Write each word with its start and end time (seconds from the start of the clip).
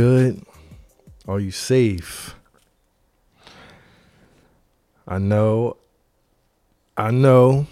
Good? 0.00 0.46
Are 1.28 1.38
you 1.38 1.50
safe? 1.50 2.34
I 5.06 5.18
know. 5.18 5.76
I 6.96 7.10
know. 7.10 7.66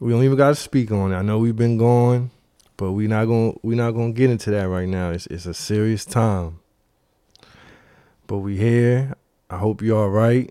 We 0.00 0.12
don't 0.12 0.24
even 0.24 0.38
got 0.38 0.48
to 0.48 0.54
speak 0.54 0.90
on 0.90 1.12
it. 1.12 1.16
I 1.16 1.20
know 1.20 1.38
we've 1.38 1.54
been 1.54 1.76
going, 1.76 2.30
but 2.78 2.92
we're 2.92 3.06
not 3.06 3.26
going 3.26 3.52
to 3.52 3.60
we 3.62 3.74
not 3.74 3.90
to 3.90 4.12
get 4.12 4.30
into 4.30 4.50
that 4.52 4.66
right 4.66 4.88
now. 4.88 5.10
It's 5.10 5.26
it's 5.26 5.44
a 5.44 5.52
serious 5.52 6.06
time. 6.06 6.60
But 8.26 8.38
we 8.38 8.56
here. 8.56 9.12
I 9.50 9.58
hope 9.58 9.82
you're 9.82 9.98
all 9.98 10.08
right. 10.08 10.50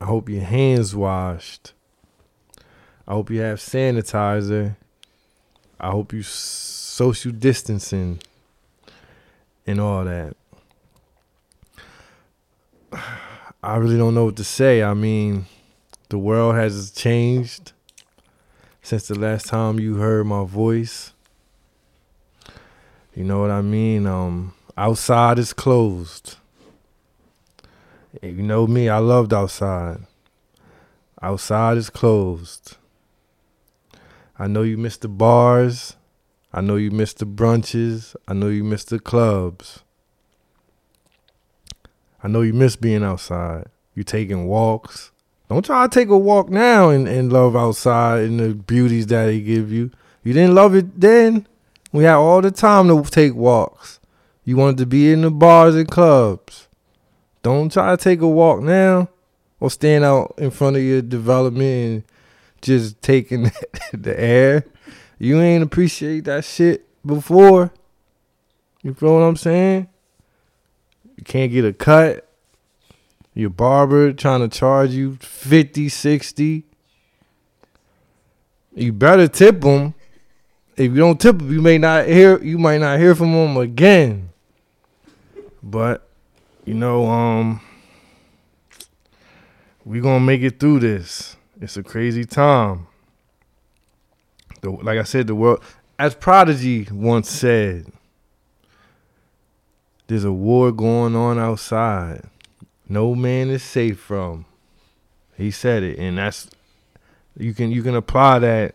I 0.00 0.06
hope 0.06 0.30
your 0.30 0.44
hands 0.44 0.96
washed. 0.96 1.74
I 3.06 3.12
hope 3.12 3.28
you 3.28 3.42
have 3.42 3.58
sanitizer. 3.58 4.76
I 5.78 5.90
hope 5.90 6.14
you 6.14 6.22
social 6.22 7.32
distancing 7.32 8.18
and 9.66 9.80
all 9.80 10.04
that. 10.04 10.36
I 13.62 13.76
really 13.76 13.96
don't 13.96 14.14
know 14.14 14.24
what 14.26 14.36
to 14.36 14.44
say. 14.44 14.82
I 14.82 14.94
mean, 14.94 15.46
the 16.08 16.18
world 16.18 16.56
has 16.56 16.90
changed 16.90 17.72
since 18.82 19.06
the 19.06 19.18
last 19.18 19.46
time 19.46 19.78
you 19.78 19.96
heard 19.96 20.26
my 20.26 20.44
voice. 20.44 21.12
You 23.14 23.24
know 23.24 23.40
what 23.40 23.50
I 23.50 23.62
mean? 23.62 24.06
Um, 24.06 24.54
outside 24.76 25.38
is 25.38 25.52
closed. 25.52 26.36
You 28.20 28.32
know 28.32 28.66
me, 28.66 28.88
I 28.88 28.98
loved 28.98 29.32
outside. 29.32 30.00
Outside 31.20 31.76
is 31.78 31.88
closed. 31.88 32.76
I 34.38 34.48
know 34.48 34.62
you 34.62 34.76
missed 34.76 35.02
the 35.02 35.08
bars. 35.08 35.96
I 36.54 36.60
know 36.60 36.76
you 36.76 36.90
missed 36.90 37.18
the 37.18 37.26
brunches. 37.26 38.14
I 38.28 38.34
know 38.34 38.48
you 38.48 38.62
missed 38.62 38.90
the 38.90 38.98
clubs. 38.98 39.80
I 42.22 42.28
know 42.28 42.42
you 42.42 42.52
miss 42.52 42.76
being 42.76 43.02
outside. 43.02 43.66
You 43.94 44.04
taking 44.04 44.46
walks. 44.46 45.10
Don't 45.48 45.64
try 45.64 45.86
to 45.86 45.90
take 45.90 46.08
a 46.08 46.16
walk 46.16 46.48
now 46.48 46.90
and, 46.90 47.08
and 47.08 47.32
love 47.32 47.56
outside 47.56 48.24
and 48.24 48.40
the 48.40 48.54
beauties 48.54 49.06
that 49.08 49.26
they 49.26 49.40
give 49.40 49.72
you. 49.72 49.90
You 50.22 50.32
didn't 50.32 50.54
love 50.54 50.74
it 50.74 51.00
then. 51.00 51.46
We 51.90 52.04
had 52.04 52.14
all 52.14 52.40
the 52.40 52.50
time 52.50 52.88
to 52.88 53.10
take 53.10 53.34
walks. 53.34 54.00
You 54.44 54.56
wanted 54.56 54.78
to 54.78 54.86
be 54.86 55.12
in 55.12 55.22
the 55.22 55.30
bars 55.30 55.74
and 55.74 55.88
clubs. 55.90 56.68
Don't 57.42 57.72
try 57.72 57.90
to 57.90 58.02
take 58.02 58.20
a 58.20 58.28
walk 58.28 58.60
now 58.62 59.08
or 59.60 59.70
stand 59.70 60.04
out 60.04 60.34
in 60.38 60.50
front 60.50 60.76
of 60.76 60.82
your 60.82 61.02
development 61.02 61.62
and 61.62 62.04
just 62.60 63.02
taking 63.02 63.50
the 63.92 64.18
air. 64.18 64.64
You 65.22 65.40
ain't 65.40 65.62
appreciate 65.62 66.24
that 66.24 66.44
shit 66.44 66.84
before. 67.06 67.72
You 68.82 68.92
feel 68.92 69.14
what 69.14 69.20
I'm 69.20 69.36
saying? 69.36 69.86
You 71.16 71.22
can't 71.22 71.52
get 71.52 71.64
a 71.64 71.72
cut. 71.72 72.28
Your 73.32 73.50
barber 73.50 74.12
trying 74.14 74.40
to 74.40 74.48
charge 74.48 74.90
you 74.90 75.18
50, 75.20 75.88
60. 75.88 76.64
You 78.74 78.92
better 78.92 79.28
tip 79.28 79.60
them. 79.60 79.94
If 80.76 80.90
you 80.90 80.96
don't 80.96 81.20
tip 81.20 81.38
them, 81.38 81.52
you 81.52 81.62
may 81.62 81.78
not 81.78 82.08
hear 82.08 82.42
you 82.42 82.58
might 82.58 82.80
not 82.80 82.98
hear 82.98 83.14
from 83.14 83.30
them 83.30 83.56
again. 83.58 84.30
But 85.62 86.04
you 86.64 86.74
know, 86.74 87.06
um 87.06 87.60
we 89.84 90.00
gonna 90.00 90.18
make 90.18 90.42
it 90.42 90.58
through 90.58 90.80
this. 90.80 91.36
It's 91.60 91.76
a 91.76 91.84
crazy 91.84 92.24
time. 92.24 92.88
The, 94.62 94.70
like 94.70 94.98
I 94.98 95.02
said, 95.02 95.26
the 95.26 95.34
world, 95.34 95.62
as 95.98 96.14
Prodigy 96.14 96.86
once 96.90 97.28
said, 97.28 97.86
there's 100.06 100.24
a 100.24 100.32
war 100.32 100.70
going 100.70 101.16
on 101.16 101.38
outside. 101.38 102.22
No 102.88 103.14
man 103.14 103.50
is 103.50 103.62
safe 103.62 103.98
from. 103.98 104.44
He 105.36 105.50
said 105.50 105.82
it, 105.82 105.98
and 105.98 106.18
that's 106.18 106.48
you 107.36 107.54
can 107.54 107.72
you 107.72 107.82
can 107.82 107.96
apply 107.96 108.38
that 108.38 108.74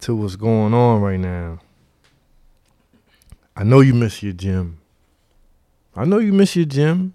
to 0.00 0.16
what's 0.16 0.36
going 0.36 0.74
on 0.74 1.00
right 1.02 1.20
now. 1.20 1.60
I 3.54 3.62
know 3.62 3.80
you 3.80 3.94
miss 3.94 4.22
your 4.22 4.32
gym. 4.32 4.78
I 5.94 6.04
know 6.04 6.18
you 6.18 6.32
miss 6.32 6.56
your 6.56 6.64
gym. 6.64 7.14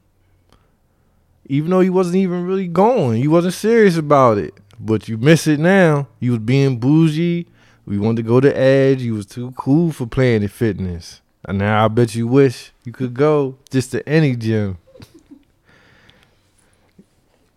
Even 1.48 1.72
though 1.72 1.82
he 1.82 1.90
wasn't 1.90 2.16
even 2.16 2.46
really 2.46 2.68
going, 2.68 3.22
he 3.22 3.28
wasn't 3.28 3.54
serious 3.54 3.98
about 3.98 4.38
it 4.38 4.61
but 4.86 5.08
you 5.08 5.18
miss 5.18 5.48
it 5.48 5.60
now. 5.60 6.08
You 6.20 6.32
was 6.32 6.40
being 6.40 6.80
bougie. 6.80 7.48
We 7.86 7.98
wanted 8.00 8.24
to 8.24 8.28
go 8.28 8.40
to 8.40 8.58
Edge. 8.58 9.02
You 9.02 9.14
was 9.14 9.26
too 9.26 9.52
cool 9.52 9.92
for 9.92 10.08
playing 10.08 10.40
Planet 10.40 10.52
Fitness. 10.52 11.22
And 11.46 11.58
now 11.60 11.86
I 11.86 11.88
bet 11.88 12.16
you 12.16 12.28
wish 12.28 12.72
you 12.84 12.92
could 12.92 13.14
go 13.14 13.58
just 13.70 13.92
to 13.92 14.08
any 14.08 14.36
gym. 14.36 14.78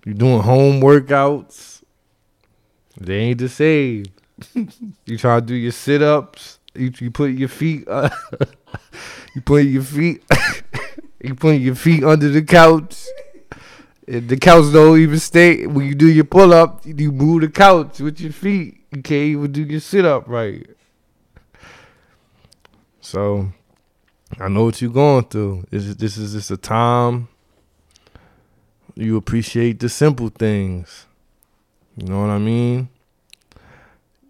You 0.05 0.15
doing 0.15 0.41
home 0.41 0.81
workouts. 0.81 1.83
They 3.01 3.17
ain't 3.17 3.39
the 3.39 3.49
same. 3.49 4.07
you 5.07 5.19
try 5.19 5.41
to 5.41 5.47
do 5.47 5.55
your 5.55 5.73
sit 5.73 6.03
ups. 6.03 6.59
You, 6.75 6.93
you 6.99 7.11
put 7.11 7.33
your 7.33 7.49
feet. 7.49 7.87
Uh, 7.89 8.11
you 9.35 9.41
put 9.41 9.65
your 9.65 9.83
feet. 9.83 10.23
you 11.23 11.35
put 11.35 11.57
your 11.57 11.75
feet 11.75 12.05
under 12.05 12.29
the 12.29 12.43
couch. 12.43 13.05
The 14.07 14.37
couch 14.37 14.73
don't 14.73 15.01
even 15.01 15.19
stay. 15.19 15.67
When 15.67 15.87
you 15.87 15.95
do 15.95 16.09
your 16.09 16.25
pull 16.25 16.53
up, 16.53 16.83
you 16.85 17.11
move 17.11 17.41
the 17.41 17.49
couch 17.49 18.01
with 18.01 18.21
your 18.21 18.33
feet. 18.33 18.81
You 18.91 19.03
can't 19.03 19.25
even 19.25 19.53
do 19.53 19.63
your 19.63 19.81
sit 19.81 20.05
up 20.05 20.29
right. 20.29 20.67
So, 23.01 23.49
I 24.39 24.49
know 24.49 24.65
what 24.65 24.83
you're 24.83 24.91
going 24.91 25.25
through. 25.25 25.65
Is 25.71 25.97
this 25.97 26.19
is 26.19 26.35
just 26.35 26.51
a 26.51 26.57
time 26.57 27.29
you 28.95 29.17
appreciate 29.17 29.81
the 29.81 29.89
simple 29.89 30.29
things. 30.29 31.07
You 31.97 32.07
know 32.07 32.21
what 32.21 32.31
I 32.31 32.39
mean? 32.39 32.89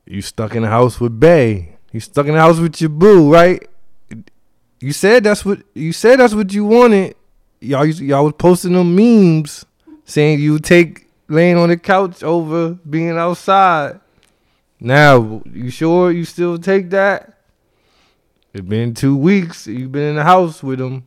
You 0.07 0.23
stuck 0.23 0.55
in 0.55 0.63
the 0.63 0.69
house 0.69 1.01
with 1.01 1.19
Bay. 1.19 1.77
You 1.93 2.01
stuck 2.01 2.27
in 2.27 2.35
the 2.35 2.41
house 2.41 2.59
with 2.59 2.81
your 2.81 2.91
boo, 2.91 3.33
right? 3.33 3.67
You 4.81 4.93
said 4.93 5.25
that's 5.25 5.45
what 5.45 5.63
you 5.75 5.93
said. 5.93 6.21
That's 6.21 6.35
what 6.35 6.53
you 6.53 6.65
wanted 6.65 7.17
y'all 7.65 7.85
used, 7.85 8.01
y'all 8.01 8.25
was 8.25 8.35
posting 8.39 8.73
them 8.73 8.95
memes 8.95 9.65
saying 10.05 10.41
you 10.41 10.59
take 10.59 11.09
laying 11.29 11.57
on 11.57 11.71
the 11.71 11.77
couch 11.77 12.23
over 12.23 12.71
being 12.89 13.17
outside. 13.17 14.01
Now, 14.81 15.43
you 15.51 15.71
sure 15.71 16.11
you 16.11 16.25
still 16.25 16.59
take 16.59 16.91
that? 16.91 17.39
It's 18.53 18.67
been 18.67 18.95
two 18.95 19.17
weeks. 19.17 19.67
You've 19.67 19.93
been 19.93 20.11
in 20.11 20.17
the 20.17 20.25
house 20.25 20.63
with 20.63 20.79
them. 20.79 21.05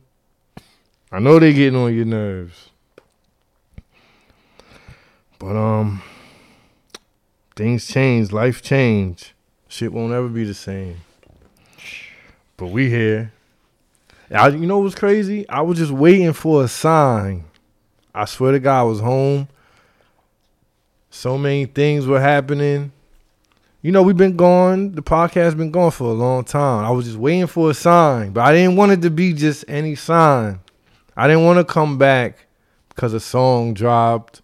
I 1.10 1.20
know 1.20 1.38
they 1.38 1.52
getting 1.52 1.78
on 1.78 1.94
your 1.94 2.04
nerves. 2.04 2.70
But 5.38 5.56
um 5.56 6.02
things 7.56 7.86
change, 7.86 8.32
life 8.32 8.62
change. 8.62 9.34
Shit 9.68 9.92
won't 9.92 10.12
ever 10.12 10.28
be 10.28 10.44
the 10.44 10.54
same. 10.54 10.96
But 12.56 12.66
we 12.66 12.90
here. 12.90 13.32
I, 14.30 14.48
you 14.48 14.66
know 14.66 14.78
what's 14.78 14.94
crazy? 14.94 15.48
I 15.48 15.62
was 15.62 15.78
just 15.78 15.90
waiting 15.90 16.32
for 16.34 16.62
a 16.62 16.68
sign. 16.68 17.44
I 18.14 18.26
swear 18.26 18.52
to 18.52 18.60
God, 18.60 18.80
I 18.80 18.82
was 18.82 19.00
home. 19.00 19.48
So 21.10 21.38
many 21.38 21.64
things 21.64 22.06
were 22.06 22.20
happening. 22.20 22.92
You 23.80 23.92
know, 23.92 24.02
we've 24.02 24.16
been 24.16 24.36
gone. 24.36 24.92
The 24.92 25.02
podcast 25.02 25.56
been 25.56 25.70
gone 25.70 25.92
for 25.92 26.10
a 26.10 26.12
long 26.12 26.44
time. 26.44 26.84
I 26.84 26.90
was 26.90 27.06
just 27.06 27.16
waiting 27.16 27.46
for 27.46 27.70
a 27.70 27.74
sign, 27.74 28.32
but 28.32 28.42
I 28.42 28.52
didn't 28.52 28.76
want 28.76 28.92
it 28.92 29.02
to 29.02 29.10
be 29.10 29.32
just 29.32 29.64
any 29.66 29.94
sign. 29.94 30.60
I 31.16 31.26
didn't 31.26 31.44
want 31.44 31.58
to 31.58 31.64
come 31.64 31.96
back 31.96 32.46
because 32.90 33.14
a 33.14 33.20
song 33.20 33.72
dropped 33.72 34.42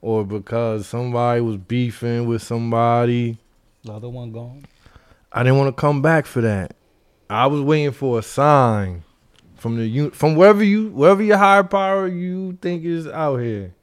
or 0.00 0.24
because 0.24 0.86
somebody 0.86 1.42
was 1.42 1.58
beefing 1.58 2.26
with 2.26 2.42
somebody. 2.42 3.36
The 3.84 3.92
other 3.92 4.08
one 4.08 4.32
gone. 4.32 4.64
I 5.32 5.42
didn't 5.42 5.58
want 5.58 5.76
to 5.76 5.80
come 5.80 6.00
back 6.00 6.24
for 6.24 6.40
that. 6.40 6.74
I 7.28 7.46
was 7.48 7.60
waiting 7.60 7.92
for 7.92 8.18
a 8.18 8.22
sign 8.22 9.04
from 9.60 9.76
the 9.76 10.10
from 10.10 10.36
wherever 10.36 10.64
you 10.64 10.88
wherever 10.88 11.22
your 11.22 11.36
higher 11.36 11.62
power 11.62 12.08
you 12.08 12.58
think 12.62 12.82
is 12.84 13.06
out 13.06 13.36
here. 13.36 13.74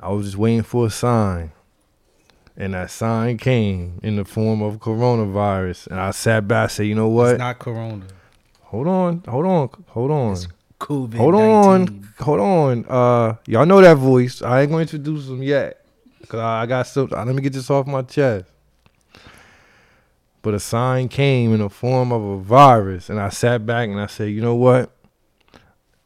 I 0.00 0.08
was 0.08 0.24
just 0.24 0.38
waiting 0.38 0.62
for 0.62 0.86
a 0.86 0.90
sign. 0.90 1.52
And 2.56 2.74
that 2.74 2.90
sign 2.90 3.36
came 3.36 4.00
in 4.02 4.16
the 4.16 4.24
form 4.24 4.62
of 4.62 4.78
coronavirus. 4.78 5.88
And 5.88 6.00
I 6.00 6.10
sat 6.10 6.48
back 6.48 6.64
and 6.64 6.72
said, 6.72 6.86
you 6.86 6.94
know 6.94 7.08
what? 7.08 7.32
It's 7.32 7.38
not 7.38 7.58
corona. 7.58 8.06
Hold 8.62 8.88
on, 8.88 9.22
hold 9.28 9.46
on, 9.46 9.68
hold 9.88 10.10
on. 10.10 10.32
It's 10.32 10.48
COVID. 10.78 11.14
Hold 11.14 11.34
on, 11.34 12.08
hold 12.18 12.40
on. 12.40 12.84
Uh 12.88 13.36
y'all 13.46 13.66
know 13.66 13.82
that 13.82 13.98
voice. 13.98 14.40
I 14.40 14.62
ain't 14.62 14.70
gonna 14.70 14.82
introduce 14.82 15.28
him 15.28 15.42
yet. 15.42 15.84
Cause 16.28 16.40
I, 16.40 16.62
I 16.62 16.66
got 16.66 16.86
some 16.86 17.08
let 17.08 17.26
me 17.26 17.42
get 17.42 17.52
this 17.52 17.68
off 17.68 17.86
my 17.86 18.02
chest. 18.02 18.46
But 20.42 20.54
a 20.54 20.60
sign 20.60 21.08
came 21.08 21.52
in 21.52 21.60
the 21.60 21.68
form 21.68 22.12
of 22.12 22.22
a 22.22 22.38
virus, 22.38 23.10
and 23.10 23.20
I 23.20 23.28
sat 23.28 23.66
back 23.66 23.88
and 23.88 24.00
I 24.00 24.06
said, 24.06 24.30
you 24.30 24.40
know 24.40 24.54
what? 24.54 24.90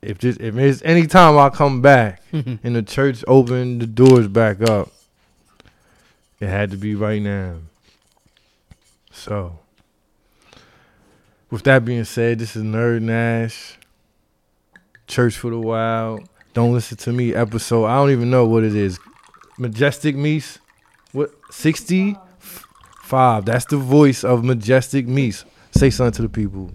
If 0.03 0.19
just 0.19 0.41
if 0.41 0.57
it's 0.57 0.83
any 0.85 1.07
time 1.07 1.39
I 1.39 1.49
come 1.51 1.81
back 1.81 2.23
and 2.33 2.77
the 2.77 2.83
church 2.83 3.25
opened 3.27 3.81
the 3.81 3.87
doors 3.87 4.29
back 4.29 4.61
up, 4.61 4.91
it 6.41 6.49
had 6.49 6.71
to 6.73 6.77
be 6.77 6.95
right 6.95 7.23
now. 7.23 7.57
So 9.13 9.59
With 11.51 11.63
that 11.63 11.85
being 11.85 12.05
said, 12.05 12.41
this 12.41 12.57
is 12.57 12.65
Nerd 12.65 13.03
Nash, 13.03 13.79
Church 15.07 15.37
for 15.37 15.51
the 15.51 15.59
Wild. 15.59 16.29
Don't 16.53 16.73
listen 16.73 16.97
to 16.99 17.13
me 17.13 17.35
episode. 17.35 17.87
I 17.87 17.95
don't 17.97 18.11
even 18.11 18.29
know 18.31 18.45
what 18.47 18.65
it 18.65 18.75
is. 18.75 18.99
Majestic 19.59 20.17
Meese. 20.17 20.59
What? 21.13 21.31
65. 23.05 23.45
That's 23.45 23.67
the 23.67 23.77
voice 23.77 24.25
of 24.25 24.45
Majestic 24.45 25.07
Meese. 25.07 25.45
Say 25.73 25.91
something 25.91 26.13
to 26.13 26.23
the 26.23 26.29
people. 26.29 26.71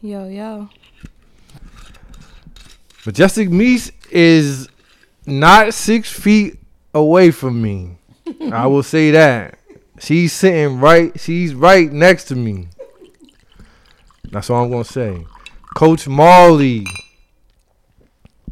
Yo, 0.00 0.28
yo. 0.28 0.68
Majestic 3.04 3.48
Meese 3.50 3.92
is 4.10 4.68
not 5.26 5.74
six 5.74 6.10
feet 6.10 6.58
away 6.94 7.30
from 7.30 7.60
me. 7.60 7.98
I 8.52 8.66
will 8.66 8.82
say 8.82 9.10
that. 9.10 9.58
She's 9.98 10.32
sitting 10.32 10.80
right, 10.80 11.18
she's 11.18 11.54
right 11.54 11.90
next 11.92 12.24
to 12.26 12.34
me. 12.34 12.68
That's 14.30 14.50
all 14.50 14.64
I'm 14.64 14.70
gonna 14.70 14.84
say. 14.84 15.26
Coach 15.74 16.08
Marley 16.08 16.86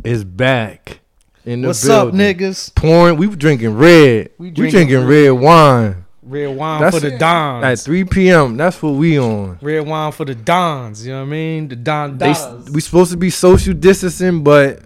is 0.05 0.25
back 0.25 1.01
in 1.45 1.63
the 1.63 1.69
What's 1.69 1.89
up, 1.89 2.09
niggas? 2.15 2.75
Pouring, 2.75 3.17
we 3.17 3.27
drinking 3.29 3.77
red. 3.77 4.31
We 4.39 4.49
We 4.49 4.51
drinking 4.51 4.89
drinking, 4.89 5.09
red 5.09 5.31
wine 5.31 6.04
Red 6.27 6.57
wine 6.57 6.81
That's- 6.81 7.03
for 7.03 7.09
the 7.11 7.19
Dons. 7.19 7.65
at 7.65 7.79
3 7.85 8.05
p.m. 8.05 8.57
That's 8.57 8.83
what 8.83 8.91
we 8.93 9.19
on. 9.19 9.59
Red 9.61 9.87
wine 9.87 10.11
for 10.13 10.25
the 10.25 10.35
Dons. 10.35 11.07
You 11.07 11.13
know 11.13 11.21
what 11.21 11.27
I 11.27 11.31
mean? 11.31 11.69
The 11.69 11.77
Don 11.77 12.17
They, 12.19 12.33
Dollars. 12.33 12.71
we 12.71 12.81
supposed 12.81 13.11
to 13.11 13.17
be 13.19 13.31
social 13.31 13.75
distancing, 13.75 14.43
but 14.43 14.81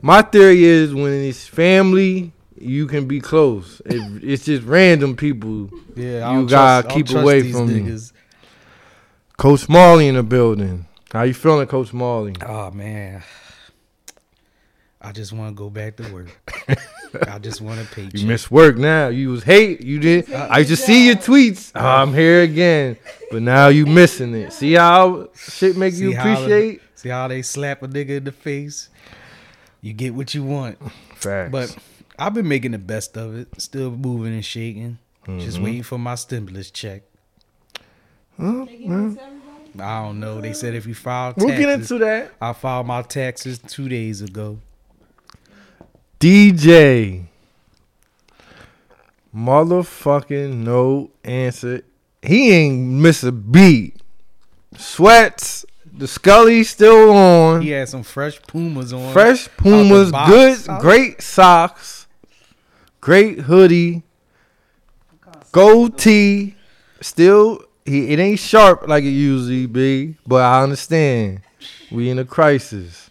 my 0.00 0.22
theory 0.22 0.62
is 0.64 0.94
when 0.94 1.12
it's 1.12 1.46
family, 1.46 2.32
you 2.56 2.86
can 2.86 3.06
be 3.08 3.20
close. 3.20 3.82
If 3.84 4.22
it's 4.22 4.44
just 4.44 4.62
random 4.64 5.16
people. 5.16 5.70
yeah, 5.96 6.28
I 6.28 6.38
you 6.38 6.46
gotta 6.46 6.48
trust- 6.48 6.52
I 6.52 6.82
don't 6.82 6.96
keep 6.96 7.06
trust 7.06 7.22
away 7.24 7.40
these 7.42 7.56
from 7.56 7.66
me. 7.66 7.80
niggas. 7.80 8.12
Coach 9.36 9.68
Marley 9.68 10.06
in 10.06 10.14
the 10.14 10.22
building. 10.22 10.86
How 11.12 11.22
you 11.22 11.34
feeling, 11.34 11.66
Coach 11.66 11.92
Marley? 11.92 12.34
Oh 12.42 12.46
ah, 12.46 12.70
man, 12.70 13.22
I 15.00 15.10
just 15.12 15.32
want 15.32 15.56
to 15.56 15.58
go 15.58 15.68
back 15.70 15.96
to 15.96 16.12
work. 16.12 16.28
I 17.26 17.38
just 17.38 17.60
want 17.60 17.80
to 17.80 17.94
pay. 17.94 18.08
You 18.12 18.26
miss 18.26 18.50
work 18.50 18.76
now. 18.76 19.08
You 19.08 19.30
was 19.30 19.42
hate. 19.42 19.80
You 19.82 19.98
did. 19.98 20.32
I 20.32 20.58
used 20.58 20.70
to 20.70 20.76
see 20.76 21.06
your 21.06 21.16
tweets. 21.16 21.72
Oh, 21.74 21.84
I'm 21.86 22.12
here 22.14 22.42
again, 22.42 22.96
but 23.30 23.42
now 23.42 23.68
you 23.68 23.86
missing 23.86 24.34
it. 24.34 24.52
See 24.52 24.74
how 24.74 25.28
shit 25.34 25.76
make 25.76 25.94
you 25.94 26.10
See 26.10 26.16
how 26.16 26.32
appreciate. 26.32 26.80
See 26.94 27.08
how 27.08 27.28
they 27.28 27.42
slap 27.42 27.82
a 27.82 27.88
nigga 27.88 28.10
in 28.18 28.24
the 28.24 28.32
face? 28.32 28.88
You 29.80 29.92
get 29.92 30.14
what 30.14 30.34
you 30.34 30.44
want. 30.44 30.78
Facts. 31.14 31.50
But 31.50 31.76
I've 32.18 32.34
been 32.34 32.48
making 32.48 32.72
the 32.72 32.78
best 32.78 33.16
of 33.16 33.34
it. 33.36 33.48
Still 33.60 33.90
moving 33.90 34.34
and 34.34 34.44
shaking. 34.44 34.98
Just 35.38 35.56
Mm-hmm. 35.56 35.64
waiting 35.64 35.82
for 35.82 35.98
my 35.98 36.14
stimulus 36.16 36.70
check. 36.70 37.02
Well, 38.38 38.68
well, 38.86 39.16
I 39.78 40.02
don't 40.02 40.18
know. 40.20 40.40
They 40.40 40.52
said 40.52 40.74
if 40.74 40.86
you 40.86 40.94
file 40.94 41.32
taxes, 41.32 41.44
we'll 41.46 41.58
get 41.58 41.68
into 41.68 41.98
that. 41.98 42.32
I 42.40 42.52
filed 42.52 42.86
my 42.86 43.02
taxes 43.02 43.58
two 43.58 43.88
days 43.88 44.22
ago. 44.22 44.58
DJ. 46.20 47.24
Motherfucking 49.34 50.54
no 50.54 51.10
answer. 51.24 51.82
He 52.22 52.52
ain't 52.52 52.76
miss 52.76 53.24
a 53.24 53.32
beat. 53.32 53.96
Sweats. 54.76 55.64
The 55.92 56.06
Scully 56.06 56.62
still 56.64 57.10
on. 57.10 57.62
He 57.62 57.70
had 57.70 57.88
some 57.88 58.02
fresh 58.02 58.40
Pumas 58.42 58.92
on. 58.92 59.12
Fresh 59.12 59.48
Pumas, 59.56 60.10
good, 60.26 60.58
great 60.80 61.20
socks, 61.20 62.06
great 63.00 63.40
hoodie, 63.40 64.02
gold 65.52 65.98
tee. 65.98 66.54
Still, 67.02 67.64
he 67.84 68.12
it 68.12 68.18
ain't 68.18 68.38
sharp 68.38 68.88
like 68.88 69.04
it 69.04 69.10
usually 69.10 69.66
be, 69.66 70.16
but 70.26 70.42
I 70.42 70.62
understand. 70.62 71.42
We 71.90 72.08
in 72.08 72.18
a 72.18 72.24
crisis. 72.24 73.09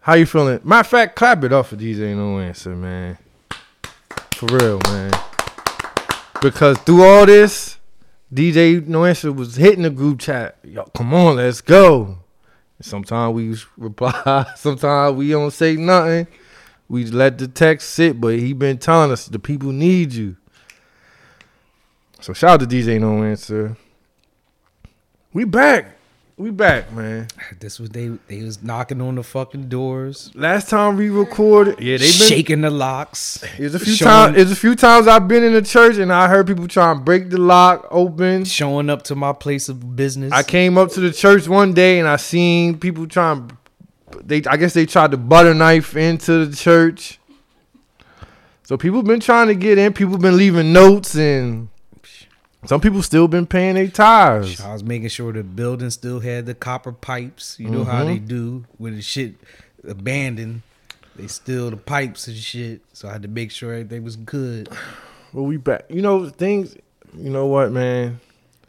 How 0.00 0.14
you 0.14 0.26
feeling? 0.26 0.60
Matter 0.64 0.80
of 0.80 0.86
fact, 0.86 1.16
clap 1.16 1.44
it 1.44 1.52
up 1.52 1.66
for 1.66 1.76
DJ 1.76 2.16
No 2.16 2.38
Answer, 2.38 2.74
man. 2.74 3.18
For 4.34 4.46
real, 4.46 4.80
man. 4.84 5.12
Because 6.40 6.78
through 6.78 7.02
all 7.02 7.26
this, 7.26 7.78
DJ 8.32 8.86
No 8.86 9.04
Answer 9.04 9.32
was 9.32 9.56
hitting 9.56 9.82
the 9.82 9.90
group 9.90 10.20
chat. 10.20 10.56
Yo, 10.62 10.84
come 10.96 11.12
on, 11.12 11.36
let's 11.36 11.60
go. 11.60 12.18
Sometimes 12.80 13.34
we 13.34 13.56
reply, 13.76 14.46
sometimes 14.56 15.16
we 15.16 15.30
don't 15.30 15.50
say 15.50 15.76
nothing. 15.76 16.28
We 16.88 17.04
let 17.06 17.36
the 17.36 17.48
text 17.48 17.90
sit, 17.90 18.20
but 18.20 18.38
he 18.38 18.52
been 18.52 18.78
telling 18.78 19.10
us 19.10 19.26
the 19.26 19.38
people 19.38 19.72
need 19.72 20.12
you. 20.12 20.36
So 22.20 22.32
shout 22.32 22.62
out 22.62 22.68
to 22.70 22.76
DJ 22.76 23.00
No 23.00 23.22
Answer. 23.22 23.76
We 25.32 25.44
back. 25.44 25.97
We 26.38 26.52
back, 26.52 26.92
man. 26.92 27.26
This 27.58 27.80
was 27.80 27.90
they. 27.90 28.06
They 28.28 28.44
was 28.44 28.62
knocking 28.62 29.00
on 29.00 29.16
the 29.16 29.24
fucking 29.24 29.68
doors, 29.68 30.30
Last 30.36 30.68
time 30.68 30.96
we 30.96 31.10
recorded, 31.10 31.80
yeah, 31.80 31.96
they 31.96 32.04
been 32.04 32.12
shaking 32.12 32.60
the 32.60 32.70
locks. 32.70 33.44
There's 33.58 33.74
a 33.74 33.80
few 33.80 33.96
times. 33.96 34.36
There's 34.36 34.52
a 34.52 34.56
few 34.56 34.76
times 34.76 35.08
I've 35.08 35.26
been 35.26 35.42
in 35.42 35.52
the 35.52 35.62
church 35.62 35.96
and 35.96 36.12
I 36.12 36.28
heard 36.28 36.46
people 36.46 36.68
trying 36.68 36.98
to 36.98 37.02
break 37.02 37.30
the 37.30 37.38
lock 37.38 37.88
open. 37.90 38.44
showing 38.44 38.88
up 38.88 39.02
to 39.04 39.16
my 39.16 39.32
place 39.32 39.68
of 39.68 39.96
business. 39.96 40.32
I 40.32 40.44
came 40.44 40.78
up 40.78 40.90
to 40.92 41.00
the 41.00 41.12
church 41.12 41.48
one 41.48 41.74
day 41.74 41.98
and 41.98 42.06
I 42.06 42.14
seen 42.14 42.78
people 42.78 43.08
trying. 43.08 43.50
They, 44.22 44.44
I 44.44 44.56
guess 44.58 44.74
they 44.74 44.86
tried 44.86 45.10
to 45.10 45.16
butter 45.16 45.54
knife 45.54 45.96
into 45.96 46.46
the 46.46 46.54
church. 46.54 47.18
So 48.62 48.76
people 48.76 49.02
been 49.02 49.18
trying 49.18 49.48
to 49.48 49.56
get 49.56 49.76
in. 49.76 49.92
People 49.92 50.18
been 50.18 50.36
leaving 50.36 50.72
notes 50.72 51.16
and 51.16 51.68
some 52.66 52.80
people 52.80 53.02
still 53.02 53.28
been 53.28 53.46
paying 53.46 53.74
their 53.74 53.88
tithes. 53.88 54.60
I 54.60 54.72
was 54.72 54.82
making 54.84 55.08
sure 55.08 55.32
the 55.32 55.42
building 55.42 55.90
still 55.90 56.20
had 56.20 56.46
the 56.46 56.54
copper 56.54 56.92
pipes. 56.92 57.56
You 57.58 57.70
know 57.70 57.84
how 57.84 58.02
Mhm. 58.02 58.06
they 58.06 58.18
do 58.18 58.64
when 58.78 58.96
the 58.96 59.02
shit 59.02 59.34
abandoned. 59.86 60.62
They 61.16 61.26
steal 61.26 61.70
the 61.70 61.76
pipes 61.76 62.28
and 62.28 62.36
shit. 62.36 62.80
So 62.92 63.08
I 63.08 63.12
had 63.12 63.22
to 63.22 63.28
make 63.28 63.50
sure 63.50 63.72
everything 63.72 64.04
was 64.04 64.16
good. 64.16 64.68
Well, 65.32 65.44
we 65.46 65.56
back. 65.56 65.84
You 65.88 66.02
know 66.02 66.28
things. 66.28 66.76
You 67.16 67.30
know 67.30 67.46
what, 67.46 67.72
man? 67.72 68.20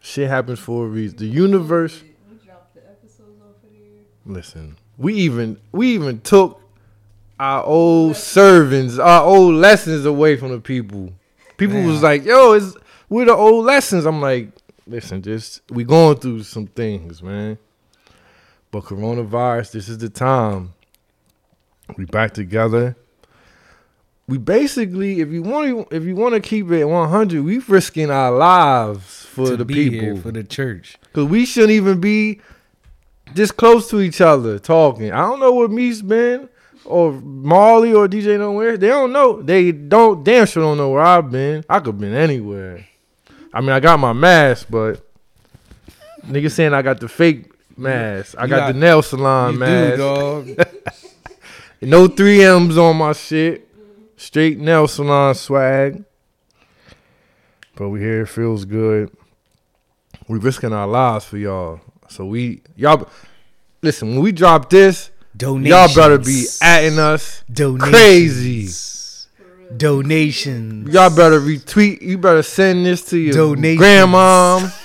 Shit 0.01 0.29
happens 0.29 0.59
for 0.59 0.85
a 0.85 0.87
reason. 0.87 1.17
The 1.17 1.25
universe. 1.25 2.01
We 2.29 2.37
dropped 2.45 2.73
the 2.73 2.81
episodes 2.81 3.37
over 3.41 3.67
here. 3.71 4.03
Listen, 4.25 4.77
we 4.97 5.13
even 5.15 5.57
we 5.71 5.89
even 5.93 6.21
took 6.21 6.59
our 7.39 7.63
old 7.63 8.15
servants, 8.15 8.97
our 8.97 9.23
old 9.23 9.55
lessons 9.55 10.05
away 10.05 10.35
from 10.35 10.51
the 10.51 10.59
people. 10.59 11.13
People 11.57 11.81
was 11.83 12.01
like, 12.01 12.25
"Yo, 12.25 12.53
it's 12.53 12.73
we're 13.09 13.25
the 13.25 13.35
old 13.35 13.65
lessons." 13.65 14.05
I'm 14.05 14.21
like, 14.21 14.49
"Listen, 14.87 15.21
just 15.21 15.61
we 15.69 15.83
going 15.83 16.17
through 16.17 16.43
some 16.43 16.67
things, 16.67 17.21
man." 17.21 17.57
But 18.71 18.83
coronavirus, 18.83 19.71
this 19.71 19.89
is 19.89 19.97
the 19.97 20.09
time. 20.09 20.73
We 21.97 22.05
back 22.05 22.33
together. 22.33 22.95
We 24.27 24.37
basically, 24.37 25.21
if 25.21 25.29
you 25.29 25.41
want 25.41 25.89
to, 25.89 25.95
if 25.95 26.03
you 26.03 26.15
want 26.15 26.35
to 26.35 26.39
keep 26.39 26.69
it 26.69 26.85
100, 26.85 27.43
we 27.43 27.57
risking 27.57 28.11
our 28.11 28.31
lives 28.31 29.25
for 29.25 29.55
the 29.55 29.65
people. 29.65 30.21
for 30.21 30.31
the 30.31 30.43
church. 30.43 30.97
Cause 31.13 31.25
we 31.25 31.45
shouldn't 31.47 31.71
even 31.71 31.99
be 31.99 32.39
this 33.33 33.51
close 33.51 33.89
to 33.89 34.01
each 34.01 34.21
other 34.21 34.59
talking. 34.59 35.11
I 35.11 35.21
don't 35.21 35.39
know 35.39 35.53
what 35.53 35.71
me's 35.71 36.03
been 36.03 36.47
or 36.85 37.13
Marley 37.13 37.91
or 37.93 38.07
DJ 38.07 38.37
nowhere. 38.37 38.77
They 38.77 38.87
don't 38.87 39.11
know. 39.11 39.41
They 39.41 39.71
don't 39.71 40.23
damn 40.23 40.45
sure 40.45 40.61
don't 40.61 40.77
know 40.77 40.89
where 40.89 41.01
I've 41.01 41.31
been. 41.31 41.65
I 41.67 41.79
could 41.79 41.87
have 41.87 41.99
been 41.99 42.13
anywhere. 42.13 42.85
I 43.53 43.61
mean, 43.61 43.71
I 43.71 43.79
got 43.79 43.99
my 43.99 44.13
mask, 44.13 44.67
but 44.69 45.05
niggas 46.25 46.51
saying 46.51 46.73
I 46.73 46.81
got 46.81 46.99
the 46.99 47.07
fake 47.07 47.51
mask. 47.77 48.35
I 48.37 48.47
got, 48.47 48.57
got- 48.57 48.73
the 48.73 48.79
nail 48.79 49.01
salon 49.01 49.57
mask. 49.57 49.97
do. 49.97 50.55
No 51.81 52.09
3M's 52.09 52.77
on 52.77 52.97
my 52.97 53.13
shit. 53.13 53.65
Straight 54.17 54.59
nail 54.59 54.85
salon 54.85 55.33
swag. 55.33 56.03
But 57.77 57.87
we 57.87 58.01
here, 58.01 58.23
it 58.23 58.27
feels 58.27 58.65
good. 58.65 59.09
We 60.27 60.39
risking 60.39 60.73
our 60.73 60.87
lives 60.87 61.23
for 61.23 61.37
y'all. 61.37 61.79
So 62.09 62.25
we 62.25 62.61
y'all 62.75 63.07
listen, 63.81 64.09
when 64.09 64.19
we 64.21 64.33
drop 64.33 64.69
this, 64.69 65.09
Donations. 65.37 65.69
y'all 65.69 65.95
better 65.95 66.17
be 66.17 66.43
atting 66.61 66.97
us. 66.97 67.45
Donations. 67.49 67.89
crazy. 67.89 68.67
Donations. 69.77 70.93
Y'all 70.93 71.15
better 71.15 71.39
retweet. 71.39 72.01
You 72.01 72.17
better 72.17 72.43
send 72.43 72.85
this 72.85 73.03
to 73.05 73.17
your 73.17 73.33
Donations. 73.33 73.81
grandmom. 73.81 74.75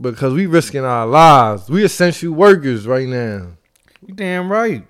Because 0.00 0.32
we 0.34 0.46
risking 0.46 0.84
our 0.84 1.06
lives. 1.06 1.68
We 1.68 1.84
essential 1.84 2.32
workers 2.32 2.86
right 2.86 3.06
now. 3.08 3.48
You 4.06 4.14
damn 4.14 4.50
right. 4.50 4.86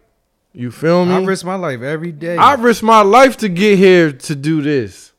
You 0.53 0.71
feel 0.71 1.05
me? 1.05 1.15
I 1.15 1.23
risk 1.25 1.45
my 1.45 1.55
life 1.57 1.83
every 1.83 2.13
day. 2.13 2.37
I 2.37 2.55
risk 2.55 2.83
my 2.83 3.03
life 3.03 3.37
to 3.39 3.49
get 3.49 3.79
here 3.79 4.11
to 4.13 4.35
do 4.35 4.63
this. 4.63 5.13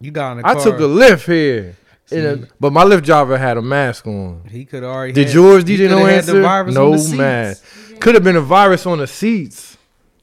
you 0.00 0.10
got 0.12 0.32
in 0.32 0.38
the 0.38 0.46
I 0.46 0.54
car. 0.54 0.62
took 0.62 0.78
a 0.78 0.86
lift 0.86 1.26
here, 1.26 1.76
in 2.12 2.24
a- 2.24 2.46
but 2.60 2.72
my 2.72 2.84
Lyft 2.84 3.02
driver 3.04 3.36
had 3.36 3.56
a 3.56 3.62
mask 3.62 4.06
on. 4.06 4.42
He 4.48 4.64
could 4.64 4.84
already. 4.84 5.12
Did 5.12 5.26
had- 5.26 5.34
yours, 5.34 5.64
he 5.66 5.76
DJ, 5.76 5.88
no 5.90 6.04
had 6.04 6.18
answer? 6.18 6.40
No 6.70 6.92
on 6.94 7.16
mask. 7.16 7.64
Could 7.98 8.14
have 8.14 8.22
been 8.22 8.36
a 8.36 8.40
virus 8.40 8.86
on 8.86 8.98
the 8.98 9.08
seats. 9.08 9.76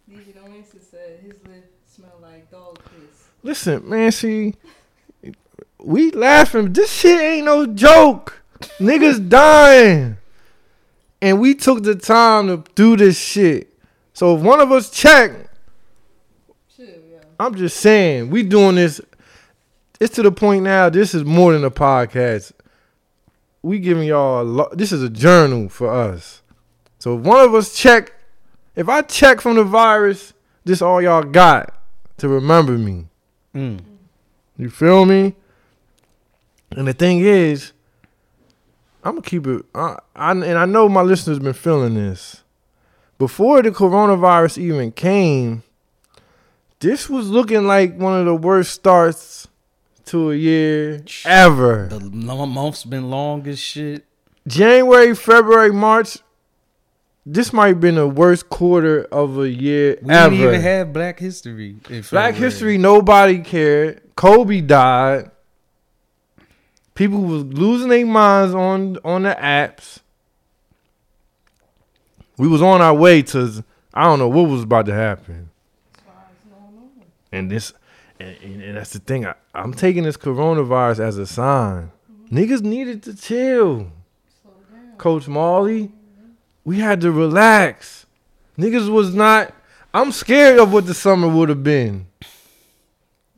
DJ 0.10 0.34
No 0.34 0.44
Answer 0.56 0.78
said 0.90 1.20
his 1.22 1.34
lip 1.46 1.70
smelled 1.94 2.22
like 2.22 2.50
dog 2.50 2.80
piss. 2.86 3.26
Listen, 3.46 3.88
man, 3.88 4.12
see, 4.12 4.56
we 5.78 6.10
laughing. 6.10 6.74
This 6.74 6.92
shit 6.92 7.22
ain't 7.22 7.46
no 7.46 7.68
joke. 7.68 8.42
Niggas 8.80 9.30
dying. 9.30 10.18
And 11.22 11.40
we 11.40 11.54
took 11.54 11.84
the 11.84 11.94
time 11.94 12.48
to 12.48 12.64
do 12.74 12.98
this 12.98 13.20
shit. 13.20 13.72
So 14.14 14.36
if 14.36 14.42
one 14.42 14.62
of 14.62 14.72
us 14.72 14.90
check, 14.90 15.32
I'm 17.40 17.54
just 17.54 17.78
saying, 17.82 18.32
we 18.32 18.42
doing 18.42 18.78
this. 18.78 19.00
It's 20.00 20.16
to 20.16 20.24
the 20.24 20.32
point 20.32 20.64
now. 20.64 20.90
This 20.90 21.14
is 21.14 21.24
more 21.24 21.54
than 21.54 21.64
a 21.64 21.70
podcast. 21.70 22.52
We 23.62 23.78
giving 23.78 24.08
y'all. 24.08 24.62
A 24.62 24.76
this 24.76 24.92
is 24.92 25.04
a 25.04 25.10
journal 25.10 25.70
for 25.70 25.94
us. 25.94 26.42
So 26.98 27.16
if 27.16 27.24
one 27.24 27.46
of 27.46 27.54
us 27.54 27.78
check, 27.78 28.12
if 28.76 28.90
I 28.90 29.04
check 29.04 29.40
from 29.40 29.58
the 29.58 29.64
virus, 29.64 30.34
this 30.64 30.82
all 30.82 31.00
y'all 31.00 31.22
got 31.22 31.80
to 32.18 32.28
remember 32.28 32.80
me. 32.80 33.06
Mm. 33.56 33.80
You 34.58 34.70
feel 34.70 35.06
me? 35.06 35.34
And 36.72 36.88
the 36.88 36.94
thing 36.94 37.22
is, 37.22 37.72
I'm 39.04 39.14
gonna 39.14 39.22
keep 39.22 39.48
it. 39.48 39.66
I, 39.74 39.98
I 40.16 40.32
and 40.32 40.44
I 40.46 40.66
know 40.66 40.90
my 40.90 41.02
listeners 41.02 41.40
been 41.40 41.54
feeling 41.54 41.96
this. 41.96 42.44
Before 43.18 43.62
the 43.62 43.72
coronavirus 43.72 44.58
even 44.58 44.92
came, 44.92 45.64
this 46.80 47.10
was 47.10 47.30
looking 47.30 47.66
like 47.66 47.98
one 47.98 48.20
of 48.20 48.26
the 48.26 48.36
worst 48.36 48.74
starts 48.74 49.48
to 50.06 50.32
a 50.32 50.36
year 50.36 51.04
ever. 51.24 51.88
The 51.88 52.00
month's 52.00 52.84
been 52.84 53.10
long 53.10 53.48
as 53.48 53.58
shit. 53.58 54.06
January, 54.48 55.16
February, 55.16 55.72
March. 55.72 56.18
This 57.26 57.52
might 57.52 57.70
have 57.70 57.80
been 57.80 57.96
the 57.96 58.08
worst 58.08 58.50
quarter 58.50 59.06
of 59.06 59.40
a 59.40 59.50
year 59.50 59.98
We 60.02 60.10
ever. 60.12 60.30
didn't 60.30 60.48
even 60.48 60.62
have 60.62 60.94
Black 60.94 61.20
History. 61.20 61.70
in 61.90 62.02
Black 62.02 62.04
February. 62.04 62.34
history, 62.36 62.78
nobody 62.78 63.40
cared. 63.40 64.02
Kobe 64.16 64.62
died. 64.62 65.32
People 66.94 67.22
was 67.22 67.44
losing 67.44 67.90
their 67.90 68.06
minds 68.06 68.54
on 68.54 68.98
on 69.04 69.24
the 69.24 69.36
apps. 69.42 70.00
We 72.38 72.48
was 72.48 72.62
on 72.62 72.82
our 72.82 72.94
way 72.94 73.22
to 73.24 73.64
I 73.94 74.04
don't 74.04 74.20
know 74.20 74.30
what 74.30 74.48
was 74.50 74.64
about 74.64 74.86
to 74.86 74.94
happen. 74.94 75.50
And 77.32 77.50
this 77.52 77.74
and, 78.20 78.38
and, 78.44 78.62
and 78.62 78.78
that's 78.78 78.92
the 78.94 79.00
thing. 79.00 79.26
I, 79.26 79.34
I'm 79.54 79.74
taking 79.74 80.04
this 80.04 80.16
coronavirus 80.16 81.00
as 81.00 81.18
a 81.18 81.26
sign. 81.26 81.92
Niggas 82.32 82.62
needed 82.62 83.04
to 83.04 83.16
chill. 83.16 83.92
Coach 84.98 85.28
Marley, 85.28 85.92
we 86.66 86.80
had 86.80 87.00
to 87.02 87.12
relax. 87.12 88.06
Niggas 88.58 88.90
was 88.90 89.14
not 89.14 89.54
I'm 89.96 90.12
scared 90.12 90.60
of 90.60 90.74
what 90.74 90.88
the 90.88 90.94
summer 90.94 91.30
would 91.30 91.48
have 91.48 91.64
been. 91.64 92.08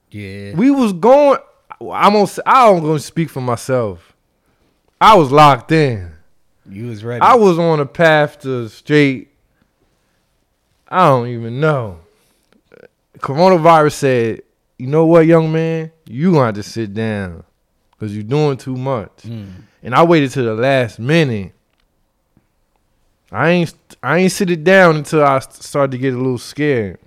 Yeah. 0.10 0.56
We 0.56 0.72
was 0.72 0.92
going. 0.92 1.38
I'm 1.80 2.14
gonna. 2.14 2.28
I'm 2.48 2.82
gonna 2.82 2.98
speak 2.98 3.30
for 3.30 3.42
myself. 3.42 4.16
I 5.00 5.14
was 5.14 5.32
locked 5.32 5.72
in. 5.72 6.14
you 6.68 6.88
was 6.88 7.04
ready. 7.04 7.22
I 7.22 7.36
was 7.36 7.60
on 7.60 7.80
a 7.80 7.86
path 7.86 8.42
to 8.42 8.68
straight. 8.70 9.30
I 10.88 11.10
don't 11.10 11.28
even 11.28 11.60
know. 11.60 12.00
Coronavirus 13.20 13.94
said, 13.94 14.42
"You 14.80 14.88
know 14.88 15.06
what, 15.06 15.28
young 15.28 15.52
man? 15.52 15.92
You 16.08 16.32
gonna 16.32 16.46
have 16.48 16.56
to 16.56 16.64
sit 16.64 16.96
down 16.96 17.44
because 17.92 18.16
you're 18.16 18.24
doing 18.24 18.58
too 18.58 18.76
much." 18.76 19.12
Mm. 19.26 19.52
And 19.84 19.94
I 19.94 20.02
waited 20.02 20.32
to 20.32 20.42
the 20.42 20.56
last 20.56 20.98
minute. 20.98 21.54
I 23.32 23.50
ain't. 23.50 23.76
I 24.02 24.18
ain't 24.20 24.32
sit 24.32 24.50
it 24.50 24.64
down 24.64 24.96
until 24.98 25.24
I 25.24 25.40
st- 25.40 25.64
started 25.64 25.92
to 25.92 25.98
get 25.98 26.14
a 26.14 26.18
little 26.18 26.38
scared. 26.38 27.00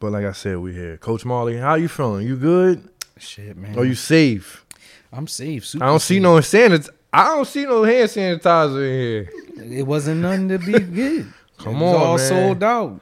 But 0.00 0.12
like 0.12 0.24
I 0.24 0.32
said, 0.32 0.58
we 0.58 0.72
here. 0.72 0.96
Coach 0.96 1.24
Marley, 1.24 1.56
how 1.56 1.74
you 1.74 1.88
feeling? 1.88 2.26
You 2.26 2.36
good? 2.36 2.88
Shit, 3.18 3.56
man. 3.56 3.78
Are 3.78 3.84
you 3.84 3.94
safe? 3.94 4.64
I'm 5.12 5.26
safe. 5.26 5.64
Super 5.66 5.84
I 5.84 5.88
don't 5.88 6.00
see 6.00 6.14
safe. 6.16 6.22
no 6.22 6.36
sanit. 6.38 6.88
I 7.12 7.24
don't 7.26 7.46
see 7.46 7.64
no 7.64 7.84
hand 7.84 8.08
sanitizer 8.10 8.82
in 8.84 9.28
here. 9.62 9.78
It 9.78 9.82
wasn't 9.86 10.20
nothing 10.20 10.48
to 10.48 10.58
be 10.58 10.72
good. 10.80 11.32
Come 11.58 11.82
on, 11.82 11.94
all 11.94 12.16
man. 12.16 12.28
sold 12.28 12.62
out. 12.62 13.00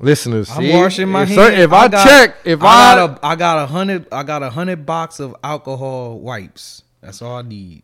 Listeners, 0.00 0.48
I'm 0.50 0.58
see? 0.62 0.72
washing 0.72 1.08
my 1.08 1.22
if, 1.24 1.30
hands. 1.30 1.58
if 1.58 1.72
I, 1.72 1.88
got- 1.88 2.06
check, 2.06 2.36
if 2.44 2.62
I, 2.62 2.66
I 2.66 2.94
got 2.94 3.10
a, 3.22 3.26
I 3.26 3.36
got 3.36 3.58
a 3.58 3.66
hundred, 3.66 4.06
I 4.12 4.22
got 4.22 4.42
a 4.44 4.50
hundred 4.50 4.86
box 4.86 5.18
of 5.18 5.34
alcohol 5.42 6.20
wipes. 6.20 6.84
That's 7.00 7.20
all 7.20 7.36
I 7.38 7.42
need. 7.42 7.82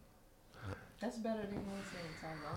That's 1.05 1.19
better 1.19 1.41
than 1.43 1.53
hand 1.53 1.67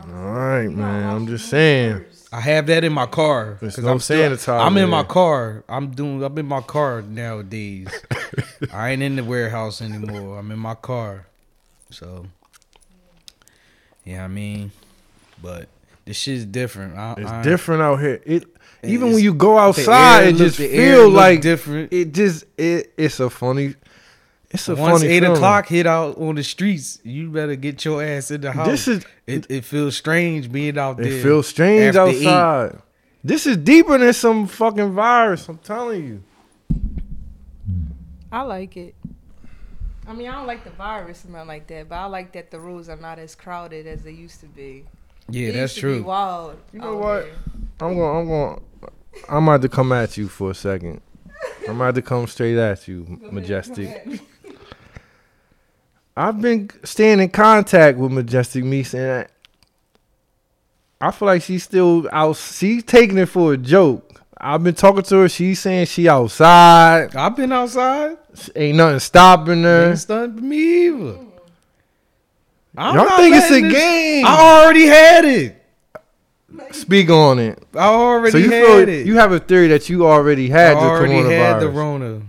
sanitizer. 0.07 0.15
all 0.15 0.31
right, 0.33 0.69
man. 0.69 1.09
I'm 1.13 1.27
just 1.27 1.49
saying. 1.49 2.05
I 2.31 2.39
have 2.39 2.67
that 2.67 2.85
in 2.85 2.93
my 2.93 3.05
car. 3.05 3.57
There's 3.59 3.75
'cause 3.75 3.83
no 3.83 3.91
I'm 3.91 3.99
still- 3.99 4.31
sanitizer 4.37 4.65
I'm 4.65 4.77
in 4.77 4.89
my 4.89 5.03
car. 5.03 5.65
I'm 5.67 5.91
doing. 5.91 6.23
I'm 6.23 6.37
in 6.37 6.45
my 6.45 6.61
car 6.61 7.01
nowadays. 7.01 7.87
I 8.73 8.91
ain't 8.91 9.01
in 9.03 9.17
the 9.17 9.23
warehouse 9.25 9.81
anymore. 9.81 10.39
I'm 10.39 10.49
in 10.51 10.59
my 10.59 10.75
car. 10.75 11.25
So, 11.89 12.25
yeah, 14.05 14.23
I 14.23 14.27
mean, 14.29 14.71
but 15.41 15.67
this 16.05 16.17
shit's 16.17 16.45
different. 16.45 16.97
I, 16.97 17.15
It's 17.17 17.29
I- 17.29 17.41
different 17.43 17.81
out 17.81 17.99
here. 17.99 18.21
It 18.25 18.45
even 18.83 19.11
when 19.11 19.23
you 19.23 19.33
go 19.33 19.57
outside, 19.57 20.27
it 20.27 20.35
just 20.37 20.57
feel 20.57 21.09
like 21.09 21.41
different. 21.41 21.91
It 21.91 22.13
just 22.13 22.45
it. 22.57 22.93
It's 22.97 23.19
a 23.19 23.29
funny. 23.29 23.75
It's 24.49 24.69
a 24.69 24.75
Once 24.75 25.01
funny. 25.01 25.13
eight 25.13 25.19
feeling. 25.21 25.35
o'clock 25.35 25.67
hit 25.67 25.85
out 25.85 26.17
on 26.17 26.35
the 26.35 26.43
streets, 26.43 26.99
you 27.03 27.29
better 27.29 27.55
get 27.55 27.83
your 27.83 28.01
ass 28.01 28.31
in 28.31 28.41
the 28.41 28.51
house. 28.51 28.67
This 28.67 28.87
is. 28.87 29.05
it, 29.25 29.45
it 29.49 29.65
feels 29.65 29.97
strange 29.97 30.49
being 30.51 30.77
out 30.77 30.97
there. 30.97 31.07
It 31.07 31.21
feels 31.21 31.47
strange 31.47 31.95
after 31.95 32.11
eight. 32.15 32.25
outside. 32.27 32.81
This 33.23 33.45
is 33.45 33.57
deeper 33.57 33.97
than 33.97 34.13
some 34.13 34.47
fucking 34.47 34.93
virus. 34.93 35.49
I'm 35.49 35.57
telling 35.57 36.03
you. 36.07 36.23
I 38.31 38.41
like 38.43 38.77
it. 38.77 38.95
I 40.07 40.13
mean, 40.13 40.29
I 40.29 40.33
don't 40.35 40.47
like 40.47 40.63
the 40.63 40.69
virus 40.69 41.25
or 41.25 41.31
nothing 41.31 41.47
like 41.49 41.67
that, 41.67 41.89
but 41.89 41.95
I 41.95 42.05
like 42.05 42.31
that 42.33 42.49
the 42.51 42.59
roads 42.59 42.87
are 42.87 42.95
not 42.95 43.19
as 43.19 43.35
crowded 43.35 43.85
as 43.87 44.03
they 44.03 44.11
used 44.11 44.39
to 44.41 44.45
be. 44.45 44.85
Yeah, 45.29 45.49
It 45.49 45.51
that's 45.53 45.75
used 45.75 45.81
to 45.81 45.87
be 45.87 45.93
true. 45.99 46.03
wild. 46.03 46.57
You 46.71 46.79
know 46.79 46.95
what? 46.95 47.25
here. 47.25 47.33
I'm 47.81 47.95
going. 47.95 48.17
I'm 48.21 48.27
going. 48.27 48.61
I'm 49.27 49.43
about 49.47 49.61
to 49.63 49.69
come 49.69 49.91
at 49.91 50.15
you 50.15 50.29
for 50.29 50.51
a 50.51 50.55
second. 50.55 51.01
I'm 51.67 51.75
about 51.81 51.95
to 51.95 52.01
come 52.01 52.25
straight 52.27 52.57
at 52.57 52.87
you, 52.87 53.03
Go 53.03 53.13
ahead, 53.15 53.33
majestic. 53.33 54.21
I've 56.17 56.41
been 56.41 56.69
staying 56.83 57.19
in 57.19 57.29
contact 57.29 57.97
with 57.99 58.11
Majestic 58.11 58.63
Meese, 58.63 58.93
and 58.95 59.27
I, 61.01 61.07
I 61.07 61.11
feel 61.11 61.27
like 61.27 61.43
she's 61.43 61.63
still 61.63 62.09
out. 62.11 62.37
She's 62.37 62.83
taking 62.83 63.17
it 63.19 63.27
for 63.27 63.53
a 63.53 63.57
joke. 63.57 64.23
I've 64.39 64.63
been 64.63 64.73
talking 64.75 65.03
to 65.03 65.15
her. 65.19 65.29
She's 65.29 65.59
saying 65.59 65.85
she 65.85 66.09
outside. 66.09 67.15
I've 67.15 67.35
been 67.35 67.51
outside. 67.51 68.17
Ain't 68.55 68.77
nothing 68.77 68.99
stopping 68.99 69.61
her. 69.63 69.89
Ain't 69.89 69.99
stunned 69.99 70.41
me 70.41 70.87
either. 70.87 71.17
I'm 72.75 72.95
Y'all 72.95 73.17
think 73.17 73.35
it's 73.35 73.49
a 73.51 73.61
this- 73.61 73.73
game? 73.73 74.25
I 74.25 74.61
already 74.63 74.85
had 74.87 75.25
it. 75.25 75.53
Speak 76.71 77.09
on 77.09 77.39
it. 77.39 77.61
I 77.75 77.79
already 77.87 78.31
So 78.31 78.37
you 78.37 78.49
had 78.51 78.65
feel 78.65 78.89
it. 78.89 79.05
you 79.05 79.15
have 79.17 79.31
a 79.31 79.39
theory 79.39 79.67
that 79.69 79.89
you 79.89 80.07
already 80.07 80.51
I 80.51 80.57
had 80.57 80.77
the 80.77 80.81
already 80.81 81.13
coronavirus. 81.13 81.37
had 81.53 81.59
the 81.61 81.69
Rona 81.69 82.21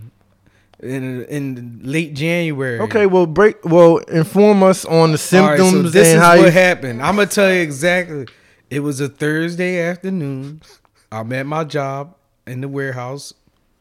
in 0.80 1.24
in 1.24 1.80
late 1.82 2.14
January. 2.14 2.78
Okay, 2.80 3.06
well 3.06 3.26
break. 3.26 3.64
Well, 3.64 3.98
inform 3.98 4.62
us 4.62 4.84
on 4.84 4.90
the 4.92 4.94
All 4.96 5.08
right, 5.10 5.18
symptoms 5.58 5.72
so 5.72 5.82
this 5.90 6.08
and 6.08 6.16
is 6.18 6.22
how 6.22 6.36
what 6.36 6.44
you. 6.46 6.50
happened. 6.50 7.02
I'm 7.02 7.16
gonna 7.16 7.26
tell 7.26 7.52
you 7.52 7.60
exactly. 7.60 8.26
It 8.70 8.80
was 8.80 9.00
a 9.00 9.08
Thursday 9.08 9.80
afternoon. 9.80 10.62
I'm 11.10 11.32
at 11.32 11.46
my 11.46 11.64
job 11.64 12.14
in 12.46 12.60
the 12.60 12.68
warehouse, 12.68 13.32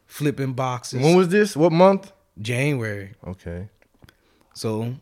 flipping 0.06 0.54
boxes. 0.54 1.02
when 1.02 1.14
was 1.16 1.28
this? 1.28 1.54
What 1.56 1.72
month? 1.72 2.10
January. 2.40 3.14
Okay. 3.26 3.68
So, 4.54 4.94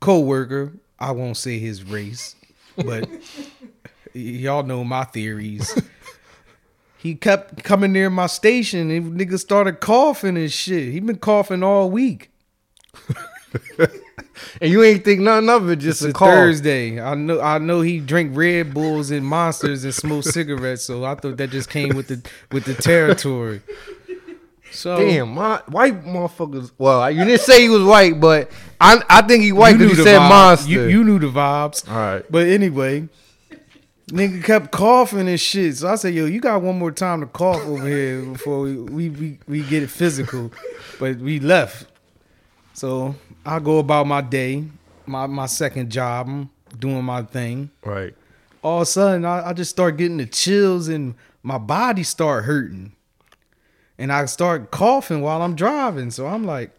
co-worker, 0.00 0.72
I 0.98 1.12
won't 1.12 1.36
say 1.36 1.58
his 1.58 1.84
race, 1.84 2.36
but 2.76 3.08
y'all 4.12 4.62
know 4.62 4.84
my 4.84 5.04
theories. 5.04 5.76
He 6.98 7.14
kept 7.14 7.62
coming 7.62 7.92
near 7.92 8.10
my 8.10 8.26
station 8.26 8.90
and 8.90 9.18
niggas 9.18 9.38
started 9.40 9.80
coughing 9.80 10.36
and 10.36 10.52
shit. 10.52 10.92
He 10.92 11.00
been 11.00 11.18
coughing 11.18 11.62
all 11.62 11.90
week. 11.90 12.30
And 14.60 14.70
you 14.70 14.82
ain't 14.82 15.04
think 15.04 15.20
nothing 15.20 15.48
of 15.48 15.68
it, 15.68 15.76
just 15.76 16.02
It's 16.02 16.10
a 16.10 16.12
call. 16.12 16.28
Thursday. 16.28 17.00
I 17.00 17.14
know 17.14 17.40
I 17.40 17.58
know 17.58 17.80
he 17.80 18.00
drink 18.00 18.36
Red 18.36 18.72
Bulls 18.74 19.10
and 19.10 19.26
monsters 19.26 19.84
and 19.84 19.94
smoke 19.94 20.24
cigarettes, 20.24 20.82
so 20.82 21.04
I 21.04 21.14
thought 21.14 21.36
that 21.38 21.50
just 21.50 21.70
came 21.70 21.96
with 21.96 22.08
the 22.08 22.22
with 22.52 22.64
the 22.64 22.74
territory. 22.74 23.62
So 24.70 24.98
Damn, 24.98 25.34
my 25.34 25.62
white 25.68 26.04
motherfuckers. 26.04 26.70
Well, 26.78 27.10
you 27.10 27.24
didn't 27.24 27.40
say 27.40 27.62
he 27.62 27.68
was 27.68 27.82
white, 27.82 28.20
but 28.20 28.50
I 28.80 29.02
I 29.08 29.22
think 29.22 29.42
he 29.42 29.52
white 29.52 29.78
because 29.78 29.96
you 29.98 30.04
said 30.04 30.20
vibes. 30.20 30.28
monster. 30.28 30.70
You, 30.70 30.82
you 30.86 31.04
knew 31.04 31.18
the 31.18 31.28
vibes. 31.28 31.88
All 31.88 31.96
right. 31.96 32.24
But 32.30 32.46
anyway, 32.48 33.08
nigga 34.08 34.42
kept 34.44 34.70
coughing 34.72 35.28
and 35.28 35.40
shit. 35.40 35.76
So 35.76 35.88
I 35.88 35.94
said, 35.96 36.14
"Yo, 36.14 36.26
you 36.26 36.40
got 36.40 36.62
one 36.62 36.78
more 36.78 36.90
time 36.92 37.20
to 37.20 37.26
cough 37.26 37.60
over 37.66 37.86
here 37.86 38.22
before 38.22 38.60
we 38.62 38.76
we 38.76 39.08
we, 39.10 39.38
we 39.46 39.62
get 39.62 39.82
it 39.82 39.90
physical." 39.90 40.50
But 40.98 41.16
we 41.18 41.40
left. 41.40 41.86
So 42.74 43.14
I 43.44 43.58
go 43.60 43.78
about 43.78 44.06
my 44.06 44.20
day, 44.20 44.64
my 45.06 45.26
my 45.26 45.46
second 45.46 45.90
job, 45.90 46.26
I'm 46.28 46.50
doing 46.78 47.04
my 47.04 47.22
thing. 47.22 47.70
Right. 47.84 48.14
All 48.62 48.78
of 48.78 48.82
a 48.82 48.86
sudden, 48.86 49.24
I, 49.24 49.50
I 49.50 49.52
just 49.52 49.70
start 49.70 49.96
getting 49.96 50.16
the 50.18 50.26
chills 50.26 50.88
and 50.88 51.14
my 51.42 51.58
body 51.58 52.02
start 52.02 52.44
hurting. 52.44 52.92
and 53.98 54.12
I 54.12 54.24
start 54.26 54.70
coughing 54.70 55.20
while 55.22 55.42
I'm 55.42 55.54
driving. 55.54 56.10
So 56.10 56.26
I'm 56.26 56.44
like, 56.44 56.70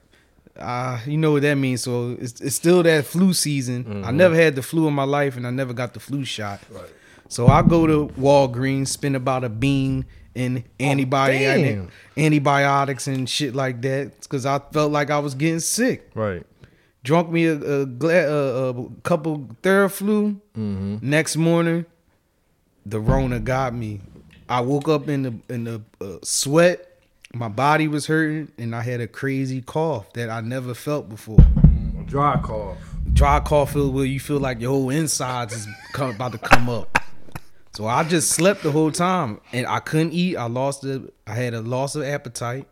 ah, 0.59 1.01
you 1.05 1.17
know 1.17 1.31
what 1.33 1.41
that 1.43 1.55
means. 1.55 1.81
So 1.81 2.17
it's, 2.19 2.39
it's 2.41 2.55
still 2.55 2.83
that 2.83 3.05
flu 3.05 3.33
season. 3.33 4.03
I 4.05 4.11
never 4.11 4.35
had 4.35 4.55
the 4.55 4.61
flu 4.61 4.87
in 4.87 4.93
my 4.93 5.05
life, 5.05 5.37
and 5.37 5.47
I 5.47 5.51
never 5.51 5.73
got 5.73 5.93
the 5.93 5.99
flu 6.01 6.23
shot. 6.25 6.59
Right. 6.69 6.83
So 7.29 7.47
I 7.47 7.61
go 7.61 7.87
to 7.87 8.13
Walgreens, 8.19 8.87
spend 8.89 9.15
about 9.15 9.43
a 9.43 9.49
bean 9.49 10.05
in 10.35 10.63
antibiotic, 10.79 11.39
damn. 11.39 11.91
antibiotics 12.17 13.07
and 13.07 13.29
shit 13.29 13.55
like 13.55 13.81
that, 13.83 14.19
because 14.21 14.45
I 14.45 14.59
felt 14.73 14.91
like 14.91 15.09
I 15.09 15.19
was 15.19 15.35
getting 15.35 15.59
sick. 15.59 16.09
Right. 16.15 16.45
Drunk 17.03 17.29
me 17.29 17.45
a, 17.45 17.55
a, 17.55 17.85
a, 17.85 18.69
a 18.69 18.89
couple 19.03 19.47
Theraflu. 19.63 20.39
Mm-hmm. 20.57 20.97
Next 21.01 21.37
morning, 21.37 21.85
the 22.85 22.99
Rona 22.99 23.39
got 23.39 23.73
me. 23.73 24.01
I 24.49 24.61
woke 24.61 24.89
up 24.89 25.07
in 25.07 25.21
the 25.21 25.53
in 25.53 25.63
the 25.63 25.81
uh, 26.01 26.17
sweat. 26.23 26.85
My 27.33 27.47
body 27.47 27.87
was 27.87 28.07
hurting, 28.07 28.51
and 28.57 28.75
I 28.75 28.81
had 28.81 29.01
a 29.01 29.07
crazy 29.07 29.61
cough 29.61 30.11
that 30.13 30.29
I 30.29 30.41
never 30.41 30.73
felt 30.73 31.07
before. 31.09 31.37
Dry 32.05 32.39
cough. 32.41 32.77
Dry 33.13 33.39
cough 33.39 33.73
feel 33.73 33.91
where 33.91 34.05
you 34.05 34.19
feel 34.19 34.39
like 34.39 34.59
your 34.59 34.71
whole 34.71 34.89
insides 34.89 35.53
is 35.53 35.67
come, 35.93 36.09
about 36.09 36.31
to 36.31 36.39
come 36.39 36.67
up. 36.69 36.98
So 37.79 37.87
I 37.87 38.03
just 38.03 38.31
slept 38.31 38.63
the 38.63 38.73
whole 38.73 38.91
time, 38.91 39.39
and 39.53 39.65
I 39.65 39.79
couldn't 39.79 40.11
eat. 40.11 40.35
I 40.35 40.47
lost 40.47 40.81
the. 40.81 41.13
I 41.25 41.33
had 41.33 41.53
a 41.53 41.61
loss 41.61 41.95
of 41.95 42.03
appetite. 42.03 42.67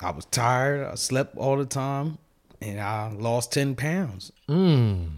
I 0.00 0.12
was 0.12 0.24
tired. 0.24 0.86
I 0.86 0.94
slept 0.94 1.36
all 1.36 1.58
the 1.58 1.66
time, 1.66 2.16
and 2.62 2.80
I 2.80 3.10
lost 3.10 3.52
ten 3.52 3.74
pounds. 3.76 4.32
Mm. 4.48 5.08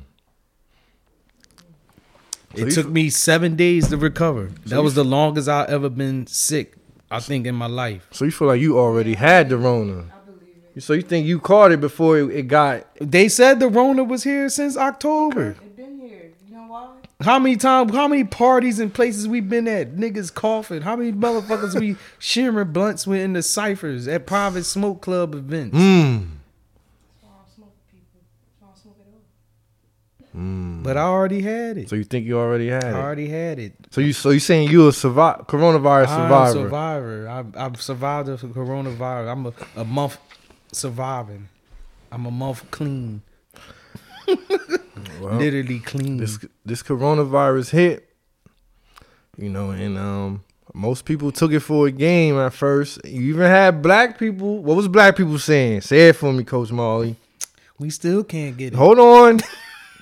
So 2.56 2.62
It 2.62 2.64
you 2.64 2.70
took 2.72 2.86
f- 2.86 2.92
me 2.92 3.10
seven 3.10 3.54
days 3.54 3.86
to 3.90 3.96
recover. 3.96 4.50
So 4.66 4.74
that 4.74 4.82
was 4.82 4.96
the 4.96 5.04
longest 5.04 5.48
I 5.48 5.64
ever 5.68 5.88
been 5.88 6.26
sick. 6.26 6.74
I 7.12 7.20
think 7.20 7.46
in 7.46 7.54
my 7.54 7.66
life. 7.66 8.08
So 8.10 8.24
you 8.24 8.32
feel 8.32 8.48
like 8.48 8.60
you 8.60 8.76
already 8.76 9.14
had 9.14 9.50
the 9.50 9.56
Rona. 9.56 9.92
I 9.92 10.26
believe 10.26 10.48
it. 10.74 10.82
So 10.82 10.94
you 10.94 11.02
think 11.02 11.28
you 11.28 11.38
caught 11.38 11.70
it 11.70 11.80
before 11.80 12.18
it, 12.18 12.30
it 12.30 12.48
got 12.48 12.88
They 13.00 13.28
said 13.28 13.60
the 13.60 13.68
Rona 13.68 14.02
was 14.02 14.24
here 14.24 14.48
since 14.48 14.76
October. 14.76 15.50
It 15.50 15.76
been 15.76 16.00
here. 16.00 16.32
You 16.48 16.56
know 16.56 16.62
why? 16.66 16.88
How 17.24 17.38
many 17.38 17.56
times? 17.56 17.92
How 17.94 18.08
many 18.08 18.24
parties 18.24 18.78
and 18.78 18.92
places 18.92 19.26
we've 19.28 19.48
been 19.48 19.68
at? 19.68 19.94
Niggas 19.96 20.32
coughing. 20.32 20.82
How 20.82 20.96
many 20.96 21.12
motherfuckers 21.12 21.78
we 21.78 21.96
sharing 22.18 22.72
blunts 22.72 23.06
with 23.06 23.20
in 23.20 23.32
the 23.32 23.42
ciphers 23.42 24.06
at 24.08 24.26
private 24.26 24.64
smoke 24.64 25.00
club 25.02 25.34
events? 25.34 25.76
mm. 25.76 26.26
That's 26.26 27.22
why 27.22 27.28
I 27.30 27.36
don't 27.36 27.54
smoke 27.54 27.74
people. 27.90 28.20
That's 28.60 28.60
why 28.60 28.66
I 28.66 28.70
don't 28.70 28.78
smoke 28.82 28.96
at 29.00 30.34
all. 30.34 30.40
Mm. 30.40 30.82
But 30.82 30.96
I 30.96 31.02
already 31.02 31.40
had 31.42 31.78
it. 31.78 31.88
So 31.88 31.96
you 31.96 32.04
think 32.04 32.26
you 32.26 32.38
already 32.38 32.68
had 32.68 32.84
I 32.84 32.88
it. 32.90 32.94
I 32.94 33.00
already 33.02 33.28
had 33.28 33.58
it. 33.58 33.72
So 33.90 34.00
you 34.00 34.12
so 34.12 34.30
you 34.30 34.40
saying 34.40 34.70
you 34.70 34.88
a 34.88 34.90
survi- 34.90 35.46
coronavirus 35.46 36.08
I'm 36.08 36.20
a 36.20 36.24
survivor. 36.24 36.52
survivor. 36.52 37.28
I've, 37.28 37.56
I've 37.56 37.82
survived 37.82 38.28
the 38.28 38.36
coronavirus. 38.36 39.30
I'm 39.32 39.46
a, 39.46 39.52
a 39.76 39.84
month 39.84 40.18
surviving. 40.72 41.48
I'm 42.10 42.26
a 42.26 42.30
month 42.30 42.70
clean. 42.70 43.22
Well, 45.20 45.34
Literally 45.36 45.78
clean. 45.80 46.16
this 46.18 46.38
this 46.64 46.82
coronavirus 46.82 47.70
hit, 47.70 48.08
you 49.36 49.48
know, 49.48 49.70
and 49.70 49.96
um 49.98 50.44
most 50.74 51.04
people 51.04 51.30
took 51.32 51.52
it 51.52 51.60
for 51.60 51.86
a 51.86 51.90
game 51.90 52.36
at 52.38 52.52
first. 52.54 53.04
You 53.04 53.20
even 53.34 53.46
had 53.46 53.82
black 53.82 54.18
people. 54.18 54.58
What 54.62 54.76
was 54.76 54.88
black 54.88 55.16
people 55.16 55.38
saying? 55.38 55.82
Say 55.82 56.08
it 56.08 56.16
for 56.16 56.32
me, 56.32 56.44
Coach 56.44 56.70
Molly. 56.72 57.16
we 57.78 57.90
still 57.90 58.24
can't 58.24 58.56
get 58.56 58.72
it. 58.72 58.76
Hold 58.76 58.98
on. 58.98 59.40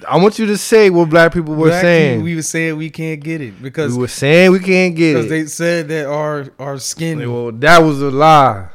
I 0.08 0.16
want 0.16 0.38
you 0.38 0.46
to 0.46 0.56
say 0.56 0.88
what 0.88 1.10
black 1.10 1.34
people 1.34 1.54
were 1.54 1.68
Black 1.68 1.82
saying. 1.82 2.12
people, 2.14 2.24
we, 2.24 2.30
we 2.30 2.36
were 2.36 2.42
saying 2.42 2.76
we 2.78 2.88
can't 2.88 3.20
get 3.20 3.42
it 3.42 3.60
because 3.62 3.92
we 3.92 3.98
were 4.00 4.08
saying 4.08 4.50
we 4.52 4.58
can't 4.60 4.96
get 4.96 5.10
it. 5.10 5.14
because 5.24 5.28
they 5.28 5.44
said 5.46 5.88
that 5.88 6.06
our 6.06 6.46
our 6.58 6.78
skin. 6.78 7.18
well, 7.30 7.52
that 7.52 7.78
was 7.82 8.00
a 8.00 8.10
lie. 8.10 8.68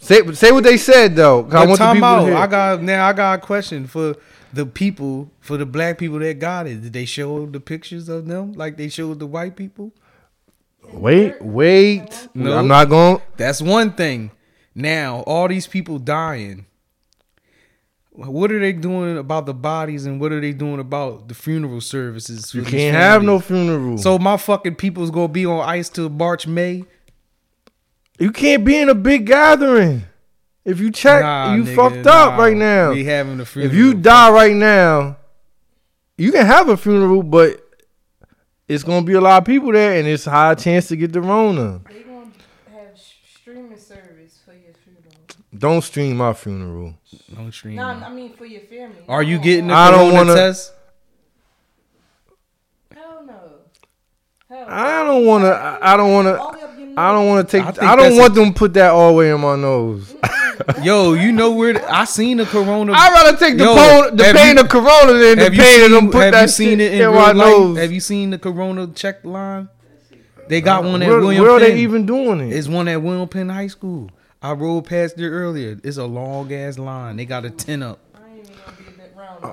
Say 0.00 0.20
say 0.32 0.52
what 0.52 0.64
they 0.64 0.76
said 0.76 1.16
though. 1.16 1.48
I 1.50 1.64
want 1.64 1.78
the 1.78 1.92
people 1.94 2.00
to 2.00 2.04
out. 2.04 2.42
I 2.42 2.46
got 2.46 2.82
now. 2.82 3.06
I 3.06 3.12
got 3.14 3.38
a 3.38 3.42
question 3.42 3.86
for 3.86 4.16
the 4.52 4.66
people, 4.66 5.30
for 5.40 5.56
the 5.56 5.66
black 5.66 5.98
people 5.98 6.18
that 6.18 6.38
got 6.38 6.66
it. 6.66 6.82
Did 6.82 6.92
they 6.92 7.04
show 7.04 7.46
the 7.46 7.60
pictures 7.60 8.08
of 8.08 8.26
them 8.26 8.52
like 8.52 8.76
they 8.76 8.88
showed 8.88 9.18
the 9.18 9.26
white 9.26 9.56
people? 9.56 9.92
Wait, 10.92 11.40
wait. 11.40 12.28
No. 12.34 12.56
I'm 12.56 12.68
not 12.68 12.88
going. 12.88 13.22
That's 13.36 13.62
one 13.62 13.92
thing. 13.92 14.30
Now 14.74 15.20
all 15.26 15.48
these 15.48 15.66
people 15.66 15.98
dying. 15.98 16.66
What 18.12 18.50
are 18.50 18.58
they 18.58 18.72
doing 18.72 19.16
about 19.16 19.46
the 19.46 19.54
bodies 19.54 20.04
and 20.04 20.20
what 20.20 20.32
are 20.32 20.40
they 20.40 20.52
doing 20.52 20.80
about 20.80 21.28
the 21.28 21.34
funeral 21.34 21.80
services? 21.80 22.52
You 22.52 22.62
can't 22.64 22.96
have 22.96 23.22
no 23.22 23.38
funeral. 23.38 23.98
So 23.98 24.18
my 24.18 24.36
fucking 24.36 24.74
people's 24.74 25.10
gonna 25.10 25.28
be 25.28 25.46
on 25.46 25.66
ice 25.66 25.88
till 25.88 26.10
March, 26.10 26.46
May. 26.46 26.84
you 28.18 28.32
can't 28.32 28.64
be 28.64 28.76
in 28.76 28.88
a 28.88 28.94
big 28.94 29.26
gathering. 29.26 30.04
If 30.64 30.78
you 30.78 30.90
check, 30.90 31.22
Nah, 31.22 31.54
you 31.54 31.62
nigga, 31.64 31.74
fucked 31.74 32.06
up 32.06 32.38
right 32.38 32.56
now. 32.56 32.90
We 32.92 33.04
having 33.04 33.40
a 33.40 33.44
funeral. 33.44 33.72
If 33.72 33.78
you 33.78 33.94
die 33.94 34.30
right 34.30 34.54
now, 34.54 35.16
you 36.18 36.30
can 36.32 36.44
have 36.46 36.68
a 36.68 36.76
funeral, 36.76 37.22
but 37.22 37.60
it's 38.68 38.84
gonna 38.84 39.04
be 39.06 39.14
a 39.14 39.20
lot 39.20 39.38
of 39.38 39.46
people 39.46 39.72
there, 39.72 39.98
and 39.98 40.06
it's 40.06 40.26
a 40.26 40.30
high 40.30 40.54
chance 40.54 40.88
to 40.88 40.96
get 40.96 41.12
the 41.12 41.20
Rona. 41.22 41.80
They 41.88 42.02
gonna 42.02 42.26
have 42.72 42.96
streaming 42.96 43.78
service 43.78 44.38
for 44.44 44.52
your 44.52 44.74
funeral. 44.84 45.16
Don't 45.56 45.82
stream 45.82 46.18
my 46.18 46.34
funeral. 46.34 46.94
Don't 47.34 47.52
stream 47.52 47.76
No, 47.76 47.88
it. 47.90 47.94
I 48.02 48.10
mean 48.10 48.34
for 48.34 48.44
your 48.44 48.60
family. 48.62 48.96
Are 49.08 49.22
you 49.22 49.38
getting 49.38 49.68
the 49.68 49.74
I 49.74 49.90
don't 49.90 50.10
corona 50.10 50.14
wanna- 50.14 50.34
test? 50.34 50.72
Hell 52.94 53.24
no. 53.26 53.34
Hell 54.48 54.66
I 54.68 55.04
don't 55.04 55.24
wanna. 55.26 55.48
I 55.48 55.94
I 55.94 55.96
don't 55.96 56.12
wanna. 56.12 56.34
All 56.34 56.52
the 56.52 56.58
way 56.58 56.64
up 56.64 56.78
your 56.78 56.88
I 56.98 57.12
don't 57.12 57.28
want 57.28 57.48
to 57.48 57.56
take. 57.58 57.64
I 57.66 57.92
I, 57.92 57.96
don't 57.96 58.10
that's 58.10 58.18
want 58.18 58.34
them 58.34 58.52
put 58.52 58.74
that 58.74 58.90
all 58.90 59.08
the 59.12 59.14
way 59.16 59.30
in 59.30 59.40
my 59.40 59.56
nose. 59.56 60.14
Yo, 60.82 61.12
you 61.14 61.32
know 61.32 61.52
where 61.52 61.74
the, 61.74 61.92
I 61.92 62.04
seen 62.04 62.36
the 62.38 62.46
corona. 62.46 62.92
I'd 62.94 63.12
rather 63.12 63.36
take 63.38 63.56
the, 63.58 63.64
Yo, 63.64 63.74
pain, 63.74 64.16
the 64.16 64.24
pain 64.34 64.56
you- 64.56 64.62
of 64.62 64.68
Corona 64.68 65.12
than 65.12 65.38
the 65.38 65.44
have 65.44 65.54
you 65.54 65.60
pain 65.62 65.84
of 65.84 65.90
them 65.90 66.10
put 66.10 66.22
have 66.22 66.32
that 66.32 66.42
you 66.42 66.48
seen 66.48 66.78
shit 66.78 66.80
it 66.80 66.92
in 66.94 67.00
in 67.02 67.08
real 67.08 67.12
my 67.20 67.32
life? 67.32 67.36
nose. 67.58 67.78
Have 67.78 67.92
you 67.92 68.00
seen 68.00 68.30
the 68.30 68.38
corona 68.38 68.86
check 68.88 69.24
line? 69.24 69.68
They 70.48 70.60
got 70.60 70.82
one 70.84 71.00
at 71.02 71.08
where, 71.08 71.20
William 71.20 71.42
where 71.42 71.52
are 71.52 71.60
they 71.60 71.78
even 71.80 72.06
doing 72.06 72.40
it? 72.40 72.52
It's 72.52 72.66
one 72.68 72.88
at 72.88 73.00
William 73.00 73.28
Penn 73.28 73.48
High 73.48 73.68
School. 73.68 74.10
I 74.42 74.52
rode 74.52 74.86
past 74.86 75.16
there 75.16 75.30
earlier. 75.30 75.78
It's 75.84 75.96
a 75.98 76.06
long 76.06 76.52
ass 76.52 76.78
line. 76.78 77.16
They 77.16 77.24
got 77.26 77.44
a 77.44 77.50
ten 77.50 77.82
up. 77.82 78.00
I 78.14 78.28
ain't 78.30 78.38
even 78.40 78.54
gonna 78.54 78.76
be 78.78 78.84
a 78.88 78.90
bit 78.98 79.12
round 79.16 79.44
though. 79.44 79.48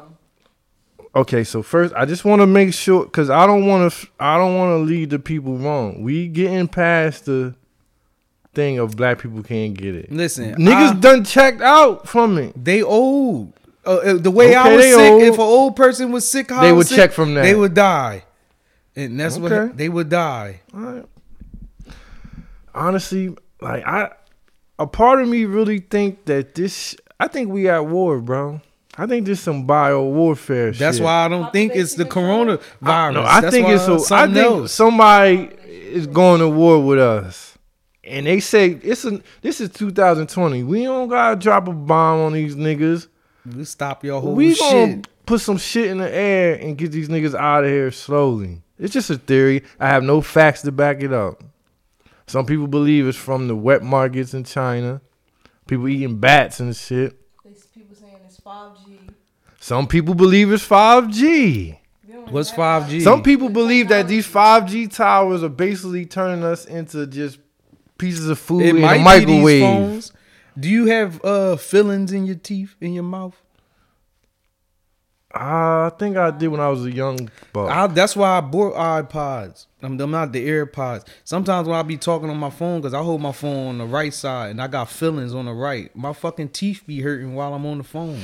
Uh, 1.15 1.19
okay, 1.19 1.43
so 1.43 1.61
first, 1.61 1.93
I 1.93 2.05
just 2.05 2.25
want 2.25 2.41
to 2.41 2.47
make 2.47 2.73
sure 2.73 3.03
because 3.05 3.29
I 3.29 3.45
don't 3.45 3.67
want 3.67 3.91
to. 3.93 4.07
I 4.19 4.37
don't 4.37 4.55
want 4.55 4.71
to 4.71 4.77
lead 4.91 5.09
the 5.11 5.19
people 5.19 5.57
wrong. 5.57 6.01
We 6.01 6.27
getting 6.29 6.67
past 6.67 7.25
the 7.25 7.53
thing 8.57 8.79
of 8.79 8.95
black 8.97 9.19
people 9.21 9.41
can't 9.43 9.73
get 9.75 9.93
it. 9.95 10.11
Listen, 10.11 10.55
Niggas 10.55 10.91
I- 10.97 10.99
done 10.99 11.23
checked 11.23 11.61
out 11.61 12.07
from 12.09 12.37
it. 12.37 12.51
they 12.69 12.81
old. 12.83 13.53
Uh, 13.85 13.89
uh, 14.09 14.13
the 14.17 14.31
way 14.31 14.53
I 14.53 14.75
was 14.75 14.83
sick, 14.83 15.11
old. 15.13 15.21
if 15.21 15.33
an 15.35 15.39
old 15.57 15.75
person 15.77 16.11
was 16.11 16.29
sick, 16.29 16.49
how 16.49 16.61
They 16.61 16.69
I 16.69 16.71
would 16.73 16.87
sick, 16.87 16.97
check 16.97 17.11
from 17.13 17.35
that. 17.35 17.43
They 17.43 17.55
would 17.55 17.73
die, 17.73 18.23
and 18.97 19.17
that's 19.19 19.37
Okay. 19.37 19.43
what 19.67 19.77
they 19.77 19.87
would 19.89 20.09
die. 20.09 20.59
All 20.73 20.79
right. 20.81 21.05
Honestly, 22.75 23.35
like 23.61 23.85
I, 23.87 24.09
a 24.77 24.85
part 24.87 25.21
of 25.21 25.27
me 25.27 25.45
really 25.45 25.79
think 25.79 26.25
that 26.25 26.55
this. 26.55 26.95
I 27.19 27.27
think 27.27 27.49
we 27.51 27.67
at 27.69 27.85
war, 27.85 28.19
bro. 28.19 28.61
I 28.97 29.05
think 29.07 29.25
there's 29.25 29.39
some 29.39 29.65
bio 29.65 30.03
warfare. 30.03 30.71
That's 30.71 30.97
shit. 30.97 31.03
why 31.05 31.25
I 31.25 31.27
don't 31.27 31.51
think 31.53 31.73
it's 31.75 31.95
the 31.95 32.05
coronavirus. 32.05 32.59
I, 32.81 33.11
no, 33.11 33.23
I 33.23 33.41
That's 33.41 33.55
think 33.55 33.67
it's. 33.69 33.87
A, 33.87 33.93
I 33.93 33.97
something 33.97 34.33
think 34.35 34.45
else. 34.51 34.71
somebody 34.73 35.49
is 35.65 36.07
going 36.07 36.39
to 36.41 36.49
war 36.49 36.83
with 36.83 36.99
us, 36.99 37.56
and 38.07 38.25
they 38.25 38.39
say 38.39 38.79
it's 38.83 39.05
a. 39.05 39.21
This 39.41 39.61
is 39.61 39.69
2020. 39.69 40.63
We 40.63 40.83
don't 40.83 41.07
gotta 41.07 41.35
drop 41.35 41.67
a 41.67 41.73
bomb 41.73 42.21
on 42.21 42.33
these 42.33 42.55
niggas. 42.55 43.07
We 43.55 43.63
stop 43.65 44.03
your 44.03 44.21
whole 44.21 44.33
we 44.33 44.53
shit. 44.53 44.59
gonna 44.61 45.01
put 45.25 45.41
some 45.41 45.57
shit 45.57 45.87
in 45.87 45.97
the 45.99 46.13
air 46.13 46.55
and 46.55 46.77
get 46.77 46.91
these 46.91 47.09
niggas 47.09 47.35
out 47.35 47.63
of 47.63 47.69
here 47.69 47.91
slowly. 47.91 48.61
It's 48.79 48.93
just 48.93 49.09
a 49.09 49.17
theory. 49.17 49.63
I 49.79 49.87
have 49.87 50.03
no 50.03 50.21
facts 50.21 50.61
to 50.63 50.71
back 50.71 51.01
it 51.01 51.13
up. 51.13 51.43
Some 52.27 52.45
people 52.45 52.67
believe 52.67 53.07
it's 53.07 53.17
from 53.17 53.47
the 53.47 53.55
wet 53.55 53.83
markets 53.83 54.33
in 54.33 54.43
China. 54.43 55.01
People 55.67 55.87
eating 55.87 56.19
bats 56.19 56.59
and 56.59 56.75
shit. 56.75 57.15
There's 57.43 57.65
people 57.65 57.95
saying 57.95 58.19
it's 58.25 58.39
5G. 58.39 58.99
Some 59.59 59.87
people 59.87 60.13
believe 60.13 60.51
it's 60.51 60.67
5G. 60.67 61.77
What's 62.29 62.51
five 62.51 62.89
G? 62.89 62.99
Some 62.99 63.23
people 63.23 63.49
believe 63.49 63.89
that 63.89 64.07
these 64.07 64.27
5G 64.27 64.93
towers 64.93 65.43
are 65.43 65.49
basically 65.49 66.05
turning 66.05 66.43
us 66.43 66.65
into 66.65 67.07
just 67.07 67.39
pieces 67.97 68.29
of 68.29 68.39
food 68.39 68.61
It 68.63 68.75
in 68.75 68.81
might 68.81 68.95
a 68.95 68.97
be 68.99 69.03
microwave. 69.03 69.45
these 69.45 69.61
phones. 69.61 70.13
Do 70.59 70.69
you 70.69 70.85
have 70.87 71.23
uh 71.23 71.55
fillings 71.57 72.11
in 72.11 72.25
your 72.25 72.35
teeth 72.35 72.75
in 72.81 72.93
your 72.93 73.03
mouth? 73.03 73.35
Ah, 75.33 75.87
I 75.87 75.89
think 75.89 76.15
I 76.17 76.31
did 76.31 76.47
when 76.47 76.61
I 76.61 76.69
was 76.69 76.85
a 76.85 76.91
young 76.91 77.29
buck. 77.53 77.69
I, 77.69 77.85
that's 77.87 78.15
why 78.15 78.37
I 78.37 78.41
bought 78.41 78.73
iPods. 78.75 79.65
I'm, 79.83 79.99
I'm 79.99 80.09
not 80.09 80.31
the 80.31 80.47
AirPods. 80.47 81.05
Sometimes 81.25 81.67
when 81.67 81.77
I 81.77 81.83
be 81.83 81.97
talking 81.97 82.29
on 82.29 82.37
my 82.37 82.49
phone, 82.49 82.81
cause 82.81 82.93
I 82.93 83.03
hold 83.03 83.21
my 83.21 83.33
phone 83.33 83.67
on 83.67 83.77
the 83.77 83.85
right 83.85 84.13
side 84.13 84.51
and 84.51 84.61
I 84.61 84.67
got 84.67 84.89
fillings 84.89 85.35
on 85.35 85.45
the 85.45 85.53
right, 85.53 85.93
my 85.95 86.13
fucking 86.13 86.49
teeth 86.49 86.83
be 86.87 87.01
hurting 87.01 87.35
while 87.35 87.53
I'm 87.53 87.65
on 87.65 87.77
the 87.77 87.83
phone. 87.83 88.19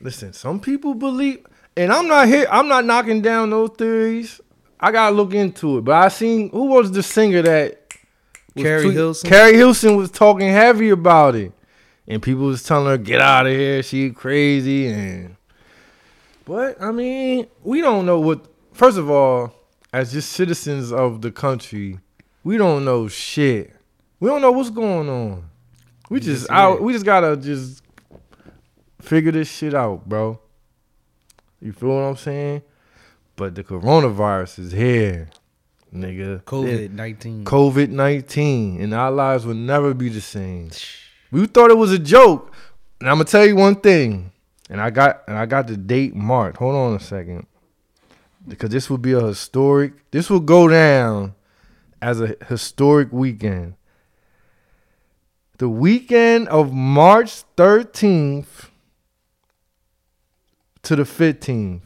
Listen, 0.00 0.32
some 0.32 0.58
people 0.60 0.94
believe, 0.94 1.44
and 1.76 1.92
I'm 1.92 2.08
not 2.08 2.26
here. 2.26 2.46
I'm 2.50 2.68
not 2.68 2.86
knocking 2.86 3.20
down 3.20 3.50
those 3.50 3.70
theories. 3.76 4.40
I 4.80 4.92
gotta 4.92 5.14
look 5.14 5.34
into 5.34 5.78
it. 5.78 5.82
But 5.84 5.96
I 5.96 6.08
seen 6.08 6.48
who 6.50 6.64
was 6.64 6.90
the 6.90 7.02
singer 7.02 7.42
that 7.42 7.72
was 7.72 7.79
Keri 8.56 8.82
tweet- 8.84 8.94
Hilson? 8.94 9.30
Keri 9.30 9.54
Hilson 9.54 9.96
was 9.96 10.10
talking 10.10 10.48
heavy 10.48 10.90
about 10.90 11.34
it, 11.34 11.52
and 12.06 12.22
people 12.22 12.44
was 12.44 12.62
telling 12.62 12.86
her 12.86 12.98
get 12.98 13.20
out 13.20 13.46
of 13.46 13.52
here. 13.52 13.82
She 13.82 14.10
crazy 14.10 14.88
and. 14.88 15.36
But 16.44 16.80
I 16.82 16.90
mean, 16.90 17.46
we 17.62 17.80
don't 17.80 18.06
know 18.06 18.18
what. 18.20 18.46
First 18.72 18.98
of 18.98 19.10
all, 19.10 19.52
as 19.92 20.12
just 20.12 20.30
citizens 20.32 20.92
of 20.92 21.22
the 21.22 21.30
country, 21.30 21.98
we 22.44 22.56
don't 22.56 22.84
know 22.84 23.08
shit. 23.08 23.74
We 24.18 24.28
don't 24.28 24.42
know 24.42 24.52
what's 24.52 24.70
going 24.70 25.08
on. 25.08 25.44
We 26.10 26.18
just 26.18 26.40
just 26.42 26.50
out. 26.50 26.82
We 26.82 26.92
just 26.92 27.04
gotta 27.04 27.36
just 27.36 27.82
figure 29.00 29.32
this 29.32 29.50
shit 29.50 29.74
out, 29.74 30.08
bro. 30.08 30.40
You 31.60 31.72
feel 31.72 31.90
what 31.90 32.02
I'm 32.02 32.16
saying? 32.16 32.62
But 33.36 33.54
the 33.54 33.64
coronavirus 33.64 34.58
is 34.58 34.72
here, 34.72 35.30
nigga. 35.94 36.42
COVID 36.44 36.92
nineteen. 36.92 37.44
COVID 37.44 37.88
19, 37.90 38.80
and 38.80 38.94
our 38.94 39.10
lives 39.10 39.44
will 39.46 39.54
never 39.54 39.94
be 39.94 40.08
the 40.08 40.20
same. 40.20 40.70
We 41.30 41.46
thought 41.46 41.70
it 41.70 41.78
was 41.78 41.92
a 41.92 41.98
joke. 41.98 42.52
And 43.00 43.08
I'm 43.08 43.16
gonna 43.16 43.24
tell 43.24 43.46
you 43.46 43.56
one 43.56 43.76
thing. 43.76 44.32
And 44.68 44.80
I 44.80 44.90
got 44.90 45.22
and 45.26 45.36
I 45.36 45.46
got 45.46 45.66
the 45.66 45.76
date 45.76 46.14
marked. 46.14 46.58
Hold 46.58 46.76
on 46.76 46.94
a 46.94 47.00
second. 47.00 47.46
Because 48.46 48.70
this 48.70 48.88
will 48.88 48.98
be 48.98 49.12
a 49.12 49.20
historic 49.20 50.10
this 50.10 50.30
will 50.30 50.40
go 50.40 50.68
down 50.68 51.34
as 52.00 52.20
a 52.20 52.36
historic 52.48 53.12
weekend. 53.12 53.74
The 55.58 55.68
weekend 55.68 56.48
of 56.48 56.72
March 56.72 57.42
13th 57.56 58.70
to 60.82 60.96
the 60.96 61.02
15th. 61.02 61.82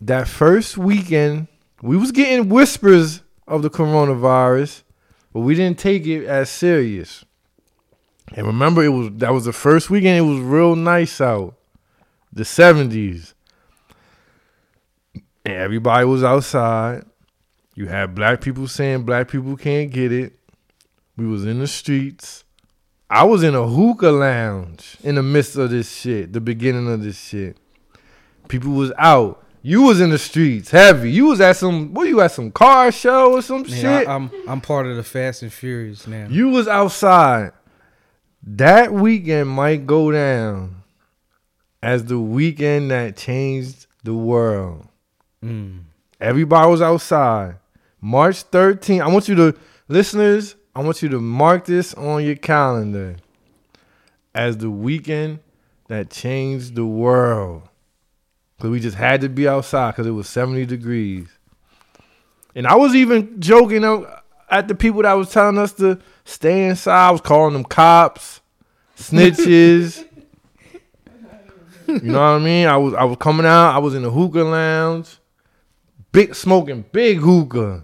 That 0.00 0.26
first 0.26 0.76
weekend, 0.76 1.46
we 1.82 1.96
was 1.96 2.12
getting 2.12 2.48
whispers 2.48 3.22
of 3.46 3.62
the 3.62 3.70
coronavirus, 3.70 4.82
but 5.32 5.40
we 5.40 5.54
didn't 5.54 5.78
take 5.78 6.06
it 6.06 6.26
as 6.26 6.50
serious. 6.50 7.24
And 8.32 8.46
remember, 8.46 8.82
it 8.84 8.90
was 8.90 9.10
that 9.16 9.32
was 9.32 9.44
the 9.44 9.52
first 9.52 9.90
weekend. 9.90 10.18
It 10.18 10.28
was 10.28 10.40
real 10.40 10.76
nice 10.76 11.20
out, 11.20 11.56
the 12.32 12.44
seventies, 12.44 13.34
and 15.44 15.54
everybody 15.54 16.04
was 16.04 16.22
outside. 16.22 17.04
You 17.74 17.86
had 17.86 18.14
black 18.14 18.40
people 18.40 18.68
saying 18.68 19.04
black 19.04 19.28
people 19.28 19.56
can't 19.56 19.90
get 19.90 20.12
it. 20.12 20.34
We 21.16 21.26
was 21.26 21.44
in 21.44 21.58
the 21.58 21.66
streets. 21.66 22.44
I 23.08 23.24
was 23.24 23.42
in 23.42 23.56
a 23.56 23.66
hookah 23.66 24.12
lounge 24.12 24.96
in 25.02 25.16
the 25.16 25.22
midst 25.22 25.56
of 25.56 25.70
this 25.70 25.92
shit, 25.92 26.32
the 26.32 26.40
beginning 26.40 26.88
of 26.92 27.02
this 27.02 27.20
shit. 27.20 27.56
People 28.46 28.72
was 28.72 28.92
out. 28.96 29.39
You 29.62 29.82
was 29.82 30.00
in 30.00 30.10
the 30.10 30.18
streets, 30.18 30.70
heavy. 30.70 31.10
You 31.10 31.26
was 31.26 31.40
at 31.40 31.56
some, 31.56 31.92
what 31.92 32.08
you 32.08 32.20
at 32.20 32.32
some 32.32 32.50
car 32.50 32.90
show 32.90 33.34
or 33.34 33.42
some 33.42 33.62
Man, 33.62 33.70
shit? 33.70 34.08
I, 34.08 34.14
am 34.14 34.30
I'm 34.48 34.60
part 34.60 34.86
of 34.86 34.96
the 34.96 35.02
Fast 35.02 35.42
and 35.42 35.52
Furious 35.52 36.06
now. 36.06 36.28
You 36.30 36.48
was 36.48 36.66
outside. 36.66 37.52
That 38.42 38.92
weekend 38.92 39.50
might 39.50 39.86
go 39.86 40.10
down 40.10 40.82
as 41.82 42.04
the 42.04 42.18
weekend 42.18 42.90
that 42.90 43.16
changed 43.16 43.86
the 44.02 44.14
world. 44.14 44.88
Mm. 45.44 45.82
Everybody 46.20 46.70
was 46.70 46.80
outside. 46.80 47.56
March 48.00 48.50
13th. 48.50 49.02
I 49.02 49.08
want 49.08 49.28
you 49.28 49.34
to, 49.34 49.54
listeners, 49.88 50.56
I 50.74 50.82
want 50.82 51.02
you 51.02 51.08
to 51.10 51.20
mark 51.20 51.66
this 51.66 51.92
on 51.94 52.24
your 52.24 52.36
calendar 52.36 53.16
as 54.34 54.56
the 54.56 54.70
weekend 54.70 55.40
that 55.88 56.10
changed 56.10 56.76
the 56.76 56.86
world. 56.86 57.68
Because 58.60 58.72
we 58.72 58.80
just 58.80 58.98
had 58.98 59.22
to 59.22 59.30
be 59.30 59.48
outside 59.48 59.92
because 59.92 60.06
it 60.06 60.10
was 60.10 60.28
70 60.28 60.66
degrees. 60.66 61.28
And 62.54 62.66
I 62.66 62.76
was 62.76 62.94
even 62.94 63.40
joking 63.40 63.82
at 64.50 64.68
the 64.68 64.74
people 64.74 65.00
that 65.00 65.14
was 65.14 65.30
telling 65.30 65.56
us 65.56 65.72
to 65.74 65.98
stay 66.26 66.68
inside. 66.68 67.08
I 67.08 67.10
was 67.10 67.22
calling 67.22 67.54
them 67.54 67.64
cops, 67.64 68.42
snitches. 68.98 70.04
you 71.86 72.00
know 72.02 72.20
what 72.20 72.20
I 72.20 72.38
mean? 72.38 72.66
I 72.66 72.76
was 72.76 72.92
I 72.92 73.04
was 73.04 73.16
coming 73.18 73.46
out. 73.46 73.74
I 73.74 73.78
was 73.78 73.94
in 73.94 74.02
the 74.02 74.10
hookah 74.10 74.44
lounge, 74.44 75.16
big 76.12 76.34
smoking 76.34 76.84
big 76.92 77.16
hookah, 77.16 77.82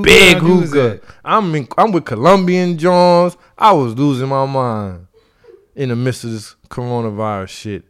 big 0.00 0.38
hookah. 0.38 1.00
I'm 1.26 1.54
in, 1.54 1.68
I'm 1.76 1.92
with 1.92 2.06
Colombian 2.06 2.78
Johns. 2.78 3.36
I 3.58 3.72
was 3.72 3.94
losing 3.94 4.28
my 4.28 4.46
mind 4.46 5.08
in 5.74 5.90
the 5.90 5.96
midst 5.96 6.24
of 6.24 6.30
this 6.30 6.56
coronavirus 6.70 7.50
shit. 7.50 7.84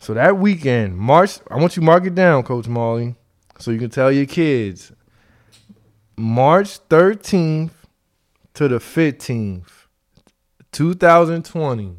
So 0.00 0.14
that 0.14 0.38
weekend, 0.38 0.96
March, 0.96 1.38
I 1.50 1.56
want 1.56 1.76
you 1.76 1.82
to 1.82 1.86
mark 1.86 2.06
it 2.06 2.14
down, 2.14 2.42
Coach 2.42 2.66
Molly, 2.66 3.14
so 3.58 3.70
you 3.70 3.78
can 3.78 3.90
tell 3.90 4.10
your 4.10 4.24
kids. 4.24 4.92
March 6.16 6.80
13th 6.88 7.70
to 8.54 8.66
the 8.66 8.78
15th, 8.78 9.86
2020 10.72 11.96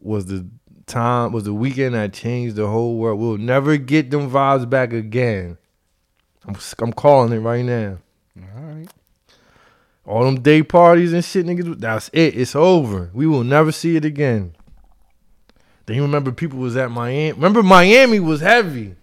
was 0.00 0.24
the 0.24 0.46
time, 0.86 1.32
was 1.32 1.44
the 1.44 1.52
weekend 1.52 1.94
that 1.94 2.14
changed 2.14 2.56
the 2.56 2.66
whole 2.66 2.96
world. 2.96 3.20
We'll 3.20 3.36
never 3.36 3.76
get 3.76 4.10
them 4.10 4.30
vibes 4.30 4.68
back 4.68 4.94
again. 4.94 5.58
I'm, 6.46 6.56
I'm 6.78 6.94
calling 6.94 7.32
it 7.34 7.40
right 7.40 7.64
now. 7.64 7.98
All 8.38 8.62
right. 8.62 8.88
All 10.06 10.24
them 10.24 10.40
day 10.40 10.62
parties 10.62 11.12
and 11.12 11.22
shit, 11.24 11.44
niggas. 11.44 11.78
That's 11.78 12.08
it. 12.14 12.36
It's 12.36 12.56
over. 12.56 13.10
We 13.12 13.26
will 13.26 13.44
never 13.44 13.70
see 13.70 13.96
it 13.96 14.04
again. 14.06 14.56
Then 15.86 15.96
you 15.96 16.02
remember 16.02 16.32
people 16.32 16.58
was 16.58 16.76
at 16.76 16.90
Miami. 16.90 17.32
Remember 17.32 17.62
Miami 17.62 18.20
was 18.20 18.40
heavy 18.40 18.94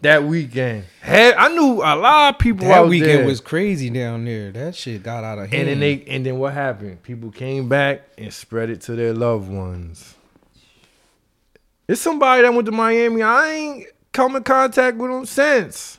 that 0.00 0.24
weekend. 0.24 0.84
Had, 1.00 1.34
I 1.34 1.48
knew 1.48 1.76
a 1.82 1.96
lot 1.96 2.34
of 2.34 2.38
people 2.38 2.66
That 2.68 2.86
weekend 2.88 3.20
there. 3.20 3.26
was 3.26 3.40
crazy 3.40 3.90
down 3.90 4.24
there. 4.24 4.50
That 4.52 4.74
shit 4.74 5.02
got 5.02 5.24
out 5.24 5.38
of 5.38 5.50
hand. 5.50 5.68
and 5.68 5.68
then 5.68 5.80
they 5.80 6.04
and 6.06 6.24
then 6.24 6.38
what 6.38 6.54
happened? 6.54 7.02
People 7.02 7.30
came 7.30 7.68
back 7.68 8.02
and 8.16 8.32
spread 8.32 8.70
it 8.70 8.80
to 8.82 8.92
their 8.94 9.12
loved 9.12 9.50
ones. 9.50 10.14
It's 11.88 12.00
somebody 12.00 12.42
that 12.42 12.52
went 12.52 12.66
to 12.66 12.72
Miami. 12.72 13.22
I 13.22 13.48
ain't 13.50 13.86
come 14.12 14.36
in 14.36 14.42
contact 14.42 14.96
with 14.98 15.10
them 15.10 15.24
since. 15.26 15.98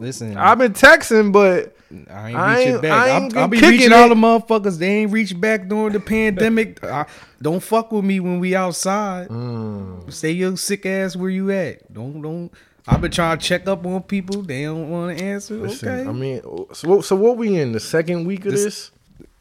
listen. 0.00 0.36
I've 0.36 0.58
been 0.58 0.72
texting, 0.72 1.32
but 1.32 1.76
I 2.10 2.28
ain't 2.28 2.36
I 2.38 2.56
reaching 2.58 2.72
ain't- 2.74 2.82
back. 2.82 3.34
I 3.36 3.40
will 3.42 3.48
be 3.48 3.58
kicking 3.58 3.70
reaching 3.78 3.92
all 3.92 4.08
the 4.08 4.14
motherfuckers. 4.14 4.78
They 4.78 4.88
ain't 4.88 5.12
reached 5.12 5.40
back 5.40 5.68
during 5.68 5.92
the 5.92 6.00
pandemic. 6.00 6.82
I, 6.84 7.06
don't 7.42 7.60
fuck 7.62 7.92
with 7.92 8.04
me 8.04 8.20
when 8.20 8.40
we 8.40 8.54
outside. 8.56 9.28
mm, 9.28 10.12
Stay 10.12 10.32
your 10.32 10.56
sick 10.56 10.86
ass 10.86 11.16
where 11.16 11.30
you 11.30 11.50
at. 11.50 11.92
Don't 11.92 12.20
don't. 12.22 12.50
I've 12.86 13.00
been 13.00 13.10
trying 13.10 13.38
to 13.38 13.44
check 13.46 13.66
up 13.66 13.86
on 13.86 14.02
people. 14.02 14.42
They 14.42 14.64
don't 14.64 14.90
want 14.90 15.16
to 15.18 15.24
answer. 15.24 15.54
listen. 15.54 15.88
okay. 15.88 16.08
I 16.08 16.12
mean, 16.12 16.42
so 16.74 16.88
what, 16.88 17.04
so 17.04 17.16
what 17.16 17.36
we 17.38 17.58
in 17.58 17.72
the 17.72 17.80
second 17.80 18.26
week 18.26 18.44
of 18.44 18.52
This- 18.52 18.64
this? 18.64 18.90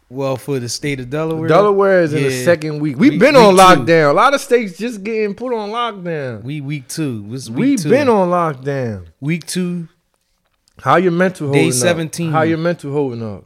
well, 0.10 0.38
for 0.38 0.60
the 0.60 0.70
state 0.70 1.00
of 1.00 1.10
Delaware, 1.10 1.48
Delaware 1.50 2.02
is 2.04 2.14
in 2.14 2.24
the 2.24 2.32
second 2.44 2.80
week. 2.80 2.98
We've 3.00 3.14
Week- 3.14 3.20
been 3.20 3.36
on 3.36 3.56
week 3.56 3.64
two. 3.64 3.84
lockdown. 3.84 4.12
A 4.12 4.14
lot 4.14 4.34
of 4.36 4.42
states 4.42 4.78
just 4.78 5.04
getting 5.04 5.34
put 5.34 5.54
on 5.54 5.72
lockdown. 5.72 6.44
We 6.44 6.62
week 6.62 6.88
two. 6.88 7.24
Week 7.24 7.50
We've 7.52 7.82
two. 7.82 7.90
been 7.90 8.08
on 8.10 8.30
lockdown. 8.30 9.08
week 9.20 9.46
two. 9.48 9.88
How 10.80 10.96
your 10.98 11.12
mental 11.12 11.52
Day 11.52 11.72
17. 11.72 12.28
up? 12.28 12.34
How 12.34 12.42
your 12.42 12.58
mental 12.58 12.92
holding 12.92 13.24
up? 13.24 13.46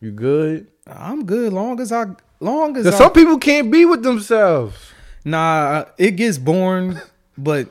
You 0.00 0.10
good? 0.10 0.66
I'm 0.86 1.24
good. 1.24 1.52
Long 1.52 1.80
as 1.80 1.92
I, 1.92 2.06
long 2.40 2.76
as 2.76 2.86
I, 2.86 2.90
some 2.90 3.12
people 3.12 3.38
can't 3.38 3.70
be 3.70 3.84
with 3.84 4.02
themselves. 4.02 4.76
Nah, 5.24 5.84
it 5.98 6.12
gets 6.12 6.38
boring, 6.38 6.98
but 7.36 7.68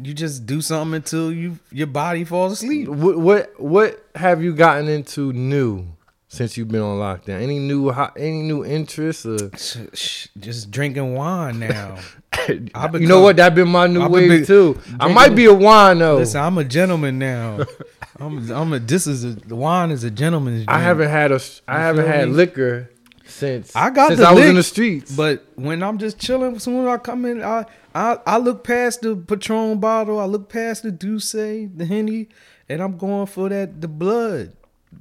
you 0.00 0.14
just 0.14 0.46
do 0.46 0.60
something 0.60 0.96
until 0.96 1.32
you 1.32 1.58
your 1.70 1.86
body 1.86 2.24
falls 2.24 2.54
asleep. 2.54 2.88
What 2.88 3.18
what 3.18 3.60
what 3.60 4.04
have 4.14 4.42
you 4.42 4.54
gotten 4.54 4.88
into 4.88 5.32
new 5.32 5.86
since 6.32 6.56
you've 6.56 6.68
been 6.68 6.80
on 6.80 6.98
lockdown? 6.98 7.42
Any 7.42 7.58
new 7.58 7.90
any 7.90 8.42
new 8.42 8.64
interests? 8.64 9.26
Or 9.26 9.50
Just 9.52 10.70
drinking 10.70 11.14
wine 11.14 11.58
now. 11.58 11.98
you 12.48 12.60
become- 12.60 13.04
know 13.04 13.20
what? 13.20 13.36
That 13.36 13.54
been 13.54 13.68
my 13.68 13.86
new 13.86 14.08
wave 14.08 14.28
been 14.30 14.46
too. 14.46 14.80
I 14.98 15.12
might 15.12 15.34
be 15.34 15.44
a 15.44 15.54
wine 15.54 15.98
though. 15.98 16.16
Listen, 16.16 16.40
I'm 16.40 16.56
a 16.56 16.64
gentleman 16.64 17.18
now. 17.18 17.64
I'm 18.18 18.50
I'm 18.50 18.72
a 18.72 18.78
this 18.78 19.06
is 19.06 19.24
a 19.24 19.30
the 19.30 19.56
wine 19.56 19.90
is 19.90 20.04
a 20.04 20.10
gentleman's. 20.10 20.64
Drink. 20.64 20.70
I 20.70 20.80
haven't 20.80 21.10
had 21.10 21.32
a 21.32 21.40
I 21.68 21.80
haven't 21.80 22.06
had 22.06 22.28
me? 22.28 22.34
liquor 22.34 22.90
since 23.26 23.74
I 23.76 23.90
got 23.90 24.08
since 24.08 24.20
the 24.20 24.26
I 24.26 24.32
was 24.32 24.44
in 24.44 24.54
the 24.54 24.62
streets. 24.62 25.14
But 25.14 25.44
when 25.56 25.82
I'm 25.82 25.98
just 25.98 26.18
chilling, 26.18 26.58
soon 26.58 26.82
as 26.82 26.88
I 26.88 26.98
come 26.98 27.24
in, 27.24 27.42
I 27.42 27.66
I 27.94 28.18
I 28.26 28.38
look 28.38 28.64
past 28.64 29.02
the 29.02 29.16
Patron 29.16 29.80
bottle, 29.80 30.18
I 30.18 30.24
look 30.24 30.48
past 30.48 30.82
the 30.82 30.90
D'usse, 30.92 31.32
the 31.32 31.84
Henny, 31.86 32.28
and 32.68 32.82
I'm 32.82 32.96
going 32.96 33.26
for 33.26 33.48
that 33.48 33.80
the 33.80 33.88
blood, 33.88 34.52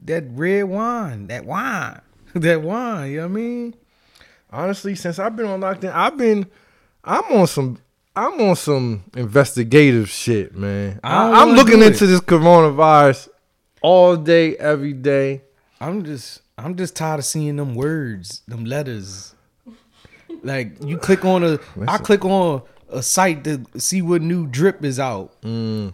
that 0.05 0.23
red 0.31 0.63
wine, 0.63 1.27
that 1.27 1.45
wine, 1.45 2.01
that 2.35 2.61
wine. 2.61 3.11
You 3.11 3.17
know 3.17 3.23
what 3.23 3.31
I 3.31 3.33
mean? 3.33 3.75
honestly, 4.51 4.95
since 4.95 5.19
I've 5.19 5.35
been 5.35 5.45
on 5.45 5.61
lockdown, 5.61 5.93
I've 5.93 6.17
been 6.17 6.45
I'm 7.03 7.23
on 7.31 7.47
some 7.47 7.77
I'm 8.15 8.39
on 8.41 8.55
some 8.55 9.03
investigative 9.15 10.09
shit, 10.09 10.55
man. 10.55 10.99
I 11.03 11.41
I'm 11.41 11.55
looking 11.55 11.81
into 11.81 12.05
this 12.05 12.19
coronavirus 12.21 13.29
all 13.81 14.17
day, 14.17 14.57
every 14.57 14.93
day. 14.93 15.43
I'm 15.79 16.03
just 16.03 16.41
I'm 16.57 16.75
just 16.75 16.95
tired 16.95 17.19
of 17.19 17.25
seeing 17.25 17.55
them 17.55 17.75
words, 17.75 18.41
them 18.47 18.65
letters. 18.65 19.33
Like 20.43 20.83
you 20.83 20.97
click 20.97 21.23
on 21.23 21.43
a, 21.43 21.47
I 21.47 21.59
Listen. 21.75 22.05
click 22.05 22.25
on 22.25 22.63
a 22.89 23.01
site 23.01 23.43
to 23.43 23.63
see 23.77 24.01
what 24.01 24.21
new 24.21 24.47
drip 24.47 24.83
is 24.83 24.99
out. 24.99 25.39
Mm. 25.41 25.93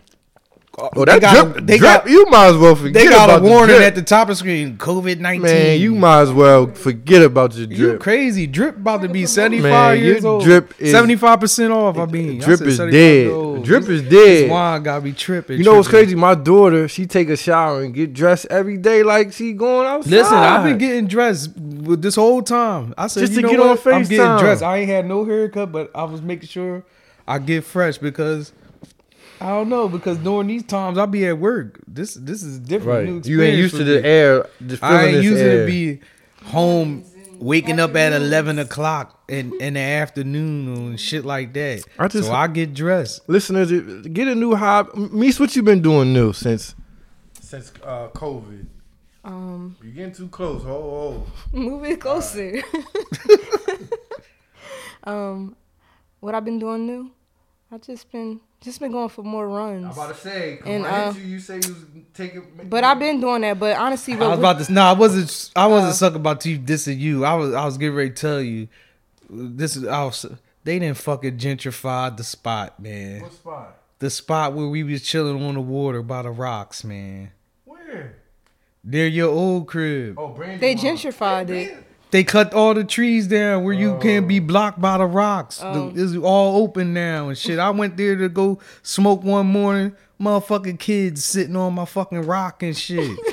Oh, 0.79 1.05
they 1.05 1.13
that 1.13 1.21
got 1.21 1.43
drip, 1.45 1.57
a, 1.57 1.61
they 1.65 1.77
drip, 1.79 2.03
got 2.03 2.09
you 2.09 2.25
might 2.27 2.49
as 2.49 2.57
well 2.57 2.75
forget 2.75 2.91
about 2.91 3.03
they 3.03 3.09
got 3.09 3.29
about 3.39 3.41
a 3.47 3.49
warning 3.51 3.77
the 3.79 3.85
at 3.85 3.95
the 3.95 4.03
top 4.03 4.23
of 4.29 4.33
the 4.33 4.35
screen. 4.35 4.77
COVID 4.77 5.17
nineteen. 5.19 5.41
Man, 5.41 5.79
you 5.79 5.95
might 5.95 6.21
as 6.21 6.31
well 6.31 6.67
forget 6.67 7.23
about 7.23 7.55
your 7.55 7.65
drip. 7.65 7.79
You 7.79 7.85
drip. 7.87 8.01
crazy? 8.01 8.45
Drip 8.45 8.75
about 8.75 9.01
to 9.01 9.09
be 9.09 9.25
seventy 9.25 9.59
five 9.59 9.97
Man, 9.97 10.03
years 10.05 10.21
your 10.21 10.33
old. 10.33 10.43
drip 10.43 10.79
is- 10.79 10.91
seventy 10.91 11.15
five 11.15 11.39
percent 11.39 11.73
off. 11.73 11.97
I 11.97 12.05
mean, 12.05 12.43
I 12.43 12.45
drip 12.45 12.59
said 12.59 12.67
is 12.67 12.77
dead. 12.77 12.91
years 12.91 13.33
old. 13.33 13.65
Drip 13.65 13.81
This- 13.85 13.89
is 13.89 14.03
This 14.09 14.41
dead. 14.41 14.51
wine 14.51 14.83
gotta 14.83 15.01
be 15.01 15.13
tripping. 15.13 15.57
You 15.57 15.63
know 15.63 15.73
what's 15.77 15.87
crazy? 15.87 16.13
My 16.13 16.35
daughter, 16.35 16.87
she 16.87 17.07
take 17.07 17.29
a 17.29 17.37
shower 17.37 17.81
and 17.81 17.91
get 17.91 18.13
dressed 18.13 18.45
every 18.51 18.77
day 18.77 19.01
like 19.01 19.33
she 19.33 19.53
going 19.53 19.87
outside. 19.87 20.11
Listen, 20.11 20.37
I've 20.37 20.63
been 20.63 20.77
getting 20.77 21.07
dressed 21.07 21.57
with 21.57 22.03
this 22.03 22.13
whole 22.15 22.43
time. 22.43 22.93
I 22.95 23.07
said 23.07 23.21
Just 23.21 23.33
you 23.33 23.37
to 23.37 23.47
know 23.47 23.49
get 23.49 23.59
on 23.61 23.67
what? 23.69 23.87
I'm 23.95 24.03
getting 24.03 24.37
dressed. 24.37 24.61
I 24.61 24.77
ain't 24.77 24.89
had 24.89 25.07
no 25.07 25.25
haircut, 25.25 25.71
but 25.71 25.89
I 25.95 26.03
was 26.03 26.21
making 26.21 26.49
sure 26.49 26.83
I 27.27 27.39
get 27.39 27.63
fresh 27.63 27.97
because 27.97 28.53
I 29.39 29.49
don't 29.49 29.69
know 29.69 29.87
because 29.87 30.17
during 30.17 30.47
these 30.47 30.63
times 30.63 30.97
I'll 30.97 31.07
be 31.07 31.25
at 31.27 31.37
work. 31.37 31.79
This 31.87 32.15
this 32.15 32.41
is 32.43 32.59
different. 32.59 33.07
new 33.07 33.15
right. 33.17 33.25
You 33.25 33.41
ain't 33.43 33.57
used 33.57 33.73
for 33.73 33.79
to 33.79 33.85
me. 33.85 33.91
the 34.01 34.05
air. 34.05 34.45
Just 34.65 34.83
I 34.83 35.05
ain't 35.07 35.23
used 35.23 35.41
air. 35.41 35.65
to 35.65 35.71
be 35.71 35.99
home 36.43 37.03
waking 37.39 37.79
up 37.79 37.95
at 37.95 38.13
eleven 38.13 38.57
o'clock 38.57 39.21
in, 39.27 39.53
in 39.61 39.75
the 39.75 39.79
afternoon 39.79 40.73
and 40.75 40.99
shit 40.99 41.23
like 41.25 41.53
that. 41.53 41.83
I 41.99 42.07
just- 42.07 42.27
so 42.29 42.33
I 42.33 42.47
get 42.47 42.73
dressed. 42.73 43.27
Listeners, 43.29 43.69
get 44.07 44.27
a 44.27 44.35
new 44.35 44.55
hobby. 44.55 44.89
Meese, 44.93 45.39
what 45.39 45.55
you 45.55 45.61
been 45.61 45.81
doing 45.81 46.13
new 46.13 46.33
since 46.33 46.73
since 47.39 47.71
uh, 47.83 48.09
COVID? 48.09 48.65
Um, 49.23 49.75
You 49.83 49.91
getting 49.91 50.13
too 50.13 50.29
close. 50.29 50.63
Oh, 50.65 51.25
move 51.51 51.83
it 51.83 51.99
closer. 51.99 52.61
um, 55.03 55.55
what 56.21 56.33
I've 56.35 56.45
been 56.45 56.59
doing 56.59 56.85
new? 56.85 57.11
I 57.71 57.77
just 57.77 58.09
been 58.11 58.39
just 58.61 58.79
been 58.79 58.91
going 58.91 59.09
for 59.09 59.23
more 59.23 59.47
runs. 59.47 59.93
About 59.95 60.09
to 60.09 60.15
say, 60.19 60.59
And, 60.65 60.85
uh, 60.85 61.13
you 61.17 61.39
say 61.39 61.55
you 61.63 61.73
was 61.73 61.83
taking. 62.13 62.43
But 62.65 62.83
I've 62.83 62.99
been 62.99 63.19
doing 63.21 63.41
that. 63.41 63.59
But 63.59 63.77
honestly, 63.77 64.13
I 64.15 64.27
was 64.29 64.39
about 64.39 64.59
to. 64.65 64.71
No, 64.73 64.81
I 64.81 64.93
wasn't. 64.93 65.51
I 65.55 65.67
wasn't 65.67 65.91
Uh, 65.91 65.93
sucking 65.93 66.15
about 66.17 66.45
you 66.45 66.57
dissing 66.57 66.97
you. 66.99 67.23
I 67.25 67.33
was. 67.35 67.53
I 67.53 67.65
was 67.65 67.77
getting 67.77 67.95
ready 67.95 68.09
to 68.09 68.15
tell 68.15 68.41
you. 68.41 68.67
This 69.29 69.75
is. 69.75 69.85
I 69.85 70.03
was. 70.03 70.25
They 70.63 70.79
didn't 70.79 70.97
fucking 70.97 71.37
gentrify 71.37 72.15
the 72.15 72.23
spot, 72.23 72.79
man. 72.79 73.21
What 73.21 73.33
spot? 73.33 73.77
The 73.99 74.09
spot 74.09 74.53
where 74.53 74.67
we 74.67 74.83
was 74.83 75.01
chilling 75.01 75.41
on 75.43 75.53
the 75.55 75.61
water 75.61 76.01
by 76.03 76.21
the 76.23 76.29
rocks, 76.29 76.83
man. 76.83 77.31
Where? 77.65 78.17
Near 78.83 79.07
your 79.07 79.29
old 79.29 79.67
crib. 79.67 80.19
Oh, 80.19 80.27
Brandy. 80.29 80.57
they 80.59 80.75
gentrified 80.75 81.49
it. 81.49 81.77
They 82.11 82.23
cut 82.23 82.53
all 82.53 82.73
the 82.73 82.83
trees 82.83 83.27
down 83.27 83.63
where 83.63 83.73
you 83.73 83.97
can't 84.01 84.27
be 84.27 84.39
blocked 84.39 84.79
by 84.79 84.97
the 84.97 85.05
rocks. 85.05 85.57
The- 85.59 85.65
Oh. 85.67 85.91
it's 85.95 86.15
all 86.15 86.61
open 86.63 86.93
now 86.93 87.27
and 87.29 87.37
shit. 87.37 87.59
I 87.59 87.69
went 87.71 87.97
there 87.97 88.15
to 88.15 88.29
go 88.29 88.59
smoke 88.81 89.23
one 89.23 89.47
morning. 89.47 89.93
Motherfucking 90.19 90.79
kids 90.79 91.23
sitting 91.23 91.55
on 91.55 91.73
my 91.73 91.85
fucking 91.85 92.21
rock 92.25 92.63
and 92.63 92.75
shit. 92.77 93.17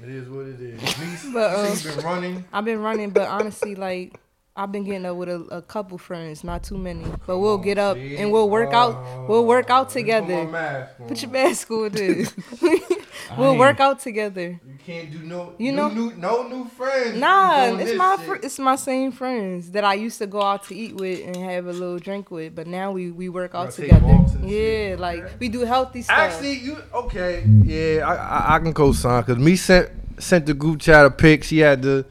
It 0.00 0.14
is 0.14 0.28
what 0.30 0.46
it 0.46 0.60
is. 0.60 0.80
Meese, 0.80 1.32
But, 1.34 1.50
you 1.84 1.90
uh, 1.90 1.96
been 1.96 2.04
running. 2.04 2.44
I've 2.52 2.64
been 2.64 2.78
running, 2.80 3.10
but 3.10 3.28
honestly, 3.28 3.74
like 3.74 4.18
I've 4.56 4.72
been 4.72 4.84
getting 4.84 5.04
up 5.04 5.16
with 5.16 5.28
a, 5.28 5.40
a 5.50 5.60
couple 5.60 5.98
friends, 5.98 6.42
not 6.44 6.62
too 6.62 6.78
many. 6.78 7.04
But 7.26 7.38
we'll 7.40 7.58
get 7.58 7.76
up 7.78 7.96
and 7.98 8.32
we'll 8.32 8.48
work 8.48 8.72
out. 8.72 9.28
We'll 9.28 9.44
work 9.44 9.68
out 9.70 9.90
together. 9.90 10.86
Put 11.08 11.20
your 11.20 11.30
mask 11.30 11.70
on, 11.70 11.90
dude. 11.90 12.28
we'll 13.36 13.56
work 13.58 13.80
out 13.80 13.98
together. 14.00 14.60
You 14.66 14.78
can't 14.86 15.10
do 15.10 15.18
no. 15.18 15.52
You 15.58 15.72
know- 15.72 15.88
new, 15.88 16.12
no 16.16 16.48
new 16.48 16.64
friends. 16.66 17.18
Nah, 17.18 17.76
it's 17.78 17.96
my 17.96 18.16
fr- 18.24 18.36
it's 18.42 18.58
my 18.58 18.76
same 18.76 19.12
friends 19.12 19.70
that 19.72 19.84
I 19.84 19.94
used 19.94 20.18
to 20.18 20.26
go 20.26 20.40
out 20.42 20.64
to 20.68 20.74
eat 20.74 20.94
with 20.96 21.26
and 21.26 21.36
have 21.36 21.66
a 21.66 21.72
little 21.72 21.98
drink 21.98 22.30
with. 22.30 22.54
But 22.54 22.66
now 22.66 22.92
we 22.92 23.10
we 23.10 23.28
work 23.28 23.54
out 23.54 23.70
together. 23.72 24.04
walks 24.06 24.32
Yeah, 24.42 24.48
shit. 24.48 25.00
like 25.00 25.24
we 25.40 25.48
do 25.48 25.60
healthy 25.60 26.02
stuff. 26.02 26.16
Actually, 26.18 26.54
you 26.60 26.76
okay? 26.94 27.44
Yeah, 27.64 28.06
I 28.08 28.14
I, 28.14 28.56
I 28.56 28.58
can 28.60 28.72
co-sign 28.72 29.22
because 29.22 29.38
me 29.42 29.56
sent 29.56 29.90
sent 30.18 30.46
the 30.46 30.54
group 30.54 30.80
chat 30.80 31.04
a 31.04 31.10
pic. 31.10 31.44
She 31.44 31.58
had 31.58 31.82
the 31.82 32.06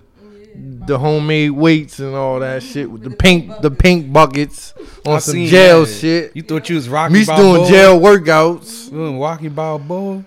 the 0.60 0.98
homemade 0.98 1.52
weights 1.52 2.00
and 2.00 2.16
all 2.16 2.40
that 2.40 2.64
shit 2.70 2.90
with 2.90 3.04
the 3.04 3.12
pink 3.12 3.52
the 3.62 3.70
pink 3.70 4.12
buckets 4.12 4.74
on 5.06 5.16
I 5.16 5.20
some 5.20 5.46
jail 5.46 5.86
that. 5.86 5.92
shit. 5.94 6.36
You 6.36 6.42
thought 6.42 6.70
you 6.70 6.76
was 6.76 6.90
Rocky 6.90 7.14
Me's 7.14 7.28
Balboa? 7.28 7.58
doing 7.58 7.70
jail 7.70 8.00
workouts, 8.00 8.90
Doing 8.90 9.20
Rocky 9.20 9.50
Balboa. 9.50 10.24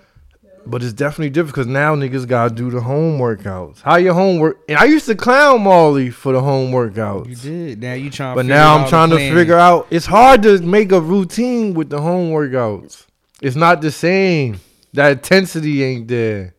But 0.65 0.83
it's 0.83 0.93
definitely 0.93 1.29
different 1.29 1.55
because 1.55 1.67
now 1.67 1.95
niggas 1.95 2.27
gotta 2.27 2.53
do 2.53 2.69
the 2.69 2.81
home 2.81 3.19
workouts. 3.19 3.81
How 3.81 3.95
your 3.97 4.13
homework? 4.13 4.59
And 4.69 4.77
I 4.77 4.85
used 4.85 5.05
to 5.07 5.15
clown 5.15 5.63
Molly 5.63 6.09
for 6.09 6.33
the 6.33 6.41
home 6.41 6.71
workouts. 6.71 7.27
You 7.27 7.35
did. 7.35 7.81
Now 7.81 7.93
you 7.93 8.09
trying. 8.09 8.35
But 8.35 8.45
now 8.45 8.77
I'm 8.77 8.87
trying 8.87 9.09
to 9.11 9.17
figure 9.17 9.57
out. 9.57 9.87
It's 9.89 10.05
hard 10.05 10.43
to 10.43 10.59
make 10.61 10.91
a 10.91 11.01
routine 11.01 11.73
with 11.73 11.89
the 11.89 11.99
home 12.01 12.31
workouts. 12.31 13.05
It's 13.41 13.55
not 13.55 13.81
the 13.81 13.91
same. 13.91 14.59
That 14.93 15.11
intensity 15.13 15.83
ain't 15.83 16.07
there. 16.07 16.53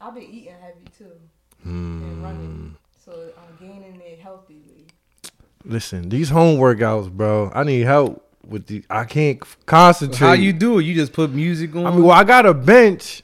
I've 0.00 0.14
been 0.14 0.22
eating 0.24 0.54
heavy 0.60 0.84
too 0.96 1.04
Hmm. 1.62 2.02
and 2.02 2.22
running, 2.22 2.76
so 3.04 3.12
I'm 3.12 3.66
gaining 3.66 4.00
it 4.00 4.18
healthily. 4.20 4.86
Listen, 5.64 6.08
these 6.08 6.30
home 6.30 6.58
workouts, 6.58 7.10
bro. 7.10 7.50
I 7.54 7.64
need 7.64 7.82
help 7.82 8.24
with 8.50 8.66
the. 8.66 8.82
I 8.90 9.04
can't 9.04 9.40
concentrate. 9.64 10.18
How 10.18 10.32
you 10.34 10.52
do 10.52 10.78
it? 10.78 10.82
You 10.82 10.94
just 10.94 11.12
put 11.14 11.30
music 11.30 11.74
on. 11.74 11.86
I 11.86 11.90
mean, 11.92 12.02
well, 12.02 12.10
I 12.16 12.24
got 12.24 12.44
a 12.44 12.52
bench, 12.52 13.22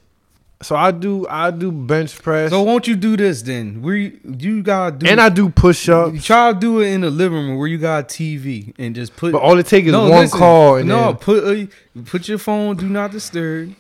so 0.63 0.75
I 0.77 0.91
do. 0.93 1.27
I 1.29 1.51
do 1.51 1.71
bench 1.71 2.17
press, 2.23 2.51
so 2.51 2.63
won't 2.63 2.87
you 2.87 2.97
do 2.97 3.17
this 3.17 3.43
then? 3.43 3.83
Where 3.83 3.97
you, 3.97 4.19
you 4.25 4.63
gotta 4.63 4.97
do 4.97 5.07
and 5.07 5.21
I 5.21 5.29
do 5.29 5.51
push 5.51 5.87
You 5.89 5.95
ups. 5.95 6.25
try 6.25 6.53
to 6.53 6.59
do 6.59 6.81
it 6.81 6.87
in 6.89 7.03
the 7.03 7.11
living 7.11 7.37
room 7.49 7.59
where 7.59 7.69
you 7.69 7.77
got 7.79 8.09
TV 8.09 8.73
and 8.79 8.95
just 8.95 9.15
put. 9.17 9.33
But 9.33 9.43
all 9.43 9.59
it 9.59 9.67
takes 9.67 9.87
is 9.89 9.93
No, 9.93 10.09
one 10.09 10.21
listen. 10.23 10.39
call, 10.39 10.77
and 10.77 10.89
no, 10.89 11.07
then 11.07 11.17
put 11.17 11.45
uh, 11.45 11.67
put 12.07 12.29
your 12.29 12.39
phone 12.39 12.77
do 12.77 12.89
not 12.89 13.11
disturb. 13.11 13.75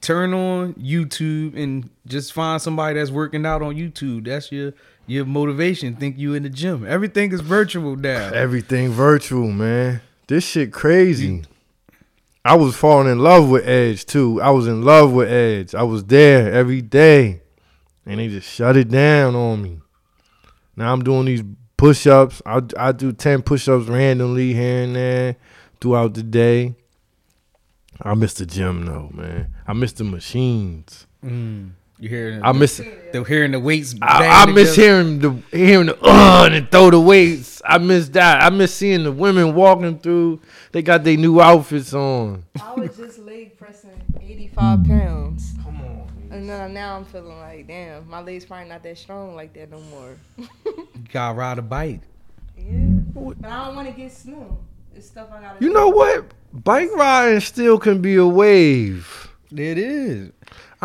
Turn 0.00 0.34
on 0.34 0.74
YouTube 0.74 1.56
and 1.56 1.88
just 2.06 2.34
find 2.34 2.60
somebody 2.60 2.98
that's 2.98 3.10
working 3.10 3.46
out 3.46 3.62
on 3.62 3.74
YouTube. 3.74 4.26
That's 4.26 4.52
your 4.52 4.72
your 5.06 5.24
motivation. 5.24 5.96
Think 5.96 6.18
you 6.18 6.34
in 6.34 6.42
the 6.42 6.50
gym. 6.50 6.86
Everything 6.86 7.32
is 7.32 7.40
virtual 7.40 7.96
now. 7.96 8.30
everything 8.34 8.90
virtual, 8.90 9.50
man. 9.50 10.00
This 10.26 10.46
shit 10.46 10.72
crazy. 10.72 11.42
I 12.44 12.54
was 12.56 12.76
falling 12.76 13.10
in 13.10 13.18
love 13.18 13.48
with 13.48 13.66
Edge 13.66 14.04
too. 14.04 14.40
I 14.40 14.50
was 14.50 14.66
in 14.66 14.82
love 14.82 15.12
with 15.12 15.30
Edge. 15.30 15.74
I 15.74 15.82
was 15.82 16.04
there 16.04 16.52
every 16.52 16.82
day, 16.82 17.40
and 18.06 18.20
they 18.20 18.28
just 18.28 18.48
shut 18.48 18.76
it 18.76 18.88
down 18.88 19.34
on 19.34 19.62
me. 19.62 19.80
Now 20.76 20.92
I'm 20.92 21.02
doing 21.02 21.26
these 21.26 21.42
push 21.76 22.06
ups. 22.06 22.42
I 22.44 22.62
I 22.78 22.92
do 22.92 23.12
ten 23.12 23.42
push 23.42 23.68
ups 23.68 23.86
randomly 23.86 24.52
here 24.52 24.84
and 24.84 24.96
there 24.96 25.36
throughout 25.80 26.14
the 26.14 26.22
day. 26.22 26.74
I 28.02 28.14
miss 28.14 28.34
the 28.34 28.46
gym 28.46 28.86
though, 28.86 29.10
man. 29.12 29.54
I 29.66 29.72
miss 29.72 29.92
the 29.92 30.04
machines. 30.04 31.06
Mm. 31.24 31.72
You 31.98 32.08
hearing? 32.08 32.42
I 32.42 32.52
miss 32.52 32.78
the 33.12 33.24
hearing 33.24 33.52
the 33.52 33.60
weights. 33.60 33.94
I, 34.02 34.42
I 34.42 34.52
miss 34.52 34.74
together. 34.74 35.02
hearing 35.04 35.18
the 35.20 35.30
hearing 35.56 35.86
the 35.86 35.98
uh 36.04 36.48
and 36.50 36.70
throw 36.70 36.90
the 36.90 37.00
weights. 37.00 37.62
I 37.64 37.78
miss 37.78 38.08
that. 38.10 38.42
I 38.42 38.50
miss 38.50 38.74
seeing 38.74 39.04
the 39.04 39.12
women 39.12 39.54
walking 39.54 39.98
through. 40.00 40.40
They 40.72 40.82
got 40.82 41.04
their 41.04 41.16
new 41.16 41.40
outfits 41.40 41.94
on. 41.94 42.44
I 42.60 42.72
was 42.74 42.96
just 42.96 43.18
leg 43.20 43.56
pressing 43.56 44.02
85 44.20 44.84
pounds. 44.86 45.52
Come 45.62 45.76
on. 45.82 46.10
And 46.32 46.48
then 46.50 46.74
now 46.74 46.96
I'm 46.96 47.04
feeling 47.04 47.38
like, 47.38 47.68
damn, 47.68 48.08
my 48.08 48.20
legs 48.20 48.44
probably 48.44 48.68
not 48.68 48.82
that 48.82 48.98
strong 48.98 49.36
like 49.36 49.52
that 49.54 49.70
no 49.70 49.78
more. 49.82 50.16
You 50.36 50.48
gotta 51.12 51.38
ride 51.38 51.58
a 51.58 51.62
bike. 51.62 52.00
yeah. 52.58 52.88
But 53.14 53.36
I 53.48 53.66
don't 53.66 53.76
want 53.76 53.86
to 53.88 53.94
get 53.94 54.10
slim. 54.12 54.56
It's 54.96 55.06
stuff 55.06 55.28
I 55.32 55.40
gotta 55.40 55.58
You 55.64 55.68
do. 55.68 55.74
know 55.74 55.88
what? 55.90 56.24
Bike 56.52 56.90
riding 56.96 57.38
still 57.40 57.78
can 57.78 58.00
be 58.02 58.16
a 58.16 58.26
wave. 58.26 59.30
It 59.52 59.78
is. 59.78 60.32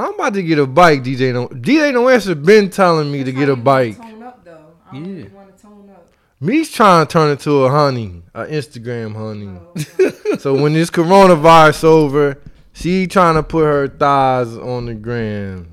I'm 0.06 0.14
about 0.16 0.34
to 0.36 0.44
get 0.44 0.60
a 0.60 0.68
bike, 0.68 1.04
DJ. 1.04 1.34
No, 1.34 1.48
DJ 1.50 1.94
No 1.94 2.08
Answer 2.10 2.36
been 2.36 2.70
telling 2.70 3.12
me 3.12 3.24
to 3.24 3.32
get 3.32 3.50
a 3.50 3.56
bike. 3.56 3.98
Tone 3.98 4.24
up 4.24 4.44
though. 4.46 4.66
I 4.92 4.94
don't 4.96 5.06
Yeah. 5.06 5.16
really 5.24 5.30
want 5.30 5.56
to 5.58 5.62
tone 5.64 5.90
up. 5.90 6.08
Me's 6.40 6.72
trying 6.72 7.06
to 7.06 7.12
turn 7.12 7.32
into 7.32 7.64
a 7.66 7.70
honey, 7.70 8.22
a 8.34 8.46
Instagram 8.46 9.16
honey. 9.16 9.50
Oh, 9.60 9.74
okay. 10.06 10.38
So 10.40 10.54
when 10.62 10.74
this 10.74 10.90
coronavirus 10.90 11.84
over, 11.84 12.38
she 12.74 13.08
trying 13.08 13.36
to 13.36 13.44
put 13.44 13.64
her 13.66 13.88
thighs 13.88 14.56
on 14.58 14.86
the 14.86 14.94
gram. 14.94 15.68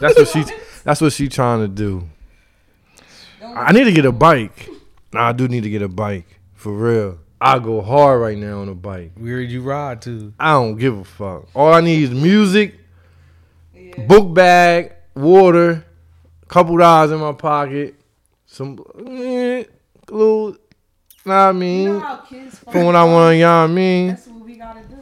That's 0.00 0.18
what 0.18 0.28
she. 0.28 0.44
That's 0.84 1.00
what 1.00 1.14
she 1.14 1.28
trying 1.30 1.60
to 1.60 1.68
do. 1.68 2.06
Don't 3.40 3.56
I 3.56 3.72
need 3.72 3.84
to 3.84 3.92
get 3.92 4.04
a 4.04 4.12
bike. 4.12 4.68
Nah, 5.14 5.28
I 5.28 5.32
do 5.32 5.48
need 5.48 5.62
to 5.62 5.70
get 5.70 5.80
a 5.80 5.88
bike 5.88 6.26
for 6.54 6.72
real. 6.74 7.18
I 7.40 7.58
go 7.58 7.80
hard 7.80 8.20
right 8.20 8.36
now 8.36 8.60
on 8.60 8.68
a 8.68 8.74
bike. 8.74 9.12
Where 9.16 9.40
did 9.40 9.50
you 9.50 9.62
ride 9.62 10.02
to? 10.02 10.34
I 10.38 10.52
don't 10.52 10.76
give 10.76 10.98
a 10.98 11.04
fuck. 11.04 11.46
All 11.54 11.72
I 11.72 11.80
need 11.80 12.02
is 12.02 12.10
music, 12.10 12.74
yeah. 13.98 14.06
book 14.06 14.34
bag, 14.34 14.92
water, 15.14 15.84
couple 16.48 16.76
dollars 16.76 17.10
in 17.10 17.18
my 17.20 17.32
pocket, 17.32 17.94
some 18.46 18.78
eh, 19.06 19.64
little. 20.10 20.56
Know 21.26 21.32
what 21.32 21.34
I 21.36 21.48
You 21.52 21.54
mean? 21.54 21.84
know 21.94 21.98
how 22.00 22.16
kids 22.16 22.58
From 22.70 22.84
what 22.84 22.94
I 22.96 23.04
want, 23.04 23.36
you 23.36 23.42
know 23.44 23.48
what 23.62 23.64
I 23.64 23.66
mean? 23.68 24.08
That's 24.08 24.26
what 24.26 24.44
we 24.44 24.56
gotta 24.56 24.80
do. 24.82 24.96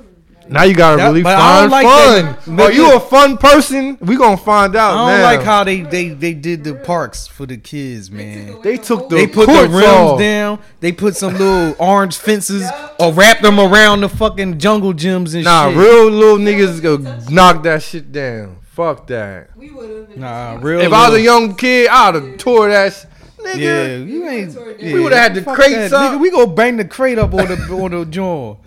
Now 0.48 0.62
you 0.64 0.74
gotta 0.74 0.98
That- 0.98 1.06
really 1.08 1.22
but 1.24 1.36
find 1.36 1.70
like 1.70 1.84
fun. 1.86 2.56
that- 2.56 2.60
Are 2.64 2.70
you 2.72 2.94
a 2.94 3.00
fun 3.00 3.36
person? 3.38 3.98
We 4.00 4.16
gonna 4.16 4.36
find 4.36 4.76
out 4.76 4.92
I 4.94 5.10
don't 5.10 5.18
now. 5.18 5.24
like 5.24 5.42
how 5.42 5.64
they, 5.64 5.80
they 5.80 6.10
they 6.10 6.32
did 6.34 6.62
the 6.62 6.74
parks 6.74 7.26
for 7.26 7.44
the 7.46 7.56
kids, 7.56 8.08
man. 8.10 8.56
they 8.62 8.76
took 8.76 9.08
the 9.08 9.16
They 9.16 9.26
put 9.26 9.46
the 9.48 9.68
rims 9.68 9.84
off. 9.84 10.18
down. 10.20 10.58
They 10.78 10.92
put 10.92 11.16
some 11.16 11.32
little 11.36 11.74
orange 11.80 12.16
fences 12.18 12.68
or 13.00 13.12
wrap 13.12 13.40
them 13.40 13.58
around 13.58 14.02
the 14.02 14.08
fucking 14.08 14.58
jungle 14.58 14.92
gyms 14.94 15.34
and 15.34 15.42
Nah, 15.44 15.68
shit. 15.68 15.76
Nah, 15.76 15.82
real 15.82 16.08
little 16.10 16.38
niggas 16.38 16.80
go 16.80 16.98
knock 17.30 17.64
that 17.64 17.82
shit 17.82 18.12
down. 18.12 18.58
Fuck 18.72 19.06
that. 19.08 19.54
We 19.54 19.70
would 19.70 20.08
have. 20.08 20.16
Nah, 20.16 20.58
real. 20.62 20.80
If 20.80 20.92
I 20.94 21.10
was 21.10 21.18
a 21.18 21.22
young 21.22 21.54
kid, 21.56 21.88
I'd 21.88 22.14
have 22.14 22.38
tore 22.38 22.70
that. 22.70 22.92
Sh- 22.94 23.04
nigga. 23.38 23.58
yeah, 23.58 23.96
you 23.96 24.26
ain't. 24.26 24.80
We 24.80 24.98
would've 24.98 25.18
had 25.18 25.34
the 25.34 25.42
fuck 25.42 25.56
crates 25.56 25.90
that. 25.90 25.92
up. 25.92 26.12
Nigga, 26.14 26.20
we 26.20 26.30
go 26.30 26.46
bang 26.46 26.78
the 26.78 26.86
crate 26.86 27.18
up 27.18 27.34
on 27.34 27.48
the 27.48 27.54
on 27.82 27.90
the 27.90 28.06
joint. 28.06 28.58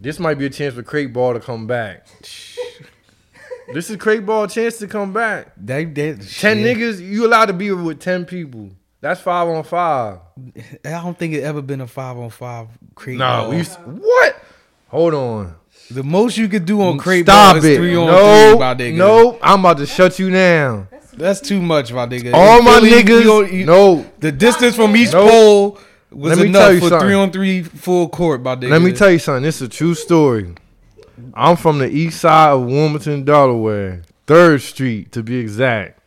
This 0.00 0.18
might 0.18 0.38
be 0.38 0.46
a 0.46 0.50
chance 0.50 0.74
for 0.74 0.82
Crate 0.82 1.12
Ball 1.12 1.34
to 1.34 1.40
come 1.40 1.66
back. 1.66 2.06
this 3.74 3.90
is 3.90 3.96
Crate 3.96 4.24
Ball 4.24 4.46
chance 4.46 4.78
to 4.78 4.86
come 4.86 5.12
back. 5.12 5.52
They, 5.56 5.84
they, 5.84 6.12
Ten 6.14 6.22
shit. 6.22 6.78
niggas, 6.78 7.00
you 7.00 7.26
allowed 7.26 7.46
to 7.46 7.52
be 7.52 7.70
with 7.72 8.00
ten 8.00 8.24
people. 8.24 8.70
That's 9.00 9.20
five 9.20 9.46
on 9.46 9.62
five. 9.62 10.20
I 10.84 10.90
don't 11.02 11.18
think 11.18 11.34
it 11.34 11.42
ever 11.42 11.60
been 11.60 11.80
a 11.82 11.86
five 11.86 12.16
on 12.16 12.30
five 12.30 12.68
crate. 12.94 13.18
Nah, 13.18 13.42
ball. 13.42 13.50
we 13.50 13.56
used 13.58 13.74
what? 13.84 14.42
Hold 14.88 15.12
on. 15.14 15.54
The 15.90 16.02
most 16.02 16.36
you 16.36 16.48
could 16.48 16.64
do 16.64 16.80
on 16.82 16.96
mm, 16.96 17.00
crate 17.00 17.24
Stop 17.26 17.54
ball 17.54 17.58
is 17.58 17.64
it. 17.64 17.76
three 17.76 17.96
on 17.96 18.06
no, 18.06 18.50
three, 18.52 18.58
my 18.60 18.74
nigga. 18.74 18.96
no, 18.96 19.38
I'm 19.42 19.60
about 19.60 19.78
to 19.78 19.86
shut 19.86 20.18
you 20.18 20.30
down. 20.30 20.88
that's 21.16 21.40
too 21.40 21.60
much, 21.62 21.92
my 21.92 22.06
nigga. 22.06 22.32
All 22.34 22.62
my 22.62 22.74
Philly, 22.80 22.90
niggas, 22.90 23.22
you 23.24 23.46
you- 23.46 23.66
no. 23.66 24.06
the 24.18 24.30
distance 24.32 24.76
from 24.76 24.94
each 24.96 25.12
Nope. 25.12 25.30
pole 25.30 25.78
was 26.10 26.30
Let 26.36 26.42
me 26.42 26.48
enough 26.48 26.62
tell 26.62 26.72
you 26.74 26.80
for 26.80 26.88
something. 26.88 27.06
three 27.08 27.14
on 27.14 27.30
three 27.30 27.62
full 27.62 28.08
court, 28.08 28.42
my 28.42 28.56
nigga. 28.56 28.70
Let 28.70 28.82
me 28.82 28.92
tell 28.92 29.10
you 29.10 29.18
something. 29.18 29.42
This 29.42 29.56
is 29.56 29.62
a 29.62 29.68
true 29.68 29.94
story. 29.94 30.54
I'm 31.34 31.56
from 31.56 31.78
the 31.78 31.88
east 31.88 32.20
side 32.20 32.50
of 32.52 32.62
Wilmington, 32.66 33.24
Delaware, 33.24 34.02
Third 34.26 34.62
Street 34.62 35.10
to 35.12 35.22
be 35.22 35.36
exact. 35.36 36.00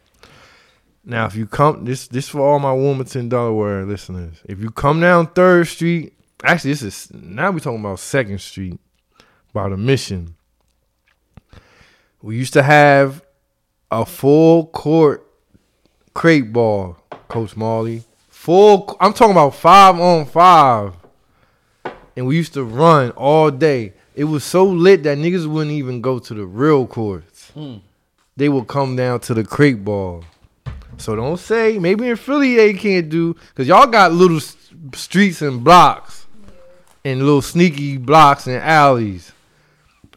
Now, 1.04 1.26
if 1.26 1.36
you 1.36 1.48
come, 1.48 1.84
this 1.86 2.08
this 2.08 2.30
for 2.30 2.40
all 2.42 2.60
my 2.60 2.72
Wilmington, 2.72 3.28
Delaware 3.30 3.84
listeners. 3.86 4.38
If 4.48 4.60
you 4.60 4.70
come 4.70 5.02
down 5.02 5.28
Third 5.28 5.68
Street, 5.68 6.14
actually, 6.44 6.72
this 6.72 6.82
is 6.84 7.08
now 7.14 7.52
we 7.52 7.60
talking 7.60 7.80
about 7.80 8.00
Second 8.00 8.40
Street, 8.40 8.80
by 9.54 9.70
the 9.70 9.78
Mission. 9.78 10.36
We 12.22 12.38
used 12.38 12.54
to 12.54 12.64
have 12.64 13.24
a 13.90 14.06
full 14.06 14.68
court 14.68 15.28
crate 16.14 16.54
ball, 16.54 16.98
Coach 17.28 17.56
Marley. 17.56 18.04
Full. 18.30 18.96
I'm 19.00 19.14
talking 19.14 19.32
about 19.32 19.56
five 19.56 20.00
on 20.00 20.26
five 20.26 20.94
and 22.16 22.28
we 22.28 22.36
used 22.36 22.54
to 22.54 22.64
run 22.64 23.12
all 23.12 23.52
day. 23.52 23.94
It 24.16 24.26
was 24.26 24.44
so 24.44 24.66
lit 24.66 25.04
that 25.04 25.18
niggas 25.18 25.48
wouldn't 25.48 25.72
even 25.72 26.02
go 26.02 26.20
to 26.20 26.34
the 26.34 26.46
real 26.46 26.86
courts. 26.86 27.50
Hmm. 27.52 27.78
They 28.36 28.50
would 28.50 28.68
come 28.68 28.96
down 28.96 29.20
to 29.22 29.34
the 29.34 29.44
crate 29.44 29.84
ball. 29.84 30.24
So 30.98 31.16
don't 31.16 31.38
say 31.38 31.80
maybe 31.80 32.10
in 32.10 32.16
Philly 32.16 32.56
they 32.56 32.74
can't 32.74 33.10
do 33.10 33.34
because 33.34 33.68
y'all 33.68 33.88
got 33.88 34.12
little 34.12 34.40
streets 34.94 35.42
and 35.42 35.64
blocks 35.64 36.28
and 37.04 37.20
little 37.20 37.42
sneaky 37.42 37.98
blocks 37.98 38.46
and 38.48 38.58
alleys. 38.58 39.32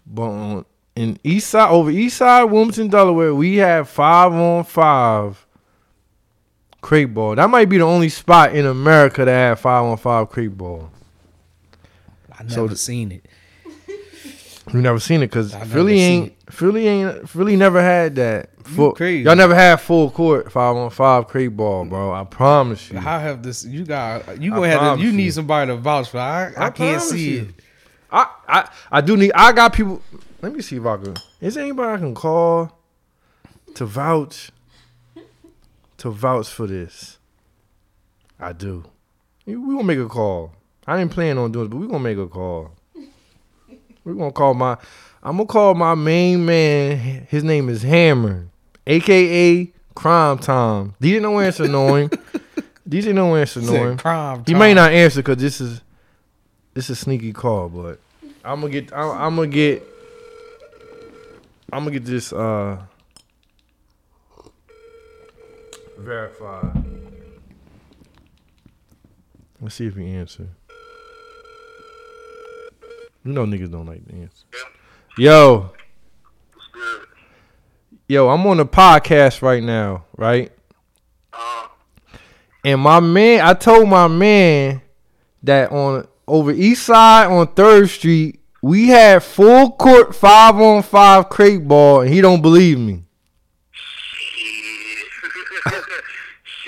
But 0.07 0.23
on, 0.23 0.65
in 0.97 1.19
East 1.25 1.51
Side, 1.51 1.71
over 1.71 1.91
East 1.91 2.19
Side, 2.19 2.45
Wilmington, 2.45 2.89
Delaware, 2.89 3.35
we 3.35 3.57
have 3.57 3.89
five 3.89 4.33
on 4.33 4.65
five 4.65 5.45
crate 6.81 7.13
ball. 7.15 7.35
That 7.37 7.49
might 7.51 7.69
be 7.69 7.79
the 7.79 7.85
only 7.85 8.09
spot 8.11 8.55
in 8.55 8.67
America 8.67 9.25
that 9.25 9.31
have 9.31 9.61
five 9.61 9.85
on 9.85 9.97
five 9.97 10.29
crate 10.31 10.57
ball. 10.57 10.91
I 12.39 12.43
never 12.43 12.69
So 12.69 12.75
seen 12.75 13.13
it. 13.13 13.27
You 14.73 14.81
never 14.81 14.99
seen 14.99 15.23
it 15.23 15.27
because 15.27 15.55
Philly 15.55 16.01
ain't 16.01 16.33
Philly 16.51 16.89
ain't 16.89 17.29
Philly 17.29 17.55
never 17.55 17.83
had 17.83 18.15
that. 18.17 18.51
Full, 18.65 18.93
crazy. 18.93 19.23
Y'all 19.25 19.37
never 19.37 19.55
had 19.55 19.77
full 19.77 20.11
court 20.11 20.51
five 20.51 20.75
on 20.75 20.89
five 20.89 21.29
crate 21.29 21.55
ball, 21.55 21.85
bro. 21.85 22.13
I 22.15 22.25
promise 22.25 22.91
you. 22.91 22.97
I 22.97 23.19
have 23.21 23.43
this? 23.43 23.63
You 23.65 23.85
got 23.85 24.41
you 24.41 24.53
I 24.53 24.57
gonna 24.57 24.69
have 24.69 24.97
to. 24.97 25.03
You 25.03 25.11
you. 25.11 25.17
need 25.17 25.35
somebody 25.35 25.71
to 25.71 25.77
vouch 25.77 26.09
for. 26.09 26.19
I, 26.19 26.53
I, 26.57 26.67
I 26.67 26.71
can't 26.71 27.03
see 27.03 27.31
you. 27.35 27.41
it. 27.43 27.64
I, 28.15 28.29
I 28.47 28.71
I 28.93 29.01
do 29.01 29.17
need. 29.17 29.33
I 29.35 29.51
got 29.53 29.73
people. 29.73 30.01
Let 30.41 30.55
me 30.55 30.63
see 30.63 30.77
if 30.77 30.87
I 30.87 30.97
can. 30.99 31.17
Is 31.41 31.55
there 31.55 31.65
anybody 31.65 31.95
I 31.95 31.99
can 31.99 32.15
call 32.15 32.79
to 33.75 33.85
vouch 33.85 34.53
to 35.99 36.11
vouch 36.11 36.49
for 36.49 36.69
this? 36.69 37.19
I 38.39 38.53
do. 38.53 38.85
We 39.47 39.55
gonna 39.55 39.83
make 39.83 39.99
a 39.99 40.07
call. 40.07 40.53
I 40.87 40.97
didn't 40.97 41.11
plan 41.11 41.39
on 41.39 41.51
doing 41.51 41.67
it, 41.67 41.69
but 41.71 41.79
we 41.79 41.89
gonna 41.89 41.99
make 41.99 42.19
a 42.19 42.29
call. 42.29 42.71
We're 44.05 44.15
gonna 44.15 44.33
call 44.33 44.55
my. 44.55 44.77
I'm 45.21 45.37
gonna 45.37 45.47
call 45.47 45.75
my 45.75 45.97
main 45.97 46.47
man. 46.47 47.27
His 47.29 47.43
name 47.43 47.69
is 47.69 47.83
Hammer, 47.83 48.47
aka 48.87 49.73
Crime 49.97 50.39
Time. 50.39 50.95
DJ 51.01 51.21
no 51.21 51.41
answer 51.41 51.67
knowing. 51.67 52.11
DJ 52.89 53.13
no 53.13 53.35
answer 53.35 53.61
knowing. 53.61 53.97
crime 53.97 54.37
Time. 54.37 54.45
He 54.47 54.55
may 54.55 54.73
not 54.73 54.93
answer 54.93 55.21
because 55.21 55.39
this 55.39 55.61
is 55.61 55.81
this 56.75 56.91
is 56.91 56.99
a 56.99 57.01
sneaky 57.01 57.33
call, 57.33 57.69
but 57.69 57.99
I'm 58.45 58.61
gonna 58.61 58.73
get 58.73 58.93
I'm, 58.93 59.11
I'm 59.11 59.37
gonna 59.37 59.49
get 59.49 59.83
I'm 61.73 61.85
gonna 61.85 61.93
get 61.93 62.05
this 62.05 62.33
uh 62.33 62.83
verified. 65.99 66.85
Let's 69.61 69.77
see 69.77 69.87
if 69.87 69.97
he 69.97 70.11
answer. 70.11 70.49
You 73.25 73.33
know 73.33 73.47
niggas 73.47 73.71
don't 73.71 73.87
like 73.87 74.07
to 74.07 74.15
answer. 74.15 74.45
Yo. 75.17 75.71
Yo, 78.07 78.29
I'm 78.29 78.47
on 78.47 78.61
a 78.61 78.67
podcast 78.67 79.41
right 79.41 79.63
now, 79.63 80.05
right? 80.19 80.53
And 82.63 82.81
my 82.81 83.01
man, 83.01 83.41
I 83.41 83.55
told 83.55 83.89
my 83.89 84.09
man 84.09 84.83
that 85.43 85.73
on 85.73 86.07
over 86.27 86.51
East 86.53 86.85
Side 86.87 87.27
on 87.27 87.47
Third 87.49 87.89
Street, 87.91 88.41
we 88.63 88.89
had 88.89 89.23
full 89.23 89.73
court 89.73 90.15
five 90.15 90.57
on 90.57 90.83
five 90.83 91.29
crate 91.29 91.67
ball, 91.69 92.01
and 92.01 92.13
he 92.13 92.21
don't 92.21 92.41
believe 92.43 92.79
me. 92.79 93.03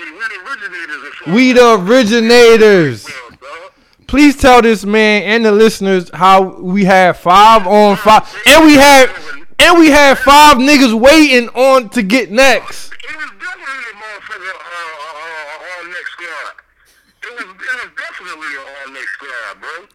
We 0.06 0.12
the 0.28 0.40
originators 0.44 1.04
of 1.06 1.12
full 1.14 1.34
We 1.34 1.52
the 1.52 1.74
originators. 1.80 3.06
court, 3.06 3.40
dog. 3.40 3.72
Please 4.06 4.36
tell 4.36 4.62
this 4.62 4.84
man 4.84 5.22
and 5.22 5.44
the 5.44 5.52
listeners 5.52 6.10
how 6.12 6.42
we 6.60 6.84
had 6.84 7.16
five 7.16 7.66
on 7.66 7.96
five, 7.96 8.22
and 8.46 8.64
we 8.64 8.74
had 8.74 9.10
and 9.58 9.78
we 9.78 9.88
had 9.90 10.18
five 10.18 10.58
niggas 10.58 10.92
waiting 10.98 11.48
on 11.50 11.88
to 11.90 12.02
get 12.02 12.30
next. 12.30 12.92
It 12.92 13.16
was 13.16 13.30
definitely 13.40 13.84
a 13.90 13.96
motherfucker 13.96 14.52
uh, 14.52 14.58
uh, 14.58 15.16
uh, 15.16 15.64
all 15.64 15.84
next 15.88 16.12
squad. 16.12 16.54
It 17.22 17.32
was, 17.32 17.40
it 17.40 17.48
was 17.48 17.90
definitely 18.26 18.56
a 18.56 18.60
all 18.60 18.92
next 18.92 19.12
squad, 19.12 19.60
bro. 19.60 19.86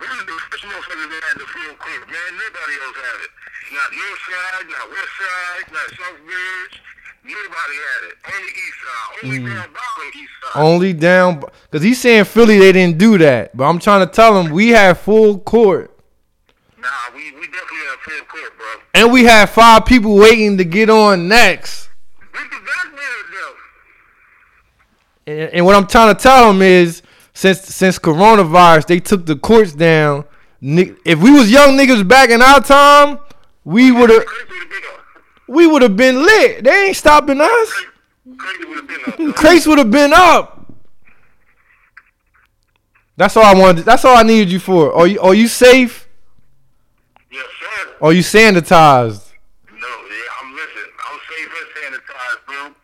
We 0.00 0.06
the 0.06 0.32
first 0.48 0.64
motherfuckers 0.64 1.08
that 1.12 1.22
had 1.28 1.36
the 1.36 1.46
full 1.46 1.74
court, 1.76 2.08
man. 2.08 2.30
Nobody 2.40 2.74
else 2.80 2.96
had 2.96 3.20
it. 3.20 3.32
Not 3.72 3.88
North 3.92 4.22
Side, 4.24 4.66
not 4.72 4.88
West 4.88 5.14
Side, 5.20 5.64
not 5.72 5.88
South 5.90 6.20
Ridge. 6.24 6.82
Nobody 7.22 7.76
had 7.84 8.02
it. 8.08 8.16
Only 8.32 8.52
East 8.52 8.78
Side. 8.80 9.12
Only 9.24 9.38
hmm. 9.38 9.46
down 9.46 9.68
bottom 9.76 10.10
East 10.16 10.32
Side. 10.40 10.62
Only 10.62 10.92
down 10.94 11.44
because 11.70 11.82
he's 11.82 12.00
saying 12.00 12.24
Philly 12.24 12.58
they 12.58 12.72
didn't 12.72 12.98
do 12.98 13.18
that, 13.18 13.54
but 13.54 13.64
I'm 13.64 13.78
trying 13.78 14.06
to 14.06 14.12
tell 14.12 14.40
him 14.40 14.52
we 14.52 14.70
had 14.70 14.96
full 14.96 15.38
court. 15.38 15.94
Nah, 16.78 16.88
we, 17.14 17.30
we 17.32 17.46
definitely 17.46 17.76
had 17.76 17.98
full 18.00 18.24
court, 18.24 18.56
bro. 18.56 18.66
And 18.94 19.12
we 19.12 19.24
had 19.24 19.50
five 19.50 19.84
people 19.84 20.16
waiting 20.16 20.56
to 20.56 20.64
get 20.64 20.88
on 20.88 21.28
next. 21.28 21.90
We 22.32 22.38
the 22.38 22.48
back 22.64 22.96
there, 22.96 23.22
though. 25.26 25.42
And, 25.42 25.54
and 25.56 25.66
what 25.66 25.76
I'm 25.76 25.86
trying 25.86 26.16
to 26.16 26.20
tell 26.20 26.50
him 26.50 26.62
is, 26.62 27.02
since 27.40 27.60
since 27.74 27.98
coronavirus, 27.98 28.86
they 28.86 29.00
took 29.00 29.24
the 29.24 29.34
courts 29.34 29.72
down. 29.72 30.26
If 30.60 31.22
we 31.22 31.30
was 31.30 31.50
young 31.50 31.70
niggas 31.70 32.06
back 32.06 32.28
in 32.28 32.42
our 32.42 32.60
time, 32.60 33.18
we 33.64 33.90
would 33.90 34.10
have 34.10 34.26
Crazy 34.26 34.44
would 34.58 34.60
have 34.60 34.68
been 34.68 34.82
up. 34.92 35.00
we 35.48 35.66
would 35.66 35.82
have 35.82 35.96
been 35.96 36.16
lit. 36.22 36.64
They 36.64 36.86
ain't 36.88 36.96
stopping 36.98 37.40
us. 37.40 37.84
Crazy 38.36 38.64
would 38.66 38.76
have 38.76 39.16
been 39.16 39.28
up. 39.30 39.36
Crates 39.36 39.66
would 39.66 39.78
have 39.78 39.90
been 39.90 40.12
up. 40.12 40.70
That's 43.16 43.34
all 43.38 43.44
I 43.44 43.54
wanted. 43.54 43.86
That's 43.86 44.04
all 44.04 44.18
I 44.18 44.22
needed 44.22 44.52
you 44.52 44.58
for. 44.60 44.92
Are 44.94 45.06
you 45.06 45.18
are 45.20 45.34
you 45.34 45.48
safe? 45.48 46.10
Yes, 47.32 47.46
sir. 47.58 47.90
Are 48.02 48.12
you 48.12 48.20
sanitized? 48.20 49.32
No, 49.72 49.88
yeah, 49.88 50.42
I'm 50.42 50.52
listening. 50.52 50.92
I'm 51.08 51.18
safe 51.30 51.48
and 51.58 52.00
sanitized, 52.02 52.46
bro. 52.46 52.74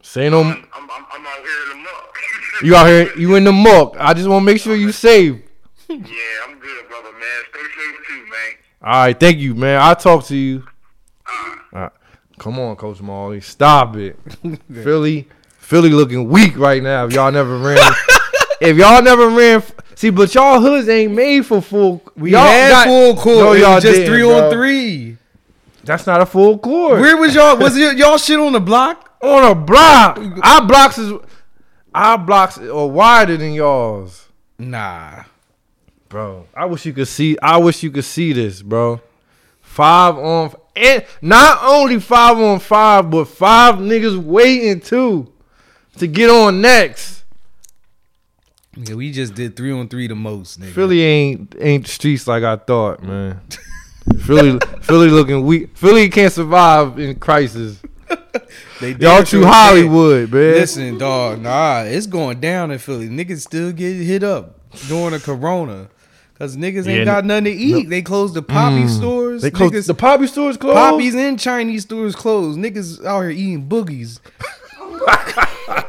Say 0.00 0.30
no. 0.30 0.40
Um, 0.40 0.46
I'm, 0.46 0.54
I'm, 0.72 0.90
I'm, 0.90 1.04
I'm 1.12 1.26
out 1.26 1.40
here 1.44 1.62
in 1.64 1.68
the 1.68 1.84
muck. 1.84 2.14
You 2.62 2.74
out 2.76 2.86
here? 2.86 3.16
You 3.16 3.34
in 3.36 3.44
the 3.44 3.52
muck? 3.52 3.96
I 3.98 4.14
just 4.14 4.28
want 4.28 4.42
to 4.42 4.46
make 4.46 4.60
sure 4.60 4.74
you 4.74 4.92
safe. 4.92 5.36
yeah, 5.88 5.96
I'm 5.96 6.58
good, 6.58 6.88
brother, 6.88 7.12
man. 7.12 7.42
Stay 7.50 7.60
safe 7.60 8.06
too, 8.08 8.26
man. 8.30 8.54
All 8.82 8.90
right, 9.04 9.18
thank 9.18 9.38
you, 9.38 9.54
man. 9.54 9.80
I'll 9.80 9.96
talk 9.96 10.24
to 10.26 10.36
you. 10.36 10.64
All 11.72 11.80
right. 11.80 11.92
Come 12.38 12.58
on, 12.58 12.76
Coach 12.76 13.00
Molly. 13.00 13.40
Stop 13.40 13.96
it. 13.96 14.18
Philly, 14.72 15.28
Philly 15.58 15.90
looking 15.90 16.28
weak 16.28 16.56
right 16.56 16.82
now. 16.82 17.06
If 17.06 17.12
y'all 17.12 17.32
never 17.32 17.58
ran, 17.58 17.78
if 18.60 18.76
y'all 18.76 19.02
never 19.02 19.28
ran, 19.28 19.62
See, 19.94 20.10
but 20.10 20.32
y'all 20.32 20.60
hoods 20.60 20.88
ain't 20.88 21.12
made 21.12 21.44
for 21.44 21.60
full. 21.60 22.00
We 22.16 22.30
y'all 22.32 22.46
had 22.46 22.70
got- 22.70 22.86
full 22.86 23.16
court. 23.16 23.36
No, 23.44 23.52
y'all 23.54 23.74
was 23.76 23.82
just 23.84 23.96
didn't, 23.96 24.12
three 24.12 24.22
bro. 24.22 24.44
on 24.46 24.52
three. 24.52 25.16
That's 25.82 26.06
not 26.06 26.20
a 26.20 26.26
full 26.26 26.58
court. 26.58 27.00
Where 27.00 27.16
was 27.16 27.34
y'all? 27.34 27.56
Was 27.56 27.76
it 27.76 27.98
y'all 27.98 28.18
shit 28.18 28.38
on 28.38 28.52
the 28.52 28.60
block? 28.60 29.06
on 29.20 29.50
a 29.50 29.54
block. 29.54 30.18
Our 30.44 30.64
blocks 30.66 30.98
is 30.98 31.12
our 31.98 32.18
blocks 32.18 32.58
are 32.58 32.86
wider 32.86 33.36
than 33.36 33.52
y'all's, 33.54 34.28
Nah. 34.58 35.24
bro. 36.08 36.46
I 36.54 36.64
wish 36.66 36.86
you 36.86 36.92
could 36.92 37.08
see. 37.08 37.36
I 37.42 37.56
wish 37.58 37.82
you 37.82 37.90
could 37.90 38.04
see 38.04 38.32
this, 38.32 38.62
bro. 38.62 39.00
Five 39.60 40.16
on 40.16 40.54
and 40.76 41.04
not 41.20 41.58
only 41.62 41.98
five 42.00 42.38
on 42.38 42.60
five, 42.60 43.10
but 43.10 43.24
five 43.26 43.74
niggas 43.76 44.16
waiting 44.16 44.80
too 44.80 45.32
to 45.98 46.06
get 46.06 46.30
on 46.30 46.60
next. 46.60 47.24
Yeah, 48.76 48.94
we 48.94 49.10
just 49.10 49.34
did 49.34 49.56
three 49.56 49.72
on 49.72 49.88
three 49.88 50.06
the 50.06 50.14
most, 50.14 50.60
nigga. 50.60 50.72
Philly 50.72 51.02
ain't 51.02 51.54
ain't 51.58 51.86
streets 51.88 52.26
like 52.28 52.44
I 52.44 52.56
thought, 52.56 53.02
man. 53.02 53.40
Philly, 54.24 54.58
Philly 54.82 55.08
looking 55.08 55.44
weak. 55.44 55.76
Philly 55.76 56.08
can't 56.08 56.32
survive 56.32 56.98
in 56.98 57.16
crisis. 57.16 57.80
They 58.80 58.90
Y'all 58.90 58.98
damn 58.98 59.24
too 59.24 59.44
Hollywood, 59.44 60.32
man. 60.32 60.40
Listen, 60.54 60.98
dog. 60.98 61.40
Nah, 61.40 61.82
it's 61.82 62.06
going 62.06 62.38
down 62.38 62.70
in 62.70 62.78
Philly. 62.78 63.08
Niggas 63.08 63.40
still 63.40 63.72
get 63.72 63.94
hit 63.96 64.22
up 64.22 64.54
during 64.86 65.10
the 65.10 65.18
corona. 65.18 65.88
Cause 66.38 66.56
niggas 66.56 66.86
ain't 66.86 67.00
Yeah, 67.00 67.04
got 67.04 67.24
nothing 67.24 67.44
to 67.46 67.50
eat. 67.50 67.88
They 67.88 68.00
closed 68.02 68.34
the 68.34 68.42
poppy 68.42 68.86
stores. 68.86 69.40
Mm. 69.40 69.42
They 69.42 69.50
closed 69.50 69.74
Niggas- 69.74 69.86
the 69.88 69.94
poppy 69.94 70.28
stores 70.28 70.56
closed. 70.56 70.76
Poppies 70.76 71.16
and 71.16 71.40
Chinese 71.40 71.82
stores 71.82 72.14
closed. 72.14 72.56
Niggas 72.60 73.04
out 73.04 73.22
here 73.22 73.30
eating 73.30 73.68
boogies. 73.68 74.20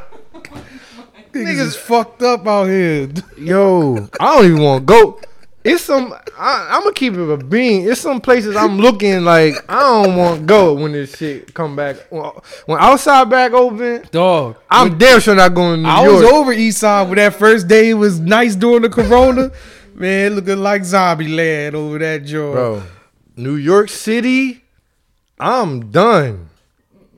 Niggas 1.32 1.60
is 1.60 1.76
fucked 1.76 2.22
up 2.22 2.46
out 2.46 2.64
here. 2.64 3.08
Yo, 3.38 4.08
I 4.18 4.34
don't 4.36 4.44
even 4.46 4.60
want 4.62 4.86
to 4.86 4.92
go. 4.92 5.20
It's 5.62 5.82
some. 5.84 6.14
I, 6.38 6.68
I'm 6.70 6.82
gonna 6.82 6.94
keep 6.94 7.12
it 7.12 7.30
a 7.30 7.36
bean. 7.36 7.86
It's 7.88 8.00
some 8.00 8.20
places 8.20 8.56
I'm 8.56 8.78
looking 8.78 9.24
like 9.24 9.54
I 9.68 9.80
don't 9.80 10.16
want 10.16 10.40
to 10.40 10.46
go 10.46 10.72
when 10.74 10.92
this 10.92 11.16
shit 11.16 11.52
come 11.52 11.76
back. 11.76 11.96
When 12.10 12.22
when 12.64 12.80
outside 12.80 13.28
back 13.28 13.52
open, 13.52 14.04
Dog. 14.10 14.56
I'm 14.70 14.96
damn 14.96 15.20
sure 15.20 15.34
not 15.34 15.54
going 15.54 15.76
to 15.76 15.82
New 15.82 15.88
I 15.88 16.04
York. 16.04 16.22
was 16.22 16.32
over 16.32 16.52
East 16.52 16.78
Side 16.78 17.08
when 17.08 17.16
that 17.16 17.34
first 17.34 17.68
day 17.68 17.92
was 17.92 18.18
nice 18.18 18.54
during 18.56 18.82
the 18.82 18.88
corona. 18.88 19.50
Man, 19.94 20.34
looking 20.34 20.58
like 20.58 20.82
zombie 20.84 21.28
land 21.28 21.76
over 21.76 21.98
that 21.98 22.24
joint. 22.24 22.54
bro. 22.54 22.82
New 23.36 23.56
York 23.56 23.90
City, 23.90 24.64
I'm 25.38 25.90
done. 25.90 26.48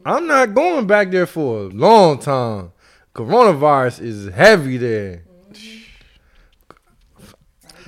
I'm 0.04 0.26
not 0.26 0.52
going 0.52 0.88
back 0.88 1.12
there 1.12 1.26
for 1.26 1.58
a 1.60 1.62
long 1.68 2.18
time. 2.18 2.72
Coronavirus 3.14 4.00
is 4.00 4.28
heavy 4.34 4.78
there. 4.78 5.22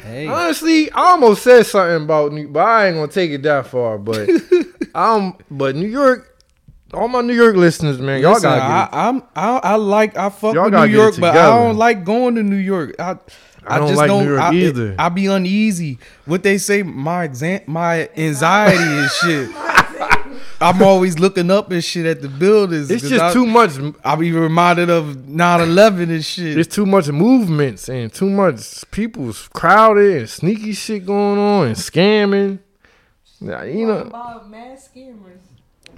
Hey. 0.04 0.26
Honestly, 0.26 0.90
I 0.92 1.12
almost 1.12 1.42
said 1.42 1.64
something 1.64 2.04
about 2.04 2.32
New, 2.32 2.48
but 2.48 2.60
I 2.60 2.88
ain't 2.88 2.96
gonna 2.96 3.08
take 3.08 3.30
it 3.30 3.42
that 3.44 3.66
far. 3.68 3.96
But 3.96 4.28
um, 4.94 5.38
but 5.50 5.74
New 5.76 5.86
York, 5.86 6.38
all 6.92 7.08
my 7.08 7.22
New 7.22 7.32
York 7.32 7.56
listeners, 7.56 7.98
man, 7.98 8.20
y'all 8.20 8.34
Listen, 8.34 8.50
gotta 8.50 8.62
I, 8.62 8.68
get 8.68 8.88
it. 8.88 8.96
I'm 8.96 9.22
I, 9.34 9.60
I 9.62 9.74
like 9.76 10.16
I 10.18 10.28
fuck 10.28 10.54
Y'all 10.54 10.64
with 10.64 10.74
New 10.74 10.84
York, 10.84 11.14
but 11.18 11.34
I 11.34 11.46
don't 11.46 11.76
like 11.76 12.04
going 12.04 12.34
to 12.34 12.42
New 12.42 12.56
York. 12.56 12.96
I 12.98 13.16
I 13.66 13.78
don't 13.78 13.94
like 13.94 14.10
New 14.10 14.28
York 14.28 14.40
I, 14.40 14.54
either. 14.54 14.94
I 14.98 15.08
be 15.08 15.26
uneasy. 15.26 15.98
What 16.26 16.42
they 16.42 16.58
say, 16.58 16.82
my 16.82 17.24
exam, 17.24 17.62
my 17.66 18.10
anxiety 18.16 18.76
and 18.76 19.10
shit. 19.10 19.50
I'm 20.60 20.82
always 20.82 21.18
looking 21.18 21.50
up 21.50 21.70
and 21.70 21.82
shit 21.82 22.06
at 22.06 22.22
the 22.22 22.28
buildings. 22.28 22.90
It's 22.90 23.08
just 23.08 23.22
I, 23.22 23.32
too 23.32 23.46
much. 23.46 23.72
I 24.04 24.16
be 24.16 24.32
reminded 24.32 24.90
of 24.90 25.16
9/11 25.16 26.10
and 26.10 26.24
shit. 26.24 26.58
It's 26.58 26.74
too 26.74 26.86
much 26.86 27.08
movements 27.08 27.88
and 27.88 28.12
too 28.12 28.30
much 28.30 28.88
people's 28.90 29.48
crowded 29.48 30.16
and 30.18 30.30
sneaky 30.30 30.72
shit 30.72 31.06
going 31.06 31.38
on 31.38 31.66
and 31.68 31.76
scamming. 31.76 32.60
Nah, 33.40 33.62
you 33.62 33.86
know, 33.86 33.98
about 33.98 34.48
mass 34.48 34.88
scammers. 34.94 35.40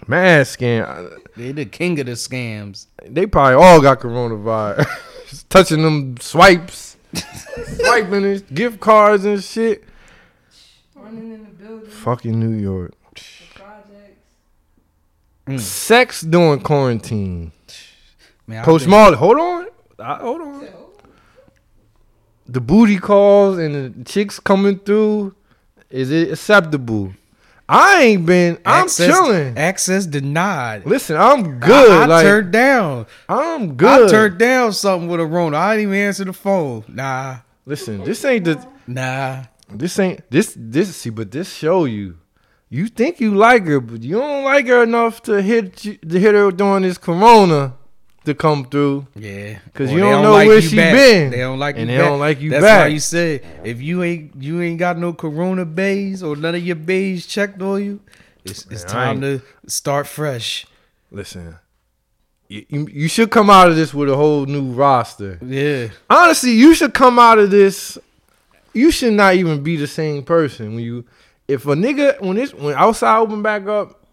mad 0.08 0.46
scam. 0.46 1.16
They 1.36 1.52
the 1.52 1.66
king 1.66 2.00
of 2.00 2.06
the 2.06 2.12
scams. 2.12 2.86
They 3.04 3.26
probably 3.26 3.54
all 3.54 3.80
got 3.80 4.00
coronavirus. 4.00 4.86
Touching 5.48 5.82
them 5.82 6.16
swipes, 6.18 6.96
swiping 7.76 8.22
his 8.22 8.42
gift 8.42 8.80
cards 8.80 9.24
and 9.24 9.42
shit. 9.42 9.84
Running 10.94 11.32
in 11.34 11.44
the 11.44 11.50
building. 11.50 11.88
Fucking 11.88 12.38
New 12.38 12.56
York. 12.56 12.94
The 15.46 15.52
projects. 15.52 15.64
Sex 15.64 16.20
during 16.22 16.60
quarantine. 16.60 17.52
Man, 18.46 18.64
Coach 18.64 18.82
think- 18.82 18.90
Marley, 18.90 19.16
hold 19.16 19.38
on. 19.38 19.66
I- 19.98 20.16
hold 20.16 20.40
on. 20.40 20.66
The 22.48 22.60
booty 22.60 22.98
calls 22.98 23.58
and 23.58 23.74
the 23.74 24.04
chicks 24.04 24.38
coming 24.38 24.78
through, 24.78 25.34
is 25.90 26.10
it 26.12 26.30
acceptable? 26.30 27.12
I 27.68 28.02
ain't 28.02 28.26
been. 28.26 28.58
I'm 28.64 28.88
chilling. 28.88 29.58
Access 29.58 30.06
denied. 30.06 30.86
Listen, 30.86 31.16
I'm 31.16 31.58
good. 31.58 31.90
I, 31.90 32.02
I 32.02 32.06
like 32.06 32.24
turned 32.24 32.52
down. 32.52 33.06
I'm 33.28 33.74
good. 33.74 34.06
I 34.06 34.10
turned 34.10 34.38
down 34.38 34.72
something 34.72 35.08
with 35.08 35.18
a 35.18 35.26
Rona. 35.26 35.56
I 35.56 35.76
didn't 35.76 35.90
even 35.90 36.00
answer 36.06 36.24
the 36.24 36.32
phone. 36.32 36.84
Nah, 36.86 37.38
Listen, 37.64 38.04
this 38.04 38.24
ain't 38.24 38.44
the. 38.44 38.64
nah. 38.86 39.42
This 39.68 39.98
ain't 39.98 40.20
this. 40.30 40.54
This 40.56 40.94
see, 40.94 41.10
but 41.10 41.32
this 41.32 41.52
show 41.52 41.84
you. 41.86 42.18
You 42.76 42.88
think 42.88 43.20
you 43.20 43.34
like 43.34 43.64
her, 43.66 43.80
but 43.80 44.02
you 44.02 44.16
don't 44.18 44.44
like 44.44 44.66
her 44.66 44.82
enough 44.82 45.22
to 45.22 45.40
hit 45.40 45.84
you, 45.84 45.94
to 45.96 46.20
hit 46.20 46.34
her 46.34 46.50
during 46.50 46.82
this 46.82 46.98
corona 46.98 47.72
to 48.26 48.34
come 48.34 48.66
through. 48.66 49.06
Yeah, 49.14 49.58
'Cause 49.72 49.90
Or 49.90 49.94
you 49.94 50.00
don't 50.00 50.22
know 50.22 50.32
like 50.32 50.46
where 50.48 50.60
she 50.60 50.76
back. 50.76 50.92
been. 50.94 51.30
They 51.30 51.38
don't 51.38 51.58
like 51.58 51.76
And 51.78 51.88
you 51.88 51.96
they 51.96 52.02
back. 52.02 52.08
don't 52.10 52.18
like 52.20 52.40
you 52.42 52.50
That's 52.50 52.62
back. 52.62 52.80
why 52.82 52.86
you 52.88 53.00
said 53.00 53.40
if 53.64 53.80
you 53.80 54.02
ain't 54.02 54.32
you 54.40 54.60
ain't 54.60 54.78
got 54.78 54.98
no 54.98 55.14
corona 55.14 55.64
bays 55.64 56.22
or 56.22 56.36
none 56.36 56.54
of 56.54 56.62
your 56.66 56.76
bays 56.76 57.24
checked 57.26 57.62
on 57.62 57.82
you, 57.82 58.00
it's 58.44 58.66
it's 58.70 58.84
Man, 58.84 58.92
time 58.92 59.20
to 59.22 59.40
start 59.66 60.06
fresh. 60.06 60.66
Listen, 61.10 61.56
you, 62.48 62.64
you 62.92 63.08
should 63.08 63.30
come 63.30 63.48
out 63.48 63.70
of 63.70 63.76
this 63.76 63.94
with 63.94 64.10
a 64.10 64.16
whole 64.16 64.44
new 64.44 64.72
roster. 64.72 65.38
Yeah, 65.40 65.88
Honestly, 66.10 66.50
you 66.52 66.74
should 66.74 66.92
come 66.92 67.18
out 67.18 67.38
of 67.38 67.50
this. 67.50 67.96
You 68.74 68.90
should 68.90 69.14
not 69.14 69.34
even 69.36 69.62
be 69.62 69.76
the 69.76 69.86
same 69.86 70.22
person 70.24 70.74
when 70.74 70.84
you. 70.84 71.04
If 71.48 71.66
a 71.66 71.74
nigga 71.74 72.20
when 72.20 72.36
this 72.36 72.52
when 72.52 72.74
outside 72.74 73.18
open 73.18 73.42
back 73.42 73.66
up, 73.66 74.04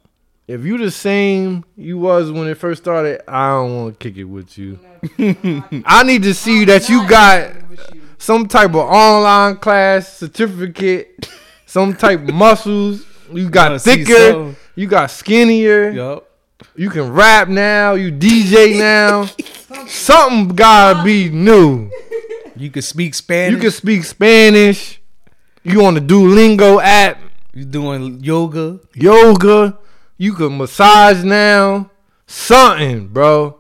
if 0.48 0.64
you 0.66 0.78
the 0.78 0.92
same 0.92 1.64
you 1.76 1.98
was 1.98 2.32
when 2.32 2.48
it 2.48 2.56
first 2.56 2.84
started, 2.84 3.22
I 3.28 3.52
don't 3.52 3.76
want 3.76 4.00
to 4.00 4.10
kick 4.10 4.18
it 4.18 4.26
with 4.26 4.58
you. 4.58 4.80
I 5.86 6.04
need 6.04 6.24
to 6.24 6.34
see 6.34 6.64
oh, 6.64 6.66
that 6.66 6.90
you 6.90 7.08
got 7.08 7.52
some 8.18 8.48
type 8.48 8.70
of 8.70 8.76
online 8.76 9.58
class 9.58 10.18
certificate, 10.18 11.30
some 11.66 11.96
type 11.96 12.28
of 12.28 12.34
muscles. 12.34 13.06
You 13.32 13.50
got 13.50 13.82
thicker. 13.82 14.56
You 14.76 14.88
got 14.88 15.12
skinnier. 15.12 16.22
You 16.76 16.90
can 16.90 17.12
rap 17.12 17.48
now. 17.48 17.94
You 17.94 18.12
DJ 18.12 18.78
now. 18.78 19.26
Something 19.88 20.56
gotta 20.56 21.04
be 21.04 21.30
new. 21.30 21.90
You 22.56 22.70
can 22.70 22.82
speak 22.82 23.16
Spanish. 23.16 23.54
You 23.54 23.60
can 23.60 23.72
speak 23.72 24.04
Spanish. 24.04 25.02
You 25.64 25.86
on 25.86 25.94
the 25.94 26.02
Duolingo 26.02 26.82
app, 26.82 27.20
You 27.54 27.66
doing 27.66 28.24
yoga? 28.24 28.80
yoga. 28.96 29.78
You 30.18 30.34
can 30.34 30.58
massage 30.58 31.24
now. 31.24 31.90
Something, 32.26 33.08
bro. 33.08 33.60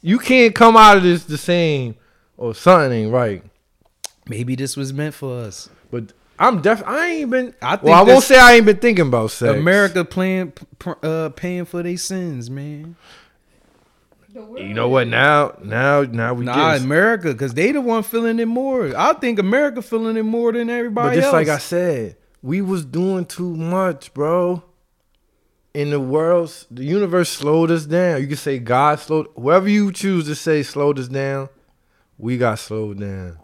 You 0.00 0.18
can't 0.18 0.54
come 0.54 0.76
out 0.76 0.98
of 0.98 1.02
this 1.02 1.24
the 1.24 1.38
same 1.38 1.96
or 2.36 2.54
something 2.54 2.92
ain't 2.92 3.12
right. 3.12 3.42
Maybe 4.28 4.54
this 4.54 4.76
was 4.76 4.92
meant 4.92 5.14
for 5.14 5.38
us. 5.38 5.68
But 5.90 6.12
I'm 6.38 6.60
def. 6.60 6.82
I 6.86 7.06
ain't 7.08 7.30
been. 7.30 7.54
I 7.62 7.76
think 7.76 7.84
well, 7.84 7.94
I 7.94 8.02
won't 8.02 8.22
say 8.22 8.38
I 8.38 8.54
ain't 8.54 8.66
been 8.66 8.76
thinking 8.76 9.08
about 9.08 9.30
sex. 9.30 9.58
America 9.58 10.04
playing, 10.04 10.52
uh, 11.02 11.30
paying 11.30 11.64
for 11.64 11.82
their 11.82 11.96
sins, 11.96 12.50
man. 12.50 12.96
You 14.34 14.74
know 14.74 14.88
what? 14.90 15.08
Now, 15.08 15.56
now, 15.64 16.02
now 16.02 16.34
we 16.34 16.44
Nah, 16.44 16.74
get. 16.74 16.82
America, 16.82 17.32
because 17.32 17.54
they 17.54 17.72
the 17.72 17.80
one 17.80 18.02
feeling 18.02 18.38
it 18.38 18.46
more. 18.46 18.94
I 18.94 19.14
think 19.14 19.38
America 19.38 19.80
feeling 19.80 20.18
it 20.18 20.24
more 20.24 20.52
than 20.52 20.68
everybody. 20.68 21.16
But 21.16 21.16
everybody 21.16 21.16
just 21.16 21.26
else. 21.26 21.32
like 21.32 21.48
I 21.48 21.58
said, 21.58 22.16
we 22.42 22.60
was 22.60 22.84
doing 22.84 23.26
too 23.26 23.56
much, 23.56 24.12
bro. 24.14 24.62
In 25.74 25.90
the 25.90 26.00
world, 26.00 26.66
the 26.70 26.84
universe 26.84 27.28
slowed 27.28 27.70
us 27.70 27.84
down. 27.84 28.20
You 28.22 28.28
can 28.28 28.36
say 28.36 28.58
God 28.58 28.98
slowed, 28.98 29.26
whoever 29.36 29.68
you 29.68 29.92
choose 29.92 30.26
to 30.26 30.34
say 30.34 30.62
slowed 30.62 30.98
us 30.98 31.08
down. 31.08 31.48
We 32.18 32.38
got 32.38 32.58
slowed 32.58 33.00
down 33.00 33.36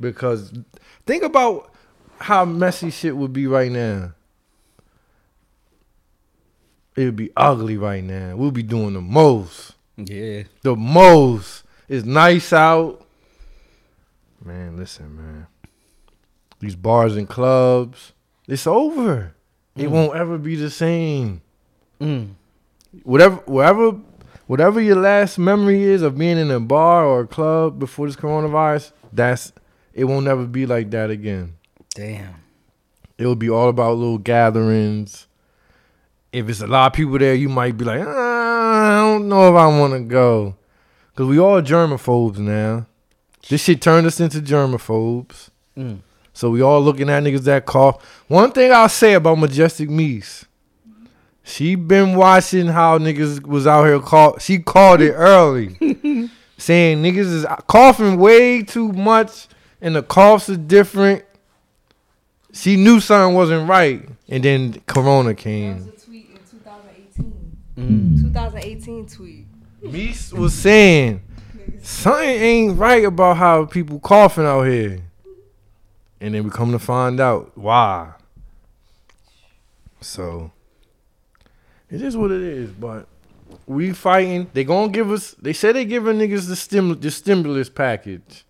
because 0.00 0.52
think 1.06 1.22
about 1.22 1.72
how 2.20 2.44
messy 2.44 2.90
shit 2.90 3.16
would 3.16 3.32
be 3.32 3.46
right 3.46 3.70
now. 3.70 4.12
It 6.96 7.04
would 7.04 7.16
be 7.16 7.30
ugly 7.36 7.76
right 7.76 8.02
now. 8.02 8.36
We'll 8.36 8.50
be 8.50 8.62
doing 8.62 8.94
the 8.94 9.00
most. 9.00 9.74
yeah, 9.96 10.44
The 10.62 10.74
most. 10.74 11.64
It's 11.88 12.04
nice 12.04 12.52
out. 12.52 13.06
Man, 14.44 14.76
listen, 14.76 15.16
man. 15.16 15.46
These 16.60 16.76
bars 16.76 17.16
and 17.16 17.28
clubs, 17.28 18.12
it's 18.46 18.66
over. 18.66 19.34
It 19.76 19.90
won't 19.90 20.16
ever 20.16 20.38
be 20.38 20.56
the 20.56 20.70
same. 20.70 21.40
Mm. 22.00 22.30
Whatever, 23.04 23.36
wherever, 23.46 23.92
whatever 24.46 24.80
your 24.80 24.96
last 24.96 25.38
memory 25.38 25.82
is 25.82 26.02
of 26.02 26.18
being 26.18 26.38
in 26.38 26.50
a 26.50 26.58
bar 26.58 27.04
or 27.04 27.20
a 27.20 27.26
club 27.26 27.78
before 27.78 28.06
this 28.06 28.16
coronavirus, 28.16 28.92
that's 29.12 29.52
it 29.94 30.04
won't 30.04 30.24
never 30.24 30.46
be 30.46 30.66
like 30.66 30.90
that 30.90 31.10
again. 31.10 31.54
Damn. 31.94 32.34
It 33.18 33.26
will 33.26 33.36
be 33.36 33.50
all 33.50 33.68
about 33.68 33.96
little 33.96 34.18
gatherings. 34.18 35.26
If 36.32 36.48
it's 36.48 36.60
a 36.60 36.66
lot 36.66 36.88
of 36.88 36.92
people 36.92 37.18
there, 37.18 37.34
you 37.34 37.48
might 37.48 37.76
be 37.76 37.84
like, 37.84 38.00
ah, 38.04 38.96
I 38.96 39.00
don't 39.00 39.28
know 39.28 39.48
if 39.48 39.54
I 39.54 39.66
want 39.66 39.94
to 39.94 40.00
go. 40.00 40.56
Because 41.10 41.26
we 41.26 41.38
all 41.38 41.60
germaphobes 41.62 42.38
now. 42.38 42.86
This 43.48 43.64
shit 43.64 43.80
turned 43.80 44.06
us 44.06 44.20
into 44.20 44.40
germaphobes. 44.40 45.50
Mm. 45.76 46.00
So 46.38 46.50
we 46.50 46.62
all 46.62 46.80
looking 46.80 47.10
at 47.10 47.24
niggas 47.24 47.42
that 47.46 47.66
cough. 47.66 48.00
One 48.28 48.52
thing 48.52 48.70
I'll 48.70 48.88
say 48.88 49.14
about 49.14 49.40
Majestic 49.40 49.88
Meese, 49.88 50.44
she 51.42 51.74
been 51.74 52.14
watching 52.14 52.68
how 52.68 52.96
niggas 52.96 53.44
was 53.44 53.66
out 53.66 53.86
here 53.86 53.98
call. 53.98 54.38
She 54.38 54.60
called 54.60 55.00
it 55.00 55.14
early, 55.14 55.70
saying 56.56 57.02
niggas 57.02 57.16
is 57.32 57.46
coughing 57.66 58.18
way 58.20 58.62
too 58.62 58.92
much 58.92 59.48
and 59.80 59.96
the 59.96 60.02
coughs 60.04 60.48
are 60.48 60.56
different. 60.56 61.24
She 62.52 62.76
knew 62.76 63.00
something 63.00 63.34
wasn't 63.34 63.68
right, 63.68 64.08
and 64.28 64.44
then 64.44 64.80
Corona 64.86 65.30
That 65.30 65.36
was 65.38 65.42
came. 65.42 65.76
a 65.76 66.00
tweet 66.00 66.30
in 66.30 66.38
2018. 67.16 67.56
Mm. 67.78 68.22
2018 68.22 69.06
tweet. 69.08 69.46
Meese 69.82 70.32
was 70.32 70.54
saying 70.54 71.20
something 71.82 72.28
ain't 72.28 72.78
right 72.78 73.04
about 73.04 73.38
how 73.38 73.64
people 73.64 73.98
coughing 73.98 74.46
out 74.46 74.62
here, 74.62 75.00
and 76.20 76.34
then 76.34 76.44
we 76.44 76.50
come 76.50 76.72
to 76.72 76.78
find 76.78 77.20
out 77.20 77.52
why. 77.56 78.12
So 80.00 80.52
it 81.90 82.02
is 82.02 82.16
what 82.16 82.30
it 82.30 82.42
is, 82.42 82.70
but 82.70 83.06
we 83.66 83.92
fighting. 83.92 84.50
They 84.52 84.64
gonna 84.64 84.92
give 84.92 85.10
us. 85.10 85.34
They 85.40 85.52
say 85.52 85.72
they 85.72 85.84
giving 85.84 86.18
niggas 86.18 86.48
the 86.48 86.56
stim 86.56 86.98
the 87.00 87.10
stimulus 87.10 87.68
package. 87.68 88.44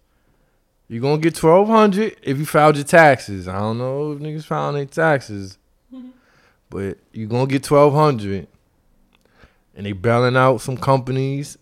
You 0.88 1.00
gonna 1.00 1.18
get 1.18 1.34
twelve 1.34 1.68
hundred 1.68 2.16
if 2.22 2.38
you 2.38 2.46
filed 2.46 2.76
your 2.76 2.84
taxes. 2.84 3.48
I 3.48 3.58
don't 3.58 3.78
know 3.78 4.12
if 4.12 4.18
niggas 4.20 4.44
filed 4.44 4.76
their 4.76 4.86
taxes, 4.86 5.58
but 6.70 6.98
you 7.12 7.26
gonna 7.26 7.46
get 7.46 7.62
twelve 7.62 7.94
hundred. 7.94 8.48
And 9.74 9.86
they 9.86 9.92
bailing 9.92 10.36
out 10.36 10.60
some 10.60 10.76
companies. 10.76 11.56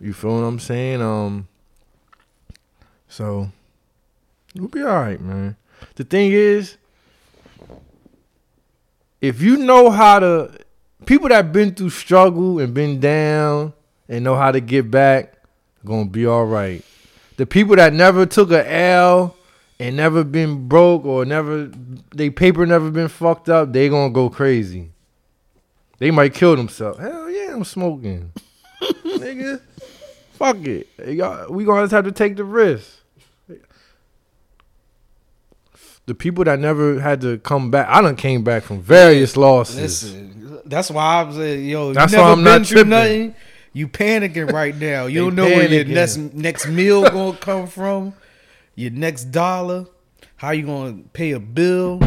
You 0.00 0.12
feel 0.12 0.40
what 0.40 0.46
I'm 0.46 0.58
saying? 0.58 1.00
Um. 1.00 1.46
So 3.08 3.52
we'll 4.58 4.68
be 4.68 4.82
all 4.82 5.00
right, 5.00 5.20
man. 5.20 5.56
The 5.96 6.04
thing 6.04 6.32
is, 6.32 6.76
if 9.20 9.40
you 9.40 9.56
know 9.56 9.90
how 9.90 10.18
to, 10.18 10.58
people 11.04 11.28
that 11.28 11.52
been 11.52 11.74
through 11.74 11.90
struggle 11.90 12.58
and 12.58 12.74
been 12.74 13.00
down 13.00 13.72
and 14.08 14.24
know 14.24 14.36
how 14.36 14.52
to 14.52 14.60
get 14.60 14.90
back, 14.90 15.34
gonna 15.84 16.06
be 16.06 16.26
all 16.26 16.44
right. 16.46 16.84
The 17.36 17.46
people 17.46 17.76
that 17.76 17.92
never 17.92 18.26
took 18.26 18.50
a 18.50 18.72
L 18.72 19.36
and 19.78 19.96
never 19.96 20.24
been 20.24 20.68
broke 20.68 21.04
or 21.04 21.24
never 21.24 21.70
they 22.14 22.30
paper 22.30 22.64
never 22.66 22.90
been 22.90 23.08
fucked 23.08 23.48
up, 23.48 23.72
they 23.72 23.88
gonna 23.88 24.12
go 24.12 24.30
crazy. 24.30 24.90
They 25.98 26.10
might 26.10 26.34
kill 26.34 26.56
themselves. 26.56 26.98
Hell 26.98 27.30
yeah, 27.30 27.54
I'm 27.54 27.64
smoking, 27.64 28.32
nigga. 29.04 29.60
Fuck 30.32 30.58
it. 30.66 30.88
Y'all, 31.06 31.50
we 31.50 31.64
gonna 31.64 31.82
just 31.82 31.92
have 31.92 32.04
to 32.04 32.12
take 32.12 32.36
the 32.36 32.44
risk. 32.44 32.98
The 36.06 36.14
people 36.14 36.44
that 36.44 36.58
never 36.60 37.00
had 37.00 37.20
to 37.22 37.38
come 37.38 37.70
back, 37.70 37.88
I 37.88 38.00
done 38.00 38.16
came 38.16 38.44
back 38.44 38.62
from 38.62 38.80
various 38.80 39.36
losses. 39.36 39.76
Listen, 40.04 40.60
that's 40.64 40.90
why 40.90 41.20
I 41.20 41.22
was 41.24 41.36
like, 41.36 41.58
yo, 41.60 41.92
That's 41.92 42.12
you 42.12 42.18
why 42.18 42.24
never 42.24 42.32
I'm 42.32 42.38
been 42.38 42.44
not 42.44 42.66
through 42.66 42.74
tripping. 42.76 42.90
nothing. 42.90 43.34
You 43.72 43.88
panicking 43.88 44.52
right 44.52 44.74
now. 44.74 45.06
You 45.06 45.20
don't 45.24 45.34
know 45.34 45.44
where 45.44 45.68
your 45.68 45.84
next 45.84 46.16
next 46.16 46.66
meal 46.68 47.02
gonna 47.10 47.36
come 47.36 47.66
from, 47.66 48.14
your 48.74 48.90
next 48.92 49.24
dollar, 49.26 49.86
how 50.36 50.52
you 50.52 50.64
gonna 50.64 51.02
pay 51.12 51.32
a 51.32 51.40
bill. 51.40 52.00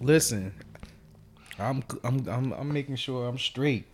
Listen, 0.00 0.52
I'm 1.58 1.84
I'm 2.02 2.26
I'm, 2.28 2.52
I'm 2.52 2.72
making 2.72 2.96
sure 2.96 3.28
I'm 3.28 3.38
straight. 3.38 3.84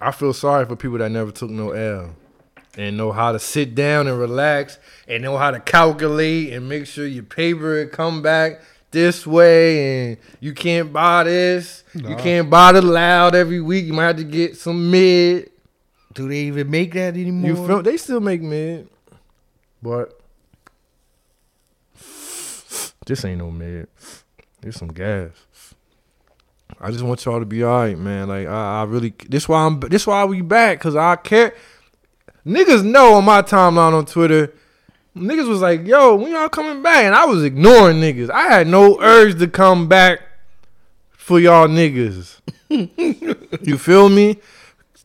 I 0.00 0.10
feel 0.10 0.34
sorry 0.34 0.66
for 0.66 0.76
people 0.76 0.98
that 0.98 1.10
never 1.10 1.30
took 1.30 1.48
no 1.50 1.70
L 1.70 2.14
and 2.76 2.96
know 2.96 3.12
how 3.12 3.32
to 3.32 3.38
sit 3.38 3.74
down 3.74 4.06
and 4.06 4.18
relax 4.18 4.78
and 5.08 5.22
know 5.22 5.36
how 5.36 5.50
to 5.50 5.60
calculate 5.60 6.52
and 6.52 6.68
make 6.68 6.86
sure 6.86 7.06
your 7.06 7.24
paper 7.24 7.86
come 7.86 8.22
back 8.22 8.60
this 8.90 9.26
way 9.26 10.08
and 10.10 10.18
you 10.40 10.52
can't 10.52 10.92
buy 10.92 11.24
this. 11.24 11.84
You 11.94 12.16
can't 12.16 12.48
buy 12.48 12.72
the 12.72 12.82
loud 12.82 13.34
every 13.34 13.60
week. 13.60 13.84
You 13.84 13.92
might 13.92 14.06
have 14.06 14.16
to 14.16 14.24
get 14.24 14.56
some 14.56 14.90
mid. 14.90 15.50
Do 16.14 16.28
they 16.28 16.40
even 16.40 16.70
make 16.70 16.94
that 16.94 17.14
anymore? 17.14 17.50
You 17.50 17.66
feel 17.66 17.82
they 17.82 17.96
still 17.96 18.20
make 18.20 18.40
mid. 18.40 18.88
But 19.82 20.18
this 23.06 23.24
ain't 23.24 23.38
no 23.38 23.50
mid. 23.50 23.88
There's 24.60 24.76
some 24.76 24.88
gas. 24.88 25.30
I 26.80 26.90
just 26.90 27.04
want 27.04 27.24
y'all 27.24 27.38
to 27.38 27.46
be 27.46 27.64
alright, 27.64 27.98
man. 27.98 28.28
Like 28.28 28.48
I, 28.48 28.80
I 28.80 28.84
really 28.84 29.14
this 29.28 29.48
why 29.48 29.64
I'm 29.64 29.78
this 29.80 30.06
why 30.06 30.24
we 30.24 30.40
back, 30.42 30.80
cause 30.80 30.96
I 30.96 31.16
care. 31.16 31.54
Niggas 32.46 32.84
know 32.84 33.14
on 33.14 33.24
my 33.24 33.42
timeline 33.42 33.92
on 33.92 34.06
Twitter, 34.06 34.52
niggas 35.16 35.48
was 35.48 35.60
like, 35.60 35.84
yo, 35.84 36.14
when 36.14 36.30
y'all 36.30 36.48
coming 36.48 36.80
back? 36.80 37.04
And 37.04 37.14
I 37.14 37.24
was 37.24 37.42
ignoring 37.42 37.96
niggas. 38.00 38.30
I 38.30 38.42
had 38.42 38.68
no 38.68 39.00
urge 39.00 39.38
to 39.40 39.48
come 39.48 39.88
back 39.88 40.20
for 41.10 41.40
y'all 41.40 41.66
niggas. 41.66 42.38
you 42.68 43.78
feel 43.78 44.08
me? 44.08 44.38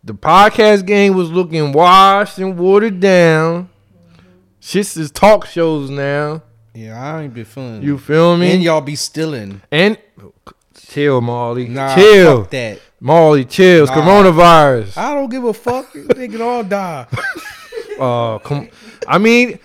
The 0.03 0.13
podcast 0.13 0.85
game 0.85 1.15
was 1.15 1.31
looking 1.31 1.71
washed 1.73 2.37
and 2.37 2.57
watered 2.57 2.99
down. 2.99 3.69
Shit's 4.59 4.95
is 4.95 5.09
talk 5.09 5.47
shows 5.47 5.89
now. 5.89 6.43
yeah, 6.75 7.01
I 7.01 7.23
ain't 7.23 7.33
been 7.33 7.45
feeling. 7.45 7.81
You 7.81 7.97
feel 7.97 8.37
me? 8.37 8.51
and 8.51 8.61
y'all 8.63 8.81
be 8.81 8.95
stealing. 8.95 9.61
And 9.71 9.97
chill, 10.75 11.21
Molly. 11.21 11.67
Nah, 11.67 11.95
chill, 11.95 12.41
fuck 12.43 12.51
that. 12.51 12.79
Molly. 13.01 13.43
Chill. 13.45 13.87
Nah. 13.87 13.93
coronavirus. 13.93 14.95
I 14.95 15.13
don't 15.15 15.29
give 15.29 15.43
a 15.43 15.53
fuck. 15.53 15.91
they 16.15 16.27
can 16.29 16.41
all 16.41 16.63
die. 16.63 17.07
Uh, 17.99 18.39
come. 18.39 18.67
I 19.07 19.19
mean, 19.19 19.59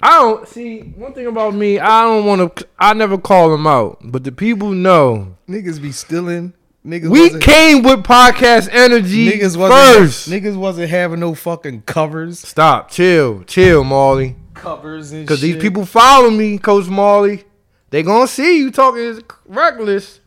I 0.00 0.10
don't 0.20 0.46
see 0.46 0.80
one 0.80 1.12
thing 1.12 1.26
about 1.26 1.54
me. 1.54 1.80
I 1.80 2.02
don't 2.02 2.24
want 2.24 2.56
to. 2.56 2.68
I 2.78 2.94
never 2.94 3.18
call 3.18 3.50
them 3.50 3.66
out, 3.66 3.98
but 4.04 4.22
the 4.22 4.30
people 4.30 4.70
know 4.70 5.36
Niggas 5.48 5.82
be 5.82 5.90
stealing. 5.90 6.52
Niggas 6.86 7.08
we 7.08 7.36
came 7.40 7.82
with 7.82 8.04
podcast 8.04 8.68
energy 8.70 9.28
Niggas 9.28 9.56
wasn't 9.56 9.98
first. 9.98 10.30
niggas 10.30 10.56
wasn't 10.56 10.88
having 10.88 11.18
no 11.18 11.34
fucking 11.34 11.82
covers. 11.82 12.38
Stop. 12.38 12.92
Chill. 12.92 13.42
Chill, 13.42 13.82
Molly. 13.82 14.36
Covers 14.54 15.10
and 15.10 15.22
shit. 15.22 15.26
Because 15.26 15.40
these 15.40 15.56
people 15.56 15.84
follow 15.84 16.30
me, 16.30 16.58
Coach 16.58 16.86
Molly. 16.86 17.42
They 17.90 18.04
gonna 18.04 18.28
see 18.28 18.58
you 18.58 18.70
talking 18.70 19.20
reckless. 19.46 20.20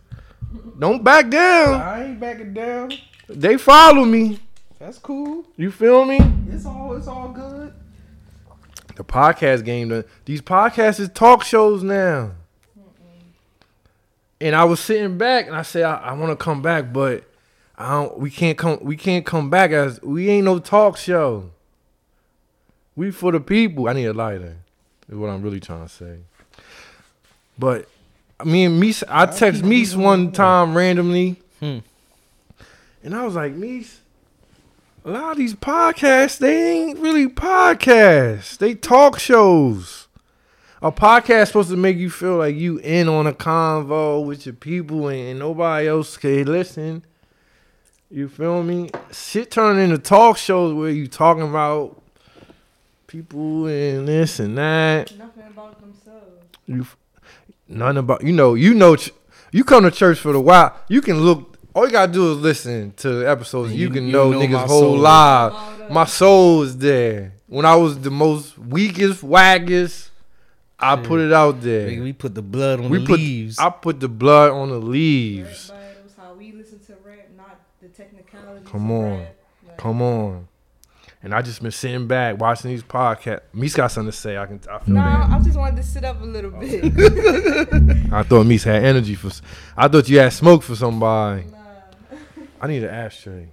Don't 0.78 1.04
back 1.04 1.30
down. 1.30 1.82
I 1.82 2.06
ain't 2.06 2.20
backing 2.20 2.54
down. 2.54 2.94
They 3.28 3.58
follow 3.58 4.06
me. 4.06 4.40
That's 4.80 4.98
cool. 4.98 5.46
You 5.58 5.72
feel 5.72 6.06
me? 6.06 6.20
It's 6.50 6.66
all 6.66 6.96
it's 6.96 7.08
all 7.08 7.30
good. 7.30 7.74
The 8.96 9.04
podcast 9.04 9.66
game. 9.66 9.90
The, 9.90 10.06
these 10.26 10.42
podcasts 10.42 11.00
is 11.00 11.10
talk 11.10 11.44
shows 11.44 11.84
now. 11.84 12.32
And 14.42 14.56
I 14.56 14.64
was 14.64 14.80
sitting 14.80 15.18
back 15.18 15.48
and 15.48 15.56
I 15.56 15.64
said, 15.64 15.84
I, 15.84 15.96
I 15.96 16.14
want 16.14 16.38
to 16.38 16.42
come 16.42 16.62
back, 16.62 16.94
but 16.94 17.26
I 17.78 17.92
don't. 17.92 18.18
We 18.18 18.30
can't 18.32 18.58
come. 18.58 18.80
We 18.82 18.96
can't 18.96 19.26
come 19.26 19.50
back 19.50 19.72
as 19.72 20.02
we 20.02 20.30
ain't 20.30 20.46
no 20.46 20.60
talk 20.60 20.98
show. 20.98 21.52
We 22.96 23.12
for 23.12 23.32
the 23.32 23.40
people. 23.40 23.88
I 23.88 23.94
need 23.94 24.06
a 24.06 24.14
lighter. 24.14 24.58
Is 25.10 25.18
what 25.18 25.30
I'm 25.30 25.42
really 25.42 25.60
trying 25.60 25.88
to 25.88 25.90
say. 25.90 26.20
But 27.58 27.90
me 28.46 28.66
and 28.66 28.82
Meese, 28.82 29.04
I 29.08 29.26
text 29.26 29.64
Meese 29.64 29.96
one 29.96 30.32
time 30.32 30.76
randomly, 30.76 31.42
Hmm. 31.60 31.80
and 33.04 33.16
I 33.16 33.26
was 33.26 33.36
like, 33.36 33.54
Meese, 33.54 33.98
a 35.06 35.10
lot 35.12 35.32
of 35.34 35.38
these 35.38 35.54
podcasts, 35.56 36.38
they 36.38 36.72
ain't 36.72 37.00
really 37.00 37.28
podcasts. 37.28 38.58
They 38.58 38.76
talk 38.76 39.20
shows. 39.20 40.08
A 40.82 40.92
podcast 40.94 41.48
supposed 41.48 41.70
to 41.72 41.76
make 41.78 41.98
you 41.98 42.10
feel 42.10 42.38
like 42.38 42.56
you 42.56 42.78
in 42.78 43.10
on 43.10 43.28
a 43.28 43.34
convo 43.34 44.26
with 44.26 44.46
your 44.46 44.56
people 44.56 45.10
and, 45.10 45.20
and 45.32 45.40
nobody 45.40 45.88
else 45.90 46.16
can 46.16 46.46
listen. 46.46 47.04
You 48.10 48.30
feel 48.30 48.64
me? 48.64 48.90
Shit 49.12 49.52
turning 49.52 49.84
into 49.84 49.98
talk 49.98 50.38
shows 50.38 50.74
where 50.74 50.90
you 50.90 51.08
talking 51.08 51.44
about 51.44 52.02
people 53.08 53.66
and 53.68 54.08
this 54.08 54.40
and 54.40 54.58
that. 54.58 55.16
Nothing 55.18 55.44
about 55.48 55.82
themselves. 55.82 56.26
You 56.66 56.82
f- 56.82 56.98
nothing 57.70 57.98
about 57.98 58.24
you 58.24 58.34
know 58.34 58.54
you 58.56 58.74
know 58.74 58.98
you 59.52 59.64
come 59.64 59.84
to 59.84 59.92
church 59.92 60.20
for 60.20 60.34
the 60.34 60.40
while. 60.42 60.76
You 60.90 61.02
can 61.02 61.22
look. 61.22 61.58
All 61.74 61.86
you 61.86 61.92
gotta 61.92 62.12
do 62.12 62.32
is 62.34 62.38
listen 62.40 62.94
to 62.98 63.10
the 63.20 63.30
episodes. 63.30 63.72
You, 63.74 63.88
You- 63.88 63.90
can 63.94 64.08
you 64.08 64.12
know, 64.12 64.32
know 64.32 64.40
niggas 64.40 64.66
whole 64.68 64.82
soul. 64.82 64.98
live. 64.98 65.54
My 65.92 66.06
soul 66.06 66.64
is 66.64 66.78
there. 66.78 67.34
When 67.48 67.66
I 67.66 67.76
was 67.76 68.00
the 68.00 68.12
most 68.12 68.58
weakest, 68.60 69.24
waggest, 69.24 70.10
I 70.80 70.96
put 70.98 71.20
it 71.22 71.32
out 71.34 71.62
there. 71.62 71.88
Nigga, 71.90 72.04
we 72.04 72.14
put 72.14 72.36
the 72.36 72.42
blood 72.42 72.80
on 72.80 72.90
We 72.90 73.00
the 73.00 73.06
put 73.06 73.20
leaves. 73.20 73.58
I 73.60 73.70
put 73.70 74.00
the 74.00 74.08
blood 74.10 74.52
on 74.52 74.70
the 74.70 74.80
leaves. 74.80 75.70
Rap 75.72 75.80
battles, 75.80 76.12
how 76.18 76.34
we 76.36 76.52
listen 76.52 76.80
to 76.88 76.94
rap, 77.06 77.30
not 77.38 77.60
the 77.82 77.88
technicalities. 77.88 78.68
Come 78.68 78.92
on. 78.92 79.20
rap. 79.20 79.36
Come 79.78 80.02
on. 80.02 80.48
And 81.22 81.36
I 81.36 81.42
just 81.42 81.62
been 81.62 81.72
sitting 81.72 82.08
back 82.08 82.40
watching 82.40 82.72
these 82.72 82.84
podcasts. 82.84 83.42
Meese 83.54 83.76
got 83.76 83.88
something 83.92 84.12
to 84.12 84.18
say. 84.18 84.38
I 84.38 84.46
can. 84.46 84.62
I 84.72 84.80
feel 84.80 84.96
Nah, 84.96 85.28
that. 85.28 85.36
I 85.36 85.44
just 85.44 85.58
wanted 85.58 85.76
to 85.76 85.84
sit 85.84 86.06
up 86.06 86.22
a 86.22 86.26
little 86.26 86.54
oh. 86.56 86.60
bit. 86.60 86.84
I 88.14 88.24
thought 88.24 88.46
Meese 88.46 88.64
had 88.64 88.84
energy 88.84 89.16
for. 89.16 89.30
I 89.76 89.90
thought 89.90 90.08
you 90.08 90.20
had 90.20 90.32
smoke 90.32 90.64
for 90.64 90.76
somebody. 90.76 91.44
Nah. 91.52 91.58
I 92.62 92.68
need 92.68 92.84
an 92.84 92.90
ashtray. 92.90 93.48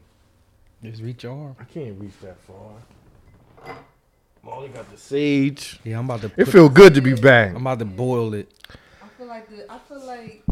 Just 0.83 1.03
reach 1.03 1.25
your 1.25 1.33
arm. 1.33 1.57
I 1.59 1.65
can't 1.65 2.01
reach 2.01 2.13
that 2.23 2.37
far. 2.41 3.77
Molly 4.45 4.69
got 4.69 4.89
the 4.91 4.97
sage. 4.97 5.81
Yeah, 5.83 5.99
I'm 5.99 6.05
about 6.05 6.21
to. 6.21 6.31
It 6.37 6.47
feel 6.47 6.69
good 6.69 6.95
to 6.95 7.01
be 7.01 7.15
back. 7.15 7.51
I'm 7.51 7.57
about 7.57 7.81
to 7.81 7.85
boil 7.85 8.33
it. 8.35 8.49
I 9.03 9.09
feel 9.19 9.27
like 9.27 9.49
the 9.49 9.71
I 9.71 9.79
feel 9.89 10.07
like 10.07 10.45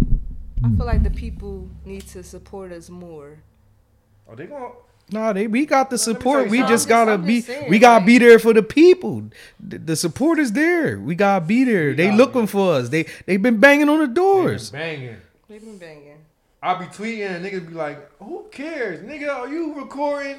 I 0.64 0.68
feel 0.76 0.86
like 0.86 1.04
the 1.04 1.10
people 1.10 1.68
need 1.84 2.08
to 2.08 2.24
support 2.24 2.72
us 2.72 2.90
more. 2.90 3.38
Are 4.28 4.34
they 4.34 4.46
going? 4.46 4.72
No, 5.12 5.32
they 5.32 5.46
we 5.46 5.66
got 5.66 5.90
the 5.90 5.98
support. 5.98 6.46
you 6.46 6.50
We 6.50 6.58
something. 6.58 6.72
just 6.74 6.86
I'm 6.86 6.88
gotta 6.88 7.16
just- 7.18 7.26
be. 7.26 7.40
saying, 7.42 7.70
we 7.70 7.78
gotta 7.78 7.98
like- 7.98 8.06
be 8.06 8.18
there 8.18 8.38
for 8.38 8.52
the 8.54 8.62
people. 8.62 9.24
The, 9.60 9.78
the 9.78 9.96
support 9.96 10.38
is 10.38 10.52
there. 10.52 10.98
We 10.98 11.14
gotta 11.14 11.44
be 11.44 11.64
there. 11.64 11.94
They 11.94 12.06
gotta 12.06 12.16
looking 12.16 12.46
for 12.46 12.74
us. 12.74 12.88
They 12.88 13.06
they've 13.26 13.40
been 13.42 13.58
banging 13.60 13.88
on 13.88 14.00
the 14.00 14.06
doors. 14.08 14.70
Banging. 14.70 15.16
They've 15.48 15.60
been 15.60 15.78
banging. 15.78 16.16
I'll 16.64 16.78
be 16.78 16.86
tweeting 16.86 17.28
and 17.28 17.44
niggas 17.44 17.68
be 17.68 17.74
like, 17.74 18.10
who 18.20 18.46
cares? 18.50 19.00
Nigga, 19.00 19.28
are 19.28 19.48
you 19.48 19.74
recording? 19.74 20.36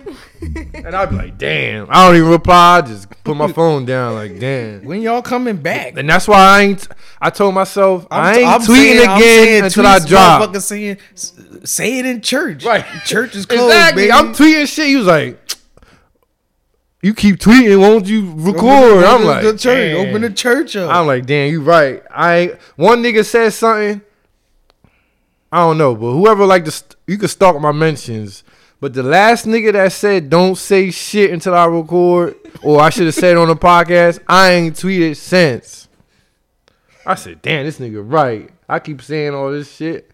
and 0.74 0.96
I'll 0.96 1.06
be 1.06 1.18
like, 1.18 1.38
damn. 1.38 1.86
I 1.88 2.08
don't 2.08 2.16
even 2.16 2.30
reply. 2.32 2.78
I 2.78 2.82
just 2.82 3.08
put 3.24 3.38
my 3.38 3.52
phone 3.52 3.86
down 3.86 4.16
like, 4.16 4.40
damn. 4.40 4.84
When 4.86 5.02
y'all 5.02 5.22
coming 5.22 5.58
back? 5.58 5.96
And 5.98 6.10
that's 6.10 6.28
why 6.28 6.40
I 6.40 6.62
ain't, 6.64 6.88
I 7.22 7.30
told 7.30 7.54
myself, 7.54 8.08
I 8.10 8.30
I'm- 8.32 8.36
ain't 8.40 8.48
I'm 8.48 8.62
tweeting 8.62 8.66
saying- 8.66 9.00
again 9.02 9.20
saying 9.20 9.64
until 9.66 9.86
I 9.86 10.00
tweets, 10.00 10.08
drop. 10.08 10.42
motherfucker 10.50 10.62
Saying, 10.64 10.98
say 11.64 12.00
it 12.00 12.08
in 12.08 12.22
church. 12.22 12.66
Right. 12.66 12.86
Church 13.06 13.36
is 13.36 13.46
closed, 13.48 13.66
Exactly. 13.66 14.02
baby. 14.04 14.12
I'm 14.12 14.34
tweeting 14.34 14.68
shit. 14.68 14.88
He 14.88 14.96
was 14.96 15.06
like, 15.06 15.40
you 17.04 17.14
keep 17.14 17.36
tweeting, 17.36 17.80
won't 17.80 18.08
you 18.08 18.34
record? 18.36 19.04
I'm 19.04 19.26
like, 19.26 19.44
the 19.44 19.52
church. 19.52 19.62
damn. 19.94 20.08
Open 20.08 20.24
the 20.24 20.32
church 20.32 20.76
up. 20.76 20.90
I'm 20.92 21.06
like, 21.06 21.28
damn, 21.28 21.52
you 21.52 21.62
right. 21.62 22.02
I 22.10 22.36
ain't, 22.36 22.54
one 22.78 23.04
nigga 23.04 23.24
said 23.24 23.52
something. 23.54 24.02
I 25.56 25.60
don't 25.60 25.78
know, 25.78 25.96
but 25.96 26.12
whoever 26.12 26.46
like 26.46 26.66
to, 26.66 26.72
st- 26.72 26.98
you 27.08 27.18
can 27.18 27.30
stalk 27.30 27.62
my 27.62 27.72
mentions. 27.72 28.44
But 28.82 28.94
the 28.94 29.04
last 29.04 29.46
nigga 29.46 29.72
that 29.72 29.94
said 29.94 30.30
don't 30.30 30.58
say 30.58 30.92
shit 30.92 31.32
until 31.32 31.56
I 31.56 31.64
record, 31.64 32.36
or 32.62 32.82
I 32.82 32.90
should 32.90 33.06
have 33.06 33.16
said 33.16 33.32
it 33.32 33.38
on 33.38 33.48
the 33.48 33.56
podcast, 33.56 34.20
I 34.28 34.52
ain't 34.52 34.76
tweeted 34.76 35.16
since. 35.16 35.88
I 37.06 37.16
said, 37.16 37.42
damn, 37.42 37.66
this 37.66 37.80
nigga 37.80 38.04
right. 38.06 38.50
I 38.68 38.80
keep 38.80 39.02
saying 39.02 39.34
all 39.34 39.50
this 39.50 39.74
shit, 39.74 40.12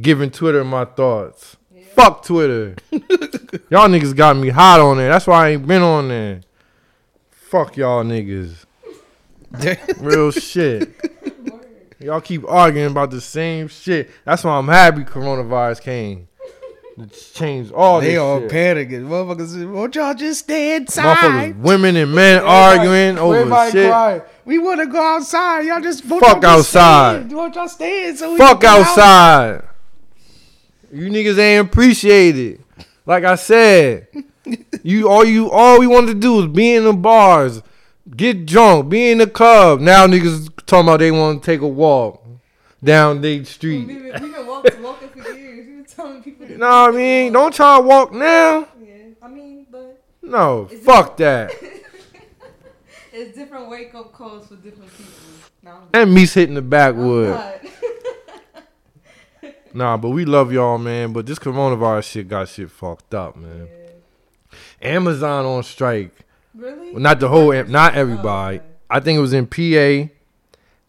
giving 0.00 0.32
Twitter 0.32 0.64
my 0.64 0.86
thoughts. 0.86 1.56
Fuck 1.92 2.24
Twitter. 2.24 2.74
y'all 2.90 3.88
niggas 3.88 4.16
got 4.16 4.36
me 4.36 4.48
hot 4.48 4.80
on 4.80 4.96
there. 4.96 5.08
That's 5.08 5.28
why 5.28 5.46
I 5.46 5.50
ain't 5.50 5.68
been 5.68 5.82
on 5.82 6.08
there. 6.08 6.40
Fuck 7.30 7.76
y'all 7.76 8.02
niggas. 8.02 8.64
Real 10.00 10.32
shit. 10.32 11.19
Y'all 12.00 12.20
keep 12.20 12.48
arguing 12.48 12.90
about 12.90 13.10
the 13.10 13.20
same 13.20 13.68
shit. 13.68 14.10
That's 14.24 14.42
why 14.42 14.52
I'm 14.56 14.68
happy 14.68 15.04
coronavirus 15.04 15.82
came. 15.82 16.28
It's 16.98 17.32
changed 17.32 17.72
all 17.72 18.00
they 18.00 18.16
all 18.16 18.40
shit. 18.40 18.50
panicking. 18.50 19.06
Motherfuckers, 19.06 19.70
won't 19.72 19.94
y'all 19.94 20.12
just 20.14 20.40
stay 20.40 20.76
inside? 20.76 21.16
Motherfuckers, 21.54 21.56
women 21.60 21.96
and 21.96 22.14
men 22.14 22.42
arguing 22.42 23.16
over 23.18 23.36
Everybody 23.36 23.70
shit. 23.72 23.88
crying. 23.90 24.22
We 24.44 24.58
want 24.58 24.80
to 24.80 24.86
go 24.86 25.00
outside. 25.00 25.66
Y'all 25.66 25.80
just 25.80 26.04
Fuck 26.04 26.44
outside. 26.44 27.30
Won't 27.32 27.54
y'all 27.54 27.68
stay 27.68 28.08
in 28.08 28.16
so 28.16 28.32
we 28.32 28.38
Fuck 28.38 28.60
go 28.60 28.68
out? 28.68 28.80
outside. 28.80 29.62
You 30.92 31.08
niggas 31.10 31.38
ain't 31.38 31.68
appreciated. 31.68 32.62
Like 33.06 33.24
I 33.24 33.36
said, 33.36 34.08
you 34.82 35.08
all 35.08 35.24
you 35.24 35.50
all 35.50 35.78
we 35.78 35.86
wanted 35.86 36.14
to 36.14 36.20
do 36.20 36.40
is 36.40 36.46
be 36.48 36.74
in 36.74 36.84
the 36.84 36.92
bars, 36.92 37.62
get 38.16 38.46
drunk, 38.46 38.88
be 38.88 39.10
in 39.10 39.18
the 39.18 39.26
club. 39.26 39.80
Now 39.80 40.06
niggas 40.06 40.48
talking 40.66 40.88
about 40.88 40.98
they 41.00 41.10
want 41.10 41.42
to 41.42 41.46
take 41.46 41.60
a 41.60 41.68
walk 41.68 42.24
down 42.82 43.20
We've 43.20 43.46
Street. 43.46 43.86
been, 43.86 44.02
we've 44.04 44.12
been 44.34 44.46
walking, 44.46 44.82
walking 44.82 45.08
for 45.08 45.18
years. 45.32 45.66
We've 45.66 45.66
been 45.66 45.84
telling 45.84 46.22
people. 46.22 46.46
You 46.46 46.58
know 46.58 46.68
what 46.68 46.94
I 46.94 46.96
mean? 46.96 47.32
Don't 47.32 47.54
try 47.54 47.76
to 47.78 47.82
walk 47.82 48.12
now. 48.12 48.68
Yeah, 48.82 48.94
I 49.22 49.28
mean, 49.28 49.66
but 49.70 50.02
No, 50.22 50.66
fuck 50.84 51.16
that. 51.18 51.52
it's 53.12 53.36
different 53.36 53.68
wake 53.68 53.94
up 53.94 54.12
calls 54.12 54.46
for 54.48 54.56
different 54.56 54.90
people. 54.96 55.12
No, 55.62 55.74
And 55.92 56.16
Meese 56.16 56.34
hitting 56.34 56.54
the 56.54 56.62
backwood. 56.62 57.38
Nah, 59.72 59.96
but 59.96 60.08
we 60.08 60.24
love 60.24 60.52
y'all, 60.52 60.78
man. 60.78 61.12
But 61.12 61.26
this 61.26 61.38
coronavirus 61.38 62.04
shit 62.04 62.28
got 62.28 62.48
shit 62.48 62.70
fucked 62.70 63.14
up, 63.14 63.36
man. 63.36 63.68
Amazon 64.82 65.44
on 65.44 65.62
strike. 65.62 66.12
Really? 66.60 66.90
Well, 66.92 67.00
not 67.00 67.20
the 67.20 67.28
whole, 67.28 67.52
not 67.64 67.94
everybody. 67.94 68.58
okay. 68.58 68.66
I 68.88 69.00
think 69.00 69.16
it 69.16 69.20
was 69.20 69.32
in 69.32 69.46
PA. 69.46 70.12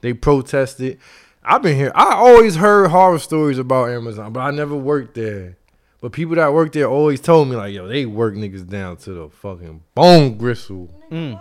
They 0.01 0.13
protested. 0.13 0.99
I've 1.43 1.61
been 1.61 1.75
here. 1.75 1.91
I 1.95 2.13
always 2.15 2.55
heard 2.55 2.89
horror 2.89 3.19
stories 3.19 3.57
about 3.57 3.89
Amazon, 3.89 4.33
but 4.33 4.41
I 4.41 4.51
never 4.51 4.75
worked 4.75 5.15
there. 5.15 5.57
But 6.01 6.11
people 6.11 6.35
that 6.35 6.51
work 6.53 6.71
there 6.73 6.87
always 6.87 7.21
told 7.21 7.47
me 7.47 7.55
like, 7.55 7.73
yo, 7.73 7.87
they 7.87 8.05
work 8.07 8.33
niggas 8.33 8.67
down 8.67 8.97
to 8.97 9.11
the 9.13 9.29
fucking 9.29 9.81
bone 9.93 10.37
gristle. 10.37 10.89
Mm. 11.11 11.39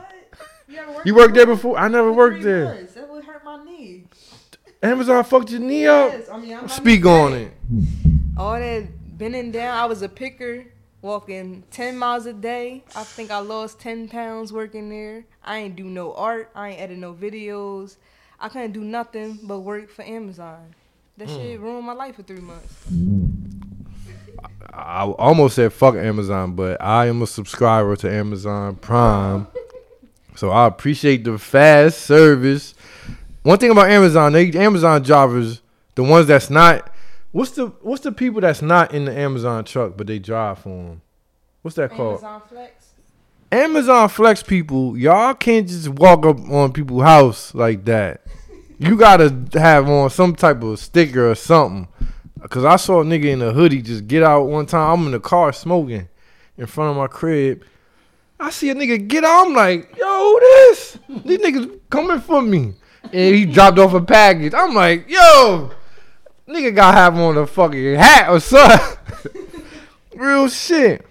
You, 0.69 0.77
ever 0.79 1.03
You 1.05 1.15
worked 1.15 1.35
there 1.35 1.47
before? 1.47 1.79
I 1.79 1.89
never 1.89 2.13
worked 2.13 2.43
there. 2.43 2.65
months. 2.67 2.95
That 2.95 3.09
would 3.11 3.25
hurt 3.25 3.43
my 3.45 3.65
knee. 3.65 4.05
Amazon 4.83 5.25
fucked 5.25 5.51
your 5.51 5.61
knee 5.61 5.87
up. 5.87 6.13
I 6.33 6.39
mean, 6.39 6.69
Speak 6.69 7.05
on 7.07 7.33
it. 7.35 7.53
all 8.37 8.53
that 8.59 8.85
bending 9.19 9.51
down. 9.51 9.77
I 9.79 9.87
was 9.87 10.03
a 10.03 10.09
picker, 10.09 10.65
walking 11.03 11.63
ten 11.71 11.97
miles 11.97 12.27
a 12.27 12.33
day. 12.33 12.83
I 12.95 13.05
think 13.05 13.31
I 13.31 13.39
lost 13.39 13.79
ten 13.81 14.09
pounds 14.09 14.53
working 14.53 14.89
there. 14.91 15.25
I 15.45 15.59
ain't 15.59 15.77
do 15.77 15.85
no 15.85 16.13
art. 16.15 16.51
I 16.55 16.71
ain't 16.71 16.81
edit 16.81 16.99
no 16.99 17.13
videos. 17.15 17.97
I 18.39 18.49
couldn't 18.49 18.73
do 18.73 18.83
nothing 18.83 19.39
but 19.43 19.61
work 19.61 19.91
for 19.91 20.03
Amazon. 20.03 20.75
That 21.19 21.29
Hmm. 21.29 21.35
shit 21.37 21.61
ruined 21.61 21.87
my 21.87 21.93
life 21.93 22.17
for 22.17 22.23
three 22.23 22.41
months. 22.41 22.75
I 24.73 25.03
almost 25.05 25.57
said 25.57 25.73
fuck 25.73 25.95
Amazon, 25.97 26.53
but 26.55 26.81
I 26.81 27.07
am 27.07 27.23
a 27.23 27.27
subscriber 27.27 27.97
to 27.97 28.11
Amazon 28.11 28.77
Prime. 28.77 29.47
So 30.37 30.51
I 30.51 30.67
appreciate 30.67 31.25
the 31.25 31.39
fast 31.39 32.03
service. 32.03 32.75
One 33.43 33.59
thing 33.59 33.71
about 33.71 33.91
Amazon, 33.91 34.33
they 34.33 34.51
Amazon 34.53 35.03
drivers, 35.03 35.61
the 35.97 36.03
ones 36.03 36.27
that's 36.29 36.49
not 36.51 36.91
what's 37.33 37.53
the 37.53 37.67
what's 37.83 38.03
the 38.03 38.13
people 38.13 38.41
that's 38.41 38.63
not 38.63 38.95
in 38.95 39.05
the 39.05 39.17
Amazon 39.17 39.65
truck 39.65 39.97
but 39.97 40.07
they 40.07 40.19
drive 40.19 40.59
for 40.59 40.69
them? 40.69 41.03
What's 41.63 41.77
that 41.77 41.91
called? 41.91 42.23
Amazon 42.23 42.43
Flex. 42.49 42.87
Amazon 43.53 44.09
Flex 44.09 44.43
people, 44.43 44.97
y'all 44.97 45.35
can't 45.35 45.69
just 45.69 45.89
walk 45.89 46.25
up 46.25 46.39
on 46.51 46.73
people's 46.73 47.03
house 47.03 47.55
like 47.55 47.85
that. 47.85 48.23
You 48.79 48.97
gotta 48.97 49.35
have 49.55 49.89
on 49.89 50.09
some 50.11 50.35
type 50.35 50.63
of 50.63 50.79
sticker 50.79 51.31
or 51.31 51.35
something. 51.35 51.89
Cause 52.49 52.65
I 52.65 52.77
saw 52.77 53.03
a 53.03 53.05
nigga 53.05 53.27
in 53.27 53.43
a 53.43 53.53
hoodie 53.53 53.83
just 53.83 54.09
get 54.09 54.23
out 54.23 54.45
one 54.45 54.65
time. 54.65 55.01
I'm 55.01 55.07
in 55.07 55.13
the 55.13 55.21
car 55.21 55.53
smoking 55.53 56.09
in 56.57 56.67
front 56.67 56.91
of 56.91 56.97
my 56.97 57.07
crib. 57.07 57.63
I 58.39 58.49
see 58.49 58.71
a 58.71 58.75
nigga 58.75 59.07
get 59.07 59.23
out. 59.23 59.49
I'm 59.49 59.53
like, 59.53 59.95
yo, 59.99 60.07
who 60.07 60.41
this? 60.41 60.99
These 61.27 61.39
niggas 61.41 61.81
coming 61.91 62.21
for 62.21 62.41
me. 62.41 62.73
And 63.03 63.35
he 63.35 63.45
dropped 63.45 63.79
off 63.79 63.93
a 63.93 64.01
package. 64.01 64.55
I'm 64.55 64.75
like, 64.75 65.11
yo, 65.11 65.71
nigga 66.51 66.75
gotta 66.75 66.97
have 66.97 67.17
on 67.19 67.39
a 67.39 67.47
fucking 67.47 67.95
hat 67.95 68.29
or 68.29 68.41
something. 68.41 68.97
Real 70.15 70.49
shit. 70.49 71.07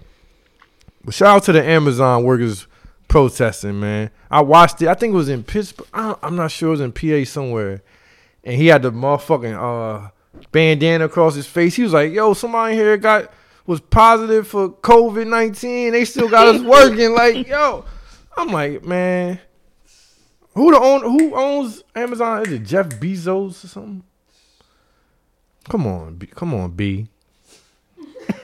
But 1.04 1.14
shout 1.14 1.36
out 1.36 1.42
to 1.44 1.52
the 1.52 1.64
Amazon 1.64 2.24
workers 2.24 2.66
protesting, 3.08 3.80
man. 3.80 4.10
I 4.30 4.42
watched 4.42 4.80
it. 4.82 4.88
I 4.88 4.94
think 4.94 5.12
it 5.12 5.16
was 5.16 5.28
in 5.28 5.42
Pittsburgh. 5.42 5.88
I 5.92 6.14
am 6.22 6.36
not 6.36 6.50
sure. 6.50 6.68
It 6.68 6.78
was 6.78 6.80
in 6.80 6.92
PA 6.92 7.28
somewhere. 7.28 7.82
And 8.44 8.54
he 8.54 8.68
had 8.68 8.82
the 8.82 8.92
motherfucking 8.92 10.04
uh, 10.04 10.10
bandana 10.52 11.06
across 11.06 11.34
his 11.34 11.46
face. 11.46 11.74
He 11.74 11.82
was 11.82 11.92
like, 11.92 12.12
"Yo, 12.12 12.32
somebody 12.34 12.74
here 12.74 12.96
got 12.96 13.32
was 13.66 13.80
positive 13.80 14.46
for 14.46 14.70
COVID 14.70 15.26
nineteen. 15.26 15.92
They 15.92 16.04
still 16.04 16.28
got 16.28 16.46
us 16.46 16.62
working." 16.62 17.12
Like, 17.12 17.46
yo, 17.48 17.84
I'm 18.36 18.48
like, 18.48 18.82
man, 18.84 19.40
who 20.54 20.70
the 20.70 20.80
own 20.80 21.02
who 21.02 21.34
owns 21.34 21.82
Amazon? 21.94 22.46
Is 22.46 22.52
it 22.52 22.62
Jeff 22.64 22.88
Bezos 22.88 23.64
or 23.64 23.68
something? 23.68 24.04
Come 25.68 25.86
on, 25.86 26.16
B, 26.16 26.26
come 26.26 26.54
on, 26.54 26.70
B. 26.72 27.08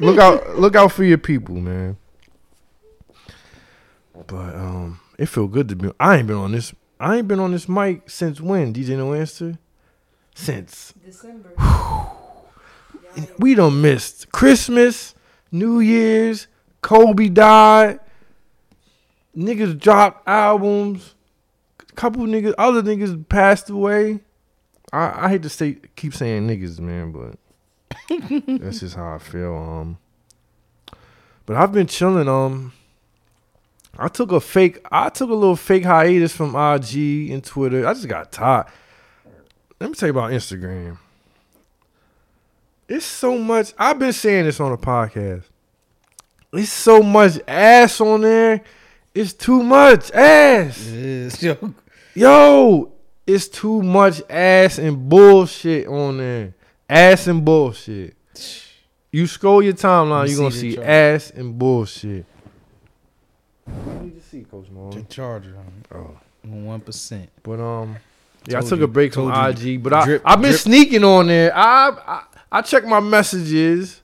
look 0.00 0.18
out, 0.18 0.58
look 0.58 0.76
out 0.76 0.92
for 0.92 1.04
your 1.04 1.18
people, 1.18 1.56
man. 1.56 1.96
But 4.26 4.54
um, 4.54 5.00
it 5.18 5.26
feel 5.26 5.46
good 5.46 5.68
to 5.68 5.76
be. 5.76 5.90
I 6.00 6.16
ain't 6.16 6.26
been 6.26 6.36
on 6.36 6.52
this. 6.52 6.74
I 6.98 7.16
ain't 7.16 7.28
been 7.28 7.40
on 7.40 7.52
this 7.52 7.68
mic 7.68 8.08
since 8.08 8.40
when? 8.40 8.72
DJ 8.72 8.96
No 8.96 9.12
Answer. 9.12 9.58
Since 10.34 10.94
December. 11.04 11.50
we 13.38 13.54
done 13.54 13.80
missed 13.80 14.30
Christmas, 14.32 15.14
New 15.50 15.80
Year's, 15.80 16.46
Kobe 16.82 17.28
died. 17.28 18.00
Niggas 19.36 19.78
dropped 19.78 20.26
albums. 20.28 21.14
Couple 21.94 22.24
niggas, 22.26 22.54
other 22.58 22.82
niggas 22.82 23.26
passed 23.26 23.70
away. 23.70 24.20
I, 24.96 25.26
I 25.26 25.28
hate 25.28 25.42
to 25.42 25.48
say, 25.48 25.76
keep 25.94 26.14
saying 26.14 26.48
niggas, 26.48 26.80
man, 26.80 27.12
but 27.12 27.38
that's 28.60 28.80
just 28.80 28.96
how 28.96 29.14
I 29.14 29.18
feel. 29.18 29.54
Um, 29.54 29.98
but 31.44 31.56
I've 31.56 31.72
been 31.72 31.86
chilling. 31.86 32.28
Um, 32.28 32.72
I 33.98 34.08
took 34.08 34.32
a 34.32 34.40
fake. 34.40 34.78
I 34.90 35.10
took 35.10 35.30
a 35.30 35.34
little 35.34 35.56
fake 35.56 35.84
hiatus 35.84 36.34
from 36.34 36.56
IG 36.56 37.30
and 37.30 37.44
Twitter. 37.44 37.86
I 37.86 37.92
just 37.94 38.08
got 38.08 38.32
tired. 38.32 38.66
Let 39.80 39.90
me 39.90 39.94
tell 39.94 40.08
you 40.08 40.12
about 40.12 40.32
Instagram. 40.32 40.98
It's 42.88 43.04
so 43.04 43.36
much. 43.36 43.74
I've 43.78 43.98
been 43.98 44.12
saying 44.12 44.46
this 44.46 44.60
on 44.60 44.70
the 44.70 44.78
podcast. 44.78 45.44
It's 46.52 46.72
so 46.72 47.02
much 47.02 47.38
ass 47.46 48.00
on 48.00 48.22
there. 48.22 48.62
It's 49.14 49.34
too 49.34 49.62
much 49.62 50.10
ass. 50.12 50.86
Is, 50.86 51.42
yo. 51.42 51.74
Yo, 52.14 52.95
it's 53.26 53.48
too 53.48 53.82
much 53.82 54.22
ass 54.30 54.78
and 54.78 55.08
bullshit 55.08 55.86
on 55.88 56.18
there. 56.18 56.54
Ass 56.88 57.26
and 57.26 57.44
bullshit. 57.44 58.14
You 59.10 59.26
scroll 59.26 59.62
your 59.62 59.72
timeline, 59.72 60.28
you're 60.28 60.38
gonna 60.38 60.50
see 60.50 60.72
see 60.72 60.82
ass 60.82 61.30
and 61.30 61.58
bullshit. 61.58 62.26
What 63.64 64.02
did 64.04 64.14
you 64.14 64.20
see, 64.20 64.42
Coach 64.44 64.66
The 64.66 64.72
Malone? 64.72 65.06
charger 65.08 65.56
Oh. 65.92 66.16
one 66.44 66.80
percent. 66.80 67.28
But 67.42 67.58
um, 67.60 67.96
yeah, 68.46 68.58
I 68.58 68.60
took 68.60 68.78
you, 68.78 68.84
a 68.84 68.88
break 68.88 69.14
from 69.14 69.28
you. 69.28 69.32
IG, 69.72 69.82
but 69.82 69.92
I 69.92 70.20
I've 70.24 70.40
been 70.40 70.50
drip. 70.52 70.60
sneaking 70.60 71.02
on 71.04 71.26
there. 71.26 71.56
I 71.56 71.90
I, 72.06 72.22
I 72.52 72.62
check 72.62 72.84
my 72.84 73.00
messages, 73.00 74.02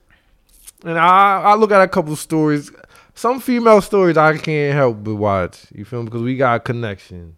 and 0.85 0.99
I 0.99 1.43
I 1.43 1.55
look 1.55 1.71
at 1.71 1.81
a 1.81 1.89
couple 1.89 2.17
stories. 2.17 2.73
Some 3.15 3.41
female 3.41 3.81
stories 3.83 4.17
I 4.17 4.37
can't 4.39 4.75
help 4.75 5.05
but 5.05 5.15
watch. 5.15 5.67
You 5.75 5.85
feel 5.85 6.01
me? 6.01 6.07
Because 6.07 6.23
we 6.23 6.37
got 6.37 6.57
a 6.57 6.61
connection. 6.61 7.37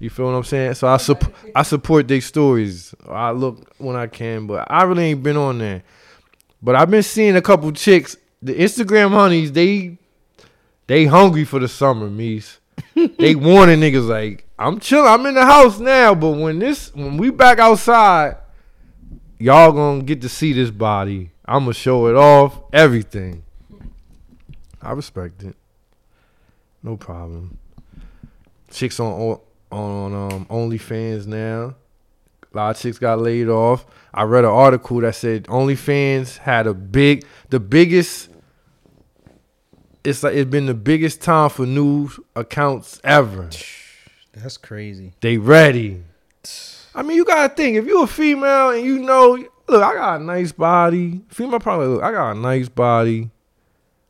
You 0.00 0.08
feel 0.08 0.26
what 0.26 0.32
I'm 0.32 0.44
saying? 0.44 0.74
So 0.74 0.88
I 0.88 0.96
sup- 0.96 1.32
I 1.54 1.62
support 1.62 2.08
their 2.08 2.22
stories. 2.22 2.94
I 3.06 3.32
look 3.32 3.74
when 3.76 3.96
I 3.96 4.06
can, 4.06 4.46
but 4.46 4.66
I 4.70 4.82
really 4.84 5.04
ain't 5.04 5.22
been 5.22 5.36
on 5.36 5.58
there. 5.58 5.82
But 6.62 6.74
I've 6.74 6.90
been 6.90 7.02
seeing 7.02 7.36
a 7.36 7.42
couple 7.42 7.70
chicks. 7.72 8.16
The 8.42 8.54
Instagram 8.54 9.10
honeys, 9.10 9.52
they 9.52 9.98
they 10.86 11.04
hungry 11.04 11.44
for 11.44 11.58
the 11.60 11.68
summer, 11.68 12.08
Meese. 12.08 12.56
they 13.18 13.34
warning 13.34 13.80
niggas 13.80 14.08
like, 14.08 14.46
I'm 14.58 14.80
chilling, 14.80 15.06
I'm 15.06 15.26
in 15.26 15.34
the 15.34 15.44
house 15.44 15.78
now, 15.78 16.14
but 16.14 16.30
when 16.30 16.58
this 16.58 16.94
when 16.94 17.18
we 17.18 17.28
back 17.30 17.58
outside, 17.58 18.38
y'all 19.38 19.72
gonna 19.72 20.02
get 20.02 20.22
to 20.22 20.30
see 20.30 20.54
this 20.54 20.70
body. 20.70 21.30
I'ma 21.44 21.72
show 21.72 22.06
it 22.06 22.16
off, 22.16 22.58
everything. 22.72 23.42
I 24.80 24.92
respect 24.92 25.42
it. 25.42 25.56
No 26.82 26.96
problem. 26.96 27.58
Chicks 28.70 28.98
on 28.98 29.38
on 29.70 30.14
um 30.14 30.46
OnlyFans 30.46 31.26
now. 31.26 31.74
A 32.52 32.56
lot 32.56 32.76
of 32.76 32.82
chicks 32.82 32.98
got 32.98 33.20
laid 33.20 33.48
off. 33.48 33.86
I 34.12 34.24
read 34.24 34.44
an 34.44 34.50
article 34.50 35.00
that 35.00 35.14
said 35.14 35.44
OnlyFans 35.44 36.38
had 36.38 36.66
a 36.66 36.74
big, 36.74 37.24
the 37.48 37.60
biggest. 37.60 38.28
It's 40.02 40.22
like 40.22 40.34
it's 40.34 40.50
been 40.50 40.66
the 40.66 40.74
biggest 40.74 41.20
time 41.20 41.50
for 41.50 41.66
new 41.66 42.10
accounts 42.34 43.00
ever. 43.04 43.48
That's 44.32 44.56
crazy. 44.56 45.12
They 45.20 45.36
ready. 45.36 46.02
I 46.94 47.02
mean, 47.02 47.16
you 47.16 47.24
gotta 47.24 47.54
think 47.54 47.76
if 47.76 47.86
you're 47.86 48.04
a 48.04 48.08
female 48.08 48.70
and 48.70 48.84
you 48.84 48.98
know, 48.98 49.36
look, 49.68 49.82
I 49.82 49.94
got 49.94 50.20
a 50.20 50.24
nice 50.24 50.50
body. 50.50 51.20
Female 51.28 51.60
probably 51.60 51.86
look, 51.86 52.02
I 52.02 52.10
got 52.10 52.32
a 52.32 52.38
nice 52.38 52.68
body. 52.68 53.30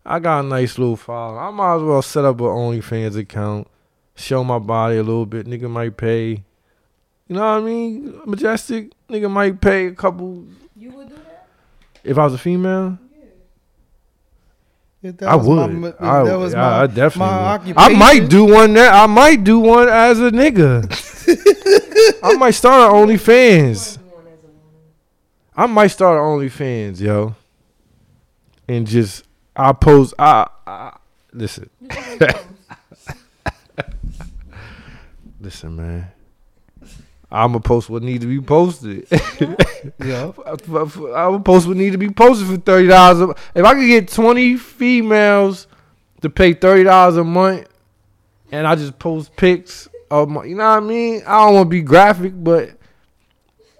I 0.04 0.18
got 0.18 0.44
a 0.44 0.48
nice 0.48 0.78
little 0.78 0.96
file. 0.96 1.38
I 1.38 1.50
might 1.50 1.76
as 1.76 1.82
well 1.82 2.00
set 2.00 2.24
up 2.24 2.40
an 2.40 2.46
OnlyFans 2.46 3.16
account, 3.18 3.68
show 4.20 4.44
my 4.44 4.58
body 4.58 4.96
a 4.96 5.02
little 5.02 5.26
bit. 5.26 5.46
Nigga 5.46 5.68
might 5.70 5.96
pay. 5.96 6.42
You 7.28 7.36
know 7.36 7.40
what 7.40 7.46
I 7.46 7.60
mean? 7.60 8.20
Majestic 8.26 8.92
nigga 9.08 9.30
might 9.30 9.60
pay 9.60 9.86
a 9.86 9.92
couple. 9.94 10.44
You 10.76 10.90
would 10.92 11.08
do 11.08 11.14
that? 11.14 11.48
If 12.04 12.18
I 12.18 12.24
was 12.24 12.34
a 12.34 12.38
female, 12.38 12.98
Yeah, 15.02 15.12
that 15.12 15.28
I 15.28 15.36
would. 15.36 15.70
my- 15.72 15.94
I, 16.00 16.24
that 16.24 16.36
was 16.38 16.52
yeah, 16.52 16.60
my, 16.60 16.82
I 16.82 16.86
definitely. 16.86 17.34
my 17.34 17.56
would. 17.58 17.76
I 17.78 17.88
might 17.90 18.28
do 18.28 18.44
one. 18.44 18.74
That 18.74 18.92
I 18.92 19.06
might 19.06 19.44
do 19.44 19.58
one 19.60 19.88
as 19.88 20.18
a 20.20 20.30
nigga. 20.30 20.84
I 22.22 22.34
might 22.36 22.50
start 22.52 22.92
an 22.92 22.96
OnlyFans. 23.08 23.98
I 25.56 25.66
might 25.66 25.88
start 25.88 26.16
an 26.18 26.24
OnlyFans, 26.24 27.00
yo, 27.00 27.34
and 28.68 28.86
just 28.86 29.24
I 29.54 29.72
post. 29.72 30.14
I, 30.18 30.46
I 30.66 30.96
listen, 31.32 31.68
listen, 35.40 35.76
man. 35.76 36.06
I'm 37.32 37.52
gonna 37.52 37.60
post 37.60 37.88
what 37.88 38.02
need 38.02 38.20
to 38.22 38.26
be 38.26 38.40
posted. 38.40 39.06
Yeah. 40.04 40.32
I 40.46 41.26
would 41.26 41.44
post 41.44 41.66
what 41.66 41.76
need 41.76 41.92
to 41.92 41.98
be 41.98 42.10
posted 42.10 42.46
for 42.46 42.58
thirty 42.58 42.88
dollars. 42.88 43.34
If 43.54 43.64
I 43.64 43.74
could 43.74 43.86
get 43.86 44.08
twenty 44.08 44.56
females 44.56 45.66
to 46.20 46.28
pay 46.28 46.52
thirty 46.52 46.84
dollars 46.84 47.16
a 47.16 47.24
month, 47.24 47.66
and 48.52 48.66
I 48.66 48.74
just 48.74 48.98
post 48.98 49.34
pics 49.36 49.88
of 50.10 50.28
my, 50.28 50.44
you 50.44 50.54
know 50.54 50.68
what 50.68 50.82
I 50.82 50.86
mean? 50.86 51.22
I 51.26 51.46
don't 51.46 51.54
want 51.54 51.66
to 51.66 51.70
be 51.70 51.82
graphic, 51.82 52.32
but 52.36 52.72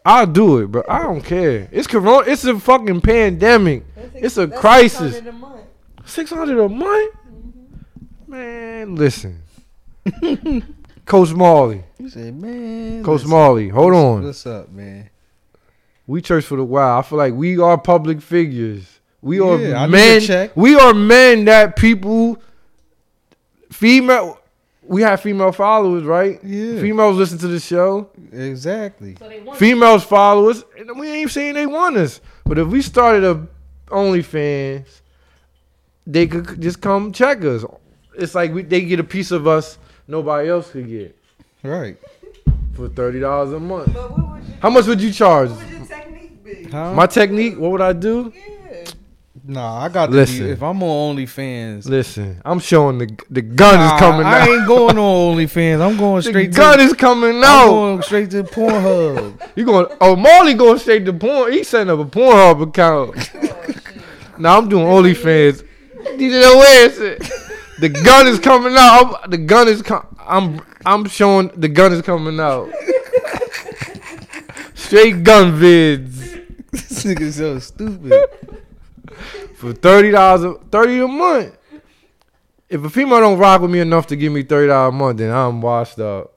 I'll 0.05 0.27
do 0.27 0.59
it, 0.59 0.69
bro. 0.69 0.83
I 0.89 1.03
don't 1.03 1.21
care. 1.21 1.69
It's 1.71 1.87
corona. 1.87 2.31
It's 2.31 2.45
a 2.45 2.59
fucking 2.59 3.03
pandemic. 3.03 3.85
It's 4.15 4.39
a 4.39 4.49
crisis. 4.49 5.21
Six 6.07 6.31
hundred 6.31 6.59
a 6.61 6.69
month, 6.69 7.15
mm-hmm. 7.15 8.33
man. 8.33 8.95
Listen, 8.97 9.43
Coach 11.11 11.33
Marley, 11.33 11.83
You 11.99 12.09
said, 12.09 12.41
man. 12.41 13.03
Coach 13.03 13.23
listen, 13.23 13.31
Marley, 13.31 13.69
hold 13.69 13.93
on. 13.95 14.23
What's 14.23 14.47
up, 14.47 14.71
man? 14.71 15.11
We 16.07 16.23
church 16.23 16.45
for 16.45 16.57
the 16.57 16.63
wild. 16.63 17.05
I 17.05 17.09
feel 17.09 17.19
like 17.19 17.35
we 17.35 17.59
are 17.59 17.77
public 17.77 18.23
figures. 18.23 19.01
We 19.21 19.39
Yeah, 19.41 19.45
are 19.83 19.89
need 19.89 19.91
men. 19.91 20.21
check. 20.21 20.57
We 20.57 20.77
are 20.77 20.95
men 20.95 21.47
that 21.47 21.75
people, 21.75 22.41
female. 23.73 24.39
We 24.85 25.03
have 25.03 25.21
female 25.21 25.51
followers, 25.51 26.05
right? 26.05 26.39
Yeah. 26.45 26.81
Females 26.81 27.17
listen 27.17 27.39
to 27.39 27.49
the 27.49 27.59
show. 27.59 28.09
Exactly. 28.31 29.17
So 29.19 29.29
they 29.29 29.41
want 29.41 29.59
Females 29.59 30.05
follow 30.05 30.49
us, 30.49 30.63
and 30.79 30.97
we 30.97 31.11
ain't 31.11 31.33
saying 31.33 31.55
they 31.55 31.67
want 31.67 31.97
us. 31.97 32.21
But 32.47 32.57
if 32.57 32.69
we 32.69 32.83
started 32.83 33.25
a 33.25 33.49
OnlyFans, 33.89 35.01
they 36.07 36.29
could 36.29 36.61
just 36.61 36.81
come 36.81 37.11
check 37.13 37.43
us. 37.45 37.65
It's 38.15 38.37
like 38.37 38.55
we, 38.55 38.63
they 38.63 38.83
get 38.83 39.01
a 39.01 39.05
piece 39.05 39.33
of 39.33 39.49
us 39.49 39.77
nobody 40.11 40.49
else 40.51 40.71
could 40.71 40.89
get 40.89 41.17
Right. 41.63 41.97
for 42.75 42.89
thirty 42.89 43.21
dollars 43.21 43.53
a 43.53 43.61
month. 43.61 43.93
But 43.95 44.11
what 44.11 44.35
would, 44.35 44.45
you, 44.45 44.55
How 44.61 44.71
much 44.71 44.87
would 44.87 45.01
you 45.01 45.13
charge? 45.13 45.51
what 45.51 45.59
would 45.61 45.71
your 45.71 45.87
technique 45.87 46.45
be? 46.45 46.65
Huh? 46.65 46.93
My 46.95 47.07
technique. 47.07 47.59
What 47.59 47.71
would 47.73 47.81
I 47.81 47.93
do? 47.93 48.33
Yeah. 48.35 48.85
Nah, 49.43 49.79
I 49.85 49.89
got 49.89 50.07
to 50.07 50.13
Listen. 50.13 50.45
be, 50.47 50.51
if 50.51 50.63
I'm 50.63 50.83
on 50.83 51.17
OnlyFans. 51.17 51.87
Listen, 51.89 52.41
I'm 52.45 52.59
showing 52.59 52.99
the 52.99 53.17
the 53.31 53.41
gun 53.43 53.75
Nah, 53.79 53.95
is 53.95 54.01
coming 54.01 54.27
out. 54.27 54.33
I 54.35 54.41
out. 54.43 54.49
ain't 54.49 54.67
going 54.67 54.99
on 54.99 55.37
OnlyFans. 55.37 55.81
I'm 55.81 55.97
going 55.97 56.23
straight 56.23 56.47
to. 56.47 56.49
the 56.51 56.53
straight 56.53 56.67
gun 56.67 56.79
to 56.79 56.85
is 56.85 56.93
coming 56.95 57.37
I'm 57.39 57.45
out. 57.45 57.67
going 57.69 58.03
straight 58.03 58.31
to 58.33 58.43
Pornhub. 58.45 59.41
You 59.57 59.65
going? 59.65 59.87
Oh, 60.01 60.15
Marley 60.17 60.55
going 60.55 60.79
straight 60.79 61.05
to 61.07 61.13
porn. 61.13 61.53
He 61.53 61.65
setting 61.65 61.91
up 61.91 61.99
a 61.99 62.05
Pornhub 62.05 62.63
account. 62.63 63.31
Oh, 63.35 64.39
now 64.39 64.59
I'm 64.59 64.69
doing 64.69 64.85
OnlyFans. 64.87 65.65
DJ, 66.17 66.41
where 66.55 66.87
is 66.87 66.99
it? 67.01 67.23
The 67.81 67.89
gun 67.89 68.27
is 68.27 68.39
coming 68.39 68.75
out. 68.77 69.15
I'm- 69.23 69.31
the 69.31 69.39
gun 69.39 69.69
is 69.69 69.83
com- 69.83 70.07
I'm 70.21 70.61
I'm 70.85 71.05
showing 71.07 71.49
the 71.57 71.69
gun 71.69 71.93
is 71.93 72.03
coming 72.03 72.39
out. 72.41 72.69
Straight 74.75 75.23
gun 75.23 75.53
vids 75.61 76.19
this 76.73 77.05
nigga 77.05 77.33
so 77.33 77.59
stupid. 77.59 78.13
for 79.57 79.73
thirty 79.73 80.11
dollars, 80.11 80.57
thirty 80.71 80.99
a 81.01 81.09
month. 81.09 81.57
If 82.69 82.85
a 82.85 82.91
female 82.91 83.21
don't 83.21 83.39
rock 83.39 83.61
with 83.63 83.71
me 83.71 83.81
enough 83.81 84.07
to 84.09 84.17
give 84.17 84.33
me 84.33 84.43
thirty 84.43 84.69
dollars 84.69 84.95
a 84.95 84.97
month, 84.97 85.19
then 85.19 85.31
I'm 85.33 85.61
washed 85.61 85.99
up. 85.99 86.33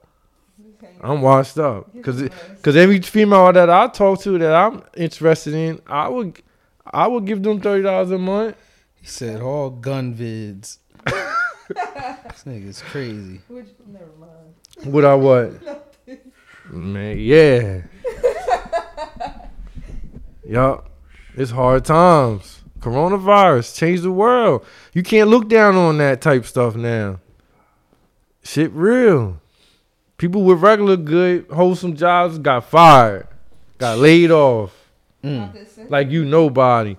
I'm 1.01 1.21
washed 1.21 1.57
up 1.57 1.91
because 1.93 2.21
because 2.21 2.75
every 2.75 3.01
female 3.01 3.51
that 3.53 3.69
I 3.69 3.87
talk 3.87 4.21
to 4.21 4.37
that 4.39 4.53
I'm 4.55 4.83
interested 4.95 5.53
in, 5.53 5.81
I 5.87 6.07
would 6.07 6.41
I 6.85 7.07
would 7.07 7.25
give 7.25 7.43
them 7.43 7.59
thirty 7.61 7.83
dollars 7.83 8.11
a 8.11 8.17
month. 8.17 8.55
He 8.95 9.07
said 9.07 9.41
all 9.41 9.69
gun 9.69 10.15
vids. 10.15 10.77
This 11.05 12.43
nigga's 12.45 12.81
crazy. 12.81 13.41
Which, 13.47 13.67
never 13.87 14.05
mind. 14.19 14.93
Would 14.93 15.05
I 15.05 15.15
what? 15.15 15.93
Man, 16.69 17.17
yeah. 17.19 17.81
yup. 20.47 20.89
It's 21.35 21.51
hard 21.51 21.85
times. 21.85 22.63
Coronavirus 22.79 23.77
changed 23.77 24.03
the 24.03 24.11
world. 24.11 24.65
You 24.93 25.03
can't 25.03 25.29
look 25.29 25.47
down 25.47 25.75
on 25.75 25.97
that 25.99 26.21
type 26.21 26.45
stuff 26.45 26.75
now. 26.75 27.19
Shit 28.43 28.71
real. 28.73 29.39
People 30.17 30.43
with 30.43 30.59
regular 30.59 30.97
good, 30.97 31.47
wholesome 31.49 31.95
jobs 31.95 32.37
got 32.37 32.65
fired. 32.65 33.27
Got 33.77 33.99
laid 33.99 34.31
off. 34.31 34.73
Not 35.23 35.53
this 35.53 35.69
mm. 35.69 35.75
simple. 35.75 35.91
Like 35.91 36.09
you 36.09 36.25
nobody. 36.25 36.97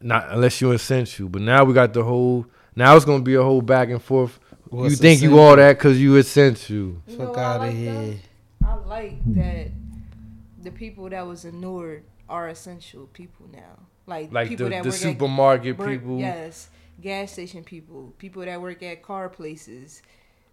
Not 0.00 0.30
unless 0.30 0.60
you're 0.60 0.74
essential. 0.74 1.28
But 1.28 1.42
now 1.42 1.64
we 1.64 1.74
got 1.74 1.92
the 1.92 2.02
whole 2.02 2.46
now 2.76 2.94
it's 2.94 3.04
gonna 3.04 3.22
be 3.22 3.34
a 3.34 3.42
whole 3.42 3.62
back 3.62 3.88
and 3.88 4.02
forth. 4.02 4.38
What's 4.68 4.90
you 4.90 4.96
think 4.96 5.22
you 5.22 5.28
essential? 5.28 5.38
all 5.40 5.56
that 5.56 5.78
cause 5.78 5.96
you 5.98 6.16
essential. 6.16 6.76
You 6.76 7.16
Fuck 7.16 7.36
out 7.38 7.66
of 7.68 7.72
here. 7.74 8.16
I 8.64 8.74
like 8.74 9.18
that 9.34 9.68
the 10.62 10.70
people 10.70 11.08
that 11.10 11.26
was 11.26 11.44
ignored 11.44 12.02
are 12.28 12.48
essential 12.48 13.06
people 13.12 13.46
now. 13.52 13.78
Like, 14.06 14.32
Like 14.32 14.48
people 14.48 14.66
the, 14.66 14.70
that 14.70 14.82
the 14.82 14.88
work 14.90 14.94
at- 14.96 15.00
supermarket 15.00 15.78
work- 15.78 15.88
people. 15.88 16.18
Yes, 16.18 16.68
gas 17.00 17.32
station 17.32 17.62
people, 17.64 18.12
people 18.18 18.44
that 18.44 18.60
work 18.60 18.82
at 18.82 19.02
car 19.02 19.28
places, 19.28 20.02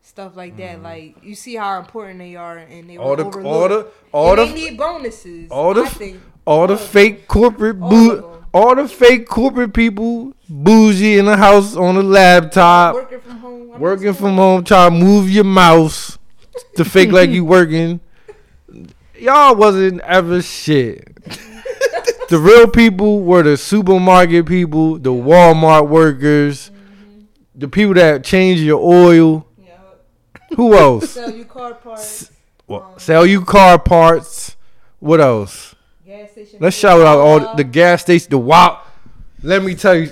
stuff 0.01 0.35
like 0.35 0.55
that. 0.57 0.81
Like 0.83 1.17
you 1.23 1.33
see 1.35 1.55
how 1.55 1.79
important 1.79 2.19
they 2.19 2.35
are, 2.35 2.57
and 2.57 2.89
they 2.89 2.95
Mm. 2.95 2.99
All 2.99 3.09
were 3.11 3.15
the 3.17 3.25
overlooked. 3.25 3.45
all 3.47 3.69
the 3.69 3.87
all 4.11 4.29
and 4.31 4.39
the 4.39 4.45
they 4.45 4.69
need 4.69 4.77
bonuses. 4.77 5.49
all 5.51 5.73
the 5.73 5.81
I 5.83 5.89
think. 5.89 6.21
all 6.45 6.67
the 6.67 6.77
fake 6.77 7.27
corporate 7.27 7.81
All 7.81 7.89
boo 7.89 8.11
of 8.11 8.21
them. 8.21 8.42
All 8.53 8.75
the 8.75 8.87
fake 8.87 9.27
corporate 9.27 9.73
people 9.73 10.33
bougie 10.47 11.17
in 11.17 11.25
the 11.25 11.35
house 11.35 11.75
on 11.75 11.95
the 11.95 12.03
laptop 12.03 12.93
working 12.93 13.19
from 13.19 13.37
home. 13.39 13.71
I'm 13.73 13.81
working 13.81 14.13
from 14.13 14.35
home 14.35 14.63
trying 14.63 14.91
to 14.91 15.05
move 15.05 15.29
your 15.29 15.43
mouse 15.43 16.19
to 16.75 16.85
fake 16.85 17.11
like 17.11 17.31
you 17.31 17.43
working. 17.57 17.99
Y'all 19.17 19.55
wasn't 19.55 20.01
ever 20.01 20.41
shit. 20.41 21.09
The 22.29 22.39
real 22.39 22.67
people 22.67 23.21
were 23.21 23.43
the 23.43 23.57
supermarket 23.57 24.45
people 24.45 24.97
the 24.97 25.11
walmart 25.11 25.87
workers 25.89 26.69
mm-hmm. 26.69 27.21
the 27.55 27.67
people 27.67 27.95
that 27.95 28.23
change 28.23 28.61
your 28.61 28.79
oil. 28.79 29.47
Who 30.55 30.75
else? 30.75 31.11
Sell 31.11 31.33
you 31.33 31.45
car 31.45 31.73
parts. 31.73 32.31
Well, 32.67 32.99
sell 32.99 33.25
you 33.25 33.43
car 33.43 33.79
parts. 33.79 34.55
What 34.99 35.19
else 35.19 35.73
Gas 36.23 36.31
station. 36.31 36.59
Let's 36.61 36.77
people, 36.77 36.89
shout 36.89 37.01
out 37.01 37.19
all 37.19 37.39
the, 37.39 37.53
the 37.55 37.63
gas 37.63 38.01
station. 38.01 38.29
The 38.29 38.37
wow. 38.37 38.81
Let 39.41 39.63
me 39.63 39.75
tell 39.75 39.95
you. 39.95 40.11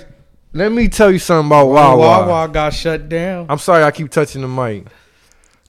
Let 0.52 0.70
me 0.70 0.88
tell 0.88 1.10
you 1.10 1.18
something 1.18 1.48
about 1.48 1.68
Wawa. 1.68 1.96
Wawa. 1.98 2.28
Wawa 2.28 2.48
got 2.48 2.74
shut 2.74 3.08
down. 3.08 3.46
I'm 3.48 3.58
sorry 3.58 3.82
I 3.82 3.90
keep 3.90 4.10
touching 4.10 4.42
the 4.42 4.48
mic, 4.48 4.86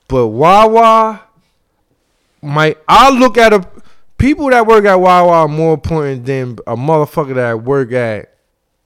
but 0.07 0.27
Wawa. 0.27 1.21
My 2.41 2.75
I 2.87 3.09
look 3.09 3.37
at 3.37 3.53
a 3.53 3.65
people 4.17 4.49
that 4.49 4.67
work 4.67 4.83
at 4.83 4.95
Wawa 4.95 5.31
are 5.31 5.47
more 5.47 5.75
important 5.75 6.25
than 6.25 6.57
a 6.67 6.75
motherfucker 6.75 7.35
that 7.35 7.63
work 7.63 7.93
at. 7.93 8.35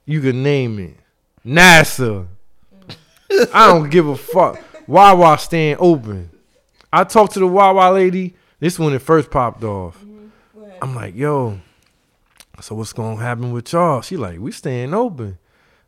You 0.05 0.21
can 0.21 0.43
name 0.43 0.77
it. 0.79 0.95
NASA. 1.43 2.27
Mm. 3.29 3.49
I 3.53 3.67
don't 3.67 3.89
give 3.89 4.07
a 4.07 4.15
fuck. 4.15 4.59
Wawa 4.87 5.37
stand 5.39 5.79
open. 5.81 6.29
I 6.93 7.03
talked 7.03 7.33
to 7.33 7.39
the 7.39 7.47
Wawa 7.47 7.91
lady. 7.93 8.35
This 8.59 8.77
when 8.77 8.93
it 8.93 9.01
first 9.01 9.31
popped 9.31 9.63
off. 9.63 10.03
I'm 10.81 10.95
like, 10.95 11.15
yo, 11.15 11.59
so 12.61 12.75
what's 12.75 12.93
gonna 12.93 13.21
happen 13.21 13.51
with 13.51 13.71
y'all? 13.73 14.01
She 14.01 14.17
like, 14.17 14.39
we 14.39 14.51
staying 14.51 14.93
open. 14.93 15.37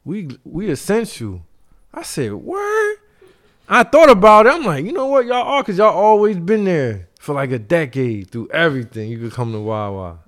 We 0.05 0.29
we 0.43 0.69
essential. 0.69 1.41
I 1.93 2.03
said, 2.03 2.33
word. 2.33 2.95
I 3.67 3.83
thought 3.83 4.09
about 4.09 4.47
it. 4.47 4.53
I'm 4.53 4.63
like, 4.63 4.85
you 4.85 4.91
know 4.91 5.05
what, 5.05 5.25
y'all 5.25 5.43
are, 5.43 5.63
cause 5.63 5.77
y'all 5.77 5.95
always 5.95 6.37
been 6.37 6.63
there 6.63 7.07
for 7.19 7.35
like 7.35 7.51
a 7.51 7.59
decade 7.59 8.31
through 8.31 8.49
everything. 8.49 9.11
You 9.11 9.19
could 9.19 9.33
come 9.33 9.51
to 9.51 9.59
Wawa. 9.59 10.19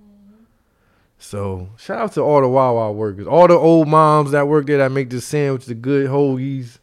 So 1.17 1.69
shout 1.77 1.99
out 1.99 2.13
to 2.13 2.21
all 2.21 2.41
the 2.41 2.47
Wawa 2.47 2.91
workers, 2.91 3.27
all 3.27 3.47
the 3.47 3.53
old 3.55 3.87
moms 3.87 4.31
that 4.31 4.47
work 4.47 4.65
there 4.65 4.79
that 4.79 4.91
make 4.91 5.09
the 5.09 5.21
sandwich, 5.21 5.65
the 5.65 5.75
good 5.75 6.09
hoagies. 6.09 6.79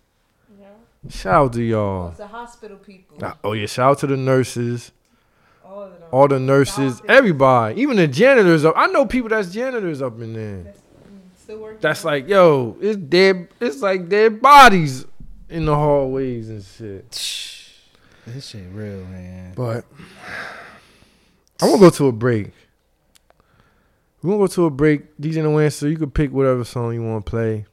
Yeah. 0.61 0.67
Shout 1.11 1.35
out 1.35 1.53
to 1.55 1.63
y'all. 1.63 2.09
It's 2.09 2.19
the 2.19 2.27
hospital 2.29 2.77
people. 2.77 3.19
Oh 3.43 3.53
yeah, 3.53 3.67
shout 3.67 3.91
out 3.91 3.99
to 4.01 4.07
the 4.07 4.17
nurses. 4.17 4.93
All 5.69 5.91
all 6.11 6.29
the 6.29 6.41
nurses, 6.41 6.97
Doctors. 6.97 7.17
everybody, 7.17 7.81
even 7.83 7.99
the 7.99 8.09
janitors. 8.09 8.65
Up, 8.65 8.73
I 8.77 8.87
know 8.87 9.05
people 9.05 9.29
that's 9.29 9.53
janitors 9.53 10.01
up 10.01 10.19
in 10.21 10.33
there. 10.33 10.63
That's, 10.63 10.79
mm, 10.79 11.43
still 11.43 11.59
working. 11.61 11.79
That's 11.81 12.05
like, 12.05 12.27
yo, 12.27 12.77
it's 12.81 12.97
dead. 12.97 13.49
It's 13.61 13.83
like 13.83 14.09
dead 14.09 14.41
bodies 14.41 15.05
in 15.51 15.67
the 15.67 15.75
hallways 15.75 16.49
and 16.49 16.65
shit. 16.65 17.45
This 18.27 18.49
shit 18.49 18.67
real, 18.73 19.07
man. 19.07 19.55
But 19.55 19.87
I'm 21.63 21.71
gonna 21.71 21.81
go 21.81 21.89
to 21.89 22.09
a 22.09 22.13
break. 22.13 22.53
We're 24.23 24.33
gonna 24.33 24.43
go 24.43 24.47
to 24.49 24.67
a 24.67 24.71
break. 24.71 25.17
DJ 25.17 25.43
No 25.43 25.59
Answer, 25.59 25.89
you 25.89 25.97
can 25.97 26.11
pick 26.11 26.31
whatever 26.31 26.63
song 26.63 26.93
you 26.93 27.03
want 27.03 27.25
to 27.25 27.31
play. 27.31 27.65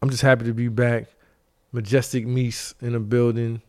I'm 0.00 0.10
just 0.10 0.22
happy 0.22 0.44
to 0.46 0.52
be 0.52 0.66
back. 0.66 1.06
Majestic 1.70 2.26
Meese 2.26 2.74
in 2.82 2.94
the 2.94 2.98
building. 2.98 3.62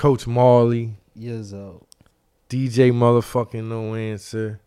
Coach 0.00 0.26
Marley. 0.26 0.94
Years 1.14 1.52
old. 1.52 1.86
DJ 2.48 2.90
motherfucking 2.90 3.64
no 3.64 3.94
answer. 3.94 4.58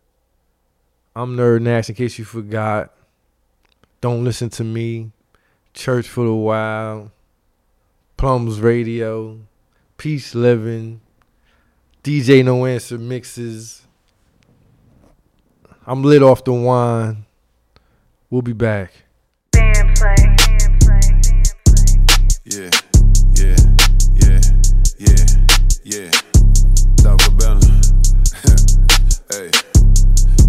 I'm 1.16 1.36
Nerd 1.36 1.64
Nash 1.64 1.90
in 1.90 1.96
case 1.96 2.20
you 2.20 2.24
forgot. 2.24 2.94
Don't 4.00 4.24
listen 4.24 4.52
to 4.52 4.64
me. 4.64 5.10
Church 5.74 6.08
for 6.08 6.24
the 6.24 6.36
Wild. 6.36 7.10
Plums 8.16 8.60
Radio. 8.60 9.40
Peace 9.98 10.36
Living. 10.36 11.02
DJ 12.04 12.46
No 12.46 12.68
Answer 12.68 13.00
mixes. 13.00 13.88
I'm 15.88 16.04
lit 16.04 16.22
off 16.22 16.44
the 16.44 16.54
wine. 16.54 17.26
We'll 18.30 18.44
be 18.44 18.54
back. 18.54 18.94
Yeah, 19.56 19.96
yeah. 25.94 26.10
Dr. 27.04 27.30
Banner. 27.38 27.60
hey, 29.30 29.52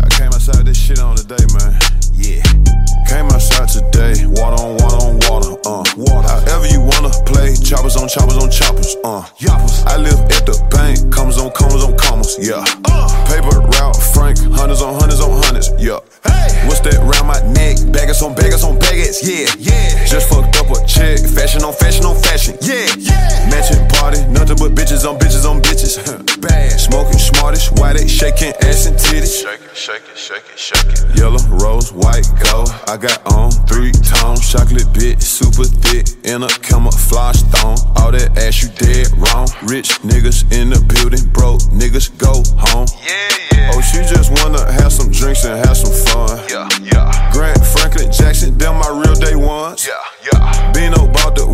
I 0.00 0.08
came 0.08 0.28
outside 0.28 0.64
this 0.64 0.78
shit 0.78 1.00
on 1.00 1.16
today, 1.16 1.44
man. 1.58 1.78
Yeah. 2.14 2.73
Came 3.14 3.30
outside 3.30 3.68
today, 3.68 4.26
water 4.26 4.58
on 4.58 4.74
water 4.82 4.98
on 5.06 5.14
water, 5.30 5.54
uh. 5.70 5.86
Water. 5.94 6.34
However 6.50 6.66
you 6.66 6.80
wanna 6.82 7.14
play, 7.22 7.54
choppers 7.54 7.94
on 7.94 8.08
choppers 8.08 8.34
on 8.42 8.50
choppers, 8.50 8.96
uh. 9.04 9.22
Yoppers. 9.38 9.86
I 9.86 9.98
live 9.98 10.18
at 10.34 10.42
the 10.42 10.58
bank, 10.74 11.14
commas 11.14 11.38
on 11.38 11.52
commas 11.52 11.84
on 11.84 11.96
commas, 11.96 12.34
yeah. 12.42 12.66
Uh. 12.90 13.06
Paper 13.30 13.62
route, 13.70 13.94
Frank, 14.10 14.42
hundreds 14.58 14.82
on 14.82 14.98
hundreds 14.98 15.20
on 15.20 15.30
hundreds, 15.30 15.70
yeah. 15.78 16.02
Hey. 16.26 16.66
What's 16.66 16.80
that 16.80 16.98
round 17.06 17.30
my 17.30 17.38
neck? 17.54 17.78
Baggers 17.94 18.20
on 18.20 18.34
baggers 18.34 18.64
on 18.64 18.80
baggers, 18.82 19.22
yeah, 19.22 19.46
yeah. 19.62 20.06
Just 20.10 20.26
fucked 20.28 20.58
up 20.58 20.74
a 20.74 20.82
check, 20.82 21.22
fashion 21.22 21.62
on 21.62 21.72
fashion 21.72 22.02
on 22.04 22.18
fashion, 22.18 22.58
yeah, 22.66 22.90
yeah. 22.98 23.46
Matching 23.46 23.86
party, 23.94 24.26
nothing 24.26 24.58
but 24.58 24.74
bitches 24.74 25.06
on 25.06 25.22
bitches 25.22 25.46
on 25.46 25.62
bitches. 25.62 26.02
Bad. 26.42 26.80
Smoking 26.80 27.22
smartish, 27.22 27.70
why 27.78 27.92
they 27.92 28.08
shaking 28.08 28.50
ass 28.66 28.90
and 28.90 28.98
titties? 28.98 29.38
Shake 29.38 29.62
it, 29.62 29.76
shake 29.76 30.02
it, 30.02 30.18
shake 30.18 30.46
it, 30.50 30.58
shake 30.58 30.90
it. 30.90 31.16
Yellow, 31.16 31.38
rose, 31.62 31.92
white, 31.92 32.26
gold. 32.42 32.74
I 32.88 32.96
got 33.04 33.20
on 33.36 33.50
three 33.68 33.92
tones, 33.92 34.40
chocolate 34.50 34.88
bit, 34.94 35.20
super 35.20 35.64
thick, 35.64 36.06
in 36.24 36.42
a 36.42 36.48
camouflage 36.64 37.42
thong. 37.52 37.76
All 38.00 38.10
that 38.10 38.32
ass 38.38 38.62
you 38.62 38.70
dead 38.80 39.12
wrong. 39.20 39.44
Rich 39.68 40.00
niggas 40.00 40.48
in 40.48 40.70
the 40.70 40.80
building, 40.88 41.28
broke 41.28 41.60
niggas 41.68 42.08
go 42.16 42.40
home. 42.56 42.88
Yeah, 43.04 43.28
yeah. 43.52 43.72
Oh, 43.74 43.82
she 43.84 44.00
just 44.08 44.32
wanna 44.32 44.64
have 44.72 44.90
some 44.90 45.12
drinks 45.12 45.44
and 45.44 45.60
have 45.66 45.76
some 45.76 45.92
fun. 45.92 46.40
Yeah, 46.48 46.68
yeah. 46.80 47.30
Grant 47.30 47.60
Franklin 47.76 48.10
Jackson, 48.10 48.56
them 48.56 48.80
my 48.80 48.88
real 48.88 49.14
day 49.14 49.36
ones. 49.36 49.84
Yeah, 49.84 50.00
yeah. 50.32 50.72
Bino 50.72 51.04
bought 51.12 51.36
the 51.36 51.44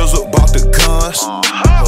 up 0.00 0.30
bought 0.32 0.52
the 0.52 0.64
guns. 0.72 1.22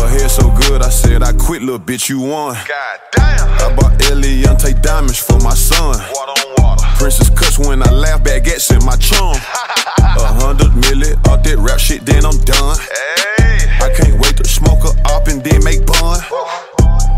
Her 0.00 0.08
hair 0.08 0.28
so 0.28 0.50
good, 0.50 0.82
I 0.82 0.88
said 0.88 1.22
I 1.22 1.32
quit, 1.32 1.62
little 1.62 1.78
bitch, 1.78 2.08
you 2.08 2.20
won. 2.20 2.54
God 2.54 3.00
damn. 3.12 3.48
I 3.48 3.74
bought 3.76 3.98
Eliantte 3.98 4.80
diamonds 4.82 5.18
for 5.18 5.38
my 5.40 5.54
son. 5.54 5.98
Water 6.12 6.32
on 6.32 6.54
water. 6.58 6.86
Princess 6.96 7.30
cuts 7.30 7.58
when 7.58 7.82
I 7.82 7.90
laugh, 7.90 8.22
baguettes 8.22 8.70
in 8.74 8.84
my 8.84 8.96
chum. 8.96 9.36
A 9.98 10.32
hundred 10.40 10.72
milli 10.72 11.14
off 11.28 11.42
that 11.44 11.58
rap 11.58 11.78
shit, 11.78 12.04
then 12.04 12.24
I'm 12.24 12.38
done. 12.38 12.78
Hey. 12.78 13.68
I 13.80 13.92
can't 13.94 14.18
wait 14.20 14.36
to 14.38 14.44
smoke 14.44 14.84
a 14.84 14.90
up 15.14 15.28
and 15.28 15.42
then 15.42 15.62
make 15.62 15.86
bun. 15.86 16.20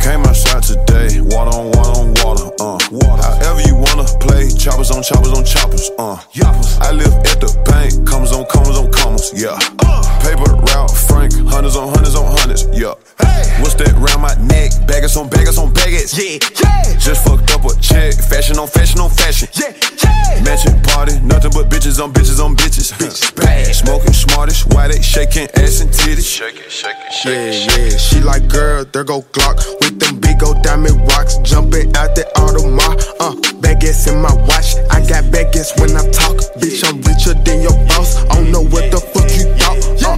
Came 0.00 0.24
outside 0.24 0.62
today, 0.62 1.20
water 1.20 1.52
on 1.56 1.70
water 1.72 1.94
on 2.00 2.14
water, 2.24 2.48
uh. 2.60 2.78
Water. 2.90 3.22
However 3.44 3.60
you 3.68 3.76
wanna 3.76 4.08
play, 4.18 4.48
choppers 4.50 4.90
on 4.90 5.02
choppers 5.02 5.32
on 5.32 5.44
choppers, 5.44 5.90
uh. 5.98 6.16
Yoppers. 6.32 6.78
I 6.80 6.90
live 6.92 7.12
at 7.28 7.38
the 7.40 7.52
bank, 7.68 8.08
commas 8.08 8.32
on 8.32 8.46
commas 8.46 8.78
on 8.78 8.90
commas, 8.90 9.30
yeah. 9.36 9.58
Uh. 9.84 10.00
Paper 10.24 10.56
route, 10.56 10.90
Frank, 11.06 11.32
hundreds 11.48 11.76
on 11.76 11.92
hundreds 11.92 12.16
on 12.16 12.26
hundreds, 12.26 12.64
yeah. 12.72 12.94
Hey. 13.20 13.44
What's 13.60 13.74
that 13.76 13.92
round 14.00 14.22
my 14.22 14.34
neck? 14.48 14.72
Baggers 14.88 15.16
on 15.16 15.28
baggers 15.28 15.58
on 15.58 15.72
baggers, 15.72 16.16
yeah, 16.16 16.40
yeah. 16.58 16.96
Just 16.98 17.22
fucked 17.24 17.50
up 17.52 17.64
a 17.64 17.76
check, 17.80 18.14
fashion 18.14 18.58
on 18.58 18.68
fashion 18.68 19.00
on 19.00 19.10
fashion, 19.10 19.48
yeah, 19.54 19.72
yeah. 20.04 20.42
Matching 20.44 20.80
party, 20.82 21.18
nothing 21.20 21.50
but 21.52 21.68
bitches 21.70 22.02
on 22.02 22.12
bitches 22.12 22.42
on 22.42 22.56
bitches, 22.56 22.90
bad. 23.36 23.74
Smoking 23.74 24.12
smartish, 24.12 24.64
why 24.74 24.88
they 24.88 25.00
shaking 25.02 25.48
ass 25.56 25.80
and 25.80 25.90
titties? 25.90 26.26
Shake 26.26 26.56
it, 26.56 26.70
shake 26.70 26.96
it, 26.96 27.12
shake 27.12 27.34
Yeah, 27.34 27.46
it, 27.48 27.52
shake 27.54 27.78
it. 27.78 27.92
yeah, 27.92 27.98
she 27.98 28.20
like 28.20 28.48
girl, 28.48 28.84
there 28.84 29.04
go 29.04 29.22
Glock 29.32 29.56
with 29.80 29.98
them 29.98 30.20
big 30.20 30.42
old 30.42 30.62
diamond 30.62 31.00
rocks 31.12 31.38
jumping 31.38 31.94
out 31.96 32.14
the 32.14 32.24
Audemars. 32.36 33.04
Uh, 33.20 33.34
baguettes 33.60 34.08
in 34.10 34.20
my 34.20 34.32
watch, 34.46 34.76
I 34.90 35.00
got 35.06 35.24
baguettes 35.32 35.78
when 35.80 35.96
I 35.96 36.04
talk. 36.10 36.36
Bitch, 36.60 36.84
I'm 36.86 37.00
richer 37.02 37.34
than 37.44 37.62
your 37.62 37.76
boss. 37.88 38.16
I 38.30 38.36
don't 38.36 38.50
know 38.52 38.62
what 38.62 38.90
the 38.90 39.00
fuck 39.00 39.28
you 39.36 39.48
thought. 39.58 39.78
Uh, 40.04 40.16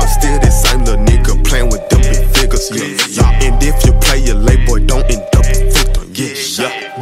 I'm 0.00 0.08
still 0.08 0.38
that 0.40 0.50
same 0.52 0.84
little 0.84 1.02
nigga 1.04 1.44
playing 1.46 1.70
with 1.70 1.86
them 1.88 2.00
big 2.02 2.26
figures. 2.36 2.70
Yeah, 2.70 3.22
yeah. 3.22 3.46
And 3.46 3.62
if 3.62 3.84
you 3.86 3.92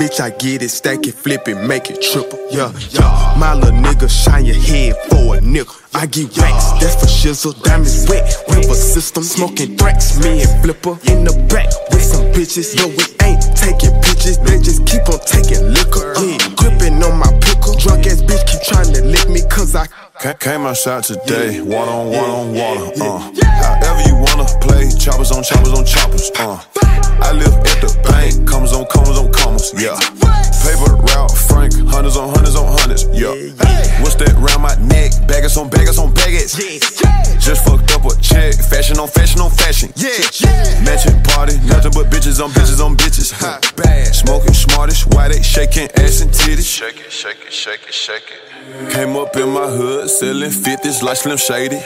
Bitch, 0.03 0.19
I 0.19 0.31
get 0.31 0.65
it, 0.65 0.71
stack 0.71 1.07
it, 1.07 1.15
flip 1.15 1.47
it, 1.47 1.55
make 1.55 1.89
it 1.89 2.03
triple. 2.03 2.37
Yeah, 2.51 2.73
yeah. 2.91 3.37
My 3.39 3.55
little 3.55 3.71
nigga, 3.71 4.11
shine 4.11 4.45
your 4.45 4.57
head 4.57 4.97
for 5.09 5.37
a 5.37 5.41
nickel. 5.41 5.77
I 5.95 6.07
get 6.07 6.37
racks, 6.39 6.73
that's 6.83 6.99
for 6.99 7.07
shizzle. 7.07 7.55
Diamonds 7.63 8.09
wet, 8.09 8.27
river 8.49 8.75
system, 8.75 9.23
smoking 9.23 9.77
threats. 9.77 10.19
Me 10.19 10.43
and 10.43 10.51
Flipper 10.61 10.99
in 11.07 11.23
the 11.23 11.31
back 11.47 11.71
with 11.93 12.03
some 12.03 12.27
bitches. 12.35 12.75
Yo, 12.75 12.89
we 12.89 13.07
ain't 13.23 13.47
taking 13.55 13.95
pictures, 14.03 14.39
they 14.39 14.59
just 14.59 14.85
keep 14.91 15.07
on 15.07 15.23
taking 15.23 15.71
liquor. 15.71 16.19
Yeah, 16.19 16.51
gripping 16.59 16.99
on 16.99 17.23
my 17.23 17.31
pickle. 17.39 17.79
Drunk 17.79 18.05
ass 18.11 18.23
bitch 18.27 18.43
keep 18.51 18.63
trying 18.67 18.91
to 18.95 19.05
lick 19.07 19.29
me, 19.29 19.47
cause 19.47 19.77
I 19.77 19.87
Came 20.23 20.67
outside 20.67 21.03
today, 21.03 21.61
water 21.61 21.91
on 21.91 22.07
water 22.07 22.31
on 22.31 22.55
water. 22.55 22.95
Uh. 23.03 23.19
However 23.43 24.03
you 24.07 24.15
wanna 24.15 24.47
play, 24.63 24.87
choppers 24.95 25.33
on 25.33 25.43
choppers 25.43 25.75
on 25.75 25.85
choppers. 25.85 26.31
Uh. 26.39 26.63
I 27.19 27.35
live 27.35 27.51
at 27.51 27.83
the 27.83 27.91
bank, 28.07 28.47
commas 28.47 28.73
on 28.73 28.87
commas 28.87 29.19
on 29.19 29.33
commas. 29.33 29.75
Yeah. 29.75 29.99
Paper 30.63 30.95
route, 30.95 31.35
Frank, 31.51 31.75
hundreds 31.91 32.17
on 32.17 32.31
hundreds 32.31 32.55
on 32.55 32.71
hundreds. 32.71 33.03
Yeah. 33.11 33.35
What's 33.99 34.15
that 34.23 34.31
round 34.39 34.63
my 34.63 34.79
neck? 34.87 35.11
Baggers 35.27 35.57
on 35.57 35.69
baggers 35.69 35.99
on 35.99 36.15
baggers. 36.15 36.55
Just 37.43 37.67
fucked 37.67 37.91
up 37.91 38.07
a 38.07 38.15
check, 38.23 38.55
fashion 38.55 39.03
on 39.03 39.09
fashion 39.09 39.41
on 39.41 39.51
fashion. 39.51 39.91
Yeah. 39.99 40.23
Mansion 40.87 41.19
party, 41.35 41.59
nothing 41.67 41.99
but 41.99 42.15
bitches 42.15 42.39
on 42.39 42.51
bitches 42.55 42.79
on 42.79 42.97
bitches. 42.97 43.35
Ha. 43.43 43.59
Bad. 43.75 44.15
Smoking 44.15 44.55
smartest, 44.55 45.13
why 45.15 45.27
they 45.35 45.43
shaking 45.43 45.91
ass 45.99 46.23
and 46.23 46.31
titties? 46.31 46.63
Shake 46.63 47.03
it, 47.03 47.11
shake 47.11 47.43
it, 47.43 47.53
shake 47.53 47.83
it, 47.83 47.93
shake 47.93 48.31
it. 48.31 48.52
Came 48.91 49.17
up 49.17 49.35
in 49.37 49.49
my 49.49 49.67
hood, 49.67 50.09
selling 50.09 50.51
50s 50.51 51.03
like 51.03 51.17
Slim 51.17 51.37
Shady. 51.37 51.81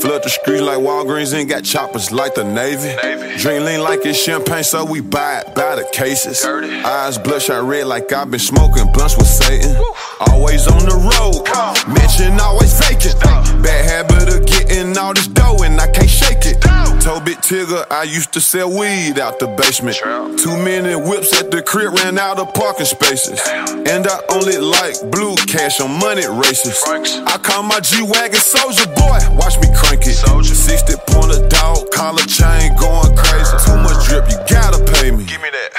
Flood 0.00 0.22
the 0.22 0.30
streets 0.30 0.62
like 0.62 0.78
Walgreens 0.78 1.38
and 1.38 1.48
got 1.48 1.62
choppers 1.62 2.10
like 2.10 2.34
the 2.34 2.44
Navy. 2.44 2.96
Drink 3.38 3.64
lean 3.64 3.82
like 3.82 4.00
it's 4.06 4.18
champagne, 4.18 4.64
so 4.64 4.84
we 4.84 5.00
buy 5.00 5.40
it 5.40 5.54
by 5.54 5.76
the 5.76 5.86
cases. 5.92 6.44
Eyes 6.44 7.18
bloodshot 7.18 7.64
red 7.64 7.86
like 7.86 8.10
I've 8.12 8.30
been 8.30 8.40
smoking 8.40 8.90
blunts 8.92 9.16
with 9.16 9.26
Satan. 9.26 9.76
Always 10.20 10.66
on 10.68 10.84
the 10.86 10.96
road, 10.96 11.44
mention 11.92 12.40
always 12.40 12.72
vacant. 12.80 13.20
Bad 13.62 13.84
habit 13.84 14.34
of 14.34 14.46
getting 14.46 14.96
all 14.96 15.12
this 15.12 15.26
dough 15.26 15.62
and 15.62 15.80
I 15.80 15.90
can't 15.90 16.08
shake 16.08 16.46
it. 16.46 16.62
Told 17.02 17.24
Big 17.24 17.38
Tigger 17.38 17.84
I 17.90 18.04
used 18.04 18.32
to 18.34 18.40
sell 18.40 18.70
weed 18.70 19.18
out 19.18 19.40
the 19.40 19.48
basement. 19.48 19.96
Too 20.38 20.56
many 20.56 20.94
whips 20.94 21.32
at 21.38 21.50
the 21.50 21.60
crib 21.60 21.94
ran 21.94 22.16
out 22.16 22.38
of 22.38 22.54
parking 22.54 22.86
spaces. 22.86 23.40
And 23.48 24.06
I 24.06 24.20
only 24.30 24.58
like 24.58 24.94
blue 25.10 25.34
cash 25.34 25.80
on 25.80 25.98
money 25.98 26.21
races. 26.30 26.82
I 27.26 27.38
call 27.42 27.62
my 27.62 27.80
G 27.80 28.02
Wagon 28.02 28.40
Soldier 28.40 28.86
Boy, 28.86 29.18
watch 29.32 29.58
me 29.60 29.68
crank 29.74 30.06
it. 30.06 30.14
60 30.14 30.94
pointer 31.08 31.48
dog, 31.48 31.90
collar 31.90 32.22
chain 32.26 32.74
going 32.76 33.16
crazy. 33.16 33.56
Too 33.66 33.76
much 33.82 34.06
drip, 34.06 34.28
you 34.30 34.36
gotta 34.48 34.78
pay 34.94 35.10
me. 35.10 35.24
Give 35.24 35.40
me 35.42 35.50
that. 35.50 35.70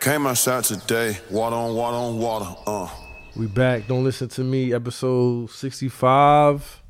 Came 0.00 0.26
outside 0.26 0.64
today, 0.64 1.18
water 1.30 1.54
on 1.56 1.74
water 1.74 1.96
on 1.96 2.18
water. 2.18 2.56
Uh. 2.66 2.88
We 3.34 3.46
back. 3.46 3.86
Don't 3.86 4.04
listen 4.04 4.28
to 4.30 4.42
me. 4.42 4.74
Episode 4.74 5.48
sixty 5.50 5.88
five. 5.88 6.82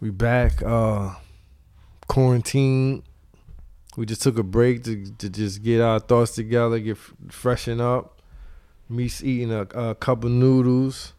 We 0.00 0.10
back. 0.10 0.62
Uh, 0.62 1.14
quarantine. 2.06 3.02
We 3.96 4.04
just 4.04 4.22
took 4.22 4.36
a 4.38 4.42
break 4.42 4.84
to 4.84 5.10
to 5.18 5.30
just 5.30 5.62
get 5.62 5.80
our 5.80 6.00
thoughts 6.00 6.34
together, 6.34 6.78
get 6.78 6.98
f- 6.98 7.14
freshen 7.30 7.80
up. 7.80 8.20
Me 8.90 9.04
eating 9.22 9.52
a, 9.52 9.62
a 9.62 9.94
cup 9.94 10.24
of 10.24 10.30
noodles. 10.30 11.14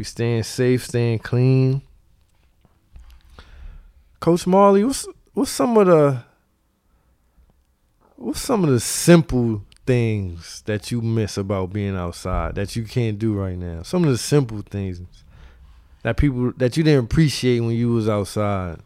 We 0.00 0.04
staying 0.04 0.44
safe, 0.44 0.86
staying 0.86 1.18
clean. 1.18 1.82
Coach 4.18 4.46
Marley, 4.46 4.82
what's 4.82 5.06
what's 5.34 5.50
some 5.50 5.76
of 5.76 5.88
the 5.88 6.22
what's 8.16 8.40
some 8.40 8.64
of 8.64 8.70
the 8.70 8.80
simple 8.80 9.62
things 9.84 10.62
that 10.64 10.90
you 10.90 11.02
miss 11.02 11.36
about 11.36 11.74
being 11.74 11.96
outside 11.96 12.54
that 12.54 12.76
you 12.76 12.84
can't 12.84 13.18
do 13.18 13.34
right 13.34 13.58
now? 13.58 13.82
Some 13.82 14.04
of 14.04 14.10
the 14.10 14.16
simple 14.16 14.62
things 14.62 15.02
that 16.02 16.16
people 16.16 16.54
that 16.56 16.78
you 16.78 16.82
didn't 16.82 17.04
appreciate 17.04 17.60
when 17.60 17.72
you 17.72 17.92
was 17.92 18.08
outside. 18.08 18.78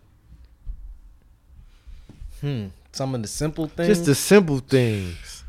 Hmm. 2.40 2.66
Some 2.90 3.14
of 3.14 3.22
the 3.22 3.28
simple 3.28 3.68
things. 3.68 3.86
Just 3.86 4.06
the 4.06 4.16
simple 4.16 4.58
things. 4.58 5.43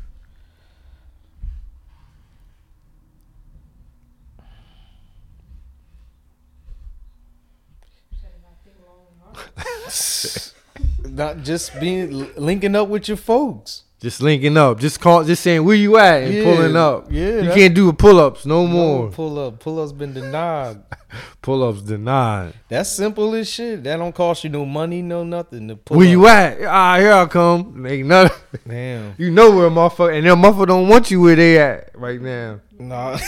Not 11.16 11.42
just 11.42 11.78
being 11.80 12.28
linking 12.36 12.76
up 12.76 12.88
with 12.88 13.08
your 13.08 13.16
folks. 13.16 13.82
Just 13.98 14.20
linking 14.20 14.58
up, 14.58 14.78
just 14.78 15.00
call, 15.00 15.24
just 15.24 15.42
saying 15.42 15.64
where 15.64 15.74
you 15.74 15.96
at 15.96 16.24
and 16.24 16.34
Yeah, 16.34 16.44
pulling 16.44 16.76
up. 16.76 17.06
yeah, 17.10 17.40
you 17.40 17.50
can't 17.50 17.74
do 17.74 17.86
the 17.86 17.92
pull 17.94 18.20
ups 18.20 18.44
no 18.44 18.66
more. 18.66 19.08
pull 19.10 19.38
up. 19.38 19.58
Pull 19.58 19.80
up's 19.82 19.92
been 19.92 20.12
denied. 20.12 20.82
Pull 21.40 21.62
ups 21.62 21.80
denied. 21.80 22.52
That's 22.68 22.90
simple 22.90 23.34
as 23.34 23.48
shit. 23.48 23.84
That 23.84 23.96
don't 23.96 24.14
cost 24.14 24.44
you 24.44 24.50
no 24.50 24.66
money, 24.66 25.00
no 25.00 25.24
nothing. 25.24 25.68
To 25.68 25.76
pull 25.76 25.96
Where 25.96 26.06
up. 26.06 26.10
you 26.12 26.26
at? 26.26 26.62
Ah, 26.64 26.98
here 26.98 27.12
I 27.12 27.24
come. 27.26 27.86
Ain't 27.86 28.06
nothing. 28.06 28.60
Damn. 28.68 29.14
You 29.18 29.30
know 29.30 29.50
where 29.56 29.70
motherfucker, 29.70 30.14
and 30.18 30.26
them 30.26 30.42
motherfucker 30.42 30.66
don't 30.66 30.88
want 30.88 31.10
you 31.10 31.22
where 31.22 31.36
they 31.36 31.58
at 31.58 31.90
right 31.94 32.20
now. 32.20 32.60
Nah. 32.78 33.18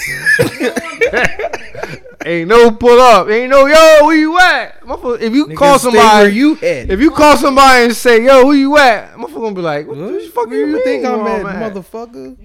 Ain't 2.27 2.49
no 2.49 2.71
pull 2.73 3.01
up. 3.01 3.29
Ain't 3.31 3.51
no 3.51 3.67
yo. 3.67 4.07
Where 4.07 4.17
you 4.17 4.39
at? 4.39 4.81
Motherfucker, 4.83 5.21
if 5.21 5.33
you 5.33 5.47
Niggas 5.47 5.57
call 5.57 5.79
stay 5.79 5.85
somebody, 5.91 6.25
where 6.25 6.29
you 6.29 6.53
at. 6.57 6.91
if 6.91 7.01
you 7.01 7.11
call 7.11 7.37
somebody 7.37 7.85
and 7.87 7.95
say 7.97 8.25
yo, 8.25 8.45
where 8.47 8.57
you 8.57 8.77
at? 8.77 9.15
Motherfucker 9.15 9.35
gonna 9.35 9.55
be 9.55 9.63
like, 9.63 9.87
what 9.87 9.97
What 9.97 10.13
the 10.13 10.29
fuck 10.29 10.47
where 10.49 10.67
you, 10.67 10.83
think 10.85 11.05
I'm 11.07 11.27
at, 11.27 11.73
motherfucker? 11.73 12.37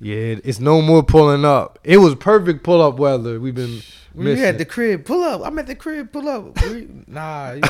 Yeah, 0.00 0.36
it's 0.44 0.60
no 0.60 0.80
more 0.80 1.02
pulling 1.02 1.44
up. 1.44 1.78
It 1.82 1.96
was 1.98 2.14
perfect 2.14 2.62
pull 2.62 2.80
up 2.80 2.98
weather. 2.98 3.40
We've 3.40 3.54
been 3.54 3.82
Where 4.12 4.28
you 4.28 4.32
missing. 4.34 4.44
at 4.46 4.58
the 4.58 4.64
crib? 4.64 5.04
Pull 5.04 5.22
up. 5.24 5.42
I'm 5.44 5.58
at 5.58 5.66
the 5.66 5.74
crib. 5.74 6.12
Pull 6.12 6.28
up. 6.28 6.60
Where 6.62 6.78
you- 6.78 7.04
nah. 7.08 7.52
You, 7.52 7.62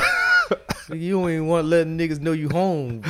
you 0.95 1.13
don't 1.19 1.29
even 1.31 1.47
want 1.47 1.67
letting 1.67 1.97
niggas 1.97 2.19
know 2.21 2.31
you 2.33 2.47
home. 2.49 3.01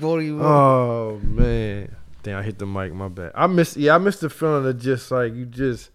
do 0.00 0.20
you? 0.20 0.42
Oh 0.42 1.20
man, 1.22 1.94
damn! 2.22 2.38
I 2.38 2.42
hit 2.42 2.58
the 2.58 2.66
mic. 2.66 2.92
My 2.92 3.08
bad. 3.08 3.32
I 3.34 3.46
miss. 3.46 3.76
Yeah, 3.76 3.94
I 3.94 3.98
miss 3.98 4.20
the 4.20 4.30
feeling 4.30 4.66
of 4.66 4.80
just 4.80 5.10
like 5.10 5.34
you 5.34 5.46
just 5.46 5.90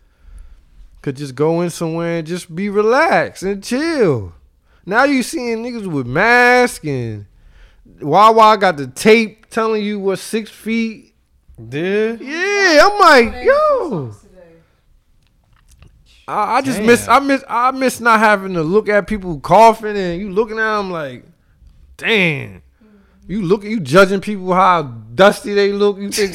could 1.02 1.16
just 1.16 1.36
go 1.36 1.62
in 1.62 1.70
somewhere 1.70 2.20
and 2.20 2.28
just 2.28 2.54
be 2.54 2.70
relaxed 2.70 3.44
and 3.44 3.64
chill. 3.64 4.34
Now 4.86 5.04
you 5.04 5.24
seeing 5.24 5.64
niggas 5.64 5.88
with 5.88 6.08
masks 6.08 6.86
and 6.86 7.26
Wawa 8.02 8.58
got 8.58 8.78
the 8.78 8.88
tape 8.88 9.50
telling 9.50 9.84
you 9.84 10.00
what 10.00 10.20
six 10.20 10.50
feet. 10.50 11.14
Dude. 11.70 12.20
Yeah, 12.20 12.88
I'm 12.90 13.00
like, 13.00 13.44
yo. 13.44 14.12
I, 16.28 16.58
I 16.58 16.62
just 16.62 16.82
miss. 16.82 17.08
I 17.08 17.20
miss. 17.20 17.44
I 17.48 17.72
miss 17.72 18.00
not 18.00 18.20
having 18.20 18.54
to 18.54 18.64
look 18.64 18.90
at 18.90 19.08
people 19.08 19.40
coughing 19.40 19.98
and 19.98 20.22
you 20.22 20.32
looking 20.32 20.58
at 20.58 20.78
them 20.78 20.90
like, 20.92 21.26
damn. 21.98 22.62
You 23.28 23.42
look. 23.42 23.64
At 23.64 23.72
you 23.72 23.80
judging 23.80 24.22
people 24.22 24.54
how 24.54 24.84
dusty 24.84 25.54
they 25.54 25.72
look. 25.72 25.98
You 25.98 26.10
think. 26.12 26.34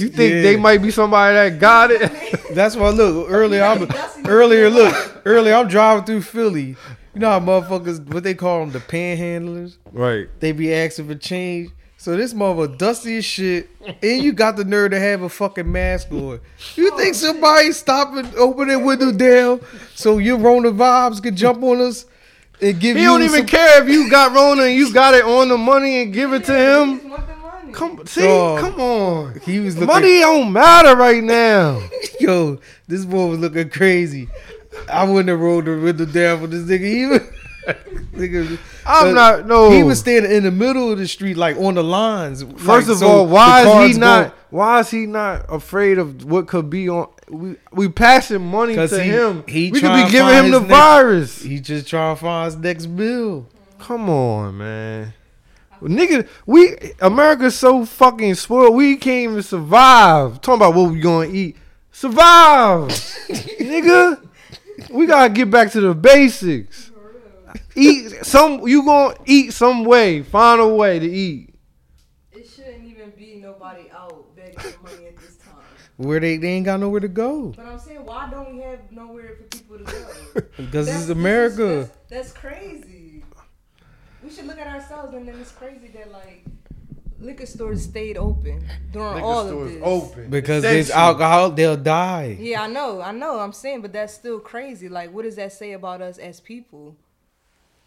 You 0.00 0.08
think 0.18 0.32
Yeah. 0.34 0.42
they 0.42 0.56
might 0.56 0.82
be 0.82 0.90
somebody 0.90 1.34
that 1.34 1.58
got 1.60 1.90
it. 1.90 2.00
That's 2.54 2.76
why 2.76 2.90
look 2.90 3.30
earlier. 3.30 3.62
I'm 3.64 3.88
earlier. 4.26 4.68
Look 4.70 5.22
earlier. 5.24 5.54
I'm 5.54 5.68
driving 5.68 6.04
through 6.04 6.22
Philly. 6.22 6.76
You 7.14 7.20
know 7.20 7.30
how 7.30 7.40
motherfuckers 7.40 8.04
what 8.12 8.22
they 8.22 8.34
call 8.34 8.60
them 8.60 8.70
the 8.72 8.80
panhandlers. 8.80 9.76
right. 9.92 10.28
They 10.40 10.52
be 10.52 10.72
asking 10.72 11.08
for 11.08 11.14
change. 11.14 11.70
So 12.00 12.16
this 12.16 12.32
motherfucker 12.32 12.78
dusty 12.78 13.16
as 13.16 13.24
shit, 13.24 13.68
and 14.02 14.22
you 14.22 14.32
got 14.32 14.56
the 14.56 14.64
nerve 14.64 14.92
to 14.92 15.00
have 15.00 15.22
a 15.22 15.28
fucking 15.28 15.70
mask 15.70 16.12
on. 16.12 16.38
You 16.76 16.96
think 16.96 17.16
somebody 17.16 17.72
stopping, 17.72 18.30
opening 18.36 18.84
window 18.84 19.10
down 19.10 19.60
so 19.96 20.18
your 20.18 20.36
Rona 20.38 20.70
vibes 20.70 21.20
can 21.20 21.34
jump 21.34 21.60
on 21.64 21.80
us 21.80 22.04
and 22.60 22.80
give 22.80 22.96
He 22.96 23.02
you 23.02 23.08
don't 23.08 23.22
even 23.22 23.38
some- 23.40 23.46
care 23.46 23.82
if 23.82 23.88
you 23.88 24.10
got 24.10 24.34
Rona 24.34 24.62
and 24.64 24.74
you 24.74 24.92
got 24.92 25.14
it 25.14 25.24
on 25.24 25.48
the 25.48 25.58
money 25.58 26.02
and 26.02 26.12
give 26.12 26.32
it 26.32 26.44
to 26.44 26.54
him. 26.56 27.00
Come 27.72 28.06
see, 28.06 28.22
Dog. 28.22 28.60
come 28.60 28.80
on. 28.80 29.40
He 29.44 29.60
was 29.60 29.76
looking, 29.76 29.88
Money 29.94 30.20
don't 30.20 30.52
matter 30.52 30.96
right 30.96 31.22
now. 31.22 31.80
yo. 32.20 32.58
This 32.88 33.04
boy 33.04 33.26
was 33.26 33.38
looking 33.38 33.68
crazy. 33.68 34.28
I 34.90 35.04
wouldn't 35.04 35.28
have 35.28 35.38
rolled 35.40 35.66
the 35.66 35.78
window 35.78 36.06
down 36.06 36.40
for 36.40 36.46
this 36.46 36.62
nigga 36.64 36.80
even. 36.80 37.20
nigga, 38.14 38.58
I'm 38.86 39.08
uh, 39.08 39.12
not 39.12 39.46
no. 39.46 39.70
He 39.70 39.82
was 39.82 39.98
standing 40.00 40.32
in 40.32 40.44
the 40.44 40.50
middle 40.50 40.90
of 40.90 40.98
the 40.98 41.06
street, 41.06 41.36
like 41.36 41.56
on 41.58 41.74
the 41.74 41.84
lines. 41.84 42.42
First 42.42 42.66
Like, 42.66 42.88
of 42.88 42.96
so 42.98 43.06
all, 43.08 43.26
why 43.26 43.84
is 43.84 43.94
he 43.96 44.00
not? 44.00 44.28
go- 44.28 44.34
Why 44.50 44.80
is 44.80 44.90
he 44.90 45.04
not 45.06 45.44
afraid 45.50 45.98
of 45.98 46.24
what 46.24 46.48
could 46.48 46.70
be 46.70 46.88
on? 46.88 47.08
We 47.30 47.56
we 47.72 47.88
passing 47.88 48.44
money 48.46 48.74
to 48.74 48.86
he- 48.88 49.10
him. 49.10 49.44
he 49.46 49.70
we 49.70 49.80
could 49.80 49.92
be 50.06 50.10
giving 50.10 50.32
him 50.34 50.50
the 50.50 50.60
next- 50.60 50.70
virus. 50.70 51.42
He 51.42 51.60
just 51.60 51.86
trying 51.88 52.16
to 52.16 52.20
find 52.20 52.46
his 52.46 52.56
next 52.56 52.86
bill. 52.86 53.46
Come 53.78 54.08
on, 54.08 54.58
man. 54.58 55.14
Nigga, 55.82 56.26
we 56.46 56.74
America's 57.00 57.54
so 57.56 57.84
fucking 57.84 58.34
spoiled. 58.34 58.74
We 58.74 58.96
can't 58.96 59.30
even 59.30 59.42
survive. 59.42 60.40
Talking 60.40 60.56
about 60.56 60.74
what 60.74 60.90
we 60.92 61.00
gonna 61.00 61.28
eat. 61.28 61.56
Survive, 61.92 62.88
nigga. 63.28 64.20
We 64.90 65.06
gotta 65.06 65.32
get 65.32 65.50
back 65.50 65.70
to 65.72 65.80
the 65.80 65.94
basics. 65.94 66.90
Eat 67.76 68.24
some. 68.24 68.66
You 68.66 68.84
gonna 68.84 69.14
eat 69.26 69.52
some 69.52 69.84
way. 69.84 70.22
Find 70.22 70.60
a 70.60 70.66
way 70.68 70.98
to 70.98 71.06
eat. 71.08 71.54
It 72.32 72.48
shouldn't 72.48 72.84
even 72.84 73.10
be 73.10 73.36
nobody 73.36 73.88
out 73.92 74.34
begging 74.34 74.58
for 74.58 74.82
money 74.82 75.06
at 75.06 75.16
this 75.16 75.36
time. 75.36 75.54
Where 75.98 76.20
they, 76.20 76.36
they 76.36 76.50
ain't 76.50 76.64
got 76.64 76.78
nowhere 76.78 77.00
to 77.00 77.08
go 77.08 77.52
But 77.56 77.66
I'm 77.66 77.78
saying, 77.78 78.06
why 78.06 78.30
don't 78.30 78.54
we 78.54 78.62
have 78.62 78.78
nowhere 78.92 79.36
for 79.36 79.42
people 79.58 79.78
to 79.78 79.84
go? 79.84 80.40
because 80.56 80.88
it's 80.88 81.08
America. 81.08 81.90
That's, 82.08 82.30
that's 82.30 82.32
crazy. 82.32 83.24
We 84.22 84.30
should 84.30 84.46
look 84.46 84.58
at 84.58 84.68
ourselves, 84.68 85.12
and 85.14 85.26
then 85.26 85.38
it's 85.40 85.50
crazy 85.50 85.88
that 85.88 86.12
like 86.12 86.44
liquor 87.18 87.46
stores 87.46 87.82
stayed 87.82 88.16
open 88.16 88.64
during 88.92 89.24
all 89.24 89.48
of 89.48 89.68
this. 89.68 89.82
open 89.82 90.30
Because 90.30 90.62
there's 90.62 90.90
alcohol, 90.90 91.50
they'll 91.50 91.76
die. 91.76 92.36
Yeah, 92.38 92.62
I 92.62 92.68
know, 92.68 93.00
I 93.00 93.10
know. 93.10 93.40
I'm 93.40 93.52
saying, 93.52 93.82
but 93.82 93.92
that's 93.92 94.14
still 94.14 94.38
crazy. 94.38 94.88
Like, 94.88 95.12
what 95.12 95.24
does 95.24 95.34
that 95.36 95.52
say 95.52 95.72
about 95.72 96.00
us 96.00 96.18
as 96.18 96.38
people, 96.38 96.96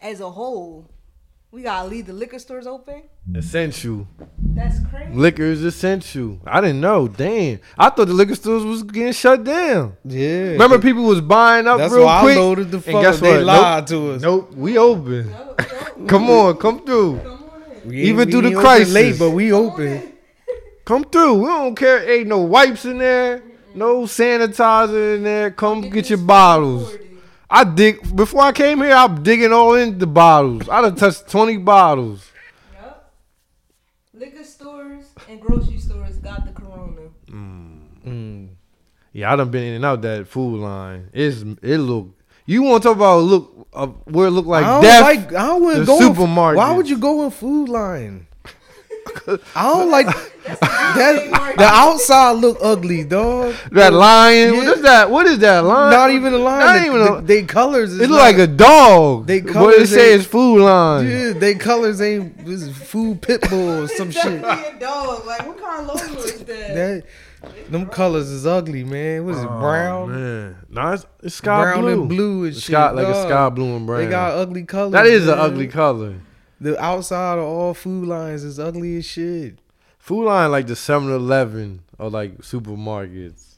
as 0.02 0.20
a 0.20 0.32
whole? 0.32 0.86
We 1.52 1.64
gotta 1.64 1.86
leave 1.88 2.06
the 2.08 2.14
liquor 2.14 2.40
stores 2.40 2.66
open. 2.66 3.04
essential. 3.36 4.08
That's 4.38 4.80
crazy. 4.90 5.14
Liquor 5.14 5.44
is 5.44 5.64
essential. 5.64 6.40
I 6.46 6.62
didn't 6.62 6.80
know. 6.80 7.10
Damn, 7.10 7.60
I 7.78 7.90
thought 7.90 8.08
the 8.08 8.14
liquor 8.14 8.36
stores 8.36 8.64
was 8.64 8.84
getting 8.84 9.12
shut 9.12 9.44
down. 9.44 9.98
Yeah. 10.06 10.52
Remember, 10.52 10.80
people 10.80 11.04
was 11.04 11.20
buying 11.20 11.68
up 11.68 11.78
That's 11.78 11.94
real 11.94 12.06
why 12.06 12.22
quick. 12.22 12.38
I 12.38 12.40
loaded 12.40 12.72
the 12.72 12.78
and 12.78 13.02
guess 13.02 13.20
They 13.20 13.36
what? 13.38 13.44
lied 13.44 13.88
to 13.88 14.12
us. 14.12 14.22
Nope, 14.22 14.54
we 14.54 14.78
open. 14.78 15.30
No, 15.30 15.56
no, 15.60 16.06
Come 16.08 16.30
on, 16.30 16.56
come 16.58 16.86
through. 16.86 17.20
come 17.20 17.44
on 17.52 17.64
in. 17.84 17.94
Even 17.96 18.26
we 18.28 18.32
through 18.32 18.42
the 18.44 18.48
ain't 18.48 18.56
open 18.58 18.66
crisis. 18.68 18.94
late, 18.94 19.20
but 19.20 19.32
we 19.32 19.50
Come 19.50 19.66
open. 19.66 19.88
in. 19.88 20.14
Come 20.86 21.04
through. 21.06 21.34
We 21.36 21.46
don't 21.48 21.76
care. 21.76 22.10
Ain't 22.10 22.28
no 22.28 22.40
wipes 22.40 22.86
in 22.86 22.98
there. 22.98 23.44
No 23.76 24.04
sanitizer 24.04 25.16
in 25.18 25.24
there. 25.24 25.52
Come 25.52 25.82
get, 25.90 26.10
your 26.10 26.18
bottles. 26.20 26.90
40. 26.90 27.11
I 27.54 27.66
dig 27.66 28.16
before 28.16 28.42
I 28.44 28.54
came 28.54 28.80
here. 28.80 28.94
I'm 28.94 29.22
digging 29.24 29.52
all 29.52 29.76
in 29.76 30.00
the 30.00 30.08
bottles. 30.08 30.70
I 30.70 30.82
done 30.82 30.96
touched 30.96 31.28
twenty 31.30 31.58
bottles. 31.58 32.32
Yup. 32.74 33.14
Liquor 34.14 34.44
stores 34.46 35.06
and 35.30 35.42
grocery 35.42 35.78
stores 35.78 36.16
got 36.18 36.46
the 36.46 36.54
corona. 36.54 37.10
Mm. 37.30 38.48
Yeah, 39.14 39.34
I 39.34 39.36
done 39.36 39.50
been 39.52 39.64
in 39.64 39.74
and 39.76 39.86
out 39.86 40.02
that 40.04 40.28
Food 40.28 40.62
Lion. 40.62 41.10
It's 41.14 41.42
it 41.62 41.78
look. 41.78 42.18
You 42.46 42.64
want 42.64 42.84
to 42.84 42.90
talk 42.90 42.96
about 42.96 43.18
look 43.24 43.68
uh, 43.74 43.88
where 44.06 44.28
it 44.28 44.32
look 44.32 44.46
like 44.46 44.66
I 44.66 44.68
don't 44.70 44.82
death? 44.84 45.02
like. 45.02 45.34
I 45.34 45.48
don't 45.48 45.62
want 45.64 45.78
the 45.80 45.86
go. 45.86 45.98
in- 45.98 46.02
supermarket. 46.16 46.58
Why 46.58 46.76
would 46.76 46.90
you 46.90 46.98
go 46.98 47.26
in 47.26 47.32
Food 47.32 47.68
Lion? 47.70 48.28
I 49.56 49.64
don't 49.74 49.90
like 49.92 50.06
that. 50.06 51.54
The 51.58 51.64
outside 51.64 52.32
look 52.34 52.58
ugly, 52.62 53.04
dog. 53.04 53.54
that 53.72 53.94
lion. 53.94 54.54
Yeah. 54.54 54.60
What 54.60 54.78
is 54.78 54.82
that? 54.84 55.10
What 55.12 55.26
is 55.28 55.40
that 55.40 55.64
lion? 55.64 55.92
Not 55.92 56.12
even 56.12 56.34
a 56.34 56.38
line. 56.38 56.60
Not 56.60 56.74
They- 56.80 56.86
even. 56.88 57.02
A, 57.02 57.22
they, 57.22 57.42
they 57.42 57.48
colors. 57.48 57.94
is 57.94 58.00
it 58.00 58.10
look 58.10 58.20
not- 58.20 58.24
like 58.24 58.38
a 58.38 58.48
dog. 58.48 59.28
They 59.28 59.42
But 59.42 59.50
it 59.50 59.54
colors 59.54 59.90
say 59.92 60.12
ain't- 60.14 60.22
it's 60.22 60.30
Food 60.30 60.62
Lion. 60.64 61.08
Yeah, 61.10 61.34
they 61.34 61.56
colors 61.56 62.02
ain't 62.02 62.46
this 62.46 62.62
is 62.64 62.76
food 62.78 63.22
pit 63.22 63.42
bull 63.50 63.84
or 63.84 63.88
some 63.88 64.12
shit. 64.12 64.42
definitely 64.42 64.78
a 64.78 64.80
dog. 64.80 65.26
Like, 65.26 65.48
what 65.48 65.62
kind 65.62 65.82
of 65.82 65.88
logo 65.88 66.22
is 66.22 66.40
that? 66.44 66.46
That 66.76 67.04
them 67.72 67.88
colors 67.88 68.30
is 68.30 68.46
ugly, 68.46 68.84
man. 68.84 69.26
What 69.26 69.36
is 69.36 69.42
it? 69.42 69.48
Oh, 69.50 69.60
Brown, 69.60 70.12
man. 70.12 70.56
No, 70.70 70.92
it's, 70.94 71.06
it's 71.24 71.36
sky 71.36 71.64
brown 71.64 71.82
blue. 71.82 71.92
and 72.02 72.10
blue 72.10 72.40
and 72.44 72.48
It's 72.50 72.58
shit. 72.58 72.74
sky, 72.74 72.92
like 72.92 73.08
a 73.08 73.24
sky 73.24 73.50
blue 73.50 73.76
and 73.78 73.88
brown. 73.88 74.04
They 74.04 74.10
got 74.10 74.34
ugly 74.36 74.64
colors. 74.64 74.92
that 74.94 75.06
is 75.08 75.28
an 75.28 75.40
ugly 75.40 75.68
color. 75.68 76.16
The 76.62 76.80
outside 76.80 77.40
of 77.40 77.44
all 77.44 77.74
Food 77.74 78.08
Lions 78.08 78.44
is 78.44 78.60
ugly 78.60 78.98
as 78.98 79.06
shit. 79.06 79.58
Food 79.98 80.26
Lion 80.26 80.52
like 80.52 80.68
the 80.68 80.76
7-Eleven 80.76 81.82
or 81.98 82.12
like 82.12 82.38
supermarkets. 82.38 83.56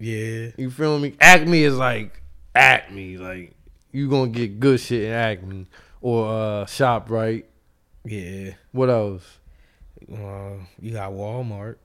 Yeah. 0.00 0.48
You 0.56 0.68
feel 0.70 0.98
me? 0.98 1.14
Acme 1.20 1.62
is 1.62 1.76
like 1.76 2.20
Acme. 2.56 3.18
Like 3.18 3.54
you 3.92 4.10
gonna 4.10 4.32
get 4.32 4.58
good 4.58 4.80
shit 4.80 5.04
in 5.04 5.12
Acme 5.12 5.66
or 6.00 6.26
uh 6.26 6.64
ShopRite. 6.64 7.44
Yeah. 8.04 8.54
What 8.72 8.90
else? 8.90 9.38
Uh, 10.12 10.54
you 10.80 10.92
got 10.92 11.12
Walmart. 11.12 11.76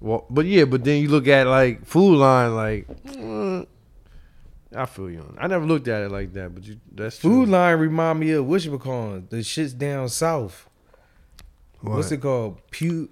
Well, 0.00 0.26
but 0.28 0.44
yeah, 0.44 0.66
but 0.66 0.84
then 0.84 1.00
you 1.00 1.08
look 1.08 1.26
at 1.26 1.46
like 1.46 1.86
Food 1.86 2.18
Lion, 2.18 2.54
like 2.54 2.86
mm, 3.06 3.66
I 4.76 4.86
feel 4.86 5.10
you. 5.10 5.36
I 5.38 5.46
never 5.46 5.64
looked 5.64 5.88
at 5.88 6.02
it 6.02 6.10
like 6.10 6.32
that, 6.34 6.54
but 6.54 6.64
you 6.64 6.78
that's 6.92 7.18
true. 7.18 7.30
Food 7.30 7.48
Lion 7.48 7.78
remind 7.80 8.20
me 8.20 8.30
of 8.32 8.44
Wishbacon. 8.44 9.28
The 9.30 9.42
shit's 9.42 9.72
down 9.72 10.08
south. 10.08 10.68
What? 11.80 11.96
What's 11.96 12.12
it 12.12 12.18
called? 12.18 12.58
Pu 12.70 13.08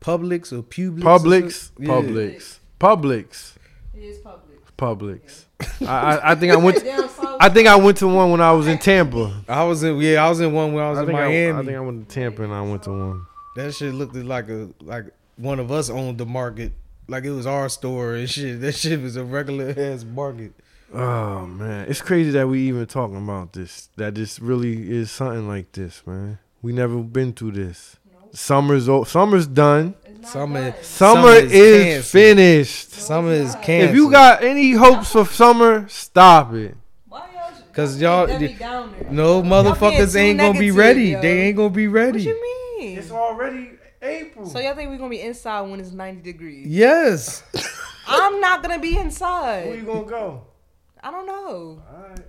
Publix 0.00 0.52
or 0.52 0.62
Publix? 0.62 0.98
or 0.98 1.18
Publix, 1.18 1.52
something? 1.52 1.86
Yeah. 1.86 1.92
Publix, 1.92 2.58
Publix, 2.78 3.52
It 3.94 4.02
is 4.02 4.18
public. 4.18 4.76
Publix. 4.76 5.44
I, 5.80 5.84
I 6.16 6.32
I 6.32 6.34
think 6.34 6.52
I 6.52 6.56
went. 6.56 6.84
Down 6.84 7.08
south. 7.08 7.36
I 7.40 7.48
think 7.48 7.68
I 7.68 7.76
went 7.76 7.96
to 7.98 8.08
one 8.08 8.30
when 8.30 8.40
I 8.40 8.52
was 8.52 8.66
in 8.66 8.78
Tampa. 8.78 9.42
I 9.48 9.64
was 9.64 9.82
in 9.82 9.96
yeah, 9.98 10.24
I 10.24 10.28
was 10.28 10.40
in 10.40 10.52
one 10.52 10.72
when 10.72 10.84
I 10.84 10.90
was 10.90 10.98
I 10.98 11.02
in 11.02 11.06
think 11.08 11.18
I, 11.18 11.22
Miami. 11.28 11.58
I 11.58 11.64
think 11.64 11.76
I 11.76 11.80
went 11.80 12.08
to 12.08 12.14
Tampa 12.14 12.42
and 12.44 12.52
I 12.52 12.62
went 12.62 12.82
to 12.84 12.90
one. 12.90 13.26
that 13.56 13.74
shit 13.74 13.94
looked 13.94 14.14
like 14.14 14.48
a 14.48 14.68
like 14.82 15.06
one 15.36 15.58
of 15.60 15.70
us 15.72 15.88
owned 15.90 16.18
the 16.18 16.26
market. 16.26 16.72
Like 17.08 17.24
it 17.24 17.30
was 17.30 17.46
our 17.46 17.68
store 17.68 18.14
and 18.14 18.28
shit. 18.28 18.60
That 18.60 18.72
shit 18.72 19.00
was 19.00 19.16
a 19.16 19.24
regular 19.24 19.74
ass 19.76 20.04
market. 20.04 20.52
Oh 20.98 21.46
man, 21.46 21.86
it's 21.88 22.00
crazy 22.00 22.30
that 22.30 22.48
we 22.48 22.60
even 22.68 22.86
talking 22.86 23.16
about 23.18 23.52
this. 23.52 23.88
That 23.96 24.14
this 24.14 24.40
really 24.40 24.90
is 24.90 25.10
something 25.10 25.46
like 25.46 25.72
this, 25.72 26.02
man. 26.06 26.38
We 26.62 26.72
never 26.72 26.98
been 27.02 27.32
through 27.32 27.52
this. 27.52 27.96
Summer's 28.32 28.88
o- 28.88 29.04
summer's 29.04 29.46
done. 29.46 29.94
Summer- 30.22 30.70
done. 30.72 30.82
Summer, 30.82 30.82
Summer 30.82 31.32
is, 31.34 31.52
is 31.52 31.84
canceled. 31.84 32.04
finished. 32.10 32.90
Summer 32.92 33.32
is 33.32 33.54
not. 33.54 33.62
canceled. 33.62 33.90
If 33.90 33.96
you 33.96 34.10
got 34.10 34.42
any 34.42 34.72
hopes 34.72 35.12
for 35.12 35.24
summer, 35.26 35.86
stop 35.88 36.52
it. 36.54 36.74
Why 37.08 37.26
y'all? 37.34 37.52
'Cause 37.72 38.00
y'all 38.00 38.28
y'all- 38.28 38.38
being 38.38 38.40
Debbie 38.52 38.54
Downer? 38.58 38.92
no 39.10 39.42
being 39.42 39.52
motherfuckers 39.52 40.12
too 40.12 40.18
ain't 40.18 40.38
gonna 40.40 40.58
be 40.58 40.70
ready. 40.70 41.04
yo. 41.10 41.20
They 41.22 41.42
ain't 41.42 41.56
gonna 41.56 41.70
be 41.70 41.88
ready. 41.88 42.18
What 42.18 42.24
ready. 42.24 42.24
you 42.24 42.78
mean? 42.80 42.98
It's 42.98 43.10
already 43.10 43.70
April. 44.02 44.46
So 44.46 44.58
y'all 44.60 44.74
think 44.74 44.90
we're 44.90 44.96
gonna 44.98 45.10
be 45.10 45.20
inside 45.20 45.60
when 45.62 45.78
it's 45.80 45.92
90 45.92 46.22
degrees? 46.22 46.66
Yes. 46.66 47.42
I'm 48.08 48.40
not 48.40 48.62
gonna 48.62 48.78
be 48.78 48.96
inside. 48.98 49.66
Where 49.66 49.76
you 49.76 49.82
gonna 49.84 50.04
go? 50.04 50.45
I 51.06 51.10
don't 51.12 51.24
know. 51.26 51.80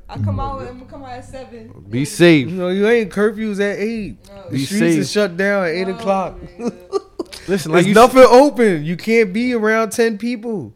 I 0.07 0.19
come 0.19 0.39
out. 0.39 0.61
I'm 0.61 0.77
gonna 0.77 0.85
come 0.85 1.01
out 1.03 1.09
at 1.13 1.25
seven. 1.25 1.85
Be 1.89 2.05
safe. 2.05 2.47
You 2.47 2.53
know, 2.57 2.67
you 2.69 2.87
ain't 2.87 3.11
curfews 3.11 3.59
at 3.59 3.79
eight. 3.79 4.17
No. 4.29 4.43
The 4.43 4.51
Be 4.51 4.65
streets 4.65 4.79
safe. 4.79 4.99
is 4.99 5.11
shut 5.11 5.35
down 5.35 5.65
at 5.65 5.71
eight 5.71 5.87
No, 5.87 5.95
o'clock. 5.95 6.35
Listen, 7.47 7.71
like 7.71 7.87
you 7.87 7.95
nothing 7.95 8.21
open. 8.29 8.85
You 8.85 8.95
can't 8.95 9.33
be 9.33 9.55
around 9.55 9.93
ten 9.93 10.19
people. 10.19 10.75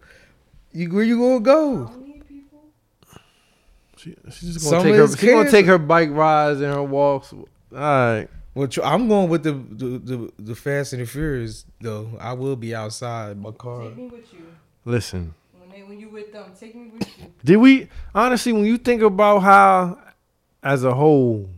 You 0.71 0.91
where 0.91 1.03
you 1.03 1.19
gonna 1.19 1.39
go? 1.41 1.85
don't 1.85 2.07
need 2.07 2.27
people. 2.27 2.63
She, 3.97 4.15
she's 4.31 4.53
just 4.55 4.65
gonna 4.65 4.81
Summer 4.81 4.83
take 4.83 4.95
her. 4.95 5.03
is 5.03 5.19
She's 5.19 5.29
gonna 5.29 5.51
take 5.51 5.65
her 5.67 5.77
bike 5.77 6.09
rides 6.09 6.59
and 6.61 6.73
her 6.73 6.81
walks. 6.83 7.31
All 7.33 7.43
right. 7.71 8.27
Well, 8.55 8.67
I'm 8.83 9.07
going 9.09 9.29
with 9.29 9.43
the, 9.43 9.51
the 9.53 9.99
the 9.99 10.33
the 10.39 10.55
Fast 10.55 10.93
and 10.93 11.03
the 11.03 11.05
Furious 11.05 11.65
though. 11.81 12.17
I 12.19 12.33
will 12.33 12.55
be 12.55 12.73
outside 12.73 13.37
my 13.39 13.51
car. 13.51 13.83
Take 13.83 13.97
me 13.97 14.07
with 14.07 14.33
you. 14.33 14.39
Listen. 14.85 15.35
When 15.91 15.99
you 15.99 16.07
with 16.07 16.31
them, 16.31 16.53
take 16.57 16.73
me 16.73 16.89
with 16.89 17.19
you. 17.19 17.25
Did 17.43 17.57
we 17.57 17.89
honestly 18.15 18.53
when 18.53 18.63
you 18.63 18.77
think 18.77 19.01
about 19.01 19.39
how 19.39 19.99
as 20.63 20.85
a 20.85 20.93
whole 20.93 21.49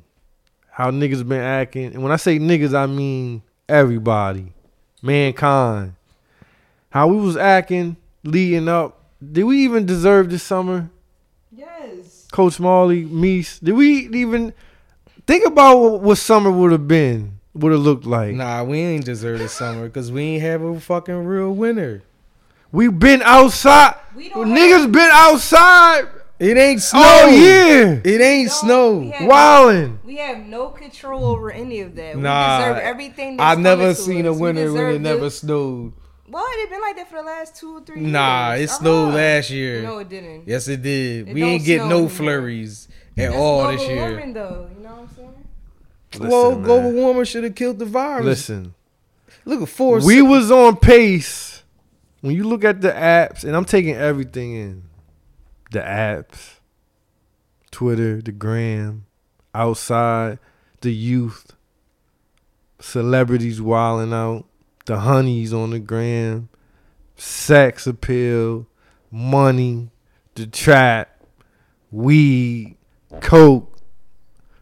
how 0.71 0.89
niggas 0.89 1.27
been 1.29 1.39
acting, 1.39 1.93
and 1.93 2.01
when 2.01 2.11
I 2.11 2.15
say 2.15 2.39
niggas 2.39 2.73
I 2.73 2.87
mean 2.87 3.43
everybody, 3.69 4.51
mankind. 5.03 5.93
How 6.89 7.09
we 7.09 7.17
was 7.17 7.37
acting 7.37 7.95
leading 8.23 8.67
up. 8.67 9.03
Did 9.21 9.43
we 9.43 9.65
even 9.65 9.85
deserve 9.85 10.31
this 10.31 10.41
summer? 10.41 10.89
Yes. 11.51 12.27
Coach 12.31 12.59
Marley, 12.59 13.05
Meese. 13.05 13.59
Did 13.63 13.73
we 13.73 14.07
even 14.07 14.51
think 15.27 15.45
about 15.45 15.77
what, 15.77 16.01
what 16.01 16.17
summer 16.17 16.49
would 16.49 16.71
have 16.71 16.87
been? 16.87 17.37
Would 17.53 17.71
have 17.71 17.81
looked 17.81 18.07
like? 18.07 18.33
Nah, 18.33 18.63
we 18.63 18.79
ain't 18.79 19.05
deserve 19.05 19.37
the 19.37 19.47
summer 19.47 19.85
because 19.85 20.11
we 20.11 20.23
ain't 20.23 20.41
have 20.41 20.63
a 20.63 20.79
fucking 20.79 21.23
real 21.23 21.53
winter. 21.53 22.01
We 22.73 22.87
been 22.89 23.21
outside. 23.21 23.95
We 24.15 24.29
don't 24.29 24.47
Niggas 24.49 24.81
have- 24.81 24.91
been 24.91 25.09
outside 25.11 26.07
It 26.39 26.57
ain't 26.57 26.81
snow. 26.81 26.99
all 27.01 27.29
year. 27.29 28.01
It 28.03 28.19
ain't 28.19 28.47
No, 28.49 28.53
snow. 28.53 28.93
we 28.97 29.09
have- 29.11 29.29
Wildin'. 29.29 29.97
We 30.03 30.15
have 30.17 30.39
no 30.39 30.67
control 30.69 31.23
over 31.25 31.51
any 31.51 31.79
of 31.81 31.95
that. 31.95 32.17
Nah, 32.17 32.57
we 32.57 32.63
deserve 32.65 32.77
everything. 32.83 33.37
That's 33.37 33.57
I 33.57 33.61
never 33.61 33.89
to 33.89 33.95
seen 33.95 34.25
a 34.25 34.31
us. 34.31 34.35
We 34.37 34.41
winter 34.41 34.73
when 34.73 34.95
it 34.95 35.01
never 35.01 35.19
the- 35.25 35.31
snowed. 35.31 35.93
Well, 36.29 36.43
it 36.49 36.69
been 36.71 36.81
like 36.81 36.95
that 36.95 37.09
for 37.11 37.17
the 37.17 37.21
last 37.23 37.55
two 37.55 37.77
or 37.77 37.81
three 37.81 38.01
years. 38.01 38.11
Nah, 38.11 38.53
it 38.53 38.67
snowed 38.71 39.09
Uh-huh. 39.09 39.17
last 39.17 39.51
year. 39.51 39.83
No, 39.83 39.99
it 39.99 40.09
didn't. 40.09 40.43
Yes, 40.47 40.67
it 40.67 40.81
did. 40.81 41.29
It 41.29 41.33
we 41.35 41.43
ain't 41.43 41.63
get 41.63 41.81
no 41.85 41.91
anymore. 41.91 42.09
flurries 42.09 42.87
at 43.15 43.25
That's 43.29 43.35
all 43.35 43.61
global 43.61 43.77
this 43.77 43.87
year. 43.87 44.01
warming, 44.01 44.33
though. 44.33 44.67
You 44.75 44.83
know 44.83 44.89
what 44.89 44.99
I'm 44.99 45.09
saying? 45.15 46.29
well, 46.31 46.47
Listen, 46.49 46.63
global 46.63 46.91
warming 46.91 47.25
should 47.25 47.43
have 47.43 47.53
killed 47.53 47.77
the 47.77 47.85
virus. 47.85 48.25
Listen. 48.25 48.73
Look 49.45 49.61
at 49.61 49.69
four. 49.69 49.99
we 49.99 50.23
was 50.23 50.49
on 50.49 50.77
pace. 50.77 51.52
When 52.23 52.37
you 52.37 52.45
look 52.45 52.63
at 52.63 52.79
the 52.79 52.89
apps, 52.91 53.43
and 53.43 53.53
I'm 53.53 53.65
taking 53.65 53.97
everything 53.97 54.53
in, 54.53 54.83
the 55.73 55.81
apps, 55.81 56.61
Twitter, 57.69 58.21
the 58.21 58.31
gram, 58.31 59.07
outside, 59.53 60.39
the 60.79 60.93
youth, 60.93 61.51
celebrities 62.79 63.61
wilding 63.61 64.13
out, 64.13 64.45
the 64.85 65.01
honeys 65.01 65.51
on 65.51 65.71
the 65.71 65.79
gram, 65.79 66.47
sex 67.17 67.85
appeal, 67.87 68.67
money, 69.11 69.89
the 70.35 70.47
trap, 70.47 71.25
weed, 71.91 72.77
coke, 73.19 73.79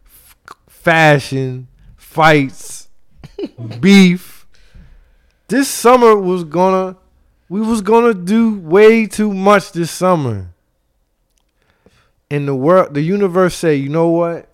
f- 0.04 0.36
fashion, 0.68 1.68
fights, 1.96 2.90
beef. 3.80 4.48
This 5.48 5.68
summer 5.68 6.16
was 6.18 6.44
gonna 6.44 6.98
we 7.52 7.60
was 7.60 7.82
gonna 7.82 8.14
do 8.14 8.58
way 8.60 9.06
too 9.06 9.34
much 9.34 9.74
this 9.74 9.92
summer. 9.92 10.54
And 12.30 12.48
the 12.48 12.56
world 12.56 12.94
the 12.94 13.02
universe 13.02 13.56
say, 13.56 13.76
you 13.76 13.90
know 13.90 14.08
what? 14.08 14.48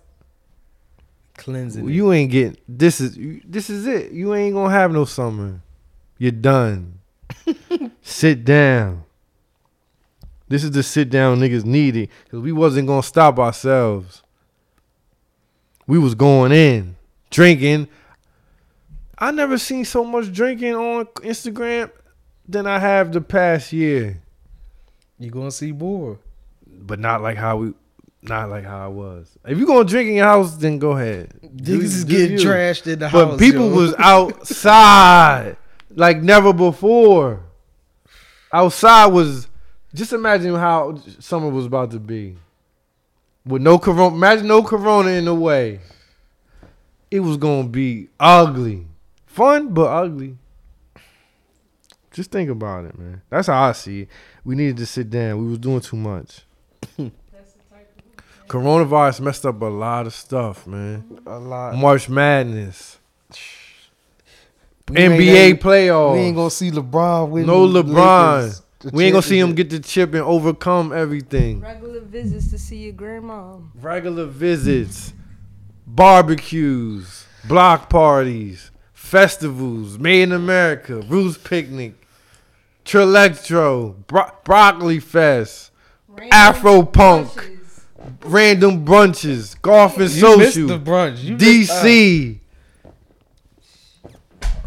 Cleansing. 1.36 1.88
it. 1.88 1.94
You 1.94 2.12
ain't 2.12 2.32
getting 2.32 2.58
this 2.68 3.00
is 3.00 3.16
this 3.46 3.70
is 3.70 3.86
it. 3.86 4.14
You 4.14 4.34
ain't 4.34 4.56
gonna 4.56 4.74
have 4.74 4.92
no 4.92 5.06
summer. 5.06 5.62
You're 6.18 6.32
done. 6.32 6.98
sit 8.02 8.44
down. 8.44 9.04
This 10.48 10.64
is 10.64 10.72
the 10.72 10.82
sit 10.82 11.12
down 11.12 11.38
niggas 11.38 11.66
needed 11.66 12.10
because 12.24 12.40
we 12.40 12.52
wasn't 12.52 12.88
gonna 12.88 13.04
stop 13.04 13.38
ourselves. 13.38 14.24
We 15.86 16.00
was 16.00 16.16
going 16.16 16.52
in, 16.52 16.96
drinking. 17.30 17.90
I 19.20 19.30
never 19.30 19.60
seen 19.60 19.86
so 19.86 20.04
much 20.04 20.34
drinking 20.34 20.74
on 20.74 21.06
Instagram 21.18 21.92
than 22.48 22.66
I 22.68 22.80
have 22.80 23.12
the 23.12 23.22
past 23.22 23.74
year. 23.74 24.22
You 25.20 25.30
gonna 25.32 25.52
see 25.52 25.72
more. 25.72 26.20
But 26.68 27.00
not 27.00 27.22
like 27.22 27.38
how 27.38 27.58
we 27.58 27.74
not 28.22 28.50
like 28.50 28.66
how 28.66 28.84
I 28.86 28.88
was. 28.88 29.38
If 29.46 29.58
you 29.58 29.66
gonna 29.66 29.86
drink 29.86 30.10
in 30.10 30.16
your 30.16 30.26
house, 30.26 30.56
then 30.56 30.80
go 30.80 30.92
ahead. 30.92 31.34
Niggas 31.44 31.84
is 31.84 32.04
getting 32.04 32.38
you. 32.38 32.46
trashed 32.46 32.86
in 32.92 33.00
the 33.00 33.10
But 33.10 33.30
house. 33.32 33.40
people 33.40 33.70
yo. 33.70 33.76
was 33.76 33.96
outside 34.00 35.58
like 35.96 36.22
never 36.22 36.54
before. 36.54 37.42
Outside 38.54 39.08
was 39.08 39.48
just 39.94 40.14
imagine 40.14 40.56
how 40.56 40.98
summer 41.20 41.50
was 41.50 41.66
about 41.66 41.92
to 41.92 42.00
be. 42.00 42.36
With 43.46 43.62
no 43.62 43.80
corona, 43.80 44.16
imagine 44.16 44.48
no 44.48 44.62
corona 44.62 45.10
in 45.12 45.26
the 45.26 45.34
way. 45.36 45.80
It 47.10 47.22
was 47.22 47.38
gonna 47.38 47.68
be 47.70 48.10
ugly, 48.20 48.86
fun 49.26 49.74
but 49.74 49.88
ugly. 49.88 50.38
Just 52.18 52.32
think 52.32 52.50
about 52.50 52.86
it, 52.86 52.98
man. 52.98 53.22
That's 53.30 53.46
how 53.46 53.62
I 53.62 53.74
see 53.74 54.02
it. 54.02 54.10
We 54.44 54.56
needed 54.56 54.78
to 54.78 54.88
sit 54.88 55.08
down. 55.12 55.38
We 55.38 55.50
was 55.50 55.60
doing 55.60 55.82
too 55.82 55.98
much. 55.98 56.42
Coronavirus 58.48 59.20
messed 59.22 59.46
up 59.46 59.62
a 59.62 59.66
lot 59.66 60.08
of 60.08 60.16
stuff, 60.16 60.66
man. 60.66 61.20
a 61.28 61.38
lot. 61.38 61.76
March 61.76 62.10
Madness, 62.10 62.98
We 64.90 64.96
NBA 64.96 65.50
gonna- 65.52 65.56
playoffs. 65.62 66.14
We 66.14 66.20
ain't 66.22 66.36
gonna 66.36 66.50
see 66.50 66.72
LeBron 66.72 67.30
win. 67.30 67.46
no 67.46 67.68
LeBron. 67.68 68.42
Lakers, 68.46 68.62
we 68.94 69.04
ain't 69.06 69.14
gonna 69.14 69.22
see 69.22 69.38
him 69.38 69.54
get 69.54 69.70
the 69.70 69.80
chip 69.80 70.14
and 70.16 70.24
overcome 70.24 70.92
everything. 70.94 71.60
Regular 71.60 72.00
visits 72.00 72.50
to 72.50 72.58
see 72.58 72.78
your 72.86 72.94
grandma. 72.94 73.58
Regular 73.80 74.26
visits, 74.26 75.14
barbecues, 75.86 77.28
block 77.48 77.90
parties, 77.92 78.72
festivals, 78.94 80.00
Made 80.00 80.24
in 80.24 80.32
America, 80.32 81.02
Roots 81.02 81.38
Picnic, 81.38 81.94
Trillectro, 82.88 83.96
Bro- 84.08 84.32
Broccoli 84.46 85.00
Fest, 85.02 85.72
Random 86.08 86.30
Afro 86.32 86.84
Punk, 86.84 87.28
brunches. 87.34 87.82
random 88.24 88.86
brunches, 88.86 89.62
golf 89.62 89.98
and 89.98 90.10
You 90.10 90.38
missed 90.38 90.54
social, 90.56 90.68
the 90.70 90.80
brunch. 90.80 91.22
You 91.22 91.36
missed- 91.36 91.70
uh, 91.72 91.84
DC, 91.84 92.40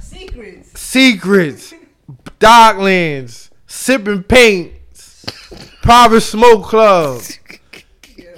Secrets. 0.00 0.78
Secrets, 0.80 1.74
Docklands, 2.38 3.48
Sipping 3.66 4.22
Paints, 4.24 5.24
Private 5.82 6.20
Smoke 6.20 6.64
Club. 6.64 7.22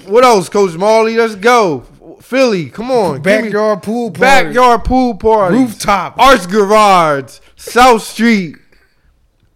What 0.06 0.24
else, 0.24 0.48
Coach 0.48 0.74
Marley? 0.74 1.16
Let's 1.16 1.36
go. 1.36 1.84
Philly, 2.20 2.70
come 2.70 2.90
on. 2.90 3.22
give 3.22 3.24
me- 3.24 3.48
backyard 3.50 3.82
pool 3.84 4.10
party. 4.10 4.48
Backyard 4.48 4.84
pool 4.84 5.14
party. 5.14 5.56
Rooftop. 5.56 6.18
Arts 6.18 6.46
Garage. 6.46 7.38
South 7.56 8.02
Street. 8.02 8.56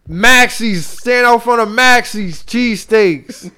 Maxie's. 0.07 0.87
Stand 0.87 1.27
out 1.27 1.43
front 1.43 1.61
of 1.61 1.70
Maxie's. 1.70 2.43
Cheesesteaks. 2.43 3.51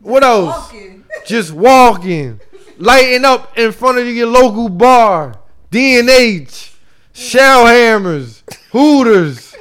what 0.00 0.22
else? 0.22 0.72
Walking. 0.72 1.04
Just 1.26 1.52
walking. 1.52 2.40
Lighting 2.78 3.24
up 3.24 3.56
in 3.58 3.72
front 3.72 3.98
of 3.98 4.06
your 4.06 4.26
local 4.26 4.68
bar. 4.68 5.34
D&H. 5.70 6.72
Shell 7.12 7.66
Hammers. 7.66 8.42
Hooters. 8.72 9.54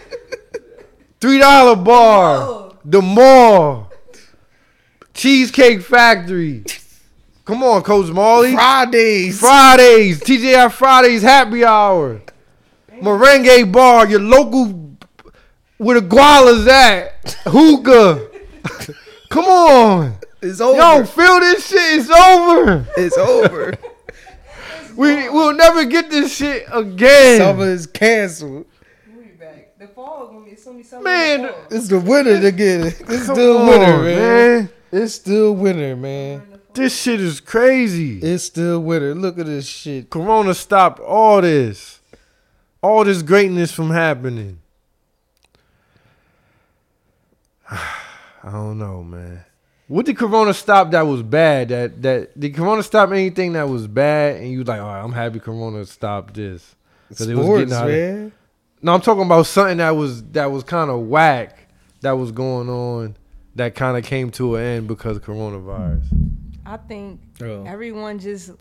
$3 1.20 1.84
bar. 1.84 2.38
Oh, 2.38 2.78
The 2.86 3.02
mall. 3.02 3.92
Cheesecake 5.14 5.82
Factory. 5.82 6.64
Come 7.44 7.64
on, 7.64 7.82
Coach 7.82 8.10
Marley. 8.12 8.54
Fridays. 8.54 9.40
Fridays, 9.40 10.22
TGI 10.22 10.72
Fridays 10.72 11.24
happy 11.24 11.66
hour. 11.66 12.22
Merengue 13.02 13.72
bar, 13.72 14.08
your 14.08 14.22
local 14.22 14.89
where 15.80 16.00
the 16.00 16.08
guala's 16.08 16.68
at. 16.68 17.38
Hookah. 17.46 18.30
Come 19.30 19.46
on. 19.46 20.18
It's 20.42 20.62
over. 20.62 20.78
Yo, 20.78 21.06
feel 21.06 21.40
this 21.40 21.68
shit. 21.68 22.00
It's 22.00 22.10
over. 22.10 22.86
it's 22.96 23.18
over. 23.18 23.74
We 24.96 25.30
we'll 25.30 25.54
never 25.54 25.86
get 25.86 26.10
this 26.10 26.36
shit 26.36 26.66
again. 26.72 27.40
Summer 27.40 27.68
is 27.68 27.88
canceled. 27.88 28.66
we'll 29.08 29.24
be 29.24 29.30
back. 29.30 29.78
The 29.80 29.88
fall 29.88 30.28
gonna 30.28 30.46
be 30.46 30.52
it's 30.52 30.66
gonna 30.66 30.78
be. 30.78 31.04
Man, 31.04 31.42
the 31.44 31.48
fall. 31.48 31.62
It's 31.72 31.88
the 31.88 32.00
winter 32.00 32.48
again. 32.48 32.88
It's 32.88 33.26
Come 33.26 33.36
still 33.36 33.58
on, 33.60 33.68
winter, 33.68 33.98
man. 34.04 34.70
It's 34.92 35.14
still 35.14 35.54
winter, 35.54 35.96
man. 35.96 36.60
This 36.74 37.00
shit 37.00 37.22
is 37.22 37.40
crazy. 37.40 38.20
It's 38.20 38.44
still 38.44 38.82
winter. 38.82 39.16
Look 39.16 39.40
at 39.40 39.46
this 39.46 39.66
shit. 39.66 40.10
Corona 40.10 40.54
stopped 40.54 41.00
all 41.00 41.42
this. 41.42 42.02
All 42.82 43.06
this 43.06 43.22
greatness 43.22 43.72
from 43.72 43.92
happening. 43.92 44.59
I 48.44 48.52
don't 48.52 48.78
know, 48.78 49.04
man. 49.04 49.44
What 49.88 50.06
did 50.06 50.18
Corona 50.18 50.54
stop 50.54 50.92
that 50.92 51.02
was 51.02 51.24
bad? 51.24 51.70
That 51.70 52.02
that 52.04 52.40
did 52.40 52.56
Corona 52.56 52.84
stop 52.84 53.12
anything 53.12 53.54
that 53.54 53.68
was 53.68 53.88
bad? 53.88 54.38
And 54.38 54.52
you 54.52 54.64
like, 54.64 54.80
all 54.80 54.88
right, 54.88 55.02
I'm 55.04 55.12
happy 55.12 55.40
Corona 55.40 55.86
stopped 55.86 56.36
this 56.36 56.76
because 57.10 57.28
it 57.28 57.36
was 57.36 57.46
Sports, 57.46 57.72
getting 57.72 57.74
out 57.74 57.90
of- 57.90 58.32
No, 58.82 58.94
I'm 58.94 59.02
talking 59.02 59.24
about 59.24 59.46
something 59.48 59.78
that 59.78 59.92
was 59.92 60.24
that 60.32 60.52
was 60.52 60.64
kind 60.64 60.90
of 60.92 61.02
whack 61.08 61.68
that 62.02 62.12
was 62.12 62.32
going 62.32 62.70
on 62.70 63.18
that 63.56 63.76
kind 63.76 63.98
of 63.98 64.04
came 64.04 64.30
to 64.32 64.56
an 64.56 64.64
end 64.64 64.88
because 64.88 65.18
of 65.18 65.24
coronavirus. 65.24 66.06
I 66.66 66.78
think 66.78 67.20
Oh. 67.42 67.64
everyone 67.66 68.20
just 68.20 68.52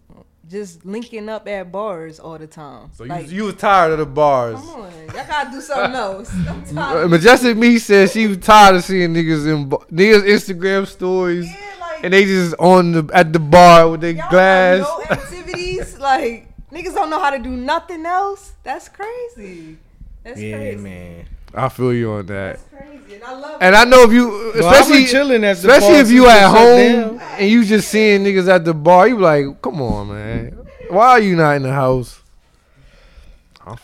just 0.49 0.85
linking 0.85 1.29
up 1.29 1.47
at 1.47 1.71
bars 1.71 2.19
all 2.19 2.39
the 2.39 2.47
time. 2.47 2.91
So 2.95 3.05
you, 3.05 3.11
like, 3.11 3.31
you 3.31 3.45
was 3.45 3.55
tired 3.57 3.93
of 3.93 3.99
the 3.99 4.07
bars. 4.07 4.57
come 4.59 4.69
on, 4.83 4.93
y'all 4.93 5.27
gotta 5.27 5.51
do 5.51 5.61
something 5.61 5.95
else. 5.95 6.31
I'm. 6.77 7.11
Majestic 7.11 7.57
Me 7.57 7.79
said 7.79 8.11
she 8.11 8.27
was 8.27 8.39
tired 8.39 8.77
of 8.77 8.85
seeing 8.85 9.13
niggas 9.15 9.47
in 9.47 9.69
niggas 9.71 10.23
Instagram 10.23 10.87
stories 10.87 11.47
Yeah, 11.47 11.57
like, 11.81 12.05
and 12.05 12.13
they 12.15 12.25
just 12.25 12.55
on 12.59 12.93
the 12.93 13.11
at 13.13 13.33
the 13.33 13.39
bar 13.39 13.89
with 13.91 14.01
their 14.01 14.15
glass. 14.15 14.81
no 14.81 15.03
activities. 15.11 15.99
like 15.99 16.49
niggas 16.71 16.95
don't 16.95 17.11
know 17.11 17.21
how 17.21 17.31
to 17.31 17.39
do 17.39 17.51
nothing 17.51 18.05
else. 18.07 18.53
That's 18.63 18.89
crazy. 18.89 19.77
That's 20.25 20.41
Yeah, 20.41 20.57
crazy. 20.57 20.77
man. 20.83 21.27
I 21.55 21.69
feel 21.69 21.93
you 21.95 22.11
on 22.13 22.27
that. 22.27 22.61
Crazy, 22.71 23.15
and 23.15 23.25
I. 23.25 23.57
And. 23.61 23.77
I 23.77 23.85
know 23.85 24.03
if 24.05 24.13
you, 24.13 24.29
Well, 24.55 24.69
especially 24.71 25.05
chilling 25.07 25.45
at 25.45 25.57
the 25.59 25.69
especially 25.69 25.95
bar 25.95 26.01
if 26.03 26.11
you 26.11 26.29
at 26.29 26.49
home 26.51 27.19
down. 27.19 27.21
and 27.39 27.51
you 27.51 27.65
just 27.65 27.89
seeing 27.89 28.23
niggas 28.25 28.49
at 28.49 28.65
the 28.65 28.75
bar, 28.75 29.09
you 29.09 29.19
like, 29.19 29.61
come 29.63 29.81
on, 29.83 30.09
man, 30.09 30.59
why 30.91 31.09
are 31.11 31.21
you 31.21 31.35
not 31.37 31.57
in 31.57 31.63
the 31.63 31.73
house? 31.73 32.21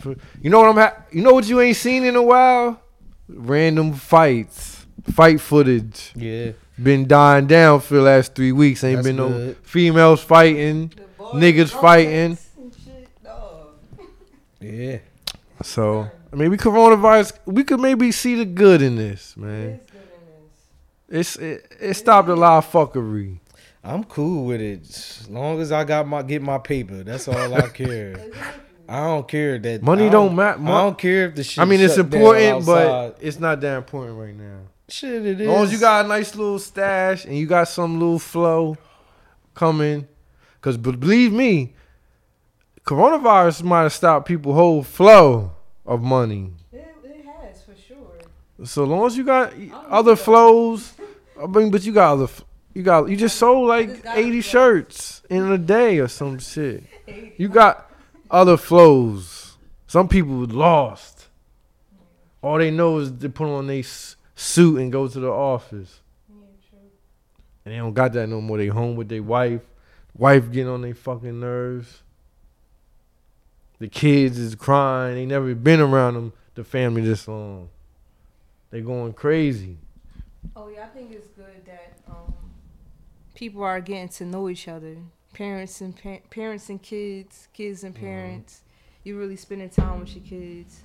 Feel, 0.01 0.15
you 0.41 0.49
know 0.49 0.59
what 0.61 0.69
I'm. 0.69 0.75
Ha- 0.77 1.03
you 1.11 1.21
know 1.21 1.33
what 1.33 1.47
you 1.47 1.61
ain't 1.61 1.77
seen 1.77 2.03
in 2.05 2.15
a 2.15 2.21
while? 2.23 2.81
Random 3.29 3.93
fights, 3.93 4.85
fight 5.13 5.39
footage. 5.39 6.11
Yeah. 6.15 6.53
been 6.81 7.07
dying 7.07 7.45
down 7.45 7.81
for 7.81 7.93
the 7.95 8.01
last 8.01 8.33
three 8.33 8.51
weeks. 8.51 8.83
Ain't 8.83 8.97
That's 9.03 9.07
been 9.07 9.15
no 9.17 9.53
females 9.61 10.21
fighting, 10.23 10.91
niggas 11.19 11.69
fighting. 11.69 12.35
sex 12.35 12.49
and 12.57 12.75
shit. 12.83 13.09
Yeah. 14.59 14.97
So 15.61 16.09
maybe 16.35 16.57
coronavirus. 16.57 17.37
We 17.45 17.63
could 17.63 17.79
maybe 17.79 18.11
see 18.11 18.35
the 18.35 18.45
good 18.45 18.81
in 18.81 18.95
this, 18.95 19.35
man. 19.37 19.79
It's 19.81 19.91
good 19.91 20.01
in 20.01 21.19
this. 21.21 21.37
It's 21.37 21.37
it, 21.37 21.77
it 21.79 21.93
stopped 21.95 22.29
a 22.29 22.35
lot 22.35 22.63
of 22.63 22.71
fuckery. 22.71 23.39
I'm 23.83 24.03
cool 24.03 24.45
with 24.45 24.61
it. 24.61 24.81
As 24.81 25.29
long 25.29 25.61
as 25.61 25.71
I 25.71 25.83
got 25.83 26.07
my 26.07 26.23
get 26.23 26.41
my 26.41 26.57
paper. 26.57 27.03
That's 27.03 27.27
all 27.27 27.53
I 27.53 27.67
care. 27.73 28.15
I 28.87 29.03
don't 29.05 29.27
care 29.27 29.57
that 29.57 29.81
Money 29.81 30.07
I 30.07 30.09
don't 30.09 30.35
matter. 30.35 30.61
I 30.61 30.83
don't 30.83 30.97
care 30.97 31.27
if 31.27 31.35
the 31.35 31.43
shit. 31.43 31.61
I 31.61 31.65
mean, 31.65 31.79
it's 31.79 31.97
important, 31.97 32.65
but 32.65 33.17
it's 33.21 33.39
not 33.39 33.61
that 33.61 33.77
important 33.77 34.17
right 34.17 34.35
now. 34.35 34.59
shit, 34.87 35.25
it 35.25 35.41
is. 35.41 35.47
As 35.47 35.47
long 35.47 35.63
as 35.63 35.71
you 35.71 35.79
got 35.79 36.05
a 36.05 36.07
nice 36.07 36.35
little 36.35 36.59
stash 36.59 37.25
and 37.25 37.35
you 37.35 37.47
got 37.47 37.67
some 37.67 37.99
little 37.99 38.19
flow 38.19 38.77
coming, 39.55 40.07
because 40.55 40.77
believe 40.77 41.31
me, 41.31 41.73
coronavirus 42.85 43.63
might 43.63 43.83
have 43.83 43.93
stopped 43.93 44.27
people 44.27 44.53
whole 44.53 44.83
flow 44.83 45.54
of 45.85 46.01
money. 46.01 46.51
It, 46.71 46.87
it 47.03 47.25
has 47.25 47.61
for 47.63 47.75
sure. 47.75 48.19
So 48.65 48.83
long 48.85 49.05
as 49.05 49.17
you 49.17 49.23
got 49.23 49.53
other 49.89 50.15
flows, 50.15 50.93
I 51.41 51.47
mean, 51.47 51.71
but 51.71 51.83
you 51.83 51.93
got 51.93 52.13
other, 52.13 52.27
you 52.73 52.83
got 52.83 53.09
you 53.09 53.17
just 53.17 53.37
sold 53.37 53.67
like 53.67 54.03
got 54.03 54.17
eighty 54.17 54.41
shirts 54.41 55.21
in 55.29 55.51
a 55.51 55.57
day 55.57 55.99
or 55.99 56.07
some 56.07 56.39
shit. 56.53 56.83
You 57.37 57.49
got 57.49 57.91
other 58.31 58.57
flows. 58.57 59.57
Some 59.87 60.07
people 60.07 60.35
lost. 60.45 61.27
All 62.41 62.57
they 62.57 62.71
know 62.71 62.99
is 62.99 63.13
they 63.13 63.27
put 63.27 63.47
on 63.47 63.67
their 63.67 63.83
suit 64.35 64.79
and 64.79 64.91
go 64.91 65.07
to 65.07 65.19
the 65.19 65.29
office. 65.29 66.01
And 67.63 67.73
they 67.73 67.77
don't 67.77 67.93
got 67.93 68.13
that 68.13 68.27
no 68.27 68.41
more. 68.41 68.57
They 68.57 68.67
home 68.67 68.95
with 68.95 69.09
their 69.09 69.23
wife. 69.23 69.61
Wife 70.15 70.51
getting 70.51 70.67
on 70.67 70.81
their 70.81 70.93
fucking 70.93 71.39
nerves. 71.39 72.03
The 73.79 73.87
kids 73.87 74.37
is 74.37 74.55
crying. 74.55 75.15
They 75.15 75.25
never 75.25 75.53
been 75.53 75.81
around 75.81 76.13
them, 76.13 76.33
the 76.55 76.63
family 76.63 77.01
this 77.01 77.27
long. 77.27 77.69
They 78.71 78.81
going 78.81 79.13
crazy. 79.13 79.77
Oh 80.55 80.69
yeah, 80.69 80.83
I 80.83 80.87
think 80.87 81.11
it's 81.11 81.27
good 81.27 81.65
that 81.65 81.97
um, 82.07 82.33
people 83.33 83.63
are 83.63 83.81
getting 83.81 84.09
to 84.09 84.25
know 84.25 84.49
each 84.49 84.67
other. 84.67 84.97
Parents 85.33 85.81
and 85.81 85.95
pa- 85.95 86.25
parents 86.29 86.69
and 86.69 86.81
kids, 86.81 87.47
kids 87.53 87.83
and 87.83 87.93
parents. 87.93 88.61
You 89.03 89.17
really 89.19 89.35
spending 89.35 89.69
time 89.69 89.99
with 89.99 90.15
your 90.15 90.23
kids, 90.23 90.81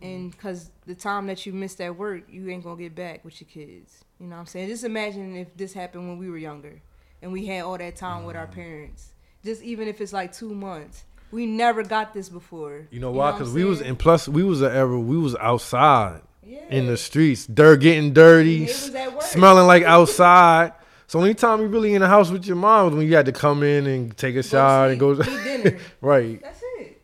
and 0.00 0.30
because 0.30 0.70
the 0.86 0.94
time 0.94 1.26
that 1.26 1.44
you 1.46 1.52
missed 1.52 1.80
at 1.80 1.96
work, 1.96 2.24
you 2.28 2.48
ain't 2.48 2.62
gonna 2.62 2.76
get 2.76 2.94
back 2.94 3.24
with 3.24 3.40
your 3.40 3.48
kids. 3.48 4.04
You 4.20 4.26
know 4.26 4.36
what 4.36 4.40
I'm 4.40 4.46
saying? 4.46 4.68
Just 4.68 4.84
imagine 4.84 5.34
if 5.36 5.56
this 5.56 5.72
happened 5.72 6.08
when 6.08 6.18
we 6.18 6.30
were 6.30 6.38
younger, 6.38 6.80
and 7.20 7.32
we 7.32 7.46
had 7.46 7.62
all 7.62 7.78
that 7.78 7.96
time 7.96 8.24
with 8.24 8.36
our 8.36 8.46
parents. 8.46 9.14
Just 9.44 9.62
even 9.62 9.88
if 9.88 10.00
it's 10.00 10.12
like 10.12 10.32
two 10.32 10.54
months, 10.54 11.04
we 11.32 11.46
never 11.46 11.82
got 11.82 12.14
this 12.14 12.28
before. 12.28 12.86
You 12.90 13.00
know 13.00 13.10
why? 13.10 13.32
Because 13.32 13.52
we 13.52 13.64
was 13.64 13.80
and 13.80 13.98
plus 13.98 14.28
we 14.28 14.44
was 14.44 14.62
era 14.62 14.98
we 15.00 15.16
was 15.16 15.34
outside 15.36 16.20
yeah. 16.44 16.60
in 16.68 16.86
the 16.86 16.96
streets, 16.96 17.46
dirt 17.46 17.80
getting 17.80 18.12
dirty, 18.12 18.64
It 18.64 18.68
was 18.68 18.94
at 18.94 19.12
work. 19.12 19.22
smelling 19.22 19.66
like 19.66 19.82
outside. 19.82 20.72
So 21.06 21.20
anytime 21.20 21.60
you 21.60 21.66
really 21.66 21.94
in 21.94 22.00
the 22.00 22.08
house 22.08 22.30
with 22.30 22.46
your 22.46 22.56
mom 22.56 22.86
was 22.86 22.94
when 22.94 23.06
you 23.06 23.14
had 23.16 23.26
to 23.26 23.32
come 23.32 23.62
in 23.62 23.86
and 23.86 24.16
take 24.16 24.36
a 24.36 24.42
shower 24.42 24.88
and 24.88 25.00
go. 25.00 25.14
dinner. 25.14 25.78
right. 26.00 26.40
That's 26.40 26.62
it. 26.78 27.02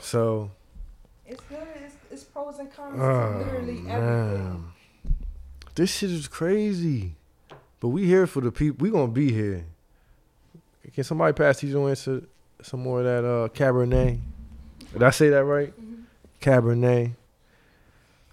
So 0.00 0.50
It's 1.26 1.40
good. 1.44 1.58
It's, 1.84 1.94
it's 2.10 2.24
pros 2.24 2.58
and 2.58 2.72
cons. 2.72 2.98
Oh, 3.00 3.32
to 3.32 3.38
literally 3.38 3.78
everything. 3.78 3.86
man, 3.88 4.72
this 5.74 5.96
shit 5.96 6.10
is 6.10 6.28
crazy. 6.28 7.14
But 7.80 7.88
we 7.88 8.06
here 8.06 8.28
for 8.28 8.40
the 8.40 8.52
people. 8.52 8.76
We 8.84 8.90
gonna 8.90 9.10
be 9.10 9.32
here. 9.32 9.64
Can 10.94 11.04
somebody 11.04 11.32
pass 11.32 11.60
these 11.60 11.74
on 11.74 11.88
into 11.88 12.26
some 12.62 12.82
more 12.82 13.00
of 13.00 13.04
that 13.04 13.24
uh, 13.24 13.48
Cabernet? 13.48 14.18
Did 14.92 15.02
I 15.02 15.10
say 15.10 15.30
that 15.30 15.44
right? 15.44 15.72
Cabernet. 16.40 17.12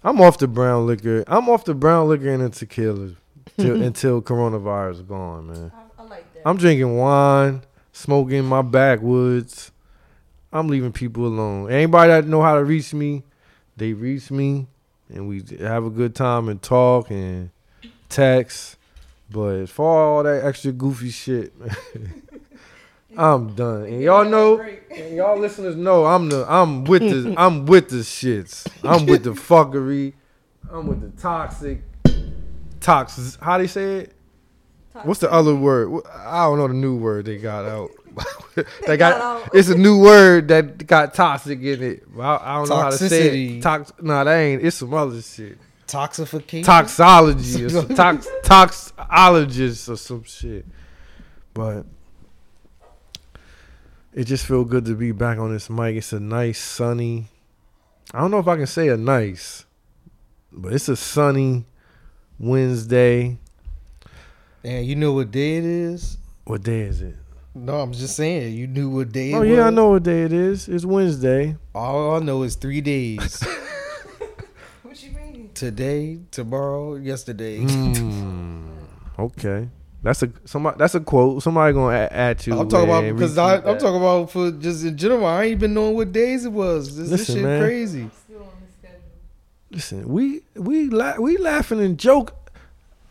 I'm 0.02 0.20
off 0.20 0.38
the 0.38 0.48
brown 0.48 0.86
liquor. 0.86 1.24
I'm 1.26 1.48
off 1.48 1.64
the 1.64 1.74
brown 1.74 2.08
liquor 2.08 2.30
and 2.30 2.42
the 2.42 2.50
tequila 2.50 3.10
till, 3.58 3.82
until 3.82 4.22
coronavirus 4.22 5.06
gone, 5.06 5.48
man. 5.48 5.72
I, 5.74 6.02
I 6.02 6.06
like 6.06 6.34
that. 6.34 6.48
I'm 6.48 6.56
drinking 6.56 6.96
wine, 6.96 7.62
smoking 7.92 8.44
my 8.44 8.62
backwoods. 8.62 9.72
I'm 10.52 10.68
leaving 10.68 10.92
people 10.92 11.26
alone. 11.26 11.70
Anybody 11.70 12.10
that 12.10 12.26
know 12.26 12.42
how 12.42 12.56
to 12.56 12.64
reach 12.64 12.92
me, 12.92 13.24
they 13.76 13.92
reach 13.92 14.30
me, 14.30 14.66
and 15.08 15.28
we 15.28 15.42
have 15.60 15.84
a 15.84 15.90
good 15.90 16.14
time 16.14 16.48
and 16.48 16.60
talk 16.60 17.10
and 17.10 17.50
text. 18.08 18.76
But 19.30 19.66
for 19.66 19.86
all 19.86 20.22
that 20.24 20.44
extra 20.44 20.72
goofy 20.72 21.10
shit, 21.10 21.52
I'm 23.16 23.54
done. 23.54 23.84
And 23.84 24.02
y'all 24.02 24.24
know, 24.24 24.60
and 24.60 25.16
y'all 25.16 25.38
listeners 25.38 25.76
know, 25.76 26.06
I'm 26.06 26.28
the 26.28 26.44
I'm 26.48 26.84
with 26.84 27.02
the 27.02 27.34
I'm 27.38 27.66
with 27.66 27.88
the 27.88 27.96
shits. 27.96 28.66
I'm 28.84 29.06
with 29.06 29.24
the 29.24 29.30
fuckery. 29.30 30.14
I'm 30.70 30.86
with 30.86 31.00
the 31.00 31.20
toxic, 31.20 31.82
toxic. 32.80 33.40
How 33.40 33.58
they 33.58 33.66
say 33.66 33.96
it? 33.96 34.12
What's 35.02 35.20
the 35.20 35.32
other 35.32 35.54
word? 35.54 36.02
I 36.12 36.44
don't 36.44 36.58
know 36.58 36.68
the 36.68 36.74
new 36.74 36.96
word 36.96 37.24
they 37.24 37.38
got 37.38 37.64
out. 37.64 37.90
they 38.86 38.96
got, 38.96 39.18
got 39.18 39.20
out. 39.20 39.50
it's 39.54 39.68
a 39.68 39.76
new 39.76 40.00
word 40.00 40.48
that 40.48 40.86
got 40.86 41.14
toxic 41.14 41.60
in 41.60 41.82
it. 41.82 42.02
I, 42.18 42.40
I 42.42 42.56
don't 42.56 42.68
know 42.68 42.76
how 42.76 42.90
to 42.90 42.98
say 42.98 43.28
it. 43.28 43.32
Toxicity. 43.32 43.62
Tox, 43.62 43.92
no, 44.00 44.24
that 44.24 44.36
ain't. 44.36 44.64
It's 44.64 44.76
some 44.76 44.92
other 44.92 45.22
shit. 45.22 45.58
Toxification. 45.86 46.64
Toxology 46.64 47.64
or 47.64 47.70
some 47.70 47.88
tox, 47.94 48.28
toxologist 48.42 49.88
or 49.88 49.96
some 49.96 50.24
shit. 50.24 50.66
But 51.54 51.86
it 54.12 54.24
just 54.24 54.46
feel 54.46 54.64
good 54.64 54.84
to 54.86 54.94
be 54.94 55.12
back 55.12 55.38
on 55.38 55.52
this 55.52 55.70
mic. 55.70 55.96
It's 55.96 56.12
a 56.12 56.20
nice 56.20 56.58
sunny. 56.58 57.26
I 58.12 58.20
don't 58.20 58.30
know 58.30 58.38
if 58.38 58.48
I 58.48 58.56
can 58.56 58.66
say 58.66 58.88
a 58.88 58.96
nice, 58.96 59.64
but 60.50 60.72
it's 60.72 60.88
a 60.88 60.96
sunny 60.96 61.64
Wednesday. 62.38 63.38
And 64.64 64.84
you 64.86 64.96
know 64.96 65.12
what 65.12 65.30
day 65.30 65.58
it 65.58 65.64
is? 65.64 66.18
What 66.44 66.62
day 66.62 66.80
is 66.80 67.00
it? 67.00 67.14
No, 67.54 67.80
I'm 67.80 67.92
just 67.92 68.16
saying. 68.16 68.54
You 68.56 68.66
knew 68.66 68.90
what 68.90 69.12
day. 69.12 69.32
Oh 69.34 69.42
it 69.42 69.54
yeah, 69.54 69.66
I 69.66 69.70
know 69.70 69.90
what 69.90 70.02
day 70.02 70.22
it 70.22 70.32
is. 70.32 70.68
It's 70.68 70.84
Wednesday. 70.84 71.56
All 71.74 72.16
I 72.16 72.18
know 72.20 72.42
is 72.42 72.56
three 72.56 72.80
days. 72.80 73.42
What 74.82 75.00
you 75.04 75.12
mean? 75.12 75.50
Today, 75.54 76.18
tomorrow, 76.32 76.96
yesterday. 76.96 77.60
Mm, 77.60 78.66
okay, 79.20 79.68
that's 80.02 80.22
a 80.22 80.32
somebody. 80.44 80.78
That's 80.78 80.94
a 80.94 81.00
quote. 81.00 81.42
Somebody 81.42 81.74
gonna 81.74 81.94
add, 81.96 82.12
add 82.12 82.38
to. 82.40 82.58
I'm 82.58 82.68
talking 82.68 82.88
about 82.88 83.04
because 83.04 83.36
I, 83.36 83.56
I'm 83.56 83.64
that. 83.64 83.80
talking 83.80 83.96
about 83.96 84.30
for 84.30 84.50
just 84.50 84.84
in 84.84 84.96
general. 84.96 85.26
I 85.26 85.44
ain't 85.44 85.52
even 85.52 85.74
knowing 85.74 85.94
what 85.94 86.12
days 86.12 86.44
it 86.44 86.52
was. 86.52 86.96
This, 86.96 87.10
this 87.10 87.26
shit 87.26 87.42
man. 87.42 87.62
crazy. 87.62 88.10
Still 88.24 88.42
on 88.42 88.48
the 88.60 88.72
schedule. 88.78 89.00
Listen, 89.70 90.08
we 90.08 90.42
we 90.54 90.88
la- 90.88 91.16
we 91.18 91.36
laughing 91.36 91.80
and 91.80 91.98
joke. 91.98 92.34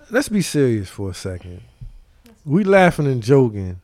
Let's 0.09 0.29
be 0.29 0.41
serious 0.41 0.89
for 0.89 1.11
a 1.11 1.13
second. 1.13 1.61
We 2.43 2.63
laughing 2.63 3.05
and 3.05 3.21
joking, 3.21 3.81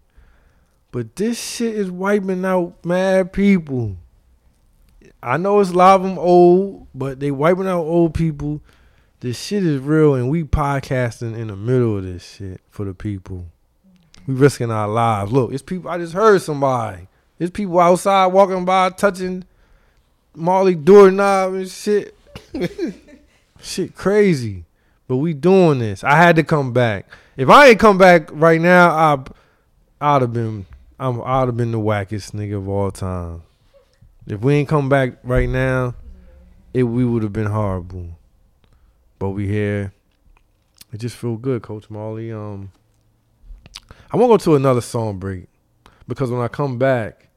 but 0.91 1.15
this 1.15 1.39
shit 1.39 1.75
is 1.75 1.91
wiping 1.91 2.43
out 2.43 2.83
mad 2.83 3.31
people. 3.33 3.97
I 5.21 5.37
know 5.37 5.59
it's 5.59 5.69
a 5.69 5.73
lot 5.73 5.95
of 5.95 6.03
them 6.03 6.17
old, 6.17 6.87
but 6.95 7.19
they 7.19 7.29
wiping 7.29 7.67
out 7.67 7.81
old 7.81 8.15
people. 8.15 8.61
This 9.25 9.43
shit 9.43 9.65
is 9.65 9.81
real, 9.81 10.13
and 10.13 10.29
we 10.29 10.43
podcasting 10.43 11.35
in 11.35 11.47
the 11.47 11.55
middle 11.55 11.97
of 11.97 12.03
this 12.03 12.35
shit 12.35 12.61
for 12.69 12.85
the 12.85 12.93
people. 12.93 13.47
We 14.27 14.35
risking 14.35 14.69
our 14.69 14.87
lives. 14.87 15.31
Look, 15.31 15.51
it's 15.51 15.63
people. 15.63 15.89
I 15.89 15.97
just 15.97 16.13
heard 16.13 16.43
somebody. 16.43 17.07
It's 17.39 17.49
people 17.49 17.79
outside 17.79 18.27
walking 18.27 18.65
by, 18.65 18.91
touching 18.91 19.43
Marley 20.35 20.75
doorknob 20.75 21.55
and 21.55 21.67
shit. 21.67 22.15
shit 23.59 23.95
crazy. 23.95 24.65
But 25.07 25.15
we 25.15 25.33
doing 25.33 25.79
this. 25.79 26.03
I 26.03 26.17
had 26.17 26.35
to 26.35 26.43
come 26.43 26.71
back. 26.71 27.07
If 27.35 27.49
I 27.49 27.69
ain't 27.69 27.79
come 27.79 27.97
back 27.97 28.29
right 28.31 28.61
now, 28.61 28.89
I 28.91 29.23
I'd 30.01 30.21
have 30.21 30.33
been 30.33 30.67
I'm 30.99 31.19
I'd 31.23 31.47
have 31.47 31.57
been 31.57 31.71
the 31.71 31.79
wackest 31.79 32.33
nigga 32.33 32.57
of 32.57 32.69
all 32.69 32.91
time. 32.91 33.41
If 34.27 34.41
we 34.41 34.53
ain't 34.53 34.69
come 34.69 34.87
back 34.87 35.13
right 35.23 35.49
now, 35.49 35.95
it 36.75 36.83
we 36.83 37.03
would 37.03 37.23
have 37.23 37.33
been 37.33 37.47
horrible. 37.47 38.14
But 39.19 39.29
we 39.29 39.47
here. 39.47 39.93
It 40.91 40.97
just 40.99 41.15
feel 41.15 41.35
good, 41.37 41.61
Coach 41.61 41.89
Marley. 41.89 42.31
Um 42.31 42.71
I 44.11 44.17
wanna 44.17 44.27
go 44.33 44.37
to 44.37 44.55
another 44.55 44.81
song 44.81 45.17
break. 45.19 45.47
Because 46.07 46.29
when 46.29 46.41
I 46.41 46.47
come 46.47 46.77
back, 46.77 47.29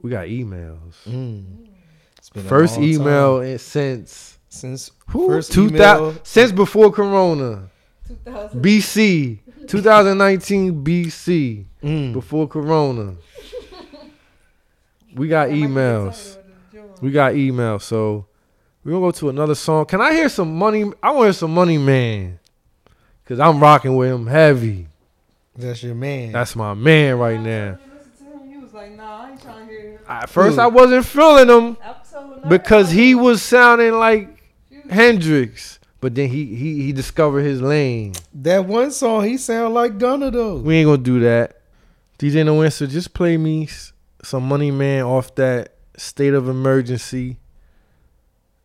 we 0.00 0.10
got 0.10 0.26
emails. 0.26 0.94
Mm. 1.06 1.68
It's 2.16 2.30
been 2.30 2.44
First 2.44 2.76
long 2.76 2.84
email 2.84 3.40
time. 3.40 3.58
since 3.58 4.38
since 4.48 4.90
who? 5.08 5.28
first 5.28 5.52
2000 5.52 5.76
email. 5.76 6.20
since 6.24 6.52
before 6.52 6.90
Corona. 6.90 7.68
2000. 8.08 8.62
BC. 8.62 9.38
2019 9.68 10.84
BC. 10.84 11.64
Mm. 11.82 12.12
Before 12.12 12.48
Corona. 12.48 13.14
We 15.14 15.28
got 15.28 15.50
emails. 15.50 16.36
We 17.00 17.10
got 17.12 17.34
emails. 17.34 17.82
So 17.82 18.26
we're 18.84 18.92
gonna 18.92 19.06
go 19.06 19.10
to 19.10 19.28
another 19.28 19.54
song. 19.54 19.84
Can 19.86 20.00
I 20.00 20.12
hear 20.12 20.28
some 20.28 20.56
money? 20.56 20.90
I 21.02 21.10
want 21.10 21.20
to 21.20 21.24
hear 21.24 21.32
some 21.32 21.54
money 21.54 21.78
man. 21.78 22.38
Cause 23.26 23.38
I'm 23.38 23.60
rocking 23.60 23.94
with 23.94 24.10
him 24.10 24.26
heavy. 24.26 24.88
That's 25.54 25.82
your 25.82 25.94
man. 25.94 26.32
That's 26.32 26.56
my 26.56 26.74
man 26.74 27.16
right 27.18 27.38
now. 27.38 27.78
You 27.84 27.92
listen 27.94 28.26
to 28.26 28.38
him, 28.42 28.50
you 28.50 28.60
was 28.60 28.72
like, 28.72 28.92
nah, 28.96 29.24
I 29.26 29.30
ain't 29.30 29.42
trying 29.42 29.68
to 29.68 29.72
hear 29.72 30.00
At 30.08 30.28
first 30.28 30.56
Who? 30.56 30.62
I 30.62 30.66
wasn't 30.66 31.06
feeling 31.06 31.48
him 31.48 31.76
because 32.48 32.90
he 32.90 33.14
was 33.14 33.42
sounding 33.42 33.92
like 33.92 34.42
Hendrix. 34.88 35.78
But 36.00 36.14
then 36.14 36.30
he 36.30 36.46
he 36.56 36.82
he 36.82 36.92
discovered 36.92 37.42
his 37.42 37.60
lane. 37.60 38.14
that 38.34 38.64
one 38.64 38.90
song 38.90 39.24
he 39.24 39.36
sound 39.36 39.74
like 39.74 39.98
Gunna 39.98 40.30
though. 40.30 40.56
We 40.56 40.76
ain't 40.76 40.86
gonna 40.86 40.98
do 40.98 41.20
that. 41.20 41.60
DJ 42.18 42.44
No 42.44 42.62
Answer, 42.62 42.86
just 42.86 43.12
play 43.12 43.36
me 43.36 43.68
some 44.22 44.48
Money 44.48 44.70
Man 44.70 45.04
off 45.04 45.34
that 45.34 45.74
State 45.96 46.32
of 46.34 46.48
Emergency 46.48 47.38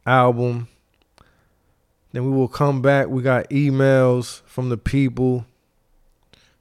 album. 0.06 0.68
Then 2.12 2.26
we 2.26 2.32
will 2.32 2.48
come 2.48 2.82
back. 2.82 3.08
We 3.08 3.22
got 3.22 3.50
emails 3.50 4.42
from 4.46 4.70
the 4.70 4.78
people. 4.78 5.46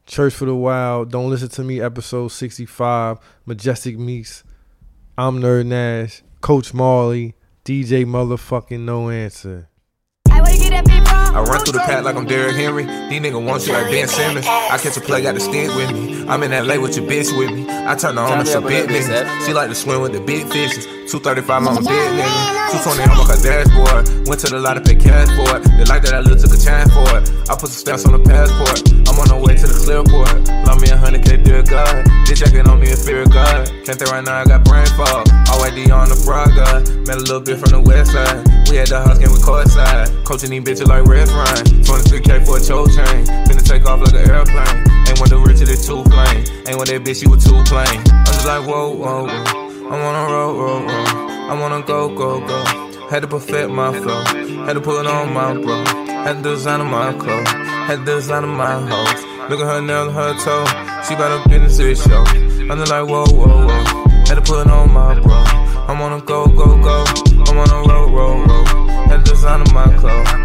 Church 0.06 0.34
for 0.34 0.44
the 0.44 0.54
Wild. 0.54 1.10
Don't 1.10 1.30
listen 1.30 1.48
to 1.50 1.64
me. 1.64 1.80
Episode 1.80 2.28
sixty 2.28 2.66
five. 2.66 3.18
Majestic 3.46 3.98
Meeks. 3.98 4.44
I'm 5.16 5.40
Nerd 5.40 5.66
Nash. 5.66 6.22
Coach 6.40 6.74
Marley. 6.74 7.34
DJ 7.64 8.04
Motherfucking 8.04 8.80
No 8.80 9.08
Answer. 9.10 9.68
I 11.34 11.42
run 11.42 11.58
through 11.64 11.72
the 11.72 11.80
pack 11.80 12.04
like 12.04 12.14
I'm 12.14 12.26
Derrick 12.26 12.54
Henry. 12.54 12.84
These 12.84 13.20
niggas 13.20 13.44
want 13.44 13.66
you 13.66 13.72
like 13.72 13.90
Ben 13.90 14.06
Simmons. 14.06 14.46
I 14.46 14.78
catch 14.78 14.96
a 14.96 15.00
play, 15.00 15.20
got 15.20 15.34
the 15.34 15.40
stick 15.40 15.66
with 15.74 15.90
me. 15.90 16.24
I'm 16.28 16.40
in 16.44 16.52
LA 16.52 16.78
with 16.80 16.96
your 16.96 17.04
bitch 17.10 17.36
with 17.36 17.50
me. 17.50 17.66
I 17.68 17.96
turn 17.96 18.14
her 18.14 18.22
on 18.22 18.38
to 18.38 18.46
some 18.46 18.62
big 18.62 18.88
niggas. 18.88 19.44
She 19.44 19.52
like 19.52 19.68
to 19.68 19.74
swim 19.74 20.00
with 20.00 20.12
the 20.12 20.20
big 20.20 20.46
fishes. 20.46 20.86
235, 21.10 21.50
I'm 21.50 21.66
a 21.66 21.80
big 21.80 21.90
nigga. 21.90 22.54
220, 22.70 23.18
on 23.18 23.26
her 23.26 23.40
dashboard. 23.42 24.28
Went 24.28 24.40
to 24.42 24.46
the 24.46 24.60
lot 24.62 24.74
to 24.74 24.80
pay 24.80 24.94
cash 24.94 25.26
for 25.34 25.58
it. 25.58 25.62
They 25.74 25.84
like 25.90 26.02
that 26.06 26.14
I 26.14 26.20
little 26.20 26.38
took 26.38 26.54
a 26.54 26.60
chance 26.60 26.94
for 26.94 27.02
it. 27.18 27.26
I 27.50 27.58
put 27.58 27.74
some 27.74 27.82
stamps 27.82 28.06
on 28.06 28.12
the 28.14 28.22
passport. 28.22 28.86
I'm 29.10 29.18
on 29.18 29.26
the 29.26 29.36
way 29.36 29.58
to 29.58 29.66
the 29.66 29.74
clearport. 29.74 30.46
Love 30.66 30.80
me 30.80 30.88
a 30.90 30.96
hundred 30.96 31.26
K, 31.26 31.36
dear 31.36 31.62
God. 31.62 32.06
This 32.26 32.38
jacket 32.38 32.66
on 32.66 32.78
me 32.78 32.90
a 32.90 32.96
fear 32.96 33.22
of 33.22 33.32
God. 33.34 33.66
Can't 33.84 33.98
think 33.98 34.10
right 34.10 34.24
now, 34.24 34.40
I 34.40 34.44
got 34.46 34.64
brain 34.64 34.86
fog. 34.94 35.26
Already 35.50 35.90
on 35.90 36.08
the 36.08 36.16
frog 36.16 36.54
God. 36.54 36.88
Met 37.06 37.18
a 37.18 37.26
little 37.26 37.42
bit 37.42 37.58
from 37.58 37.70
the 37.74 37.82
west 37.82 38.12
side. 38.12 38.42
We 38.70 38.80
had 38.80 38.88
the 38.88 38.98
house 38.98 39.18
game 39.18 39.30
with 39.30 39.44
court 39.44 39.68
side. 39.68 40.08
Coaching 40.24 40.50
these 40.50 40.64
bitches 40.64 40.88
like 40.88 41.04
Rex 41.24 41.32
Ryan. 41.32 41.64
23K 41.84 42.46
for 42.46 42.56
a 42.58 42.60
choke 42.60 42.90
chain. 42.90 43.24
Finna 43.46 43.64
take 43.64 43.86
off 43.86 44.00
like 44.00 44.14
an 44.14 44.30
airplane. 44.30 44.76
Ain't 45.08 45.18
want 45.20 45.30
the 45.30 45.38
rich 45.38 45.60
of 45.62 45.68
the 45.68 45.76
two 45.76 46.02
plane. 46.10 46.44
Ain't 46.68 46.76
want 46.76 46.88
that 46.90 47.02
bitch, 47.02 47.20
she 47.20 47.28
was 47.28 47.44
too 47.44 47.62
plain. 47.64 47.98
I'm 48.12 48.24
just 48.26 48.46
like, 48.46 48.66
whoa, 48.66 48.90
whoa, 48.90 49.24
whoa. 49.24 49.88
I 49.88 49.94
wanna 50.02 50.32
roll, 50.32 50.54
roll, 50.54 50.80
roll. 50.80 51.08
I 51.50 51.58
wanna 51.60 51.82
go, 51.82 52.08
go, 52.14 52.40
go. 52.46 52.64
Had 53.08 53.22
to 53.22 53.28
perfect 53.28 53.70
my 53.70 53.92
flow. 54.00 54.24
Had 54.64 54.74
to 54.74 54.80
put 54.80 55.06
on 55.06 55.32
my 55.32 55.54
bro. 55.54 55.84
Had 56.24 56.42
to 56.42 56.50
design 56.50 56.84
my 56.86 57.12
clothes. 57.14 57.48
Had 57.48 58.00
to 58.00 58.04
design 58.04 58.48
my 58.48 58.74
hoes. 58.80 59.50
Look 59.50 59.60
at 59.60 59.66
her 59.66 59.80
nail, 59.80 60.10
her 60.10 60.34
toe. 60.44 60.66
She 61.06 61.14
bout 61.14 61.32
a 61.32 61.48
business 61.48 62.02
show. 62.04 62.24
I'm 62.68 62.78
just 62.78 62.90
like, 62.90 63.06
whoa, 63.06 63.24
whoa, 63.26 63.66
whoa. 63.66 64.04
Had 64.26 64.34
to 64.36 64.42
put 64.42 64.66
it 64.66 64.70
on 64.70 64.92
my 64.92 65.18
bro. 65.20 65.32
I 65.32 65.96
wanna 65.98 66.20
go, 66.20 66.46
go, 66.46 66.66
go. 66.82 67.04
I 67.06 67.56
wanna 67.56 67.88
roll, 67.88 68.10
roll, 68.10 68.44
roll. 68.44 68.64
Had 69.08 69.24
to 69.24 69.30
design 69.32 69.64
my 69.72 69.86
clothes. 69.96 70.43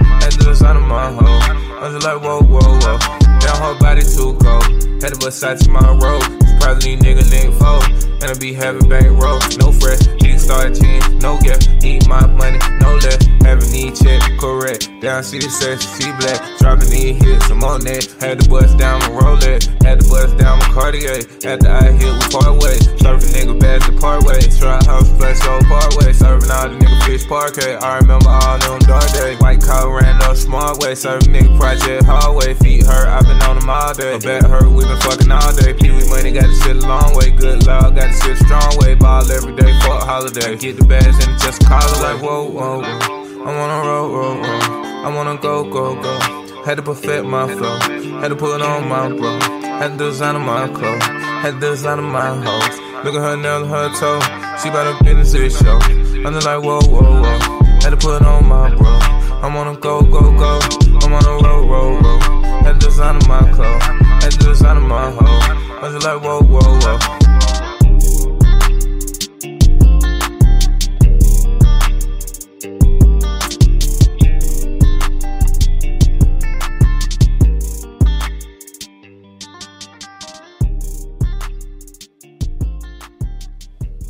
To 0.59 0.65
design 0.65 0.87
my 0.89 1.09
hoe. 1.09 1.79
I'm 1.79 1.93
just 1.93 2.05
like, 2.05 2.21
whoa, 2.21 2.41
whoa, 2.41 2.59
whoa. 2.59 2.97
Down 3.39 3.57
her 3.61 3.79
body 3.79 4.01
too 4.01 4.37
cold. 4.43 4.63
Had 5.01 5.13
to 5.13 5.19
Versace 5.19 5.69
my 5.69 5.79
robe. 5.79 6.23
Surprised 6.43 6.81
these 6.81 6.99
nigga 6.99 7.21
nigga 7.21 7.57
fold. 7.57 7.85
And 8.21 8.25
I 8.25 8.33
be 8.37 8.53
having 8.53 8.89
bank 8.89 9.07
roll. 9.07 9.39
No 9.57 9.71
fresh. 9.71 10.01
Start 10.39 10.73
10. 10.73 11.19
No 11.19 11.37
gift. 11.39 11.83
Eat 11.83 12.07
my 12.07 12.25
money. 12.25 12.57
No 12.79 12.95
less. 12.95 13.19
Having 13.43 13.71
need 13.71 13.95
check. 13.95 14.21
Correct. 14.39 14.89
Down 15.01 15.23
see 15.23 15.39
the 15.39 15.49
sex. 15.49 15.85
See 15.85 16.11
black. 16.17 16.39
Dropping 16.59 16.89
these 16.89 17.21
hits. 17.21 17.51
I'm 17.51 17.63
on 17.63 17.81
that. 17.81 18.07
Had 18.19 18.39
to 18.39 18.49
bust 18.49 18.77
down 18.77 18.99
my 19.01 19.09
Rolex. 19.19 19.67
Had 19.83 19.99
to 20.01 20.09
bust 20.09 20.37
down 20.37 20.59
my 20.59 20.69
Cartier. 20.71 21.21
Had 21.43 21.67
I 21.67 21.91
hit 21.91 22.07
with 22.07 22.31
part 22.31 22.55
ways. 22.63 22.87
Surfing 23.03 23.35
nigga 23.35 23.59
bad 23.59 23.81
to 23.83 23.91
part 23.99 24.23
ways. 24.23 24.57
Try 24.57 24.79
house 24.85 25.11
so 25.43 25.59
part 25.67 25.95
ways. 25.99 26.17
Serving 26.17 26.49
all 26.49 26.69
the 26.69 26.75
nigga 26.79 26.97
fish 27.05 27.27
parquet. 27.27 27.75
I 27.75 27.99
remember 27.99 28.29
all 28.29 28.57
them 28.59 28.79
dark 28.87 29.11
days. 29.11 29.39
White 29.39 29.61
collar 29.61 30.01
ran 30.01 30.21
up 30.23 30.35
smart 30.35 30.79
way. 30.79 30.95
Serving 30.95 31.33
nigga 31.35 31.59
project 31.59 32.05
hallway. 32.05 32.53
Feet 32.55 32.85
hurt. 32.85 33.07
i 33.07 33.19
been 33.21 33.41
on 33.43 33.59
them 33.59 33.69
all 33.69 33.93
day. 33.93 34.17
Bet 34.19 34.43
hurt. 34.43 34.71
We 34.71 34.85
been 34.85 34.99
fucking 35.01 35.31
all 35.31 35.53
day. 35.53 35.73
Pee 35.73 35.91
money 36.09 36.31
got 36.31 36.47
to 36.47 36.55
sit 36.55 36.75
a 36.77 36.87
long 36.87 37.15
way. 37.15 37.29
Good 37.31 37.65
love 37.67 37.95
got 37.95 38.07
to 38.07 38.13
sit 38.13 38.31
a 38.31 38.43
strong 38.43 38.77
way. 38.79 38.95
Ball 38.95 39.29
every 39.31 39.55
day. 39.55 39.71
Fuck 39.81 40.03
holiday. 40.03 40.28
Get 40.29 40.77
the 40.77 40.85
bags 40.85 41.25
and 41.25 41.39
just 41.41 41.65
call 41.65 41.81
it 41.81 42.01
like 42.03 42.21
whoa, 42.21 42.43
whoa. 42.43 42.81
I 42.83 43.57
wanna 43.57 43.87
roll, 43.87 44.09
roll, 44.11 44.35
roll. 44.35 44.61
I 45.03 45.11
wanna 45.15 45.41
go, 45.41 45.63
go, 45.63 45.99
go. 45.99 46.19
Had 46.65 46.77
to 46.77 46.83
perfect 46.83 47.25
my 47.25 47.47
flow. 47.47 47.79
Had 48.19 48.27
to 48.27 48.35
pull 48.35 48.53
it 48.53 48.61
on 48.61 48.87
my 48.87 49.09
bro. 49.09 49.39
Had 49.79 49.97
to 49.97 49.97
design 49.97 50.39
my 50.41 50.67
clothes. 50.67 51.01
Had 51.01 51.55
to 51.55 51.59
design 51.59 52.03
my 52.03 52.27
hoes. 52.45 52.77
Look 53.03 53.15
at 53.15 53.21
her 53.21 53.37
nail, 53.37 53.65
her 53.65 53.89
toe. 53.97 54.19
She 54.61 54.69
bout 54.69 54.85
a 54.85 55.03
business 55.03 55.31
this 55.31 55.57
show. 55.57 55.79
I'm 56.23 56.33
just 56.35 56.45
like, 56.45 56.61
whoa, 56.61 56.79
whoa, 56.79 57.21
whoa. 57.23 57.39
Had 57.81 57.89
to 57.89 57.97
put 57.97 58.21
it 58.21 58.27
on 58.27 58.47
my 58.47 58.69
bro. 58.75 58.85
I 58.85 59.51
wanna 59.51 59.79
go, 59.79 60.03
go, 60.03 60.21
go. 60.37 60.59
I 60.61 61.07
wanna 61.09 61.43
roll, 61.43 61.67
roll, 61.67 62.01
roll. 62.01 62.19
Had 62.61 62.79
to 62.79 62.85
design 62.85 63.17
my 63.27 63.41
clothes. 63.51 63.83
Had 64.21 64.31
to 64.33 64.37
design 64.37 64.79
my 64.83 65.09
hoe. 65.09 65.81
I'm 65.81 65.91
just 65.91 66.05
like, 66.05 66.21
whoa, 66.21 66.41
whoa, 66.41 66.79
whoa. 66.81 67.18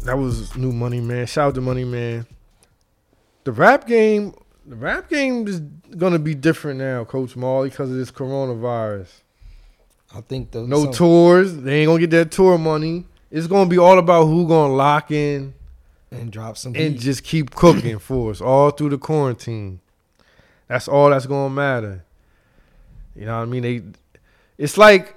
That 0.10 0.18
was 0.18 0.56
new 0.58 0.72
Money 0.72 1.02
Man. 1.02 1.28
Shout 1.28 1.50
out 1.50 1.56
to 1.56 1.62
Money 1.62 1.84
Man. 1.84 2.26
The 3.44 3.52
rap 3.52 3.86
game, 3.86 4.34
the 4.66 4.76
rap 4.76 5.08
game 5.08 5.48
is 5.48 5.60
gonna 5.60 6.18
be 6.18 6.34
different 6.34 6.80
now, 6.80 7.04
Coach 7.04 7.36
Marley, 7.36 7.70
because 7.70 7.92
of 7.92 7.96
this 7.96 8.10
coronavirus. 8.10 9.08
I 10.16 10.22
think 10.22 10.50
the 10.50 10.64
No 10.66 10.86
some- 10.86 10.94
tours. 10.94 11.56
They 11.58 11.82
ain't 11.82 11.90
gonna 11.90 12.00
get 12.00 12.10
that 12.10 12.32
tour 12.32 12.58
money. 12.58 13.06
It's 13.30 13.46
gonna 13.46 13.70
be 13.70 13.78
all 13.78 14.00
about 14.00 14.26
who 14.26 14.48
gonna 14.48 14.74
lock 14.74 15.12
in 15.12 15.54
and 16.10 16.32
drop 16.32 16.58
some 16.58 16.74
and 16.76 16.94
heat. 16.94 17.02
just 17.02 17.24
keep 17.24 17.54
cooking 17.54 18.00
for 18.00 18.32
us 18.32 18.42
all 18.42 18.72
through 18.72 18.90
the 18.90 18.98
quarantine. 18.98 19.80
That's 20.68 20.88
all 20.88 21.12
that's 21.12 21.28
gonna 21.28 21.54
matter. 21.54 22.04
You 23.16 23.28
know 23.28 23.38
what 23.38 23.44
I 23.44 23.46
mean? 23.46 23.62
They 23.62 23.84
it's 24.58 24.76
like 24.76 25.16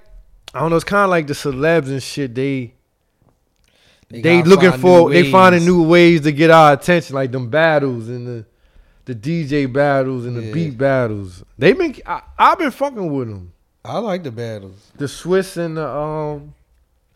I 0.53 0.61
don't 0.61 0.69
know, 0.69 0.77
it's 0.77 0.85
kinda 0.85 1.07
like 1.07 1.29
the 1.29 1.33
celebs 1.33 1.87
and 1.89 2.03
shit, 2.03 2.35
they 2.35 2.75
they, 4.21 4.43
gotta 4.43 4.49
looking 4.49 4.73
for 4.81 5.11
they 5.11 5.31
finding 5.31 5.65
new 5.65 5.83
ways 5.83 6.23
to 6.23 6.33
get 6.33 6.51
our 6.51 6.73
attention, 6.75 7.15
like 7.15 7.33
them 7.33 7.49
battles 7.49 8.09
and 8.09 8.27
the 8.27 8.45
the 9.05 9.15
DJ 9.15 9.73
battles 9.73 10.27
and 10.27 10.37
the 10.37 10.43
Yeah. 10.43 10.53
beat 10.53 10.79
battles. 10.79 11.43
They 11.59 11.73
been 11.73 11.97
I, 12.07 12.23
I've 12.39 12.59
been 12.59 12.71
fucking 12.71 13.13
with 13.13 13.29
them. 13.29 13.53
I 13.85 13.99
like 13.99 14.23
the 14.23 14.31
battles. 14.31 14.91
The 14.97 15.07
Swizz 15.07 15.57
and 15.57 15.77
the 15.77 15.89
um 15.89 16.55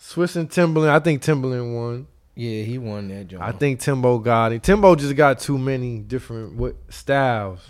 Swizz 0.01 0.37
and 0.37 0.51
Timbaland. 0.51 0.89
I 0.89 0.99
think 0.99 1.23
Timbaland 1.23 1.75
won. 1.75 2.07
Yeah, 2.35 2.63
he 2.63 2.77
won 2.77 3.09
that 3.09 3.29
joint. 3.29 3.43
I 3.43 3.53
think 3.53 3.81
Timbo 3.81 4.19
got 4.19 4.53
it. 4.53 4.63
Timbo 4.63 4.95
just 4.95 5.17
got 5.17 5.39
too 5.39 5.57
many 5.57 5.99
different 6.01 6.55
what, 6.55 6.77
styles. 6.91 7.61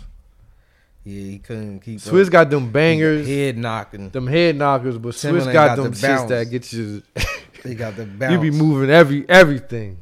Yeah, 1.05 1.21
he 1.23 1.39
couldn't 1.39 1.79
keep. 1.79 1.99
Swizz 1.99 2.25
up. 2.25 2.31
got 2.33 2.49
them 2.49 2.69
bangers, 2.69 3.25
head 3.25 3.57
knocking. 3.57 4.09
them 4.09 4.27
head 4.27 4.57
knockers, 4.57 4.97
but 4.97 5.13
Swizz 5.13 5.45
got, 5.45 5.53
got 5.53 5.75
them 5.77 5.91
the 5.91 5.97
shits 5.97 6.27
that 6.27 6.49
get 6.49 6.73
you. 6.73 7.01
They 7.63 7.75
got 7.75 7.95
the 7.95 8.05
bounce. 8.05 8.33
you 8.33 8.39
be 8.39 8.51
moving 8.51 8.89
every 8.89 9.27
everything. 9.29 10.01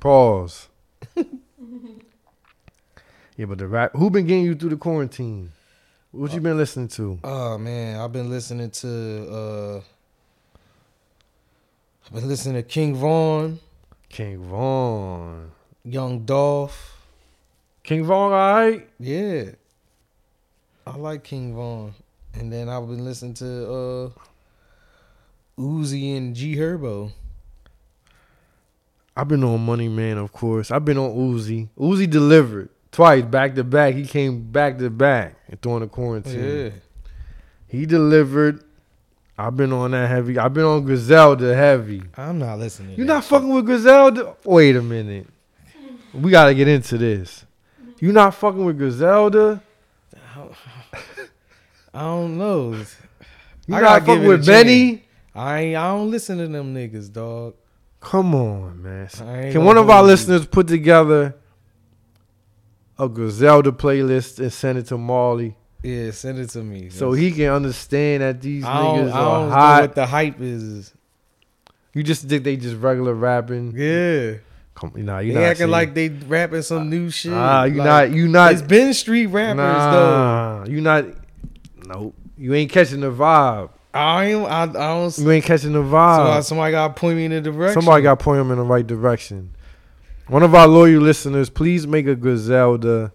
Pause. 0.00 0.68
yeah, 3.36 3.46
but 3.46 3.58
the 3.58 3.66
rap. 3.66 3.92
Who 3.94 4.10
been 4.10 4.26
getting 4.26 4.44
you 4.44 4.54
through 4.54 4.70
the 4.70 4.76
quarantine? 4.76 5.52
What 6.10 6.32
you 6.32 6.40
been 6.40 6.56
listening 6.56 6.88
to? 6.88 7.18
Oh 7.22 7.58
man, 7.58 8.00
I've 8.00 8.12
been 8.12 8.30
listening 8.30 8.70
to. 8.70 9.30
uh 9.30 9.80
I've 12.06 12.14
been 12.14 12.28
listening 12.28 12.54
to 12.54 12.62
King 12.62 12.94
Von, 12.96 13.58
King 14.08 14.38
Von. 14.44 15.50
Young 15.84 16.24
Dolph. 16.24 16.96
King 17.82 18.04
Von, 18.04 18.32
all 18.32 18.54
right. 18.54 18.88
Yeah, 18.98 19.50
I 20.86 20.96
like 20.96 21.24
King 21.24 21.54
Von. 21.54 21.94
And 22.34 22.52
then 22.52 22.68
I've 22.68 22.86
been 22.86 23.04
listening 23.04 23.34
to 23.34 23.72
uh 23.72 24.10
Uzi 25.58 26.16
and 26.16 26.34
G 26.34 26.56
Herbo. 26.56 27.12
I've 29.16 29.26
been 29.28 29.42
on 29.42 29.64
Money 29.66 29.88
Man, 29.88 30.16
of 30.16 30.32
course. 30.32 30.70
I've 30.70 30.84
been 30.84 30.96
on 30.98 31.10
Uzi. 31.10 31.68
Uzi 31.76 32.08
delivered 32.08 32.68
twice, 32.92 33.24
back 33.24 33.56
to 33.56 33.64
back. 33.64 33.94
He 33.94 34.04
came 34.06 34.50
back 34.50 34.78
to 34.78 34.90
back 34.90 35.34
and 35.48 35.60
during 35.60 35.80
the 35.80 35.88
quarantine. 35.88 36.40
Oh, 36.40 36.64
yeah, 36.64 36.70
He 37.66 37.84
delivered. 37.84 38.62
I've 39.36 39.56
been 39.56 39.72
on 39.72 39.92
that 39.92 40.08
heavy. 40.08 40.38
I've 40.38 40.54
been 40.54 40.64
on 40.64 40.84
Griselda 40.84 41.54
heavy. 41.54 42.02
I'm 42.16 42.38
not 42.38 42.58
listening. 42.58 42.96
You're 42.96 43.06
not 43.06 43.24
fucking 43.24 43.48
with 43.48 43.66
Griselda? 43.66 44.36
Wait 44.44 44.74
a 44.76 44.82
minute. 44.82 45.26
We 46.12 46.30
gotta 46.30 46.54
get 46.54 46.66
into 46.68 46.98
this. 46.98 47.44
You 48.00 48.12
not 48.12 48.34
fucking 48.34 48.64
with 48.64 48.78
Griselda? 48.78 49.62
I 51.94 52.00
don't 52.02 52.38
know. 52.38 52.74
You 53.66 53.74
I 53.74 53.80
not 53.80 54.06
gotta 54.06 54.26
with 54.26 54.46
Benny? 54.46 55.04
I 55.38 55.58
ain't, 55.60 55.76
I 55.76 55.88
don't 55.92 56.10
listen 56.10 56.38
to 56.38 56.48
them 56.48 56.74
niggas, 56.74 57.12
dog. 57.12 57.54
Come 58.00 58.34
on, 58.34 58.82
man. 58.82 59.08
Can 59.52 59.64
one 59.64 59.76
of 59.76 59.88
our 59.90 60.02
you. 60.02 60.06
listeners 60.08 60.46
put 60.46 60.66
together 60.68 61.34
a 62.98 63.08
Griselda 63.08 63.70
playlist 63.72 64.38
and 64.40 64.52
send 64.52 64.78
it 64.78 64.86
to 64.86 64.98
Marley 64.98 65.56
Yeah, 65.82 66.10
send 66.10 66.38
it 66.38 66.48
to 66.50 66.62
me. 66.62 66.90
so 66.90 67.12
he 67.12 67.30
can 67.32 67.50
understand 67.52 68.22
that 68.22 68.40
these 68.40 68.64
I 68.64 68.68
niggas 68.68 69.12
I 69.12 69.18
don't 69.24 69.42
are 69.42 69.46
know 69.46 69.50
hot? 69.50 69.80
what 69.82 69.94
the 69.94 70.06
hype 70.06 70.40
is. 70.40 70.92
you 71.94 72.02
just 72.02 72.28
think 72.28 72.42
they 72.44 72.56
just 72.56 72.76
regular 72.76 73.14
rapping? 73.14 73.72
Yeah, 73.76 74.38
Come, 74.74 74.92
nah, 74.96 75.18
you 75.18 75.32
they 75.32 75.44
acting 75.44 75.70
like 75.70 75.92
they 75.94 76.08
rapping 76.08 76.62
some 76.62 76.88
new 76.90 77.10
shit. 77.10 77.32
Ah, 77.32 77.64
you 77.64 77.76
Like, 77.82 78.10
not 78.10 78.16
you 78.16 78.28
not 78.28 78.52
It's 78.52 78.62
been 78.62 78.94
street 78.94 79.26
rappers 79.26 79.56
though. 79.56 80.62
nah, 80.62 80.64
you 80.68 80.80
not 80.80 81.04
nope. 81.86 82.14
You 82.36 82.54
ain't 82.54 82.70
catching 82.70 83.00
the 83.00 83.10
vibe. 83.10 83.70
I 83.98 84.24
ain't. 84.26 84.46
I, 84.46 84.62
I 84.62 84.66
don't. 84.66 85.18
You 85.18 85.30
ain't 85.30 85.44
catching 85.44 85.72
the 85.72 85.82
vibe. 85.82 86.18
Uh, 86.26 86.42
somebody 86.42 86.72
got 86.72 86.88
to 86.94 87.00
point 87.00 87.16
me 87.16 87.24
in 87.26 87.30
the 87.32 87.40
direction. 87.40 87.80
Somebody 87.82 88.02
got 88.02 88.18
to 88.18 88.24
point 88.24 88.40
him 88.40 88.50
in 88.50 88.58
the 88.58 88.64
right 88.64 88.86
direction. 88.86 89.54
One 90.28 90.42
of 90.42 90.54
our 90.54 90.66
loyal 90.68 91.00
listeners, 91.00 91.48
please 91.48 91.86
make 91.86 92.06
a 92.06 92.14
Griselda 92.14 93.12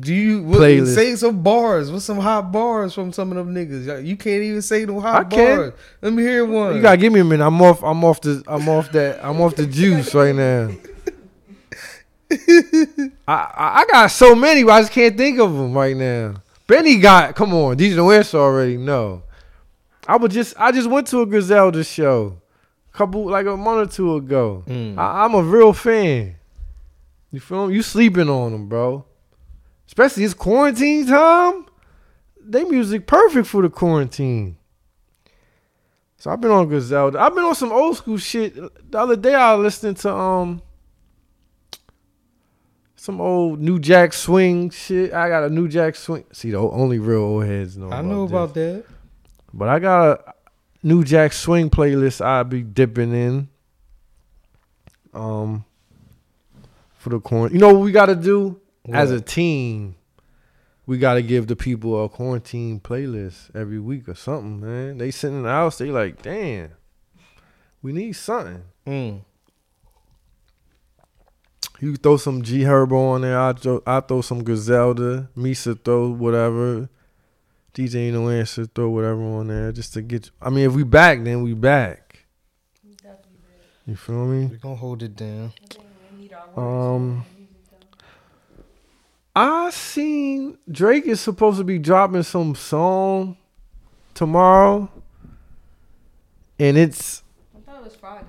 Do 0.00 0.14
you 0.14 0.42
what, 0.42 0.60
Playlist. 0.60 0.94
say 0.94 1.14
some 1.16 1.42
bars? 1.42 1.90
What's 1.92 2.06
some 2.06 2.18
hot 2.18 2.50
bars 2.50 2.94
from 2.94 3.12
some 3.12 3.30
of 3.30 3.36
them 3.36 3.54
niggas? 3.54 4.06
You 4.06 4.16
can't 4.16 4.42
even 4.42 4.62
say 4.62 4.86
no 4.86 5.00
hot 5.00 5.26
I 5.26 5.28
can. 5.28 5.56
bars. 5.58 5.72
Let 6.00 6.12
me 6.14 6.22
hear 6.22 6.46
one. 6.46 6.76
You 6.76 6.82
gotta 6.82 6.96
give 6.96 7.12
me 7.12 7.20
a 7.20 7.24
minute. 7.24 7.44
I'm 7.44 7.60
off. 7.60 7.82
I'm 7.82 8.02
off 8.04 8.20
the. 8.22 8.42
I'm 8.46 8.68
off 8.68 8.90
that. 8.92 9.22
I'm 9.24 9.40
off 9.40 9.54
the 9.54 9.66
juice 9.66 10.14
right 10.14 10.34
now. 10.34 10.70
I, 12.30 13.10
I 13.28 13.80
I 13.80 13.84
got 13.90 14.06
so 14.08 14.34
many, 14.34 14.62
but 14.64 14.72
I 14.72 14.80
just 14.82 14.92
can't 14.92 15.16
think 15.16 15.38
of 15.40 15.52
them 15.52 15.72
right 15.74 15.96
now. 15.96 16.34
Benny 16.70 16.98
got. 16.98 17.34
Come 17.34 17.52
on, 17.52 17.76
DJ 17.76 18.06
West 18.06 18.32
already. 18.32 18.76
No, 18.76 19.24
I 20.06 20.16
was 20.16 20.32
just. 20.32 20.54
I 20.56 20.70
just 20.70 20.88
went 20.88 21.08
to 21.08 21.20
a 21.22 21.26
Griselda 21.26 21.82
show, 21.82 22.40
a 22.94 22.96
couple 22.96 23.28
like 23.28 23.46
a 23.46 23.56
month 23.56 23.90
or 23.90 23.92
two 23.92 24.14
ago. 24.14 24.62
Mm. 24.68 24.96
I, 24.96 25.24
I'm 25.24 25.34
a 25.34 25.42
real 25.42 25.72
fan. 25.72 26.36
You 27.32 27.40
feel 27.40 27.66
me? 27.66 27.74
You 27.74 27.82
sleeping 27.82 28.28
on 28.28 28.52
them, 28.52 28.68
bro. 28.68 29.04
Especially 29.88 30.22
it's 30.22 30.32
quarantine 30.32 31.08
time. 31.08 31.66
They 32.40 32.62
music 32.62 33.04
perfect 33.04 33.48
for 33.48 33.62
the 33.62 33.68
quarantine. 33.68 34.56
So 36.18 36.30
I've 36.30 36.40
been 36.40 36.52
on 36.52 36.68
Griselda. 36.68 37.18
I've 37.18 37.34
been 37.34 37.44
on 37.44 37.56
some 37.56 37.72
old 37.72 37.96
school 37.96 38.18
shit. 38.18 38.54
The 38.54 38.98
other 38.98 39.16
day 39.16 39.34
I 39.34 39.54
was 39.54 39.64
listening 39.64 39.94
to 39.96 40.14
um 40.14 40.62
some 43.00 43.18
old 43.18 43.60
New 43.60 43.78
Jack 43.78 44.12
Swing 44.12 44.68
shit. 44.68 45.14
I 45.14 45.30
got 45.30 45.44
a 45.44 45.48
New 45.48 45.68
Jack 45.68 45.96
Swing. 45.96 46.22
See, 46.32 46.50
the 46.50 46.58
only 46.58 46.98
real 46.98 47.20
old 47.20 47.46
heads 47.46 47.78
know. 47.78 47.90
I 47.90 48.02
know 48.02 48.26
this. 48.26 48.30
about 48.30 48.52
that. 48.52 48.84
But 49.54 49.68
I 49.68 49.78
got 49.78 50.10
a 50.10 50.34
New 50.82 51.02
Jack 51.02 51.32
Swing 51.32 51.70
playlist 51.70 52.22
I'll 52.22 52.44
be 52.44 52.62
dipping 52.62 53.14
in. 53.14 53.48
Um 55.14 55.64
for 56.98 57.08
the 57.08 57.20
corn. 57.20 57.54
You 57.54 57.58
know 57.58 57.72
what 57.72 57.80
we 57.80 57.90
gotta 57.90 58.14
do? 58.14 58.60
As 58.92 59.10
a 59.10 59.20
team, 59.22 59.96
we 60.84 60.98
gotta 60.98 61.22
give 61.22 61.46
the 61.46 61.56
people 61.56 62.04
a 62.04 62.08
quarantine 62.10 62.80
playlist 62.80 63.56
every 63.56 63.78
week 63.78 64.10
or 64.10 64.14
something, 64.14 64.60
man. 64.60 64.98
They 64.98 65.10
sitting 65.10 65.38
in 65.38 65.42
the 65.44 65.48
house, 65.48 65.78
they 65.78 65.90
like, 65.90 66.20
damn, 66.20 66.72
we 67.80 67.94
need 67.94 68.12
something. 68.12 68.62
Mm. 68.86 69.22
You 71.80 71.96
throw 71.96 72.18
some 72.18 72.42
G 72.42 72.60
Herbo 72.60 73.14
on 73.14 73.22
there, 73.22 73.40
I 73.40 73.54
throw, 73.54 73.82
I 73.86 74.00
throw 74.00 74.20
some 74.20 74.44
Griselda, 74.44 75.30
Misa 75.34 75.82
throw 75.82 76.10
whatever. 76.10 76.90
DJ 77.72 78.08
ain't 78.08 78.14
no 78.14 78.28
answer, 78.28 78.66
throw 78.66 78.90
whatever 78.90 79.22
on 79.22 79.48
there 79.48 79.72
just 79.72 79.94
to 79.94 80.02
get. 80.02 80.26
You. 80.26 80.32
I 80.42 80.50
mean, 80.50 80.66
if 80.66 80.74
we 80.74 80.82
back, 80.82 81.22
then 81.24 81.42
we 81.42 81.54
back. 81.54 82.26
You 83.86 83.96
feel 83.96 84.26
me? 84.26 84.46
We 84.46 84.56
gonna 84.56 84.74
hold 84.74 85.02
it 85.02 85.16
down. 85.16 85.52
Um, 86.54 87.24
I 89.34 89.70
seen 89.70 90.58
Drake 90.70 91.06
is 91.06 91.20
supposed 91.20 91.58
to 91.58 91.64
be 91.64 91.78
dropping 91.78 92.24
some 92.24 92.54
song 92.54 93.38
tomorrow, 94.12 94.90
and 96.58 96.76
it's 96.76 97.22
I 97.56 97.60
thought 97.60 97.80
it 97.80 97.84
was 97.84 97.96
Friday. 97.96 98.26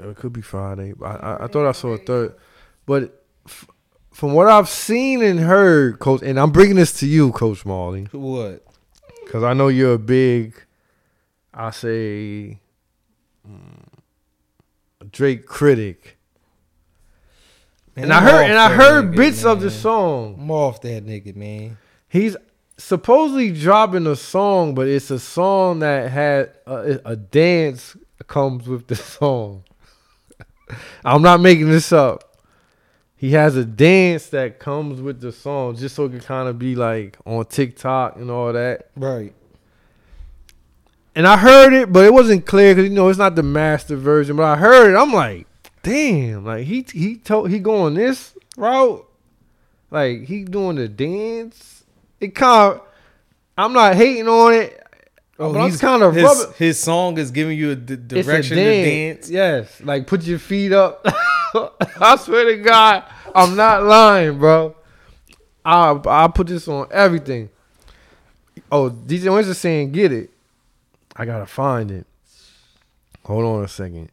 It 0.00 0.16
could 0.16 0.32
be 0.32 0.40
Friday. 0.42 0.94
I 1.02 1.06
I, 1.06 1.44
I 1.44 1.46
thought 1.48 1.68
I 1.68 1.72
saw 1.72 1.88
a 1.90 1.98
third, 1.98 2.34
but 2.86 3.24
f- 3.46 3.68
from 4.12 4.32
what 4.32 4.48
I've 4.48 4.68
seen 4.68 5.22
and 5.22 5.38
heard, 5.40 5.98
Coach, 5.98 6.22
and 6.22 6.38
I'm 6.38 6.50
bringing 6.50 6.76
this 6.76 6.92
to 7.00 7.06
you, 7.06 7.32
Coach 7.32 7.64
Marley, 7.64 8.08
What? 8.12 8.64
because 9.24 9.42
I 9.44 9.54
know 9.54 9.68
you're 9.68 9.94
a 9.94 9.98
big, 9.98 10.54
I 11.54 11.70
say, 11.70 12.58
mm, 13.48 13.86
Drake 15.12 15.46
critic. 15.46 16.16
Man, 17.96 18.04
And 18.04 18.12
I 18.12 18.20
heard 18.20 18.44
and 18.50 18.58
I 18.58 18.72
heard 18.72 19.04
nigga, 19.12 19.16
bits 19.16 19.44
of 19.44 19.60
the 19.60 19.70
song. 19.70 20.36
I'm 20.40 20.50
off 20.50 20.80
that 20.82 21.04
nigga, 21.06 21.34
man. 21.34 21.76
He's 22.08 22.36
supposedly 22.76 23.52
dropping 23.52 24.06
a 24.06 24.16
song, 24.16 24.74
but 24.74 24.86
it's 24.88 25.10
a 25.10 25.18
song 25.18 25.80
that 25.80 26.10
had 26.10 26.52
a, 26.66 27.00
a 27.04 27.16
dance 27.16 27.96
comes 28.26 28.68
with 28.68 28.86
the 28.86 28.94
song. 29.18 29.64
I'm 31.04 31.22
not 31.22 31.40
making 31.40 31.68
this 31.68 31.92
up. 31.92 32.36
He 33.16 33.32
has 33.32 33.54
a 33.54 33.66
dance 33.66 34.28
that 34.28 34.58
comes 34.58 35.02
with 35.02 35.20
the 35.20 35.30
song, 35.30 35.76
just 35.76 35.94
so 35.94 36.06
it 36.06 36.10
can 36.10 36.20
kind 36.20 36.48
of 36.48 36.58
be 36.58 36.74
like 36.74 37.18
on 37.26 37.44
TikTok 37.44 38.16
and 38.16 38.30
all 38.30 38.52
that. 38.52 38.88
Right. 38.96 39.34
And 41.14 41.26
I 41.26 41.36
heard 41.36 41.74
it, 41.74 41.92
but 41.92 42.06
it 42.06 42.14
wasn't 42.14 42.46
clear 42.46 42.74
because 42.74 42.88
you 42.88 42.94
know 42.94 43.08
it's 43.08 43.18
not 43.18 43.34
the 43.34 43.42
master 43.42 43.96
version. 43.96 44.36
But 44.36 44.44
I 44.44 44.56
heard 44.56 44.94
it, 44.94 44.96
I'm 44.96 45.12
like, 45.12 45.46
damn, 45.82 46.46
like 46.46 46.64
he 46.64 46.86
he 46.92 47.16
told 47.16 47.50
he 47.50 47.58
going 47.58 47.94
this 47.94 48.34
route, 48.56 49.06
like 49.90 50.24
he 50.24 50.44
doing 50.44 50.76
the 50.76 50.88
dance. 50.88 51.84
It 52.20 52.34
kind 52.34 52.74
of, 52.74 52.82
I'm 53.58 53.72
not 53.72 53.96
hating 53.96 54.28
on 54.28 54.54
it. 54.54 54.79
Oh, 55.42 55.54
but 55.54 55.64
he's 55.64 55.80
kind 55.80 56.02
of 56.02 56.14
his, 56.14 56.22
rubbing. 56.22 56.54
his 56.58 56.78
song 56.78 57.16
is 57.16 57.30
giving 57.30 57.56
you 57.56 57.70
a 57.70 57.74
d- 57.76 57.94
It's 57.94 58.12
a 58.12 58.22
direction 58.24 58.56
to 58.58 58.62
dance. 58.62 59.30
Yes, 59.30 59.80
like 59.82 60.06
put 60.06 60.22
your 60.22 60.38
feet 60.38 60.70
up. 60.70 61.00
I 61.98 62.16
swear 62.20 62.44
to 62.44 62.56
God, 62.62 63.04
I'm 63.34 63.56
not 63.56 63.82
lying, 63.82 64.38
bro. 64.38 64.76
I 65.64 65.98
I 66.06 66.28
put 66.28 66.46
this 66.46 66.68
on 66.68 66.88
everything. 66.90 67.48
Oh, 68.70 68.90
DJ 68.90 69.32
Winston 69.32 69.54
saying 69.54 69.92
get 69.92 70.12
it. 70.12 70.30
I 71.16 71.24
gotta 71.24 71.46
find 71.46 71.90
it. 71.90 72.06
Hold 73.24 73.44
on 73.44 73.64
a 73.64 73.68
second. 73.68 74.10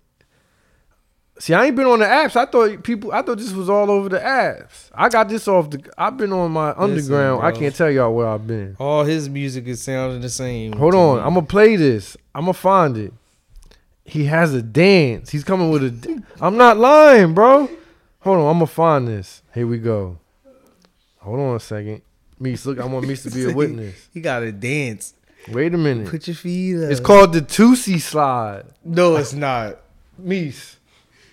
See, 1.40 1.54
I 1.54 1.66
ain't 1.66 1.76
been 1.76 1.86
on 1.86 2.00
the 2.00 2.06
apps. 2.06 2.36
I 2.36 2.46
thought 2.46 2.84
people. 2.84 3.12
I 3.12 3.22
thought 3.22 3.38
this 3.38 3.54
was 3.54 3.70
all 3.70 3.92
over 3.92 4.10
the 4.10 4.20
apps. 4.20 4.90
I 4.94 5.08
got 5.10 5.30
this 5.30 5.48
off 5.48 5.70
the. 5.70 5.84
I've 5.98 6.18
been 6.18 6.34
on 6.34 6.52
my 6.52 6.74
underground. 6.76 7.44
I 7.44 7.52
can't 7.52 7.76
tell 7.76 7.92
y'all 7.92 8.14
where 8.14 8.28
I've 8.28 8.48
been. 8.48 8.76
All 8.80 9.04
his 9.04 9.30
music 9.30 9.68
is 9.68 9.82
sounding 9.82 10.22
the 10.22 10.30
same. 10.30 10.74
Hold 10.74 10.96
on, 10.96 11.18
me. 11.18 11.22
I'm 11.24 11.34
gonna 11.36 11.46
play 11.46 11.76
this. 11.76 12.18
I'm 12.34 12.44
gonna 12.44 12.54
find 12.54 12.98
it. 12.98 13.14
He 14.04 14.26
has 14.26 14.54
a 14.54 14.62
dance. 14.62 15.30
He's 15.30 15.44
coming 15.44 15.70
with 15.70 15.84
a. 15.84 16.24
I'm 16.42 16.58
not 16.58 16.78
lying, 16.78 17.34
bro. 17.34 17.70
Hold 18.22 18.40
on, 18.40 18.48
I'm 18.48 18.56
gonna 18.56 18.68
find 18.68 19.08
this. 19.08 19.44
Here 19.54 19.68
we 19.68 19.78
go. 19.78 20.18
Hold 21.20 21.40
on 21.40 21.56
a 21.56 21.60
second. 21.60 22.02
Meese, 22.42 22.66
look, 22.66 22.80
I 22.80 22.86
want 22.86 23.06
Meese 23.06 23.24
to 23.24 23.32
be 23.32 23.50
a 23.52 23.54
witness. 23.56 24.08
He 24.14 24.22
got 24.22 24.40
to 24.40 24.52
dance. 24.52 25.14
Wait 25.50 25.74
a 25.74 25.78
minute. 25.78 26.08
Put 26.08 26.28
your 26.28 26.36
feet 26.36 26.84
up. 26.84 26.92
It's 26.92 27.00
called 27.00 27.34
the 27.34 27.42
Toosie 27.42 28.00
Slide. 28.00 28.66
No, 28.84 29.16
it's 29.18 29.34
not. 29.34 29.80
Meese. 30.22 30.77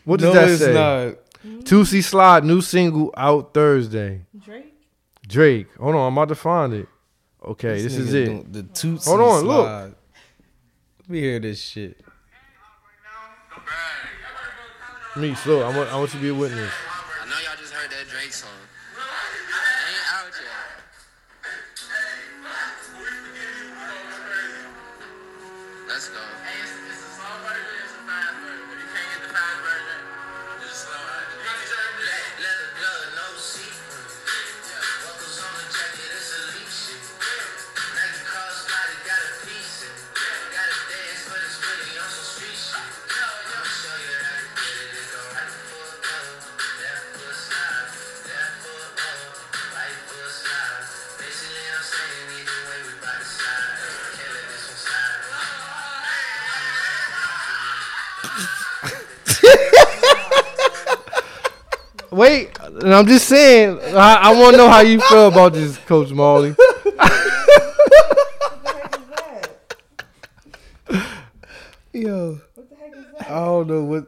What 0.05 0.21
does 0.21 0.35
no, 0.35 0.41
that 0.41 0.49
it's 0.51 0.63
say? 0.63 0.75
not. 0.75 1.17
Mm. 1.45 1.63
Toosie 1.63 2.03
Slide, 2.03 2.45
new 2.45 2.61
single 2.61 3.13
out 3.17 3.53
Thursday. 3.53 4.23
Drake. 4.39 4.75
Drake. 5.27 5.75
Hold 5.77 5.95
on, 5.95 6.09
I'm 6.09 6.13
about 6.13 6.29
to 6.29 6.35
find 6.35 6.73
it. 6.73 6.89
Okay, 7.45 7.83
this, 7.83 7.97
is 7.97 8.11
nigga 8.11 8.15
it. 8.15 8.25
doing 8.25 8.53
The 8.53 8.63
Tootsie 8.63 9.11
Hold 9.11 9.21
on, 9.21 9.45
look. 9.45 9.67
Let 11.01 11.09
me 11.09 11.21
hear 11.21 11.39
this 11.39 11.61
shit. 11.61 12.01
Me, 15.17 15.29
look, 15.47 15.65
I 15.65 15.77
want, 15.77 15.93
I 15.93 15.97
want 15.97 16.13
you 16.15 16.19
to 16.19 16.23
be 16.23 16.29
a 16.31 16.35
witness. 16.35 16.73
I 17.23 17.27
know 17.27 17.37
y'all 17.47 17.57
just 17.57 17.73
heard 17.73 17.91
that 17.91 18.09
Drake 18.11 18.33
song. 18.33 18.51
Wait, 62.15 62.57
and 62.63 62.95
I'm 62.95 63.07
just 63.07 63.27
saying, 63.29 63.79
I, 63.95 64.15
I 64.23 64.35
want 64.41 64.53
to 64.55 64.59
know 64.59 64.69
how 64.69 64.81
you 64.81 65.01
feel 65.01 65.27
about 65.29 65.53
this, 65.53 65.77
Coach 65.79 66.11
Marley. 66.13 66.55
Yo. 71.93 72.41
what 72.55 72.71
the 72.71 72.77
heck 72.77 72.93
is 72.95 73.05
that? 73.19 73.31
I 73.31 73.35
don't 73.45 73.67
know 73.69 73.85
what. 73.85 74.07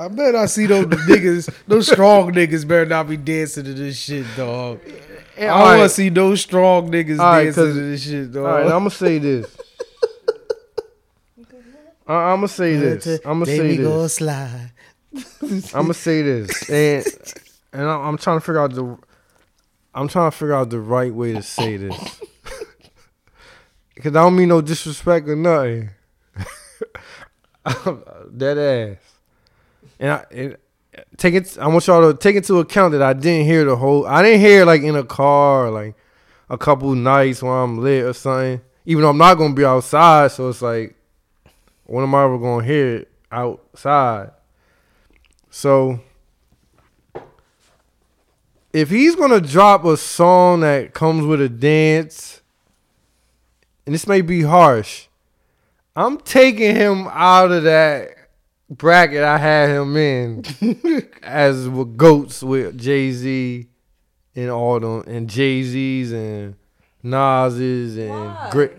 I 0.00 0.08
bet 0.08 0.34
I 0.34 0.46
see 0.46 0.66
those 0.66 0.86
niggas, 0.86 1.54
those 1.68 1.86
strong 1.90 2.32
niggas 2.32 2.66
better 2.66 2.84
not 2.86 3.08
be 3.08 3.16
dancing 3.16 3.64
to 3.64 3.72
this 3.74 3.96
shit, 3.96 4.26
dog. 4.36 4.80
I 5.38 5.42
don't 5.46 5.60
want 5.60 5.82
to 5.82 5.88
see 5.88 6.08
those 6.08 6.40
strong 6.40 6.90
niggas 6.90 7.20
All 7.20 7.26
right, 7.26 7.44
dancing 7.44 7.64
'cause- 7.64 7.74
to 7.74 7.80
this 7.90 8.02
shit, 8.02 8.32
dog. 8.32 8.44
All 8.44 8.52
right, 8.52 8.62
I'm 8.64 8.70
gonna 8.70 8.90
say 8.90 9.18
this. 9.18 9.46
I, 12.06 12.14
I'm 12.14 12.36
gonna 12.38 12.48
say 12.48 12.76
this. 12.76 13.06
I'm 13.24 13.40
gonna 13.40 13.46
say 13.46 13.76
go 13.76 14.02
this. 14.02 14.14
slide. 14.14 14.72
I'm 15.42 15.60
gonna 15.70 15.94
say 15.94 16.22
this, 16.22 16.68
and 16.68 17.06
and 17.72 17.82
I'm, 17.82 18.00
I'm 18.00 18.18
trying 18.18 18.38
to 18.38 18.40
figure 18.40 18.60
out 18.60 18.74
the, 18.74 18.98
I'm 19.94 20.08
trying 20.08 20.30
to 20.30 20.36
figure 20.36 20.54
out 20.54 20.70
the 20.70 20.80
right 20.80 21.14
way 21.14 21.32
to 21.32 21.42
say 21.42 21.76
this, 21.76 22.20
because 23.94 24.10
I 24.16 24.22
don't 24.22 24.36
mean 24.36 24.48
no 24.48 24.60
disrespect 24.60 25.28
or 25.28 25.36
nothing. 25.36 25.90
Dead 28.36 28.58
ass, 28.58 28.98
and 29.98 30.12
I 30.12 30.24
and 30.30 30.56
take 31.16 31.34
it. 31.34 31.56
I 31.58 31.68
want 31.68 31.86
y'all 31.86 32.12
to 32.12 32.18
take 32.18 32.36
into 32.36 32.58
account 32.58 32.92
that 32.92 33.02
I 33.02 33.12
didn't 33.14 33.46
hear 33.46 33.64
the 33.64 33.76
whole. 33.76 34.06
I 34.06 34.22
didn't 34.22 34.40
hear 34.40 34.64
like 34.64 34.82
in 34.82 34.96
a 34.96 35.04
car, 35.04 35.70
like 35.70 35.94
a 36.50 36.58
couple 36.58 36.94
nights 36.94 37.42
when 37.42 37.52
I'm 37.52 37.78
lit 37.78 38.04
or 38.04 38.12
something. 38.12 38.60
Even 38.84 39.02
though 39.02 39.10
I'm 39.10 39.18
not 39.18 39.36
gonna 39.36 39.54
be 39.54 39.64
outside, 39.64 40.32
so 40.32 40.50
it's 40.50 40.60
like, 40.60 40.94
when 41.84 42.04
am 42.04 42.14
I 42.14 42.24
ever 42.24 42.38
gonna 42.38 42.64
hear 42.64 42.96
it 42.96 43.12
outside? 43.30 44.30
So 45.50 46.00
if 48.72 48.90
he's 48.90 49.14
gonna 49.14 49.40
drop 49.40 49.84
a 49.84 49.96
song 49.96 50.60
that 50.60 50.94
comes 50.94 51.24
with 51.24 51.40
a 51.40 51.48
dance, 51.48 52.42
and 53.86 53.94
this 53.94 54.06
may 54.06 54.20
be 54.20 54.42
harsh, 54.42 55.06
I'm 55.94 56.18
taking 56.18 56.74
him 56.74 57.06
out 57.12 57.52
of 57.52 57.62
that 57.64 58.10
bracket 58.68 59.22
I 59.22 59.38
had 59.38 59.70
him 59.70 59.96
in 59.96 60.44
as 61.22 61.68
with 61.68 61.96
goats 61.96 62.42
with 62.42 62.78
Jay 62.78 63.12
Z 63.12 63.68
and 64.34 64.50
all 64.50 64.80
them 64.80 65.04
and 65.06 65.28
Jay 65.28 65.62
Z's 65.62 66.12
and 66.12 66.56
Nas's 67.02 67.96
and 67.96 68.10
Why? 68.10 68.48
Grit. 68.50 68.78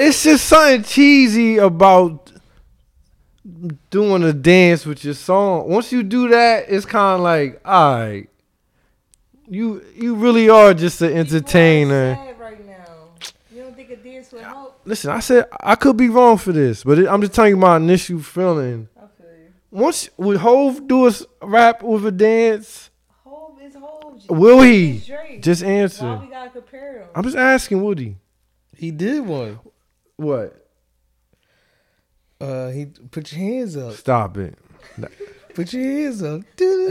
What? 0.00 0.06
It's 0.08 0.22
just 0.22 0.46
something 0.46 0.82
cheesy 0.82 1.58
about 1.58 2.32
doing 3.90 4.22
a 4.22 4.32
dance 4.32 4.86
with 4.86 5.04
your 5.04 5.14
song. 5.14 5.68
Once 5.68 5.92
you 5.92 6.02
do 6.02 6.28
that, 6.28 6.64
it's 6.68 6.86
kind 6.86 7.16
of 7.16 7.20
like, 7.20 7.60
all 7.64 7.98
right, 7.98 8.28
you 9.46 9.84
you 9.94 10.14
really 10.14 10.48
are 10.48 10.72
just 10.72 11.02
an 11.02 11.12
entertainer. 11.12 12.18
right. 12.38 12.56
You 13.52 13.62
don't 13.62 13.76
think 13.76 13.90
a 13.90 13.96
dance 13.96 14.32
would 14.32 14.42
help? 14.42 14.80
Listen, 14.86 15.10
I 15.10 15.20
said 15.20 15.46
I 15.60 15.74
could 15.74 15.96
be 15.96 16.08
wrong 16.08 16.38
for 16.38 16.52
this, 16.52 16.82
but 16.82 16.98
it, 16.98 17.06
I'm 17.08 17.20
just 17.20 17.34
telling 17.34 17.50
you 17.50 17.56
my 17.58 17.76
initial 17.76 18.20
feeling. 18.20 18.88
I 18.96 19.00
feel 19.00 19.26
you. 19.26 19.48
Once 19.70 20.08
would 20.16 20.38
Hove 20.38 20.86
do 20.88 21.08
a 21.08 21.12
rap 21.42 21.82
with 21.82 22.06
a 22.06 22.12
dance? 22.12 22.90
Hove 23.24 23.60
is 23.60 23.74
Hove. 23.74 24.30
Will 24.30 24.62
he? 24.62 24.96
It's 24.96 25.06
Drake. 25.06 25.42
Just 25.42 25.62
Why 25.62 25.70
answer. 25.70 26.16
we 26.22 26.28
gotta 26.28 26.50
compare 26.50 27.00
them? 27.00 27.08
I'm 27.14 27.24
just 27.24 27.36
asking, 27.36 27.82
would 27.82 27.98
he? 27.98 28.16
He 28.76 28.90
did 28.92 29.26
one. 29.26 29.58
What? 30.20 30.66
Uh, 32.38 32.68
he 32.68 32.86
put 33.10 33.32
your 33.32 33.40
hands 33.40 33.74
up. 33.74 33.94
Stop 33.94 34.36
it. 34.36 34.58
Put 35.54 35.72
your 35.72 35.82
hands 35.82 36.22
up. 36.22 36.42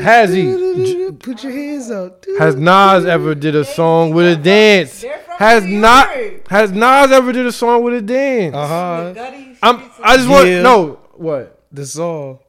Has 0.01 0.34
he? 0.34 1.11
Put 1.11 1.43
your 1.43 1.51
hands 1.51 1.91
up. 1.91 2.26
Has 2.39 2.56
Nas 2.56 3.06
ever 3.06 3.35
did 3.35 3.56
a 3.56 3.64
song 3.64 4.15
with 4.15 4.26
a 4.26 4.35
dance? 4.35 5.06
Has 5.38 5.64
not 5.64 6.10
has 6.49 6.72
Nas 6.72 7.11
ever 7.11 7.31
did 7.31 7.45
a 7.45 7.51
song 7.51 7.84
with 7.84 7.93
a 7.93 8.01
dance? 8.01 8.56
Uh 8.56 8.68
huh. 8.68 9.14
I'm 9.61 9.91
I 10.03 10.18
just 10.18 10.27
want 10.27 10.47
Yeah. 10.47 10.64
no 10.64 10.99
what? 11.14 11.65
The 11.72 11.85
song. 11.85 12.39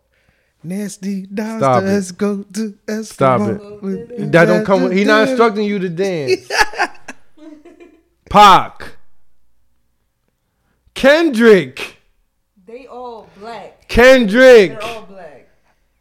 Nasty 0.63 1.27
Stop 1.27 1.59
Stop 1.59 1.83
it. 1.83 1.87
Let's 1.87 2.13
go 2.13 2.43
to 2.43 2.75
Eskimo. 2.87 3.05
Stop 3.05 3.41
it. 3.85 4.33
That 4.33 4.47
don't 4.47 4.65
come 4.65 4.85
with 4.85 4.93
he 4.93 5.05
not 5.05 5.29
instructing 5.29 5.65
you 5.67 5.79
to 5.79 5.91
dance. 5.91 6.51
Pac. 8.31 8.97
Kendrick. 11.01 11.97
They 12.67 12.87
all 12.87 13.27
black. 13.39 13.89
Kendrick. 13.89 14.73
They're 14.73 14.83
all 14.83 15.03
black. 15.03 15.49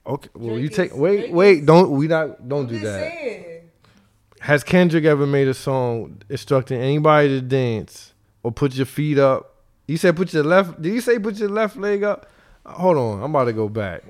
Okay, 0.05 0.30
well 0.34 0.55
Drake 0.55 0.61
you 0.63 0.67
take 0.69 0.91
is- 0.91 0.97
wait, 0.97 1.17
Drake 1.19 1.34
wait, 1.34 1.57
is- 1.59 1.65
don't 1.65 1.91
we 1.91 2.07
not 2.07 2.47
don't 2.49 2.61
I'm 2.63 2.67
do 2.67 2.80
that. 2.80 2.99
saying. 3.11 3.45
Has 4.41 4.63
Kendrick 4.65 5.05
ever 5.05 5.26
made 5.26 5.47
a 5.47 5.53
song 5.53 6.21
instructing 6.30 6.81
anybody 6.81 7.30
to 7.30 7.39
dance 7.41 8.13
or 8.43 8.51
put 8.51 8.76
your 8.76 8.85
feet 8.85 9.17
up? 9.17 9.55
You 9.88 9.95
said 9.95 10.17
put 10.17 10.34
your 10.34 10.43
left. 10.43 10.81
Did 10.81 10.93
you 10.93 10.99
say 11.01 11.17
put 11.17 11.35
your 11.38 11.47
left 11.49 11.77
leg 11.77 12.03
up? 12.03 12.30
Hold 12.65 12.97
on, 12.97 13.23
I'm 13.23 13.30
about 13.34 13.45
to 13.45 13.53
go 13.53 13.69
back. 13.69 14.03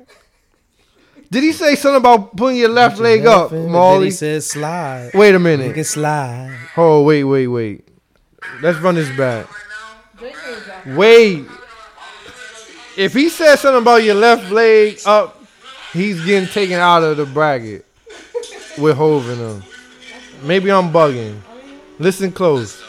Did 1.32 1.44
he 1.44 1.52
say 1.52 1.76
something 1.76 1.98
about 1.98 2.36
putting 2.36 2.58
your 2.58 2.70
left 2.70 2.98
leg 3.00 3.28
up, 3.28 3.52
Then 3.52 4.02
he 4.02 4.10
said 4.10 4.42
slide. 4.42 5.12
Wait 5.14 5.36
a 5.36 5.40
minute. 5.40 5.60
minute. 5.60 5.76
can 5.76 5.84
slide. 5.84 6.58
Oh, 6.76 7.04
wait, 7.04 7.24
wait, 7.26 7.46
wait. 7.46 7.88
Let's 8.64 8.80
run 8.80 8.96
this 8.96 9.16
back. 9.16 9.46
Wait. 10.86 11.46
If 12.98 13.14
he 13.14 13.30
says 13.30 13.62
something 13.62 13.82
about 13.82 14.04
your 14.04 14.16
left 14.16 14.52
leg 14.52 15.00
up, 15.06 15.42
he's 15.94 16.24
getting 16.26 16.50
taken 16.50 16.76
out 16.76 17.04
of 17.04 17.18
the 17.18 17.26
bracket 17.26 17.86
with 18.78 18.98
him. 18.98 19.64
Maybe 20.44 20.72
I'm 20.72 20.92
bugging. 20.92 21.40
Listen 21.98 22.32
close. 22.32 22.82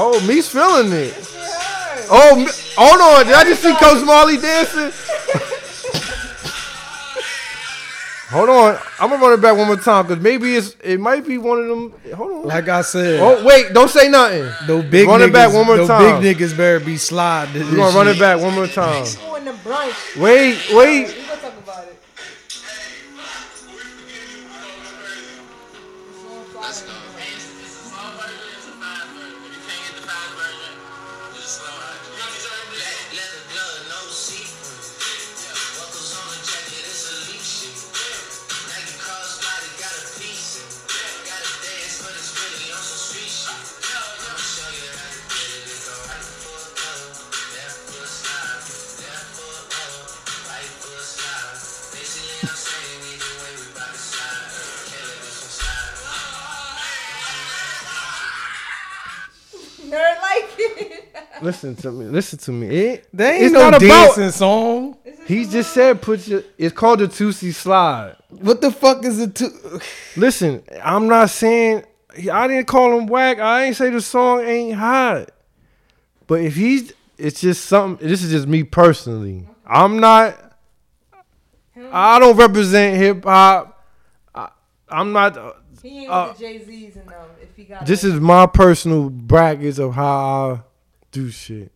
Oh, 0.00 0.24
me's 0.26 0.48
feeling 0.48 0.92
it. 0.92 1.12
Oh, 2.10 2.36
me- 2.36 2.46
hold 2.76 3.00
on. 3.00 3.26
Did 3.26 3.34
I 3.34 3.44
just 3.44 3.62
see 3.62 3.74
Coach 3.74 4.04
Marley 4.06 4.36
dancing? 4.36 4.92
hold 8.30 8.48
on. 8.48 8.78
I'm 9.00 9.10
gonna 9.10 9.20
run 9.22 9.32
it 9.38 9.42
back 9.42 9.56
one 9.56 9.66
more 9.66 9.76
time 9.76 10.06
because 10.06 10.22
maybe 10.22 10.54
it's 10.54 10.76
it 10.84 11.00
might 11.00 11.26
be 11.26 11.36
one 11.38 11.58
of 11.58 11.66
them. 11.68 11.92
Hold 12.14 12.30
on. 12.32 12.44
Like 12.44 12.68
I 12.68 12.82
said, 12.82 13.20
Oh 13.20 13.44
wait, 13.44 13.72
don't 13.74 13.90
say 13.90 14.08
nothing. 14.08 14.48
no 14.68 14.82
big 14.82 15.08
run 15.08 15.20
niggas, 15.20 15.26
it 15.28 15.32
back 15.32 15.52
one 15.52 15.66
more 15.66 15.76
no 15.78 15.86
time. 15.86 16.22
big 16.22 16.36
niggas 16.38 16.56
better 16.56 16.80
be 16.80 16.96
sliding. 16.96 17.62
We're 17.70 17.76
gonna 17.76 17.96
run 17.96 18.08
it 18.08 18.18
back 18.18 18.40
one 18.40 18.54
more 18.54 18.66
time. 18.68 19.04
People 19.04 19.34
in 19.36 19.44
the 19.46 19.52
brunch. 19.52 20.16
Wait, 20.20 20.58
wait. 20.72 21.14
Listen 61.42 61.76
to 61.76 61.90
me. 61.92 62.04
Listen 62.06 62.38
to 62.40 62.52
me. 62.52 62.66
It, 62.68 63.08
They 63.12 63.34
ain't 63.36 63.44
it's 63.44 63.52
no 63.54 63.70
not 63.70 63.82
about. 63.82 63.88
dancing 64.16 64.30
song. 64.30 64.96
He 65.26 65.44
just 65.46 65.72
said 65.72 66.00
put 66.02 66.26
your. 66.26 66.42
It's 66.56 66.74
called 66.74 67.00
the 67.00 67.06
Toosie 67.08 67.54
Slide. 67.54 68.16
What 68.30 68.60
the 68.60 68.70
fuck 68.70 69.04
is 69.04 69.20
it? 69.20 69.34
To- 69.36 69.80
Listen, 70.16 70.62
I'm 70.82 71.06
not 71.08 71.30
saying 71.30 71.84
I 72.32 72.48
didn't 72.48 72.66
call 72.66 72.98
him 72.98 73.06
whack. 73.06 73.38
I 73.38 73.64
ain't 73.64 73.76
say 73.76 73.90
the 73.90 74.00
song 74.00 74.40
ain't 74.40 74.76
hot. 74.76 75.30
But 76.26 76.40
if 76.42 76.56
he's, 76.56 76.92
it's 77.16 77.40
just 77.40 77.66
something. 77.66 78.06
This 78.06 78.22
is 78.22 78.30
just 78.30 78.46
me 78.48 78.62
personally. 78.64 79.46
I'm 79.66 79.98
not. 80.00 80.36
I 81.92 82.18
don't 82.18 82.36
represent 82.36 82.96
hip 82.96 83.24
hop. 83.24 83.84
I- 84.34 84.50
I'm 84.88 85.12
not. 85.12 85.36
He 85.82 86.00
ain't 86.00 86.10
Uh, 86.10 86.26
with 86.30 86.38
the 86.38 86.44
Jay 86.44 86.64
Z's 86.64 86.96
and 86.96 87.06
them. 87.08 87.14
If 87.40 87.54
he 87.56 87.64
got 87.64 87.86
This 87.86 88.02
a- 88.02 88.08
is 88.08 88.14
my 88.20 88.46
personal 88.46 89.10
brackets 89.10 89.78
of 89.78 89.94
how 89.94 90.06
I 90.54 90.60
do 91.22 91.30
shit. 91.30 91.72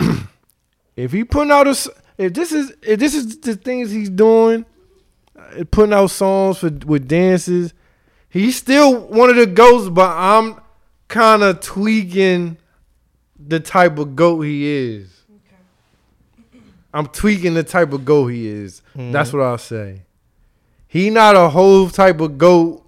if 0.96 1.12
he 1.12 1.24
putting 1.24 1.50
out 1.52 1.66
a, 1.66 1.70
s- 1.70 1.88
if 2.16 2.32
this 2.34 2.52
is 2.52 2.72
if 2.82 2.98
this 3.00 3.14
is 3.14 3.38
the 3.40 3.56
things 3.56 3.90
he's 3.90 4.10
doing, 4.10 4.64
uh, 5.36 5.64
putting 5.70 5.92
out 5.92 6.08
songs 6.10 6.58
for 6.58 6.70
with 6.86 7.08
dances, 7.08 7.72
he's 8.28 8.56
still 8.56 8.98
one 9.06 9.30
of 9.30 9.36
the 9.36 9.46
goats. 9.46 9.88
But 9.88 10.10
I'm 10.16 10.60
kind 11.08 11.42
of 11.42 11.60
tweaking 11.60 12.56
the 13.38 13.60
type 13.60 13.98
of 13.98 14.14
goat 14.16 14.40
he 14.42 14.66
is. 14.66 15.14
I'm 16.92 17.06
tweaking 17.06 17.54
the 17.54 17.62
type 17.64 17.92
of 17.92 18.04
goat 18.04 18.28
he 18.28 18.46
is. 18.48 18.82
That's 18.94 19.32
what 19.32 19.42
I'll 19.42 19.58
say. 19.58 20.02
He 20.88 21.10
not 21.10 21.36
a 21.36 21.48
whole 21.50 21.88
type 21.90 22.20
of 22.20 22.38
goat 22.38 22.82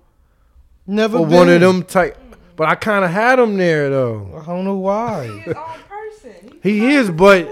Never 0.87 1.19
or 1.19 1.27
been. 1.27 1.37
one 1.37 1.49
of 1.51 1.61
them 1.61 1.83
type. 1.85 2.17
But 2.61 2.69
I 2.69 2.75
kind 2.75 3.07
of 3.07 3.11
had 3.11 3.39
him 3.39 3.57
there 3.57 3.89
though. 3.89 4.39
I 4.39 4.45
don't 4.45 4.67
know 4.67 4.77
why. 4.77 5.29
His 5.29 5.57
own 5.57 5.65
person. 5.89 6.59
He 6.63 6.93
is, 6.93 7.11
but 7.11 7.51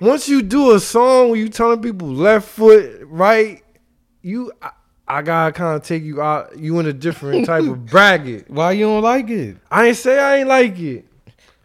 once 0.00 0.28
you 0.28 0.42
do 0.42 0.74
a 0.74 0.80
song 0.80 1.30
where 1.30 1.38
you 1.38 1.48
telling 1.48 1.80
people 1.80 2.08
left 2.08 2.48
foot, 2.48 3.02
right, 3.04 3.62
you 4.20 4.50
I, 4.60 4.70
I 5.06 5.22
gotta 5.22 5.52
kind 5.52 5.76
of 5.76 5.84
take 5.84 6.02
you 6.02 6.20
out. 6.20 6.58
You 6.58 6.80
in 6.80 6.86
a 6.86 6.92
different 6.92 7.46
type 7.46 7.68
of 7.68 7.86
bracket. 7.90 8.50
Why 8.50 8.72
you 8.72 8.86
don't 8.86 9.00
like 9.04 9.30
it? 9.30 9.58
I 9.70 9.86
ain't 9.86 9.96
say 9.96 10.18
I 10.18 10.38
ain't 10.38 10.48
like 10.48 10.76
it. 10.80 11.06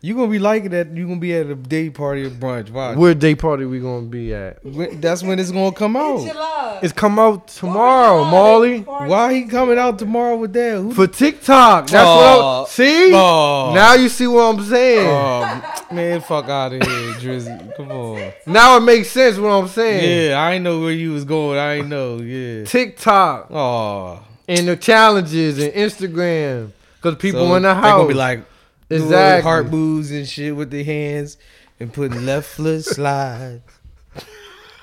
You 0.05 0.15
gonna 0.15 0.27
be 0.29 0.37
liking 0.37 0.71
that? 0.71 0.89
You 0.93 1.07
gonna 1.07 1.21
be 1.21 1.33
at 1.33 1.45
a 1.45 1.55
day 1.55 1.89
party 1.89 2.25
or 2.25 2.29
brunch? 2.29 2.69
Why? 2.69 2.93
Where 2.93 3.13
day 3.13 3.35
party 3.35 3.63
we 3.63 3.79
gonna 3.79 4.05
be 4.07 4.33
at? 4.33 4.61
When- 4.61 4.99
That's 4.99 5.23
when 5.23 5.39
it's 5.39 5.49
gonna 5.49 5.71
come 5.71 5.95
out. 5.95 6.27
July. 6.27 6.79
It's 6.83 6.91
come 6.91 7.17
out 7.17 7.47
tomorrow, 7.47 8.25
Marley. 8.25 8.79
Why 8.81 9.33
he 9.33 9.43
coming 9.45 9.77
out 9.77 9.97
tomorrow 9.97 10.35
with 10.35 10.51
that? 10.53 10.75
Who? 10.75 10.93
For 10.93 11.07
TikTok. 11.07 11.87
That's 11.87 12.05
Aw. 12.05 12.15
what 12.17 12.25
I'm, 12.25 12.39
oh. 12.43 12.65
see? 12.67 13.11
Oh. 13.13 13.71
Now 13.73 13.93
you 13.93 14.09
see 14.09 14.27
what 14.27 14.41
I'm 14.41 14.61
saying. 14.65 15.07
Oh, 15.09 15.85
man, 15.93 16.19
fuck 16.19 16.49
out 16.49 16.73
of 16.73 16.85
here, 16.85 17.13
Drizzy. 17.13 17.77
Come 17.77 17.89
on. 17.91 18.33
now 18.45 18.75
it 18.75 18.81
makes 18.81 19.09
sense 19.09 19.37
what 19.37 19.51
I'm 19.51 19.69
saying. 19.69 20.31
Yeah, 20.31 20.35
I 20.37 20.55
ain't 20.55 20.65
know 20.65 20.81
where 20.81 20.91
you 20.91 21.13
was 21.13 21.23
going. 21.23 21.57
I 21.57 21.75
ain't 21.75 21.87
know. 21.87 22.17
Yeah. 22.17 22.65
TikTok 22.65 23.47
Oh, 23.51 24.21
and 24.49 24.67
the 24.67 24.75
challenges 24.75 25.59
and 25.59 25.71
Instagram. 25.71 26.71
Cause 26.99 27.15
people 27.15 27.47
so 27.47 27.55
in 27.55 27.63
the 27.63 27.69
they 27.73 27.73
gonna 27.81 27.87
house. 27.87 28.07
be 28.09 28.13
like 28.13 28.39
doing 28.39 28.47
exactly. 28.89 29.43
heart 29.43 29.69
moves 29.71 30.11
and 30.11 30.27
shit 30.27 30.55
with 30.55 30.69
the 30.71 30.83
hands 30.83 31.37
and 31.79 31.91
putting 31.93 32.25
left 32.25 32.47
foot 32.49 32.83
slide. 32.85 33.61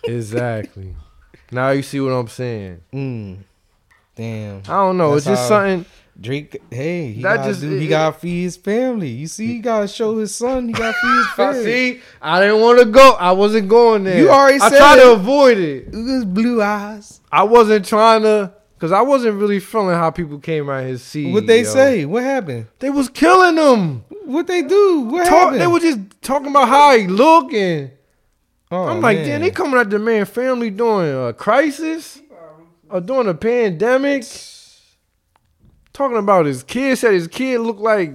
Exactly. 0.04 0.94
now 1.52 1.70
you 1.70 1.82
see 1.82 2.00
what 2.00 2.10
I'm 2.12 2.28
saying. 2.28 2.80
Mm. 2.92 3.38
Damn. 4.16 4.58
I 4.68 4.72
don't 4.72 4.96
know. 4.98 5.14
That's 5.14 5.26
it's 5.26 5.36
just 5.36 5.48
something. 5.48 5.84
Drake, 6.20 6.60
hey, 6.70 7.12
he 7.12 7.22
That 7.22 7.36
gotta 7.36 7.48
just- 7.50 7.60
do, 7.62 7.70
he 7.78 7.88
gotta 7.88 8.18
feed 8.18 8.42
his 8.42 8.56
family. 8.56 9.08
You 9.08 9.26
see, 9.26 9.46
he 9.46 9.58
gotta 9.60 9.88
show 9.88 10.18
his 10.18 10.34
son. 10.34 10.66
He 10.68 10.74
gotta 10.74 10.92
feed 10.92 11.16
his 11.16 11.26
family. 11.34 11.64
see, 11.64 12.00
I 12.20 12.40
didn't 12.40 12.60
want 12.60 12.78
to 12.80 12.84
go. 12.84 13.12
I 13.18 13.32
wasn't 13.32 13.68
going 13.68 14.04
there. 14.04 14.18
You 14.18 14.28
already 14.30 14.60
I 14.60 14.68
said 14.68 14.76
tried 14.78 14.96
to 14.96 15.10
it. 15.12 15.14
avoid 15.14 15.58
it. 15.58 15.86
At 15.88 15.94
his 15.94 16.24
blue 16.26 16.60
eyes. 16.62 17.20
I 17.32 17.44
wasn't 17.44 17.86
trying 17.86 18.22
to, 18.22 18.52
cause 18.80 18.90
I 18.92 19.02
wasn't 19.02 19.38
really 19.38 19.60
feeling 19.60 19.94
how 19.94 20.10
people 20.10 20.38
came 20.40 20.68
out 20.68 20.84
his 20.84 21.02
seat. 21.02 21.32
What 21.32 21.46
they 21.46 21.58
yo. 21.62 21.64
say? 21.64 22.04
What 22.06 22.22
happened? 22.24 22.66
They 22.80 22.90
was 22.90 23.08
killing 23.08 23.56
him. 23.56 24.04
What 24.24 24.46
they 24.46 24.62
do? 24.62 25.00
What 25.02 25.26
Talk, 25.26 25.38
happened? 25.42 25.60
they 25.60 25.66
were 25.66 25.80
just 25.80 25.98
talking 26.22 26.48
about 26.48 26.68
how 26.68 26.96
he 26.96 27.06
look 27.06 27.52
and 27.52 27.92
Oh, 28.72 28.84
I'm 28.84 29.00
like, 29.00 29.18
man. 29.18 29.26
damn, 29.26 29.40
they 29.42 29.50
coming 29.50 29.80
at 29.80 29.90
the 29.90 29.98
man 29.98 30.24
family 30.26 30.70
during 30.70 31.12
a 31.28 31.32
crisis 31.32 32.20
or 32.88 33.00
during 33.00 33.26
a 33.28 33.34
pandemic. 33.34 34.24
Talking 35.92 36.18
about 36.18 36.46
his 36.46 36.62
kid 36.62 36.96
said 36.96 37.12
his 37.14 37.26
kid 37.26 37.58
looked 37.58 37.80
like 37.80 38.12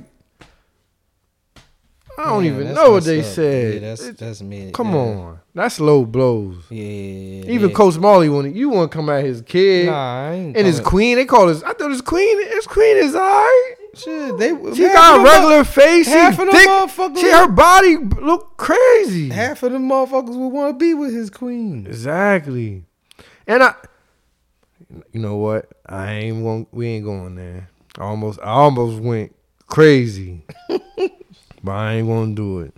I 2.18 2.24
don't 2.30 2.44
Man, 2.44 2.54
even 2.54 2.74
know 2.74 2.92
what 2.92 3.04
they 3.04 3.20
up. 3.20 3.26
said. 3.26 3.74
Yeah, 3.76 3.80
that's 3.90 4.04
It- 4.04 4.18
that's 4.18 4.42
me. 4.42 4.72
come 4.74 4.92
yeah. 4.94 4.98
on, 5.00 5.40
that's 5.54 5.80
low 5.80 6.06
blows. 6.06 6.56
Yeah, 6.70 6.82
Even 7.52 7.70
yeah. 7.70 7.76
Coach 7.76 7.98
Marley 7.98 8.30
wanted 8.30 8.56
you 8.56 8.70
want 8.70 8.92
to 8.92 8.96
come 8.98 9.10
at 9.10 9.24
his 9.26 9.42
kid 9.42 9.88
Nah, 9.88 10.28
I 10.30 10.32
ain't 10.34 10.58
and 10.58 10.66
his 10.66 10.80
queen. 10.80 11.18
They 11.18 11.26
call 11.26 11.48
his. 11.48 11.62
I 11.64 11.74
thought 11.74 11.92
his 11.92 12.02
queen. 12.02 12.42
His 12.50 12.68
queen 12.68 12.98
is 12.98 13.16
alright. 13.16 13.74
Shit, 13.96 14.38
they 14.38 14.50
She 14.76 14.84
got 14.90 15.20
a 15.20 15.24
regular 15.24 15.58
mo- 15.60 15.64
face. 15.64 16.08
Half 16.08 16.34
of 16.40 16.48
them 16.48 16.56
thick. 16.56 16.68
motherfuckers- 16.68 17.18
She 17.18 17.32
her 17.32 17.48
body 17.48 17.96
look 17.98 18.58
crazy. 18.58 19.30
Half 19.30 19.64
of 19.64 19.72
them 19.72 19.88
motherfuckers 19.90 20.36
would 20.36 20.50
want 20.50 20.78
to 20.78 20.86
be 20.86 20.94
with 20.94 21.14
his 21.14 21.30
queen. 21.30 21.86
Exactly. 21.88 22.84
And 23.48 23.64
I, 23.64 23.74
you 25.14 25.22
know 25.22 25.38
what? 25.38 25.70
I 25.86 26.12
ain't 26.14 26.44
want. 26.44 26.68
We 26.72 26.88
ain't 26.88 27.06
going 27.06 27.36
there. 27.36 27.70
I 27.98 28.04
almost. 28.04 28.40
I 28.42 28.52
almost 28.52 29.02
went 29.02 29.34
crazy, 29.68 30.44
but 31.66 31.72
I 31.74 31.94
ain't 31.96 32.08
gonna 32.08 32.36
do 32.36 32.60
it. 32.60 32.74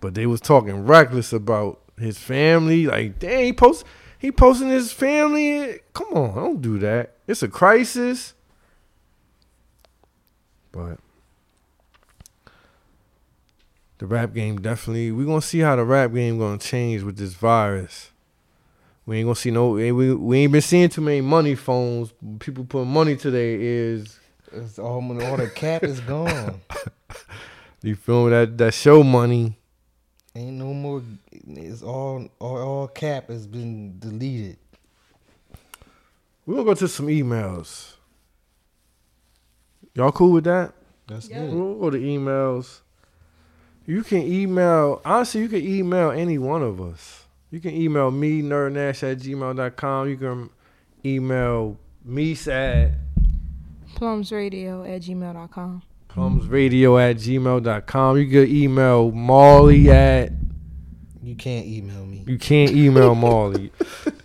But 0.00 0.14
they 0.14 0.26
was 0.26 0.40
talking 0.40 0.86
reckless 0.86 1.32
about 1.32 1.80
his 1.98 2.18
family. 2.18 2.86
Like, 2.86 3.18
dang, 3.18 3.44
he 3.44 3.52
post. 3.52 3.84
He 4.18 4.30
posting 4.30 4.68
his 4.68 4.92
family. 4.92 5.80
Come 5.92 6.08
on, 6.12 6.34
don't 6.34 6.62
do 6.62 6.78
that. 6.78 7.16
It's 7.26 7.42
a 7.42 7.48
crisis. 7.48 8.34
But 10.72 10.98
the 13.98 14.06
rap 14.06 14.34
game 14.34 14.60
definitely. 14.60 15.10
We 15.10 15.24
gonna 15.24 15.42
see 15.42 15.58
how 15.58 15.76
the 15.76 15.84
rap 15.84 16.12
game 16.12 16.38
gonna 16.38 16.58
change 16.58 17.02
with 17.02 17.16
this 17.16 17.34
virus. 17.34 18.10
We 19.06 19.18
ain't 19.18 19.26
gonna 19.26 19.34
see 19.34 19.50
no. 19.50 19.70
We, 19.70 19.92
we 19.92 20.38
ain't 20.38 20.52
been 20.52 20.60
seeing 20.60 20.88
too 20.88 21.00
many 21.00 21.20
money 21.22 21.54
phones. 21.54 22.12
People 22.38 22.64
put 22.64 22.86
money 22.86 23.16
to 23.16 23.30
their 23.30 23.58
ears. 23.58 24.20
It's 24.52 24.78
all, 24.78 25.02
all 25.22 25.36
the 25.36 25.48
cap 25.48 25.82
is 25.82 26.00
gone. 26.00 26.60
You 27.82 27.96
feel 27.96 28.24
me? 28.24 28.30
That 28.30 28.58
that 28.58 28.74
show 28.74 29.02
money. 29.02 29.58
Ain't 30.34 30.56
no 30.58 30.72
more. 30.72 31.02
It's 31.32 31.82
all 31.82 32.28
all, 32.38 32.56
all 32.58 32.88
cap 32.88 33.28
has 33.28 33.46
been 33.46 33.98
deleted. 33.98 34.58
We're 36.46 36.56
gonna 36.56 36.66
go 36.66 36.74
to 36.74 36.88
some 36.88 37.06
emails. 37.06 37.94
Y'all 39.94 40.12
cool 40.12 40.32
with 40.32 40.44
that? 40.44 40.72
That's 41.06 41.26
good. 41.26 41.52
We'll 41.52 41.78
go 41.78 41.90
to 41.90 41.98
emails. 41.98 42.80
You 43.86 44.04
can 44.04 44.22
email, 44.22 45.00
honestly, 45.04 45.40
you 45.40 45.48
can 45.48 45.66
email 45.66 46.10
any 46.12 46.38
one 46.38 46.62
of 46.62 46.80
us. 46.80 47.24
You 47.50 47.58
can 47.58 47.74
email 47.74 48.10
me, 48.12 48.42
nerdnash 48.42 49.02
at 49.02 49.18
gmail.com. 49.18 50.08
You 50.08 50.16
can 50.16 50.50
email 51.04 51.76
me 52.04 52.32
at 52.46 52.92
Plumsradio 53.96 54.88
at 54.88 55.02
gmail.com. 55.02 55.82
plumsradio 56.14 57.00
at 57.10 57.16
gmail.com. 57.16 58.18
You 58.18 58.26
can 58.28 58.54
email 58.56 59.10
Marley 59.12 59.90
at, 59.90 60.32
You 61.22 61.34
can't 61.36 61.66
email 61.66 62.04
me. 62.06 62.24
you 62.26 62.38
can't 62.38 62.70
email 62.72 63.14
Marley. 63.26 63.72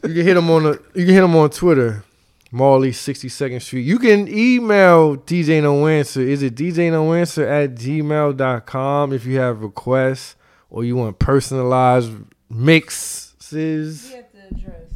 You 0.03 0.13
can 0.13 0.25
hit 0.25 0.37
him 0.37 0.49
on 0.49 0.63
the, 0.63 0.81
you 0.93 1.05
can 1.05 1.13
hit 1.13 1.23
him 1.23 1.35
on 1.35 1.49
Twitter. 1.49 2.03
Marley 2.51 2.91
62nd 2.91 3.61
Street. 3.61 3.81
You 3.81 3.99
can 3.99 4.27
email 4.29 5.17
DJ 5.17 5.61
No 5.61 5.87
Answer. 5.87 6.21
Is 6.21 6.41
it 6.41 6.55
DJ 6.55 6.89
No 6.89 7.13
Answer 7.13 7.45
at 7.45 7.75
gmail.com 7.75 9.11
if 9.11 9.25
you 9.25 9.39
have 9.39 9.61
requests 9.61 10.35
or 10.69 10.85
you 10.85 10.95
want 10.95 11.19
personalized 11.19 12.13
mixes? 12.49 14.11
have 14.13 14.31
to 14.31 14.37
address 14.51 14.91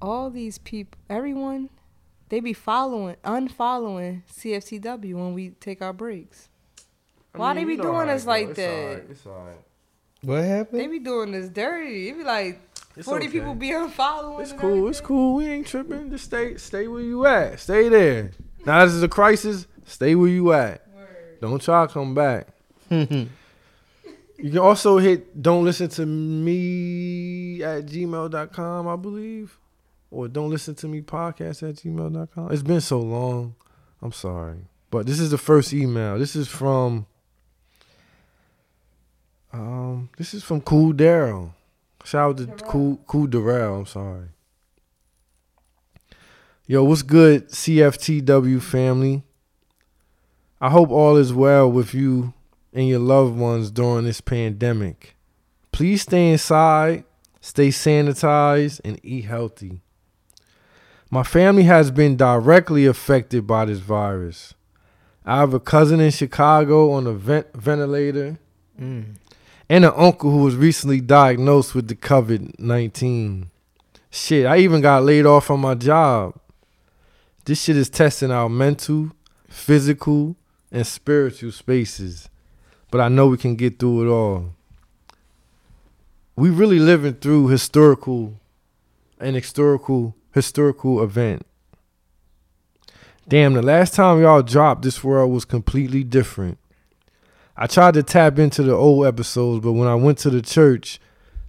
all 0.00 0.30
these 0.30 0.58
people, 0.58 0.98
everyone, 1.10 1.70
they 2.30 2.40
be 2.40 2.52
following, 2.52 3.16
unfollowing 3.24 4.22
CFTW 4.32 5.14
when 5.14 5.34
we 5.34 5.50
take 5.50 5.82
our 5.82 5.92
breaks. 5.92 6.48
Why 7.34 7.54
they 7.54 7.64
be 7.64 7.76
doing 7.76 8.08
us 8.08 8.24
like 8.24 8.54
that? 8.54 9.04
It's 9.10 9.26
all 9.26 9.32
right. 9.32 9.60
What 10.22 10.44
happened? 10.44 10.78
They 10.78 10.84
happened? 10.84 10.90
be 10.90 10.98
doing 11.04 11.32
this 11.32 11.48
dirty. 11.48 12.08
It 12.08 12.18
be 12.18 12.24
like 12.24 12.60
It's 12.96 13.06
forty 13.06 13.26
okay. 13.26 13.38
people 13.38 13.54
be 13.54 13.70
unfollowing. 13.70 14.40
It's 14.40 14.52
and 14.52 14.60
cool. 14.60 14.88
It's 14.88 15.00
cool. 15.00 15.34
We 15.36 15.46
ain't 15.48 15.66
tripping. 15.66 16.10
Just 16.10 16.24
stay 16.24 16.56
stay 16.56 16.86
where 16.88 17.02
you 17.02 17.26
at. 17.26 17.60
Stay 17.60 17.88
there. 17.88 18.30
Now 18.64 18.84
this 18.84 18.94
is 18.94 19.02
a 19.02 19.08
crisis. 19.08 19.66
Stay 19.84 20.14
where 20.14 20.28
you 20.28 20.52
at. 20.52 20.86
Don't 21.40 21.60
try 21.60 21.86
to 21.86 21.92
come 21.92 22.14
back. 22.14 22.48
you 22.90 23.28
can 24.38 24.58
also 24.58 24.98
hit 24.98 25.40
don't 25.40 25.64
listen 25.64 25.88
to 25.88 26.06
me 26.06 27.62
at 27.62 27.86
gmail.com, 27.86 28.88
I 28.88 28.96
believe. 28.96 29.58
Or 30.10 30.26
don't 30.28 30.50
listen 30.50 30.74
to 30.76 30.88
me 30.88 31.02
podcast 31.02 31.68
at 31.68 31.76
gmail.com. 31.76 32.50
It's 32.50 32.62
been 32.62 32.80
so 32.80 33.00
long. 33.00 33.54
I'm 34.02 34.12
sorry. 34.12 34.58
But 34.90 35.06
this 35.06 35.20
is 35.20 35.30
the 35.30 35.38
first 35.38 35.72
email. 35.72 36.18
This 36.18 36.34
is 36.34 36.48
from 36.48 37.06
um 39.52 40.10
this 40.16 40.34
is 40.34 40.42
from 40.42 40.60
Cool 40.60 40.92
Daryl. 40.92 41.52
Shout 42.04 42.40
out 42.40 42.58
to 42.58 42.64
Cool 42.64 43.00
Cool 43.06 43.26
Darrell. 43.26 43.80
I'm 43.80 43.86
sorry. 43.86 44.28
Yo, 46.66 46.84
what's 46.84 47.02
good, 47.02 47.48
CFTW 47.48 48.62
family? 48.62 49.22
I 50.60 50.70
hope 50.70 50.90
all 50.90 51.16
is 51.16 51.32
well 51.32 51.70
with 51.70 51.94
you 51.94 52.32
and 52.72 52.86
your 52.86 53.00
loved 53.00 53.36
ones 53.36 53.70
during 53.70 54.04
this 54.04 54.20
pandemic. 54.20 55.16
Please 55.72 56.02
stay 56.02 56.30
inside, 56.30 57.04
stay 57.40 57.68
sanitized, 57.68 58.80
and 58.84 59.00
eat 59.02 59.24
healthy. 59.24 59.82
My 61.12 61.24
family 61.24 61.64
has 61.64 61.90
been 61.90 62.16
directly 62.16 62.86
affected 62.86 63.44
by 63.44 63.64
this 63.64 63.80
virus. 63.80 64.54
I 65.26 65.38
have 65.40 65.52
a 65.52 65.58
cousin 65.58 65.98
in 65.98 66.12
Chicago 66.12 66.92
on 66.92 67.08
a 67.08 67.12
vent- 67.12 67.52
ventilator 67.52 68.38
mm. 68.80 69.16
and 69.68 69.84
an 69.84 69.92
uncle 69.96 70.30
who 70.30 70.44
was 70.44 70.54
recently 70.54 71.00
diagnosed 71.00 71.74
with 71.74 71.88
the 71.88 71.96
COVID 71.96 72.60
19. 72.60 73.50
Shit, 74.08 74.46
I 74.46 74.58
even 74.58 74.80
got 74.80 75.02
laid 75.02 75.26
off 75.26 75.46
from 75.46 75.60
my 75.60 75.74
job. 75.74 76.38
This 77.44 77.60
shit 77.60 77.76
is 77.76 77.90
testing 77.90 78.30
our 78.30 78.48
mental, 78.48 79.10
physical, 79.48 80.36
and 80.70 80.86
spiritual 80.86 81.50
spaces. 81.50 82.28
But 82.92 83.00
I 83.00 83.08
know 83.08 83.26
we 83.26 83.36
can 83.36 83.56
get 83.56 83.80
through 83.80 84.06
it 84.06 84.12
all. 84.12 84.54
We 86.36 86.50
really 86.50 86.78
living 86.78 87.14
through 87.14 87.48
historical 87.48 88.34
and 89.18 89.34
historical 89.34 90.14
historical 90.32 91.02
event. 91.02 91.46
Damn, 93.28 93.52
the 93.52 93.62
last 93.62 93.94
time 93.94 94.20
y'all 94.20 94.42
dropped, 94.42 94.82
this 94.82 95.04
world 95.04 95.30
was 95.30 95.44
completely 95.44 96.02
different. 96.02 96.58
I 97.56 97.66
tried 97.66 97.94
to 97.94 98.02
tap 98.02 98.38
into 98.38 98.62
the 98.62 98.74
old 98.74 99.06
episodes, 99.06 99.62
but 99.62 99.72
when 99.72 99.86
I 99.86 99.94
went 99.94 100.18
to 100.18 100.30
the 100.30 100.42
church, 100.42 100.98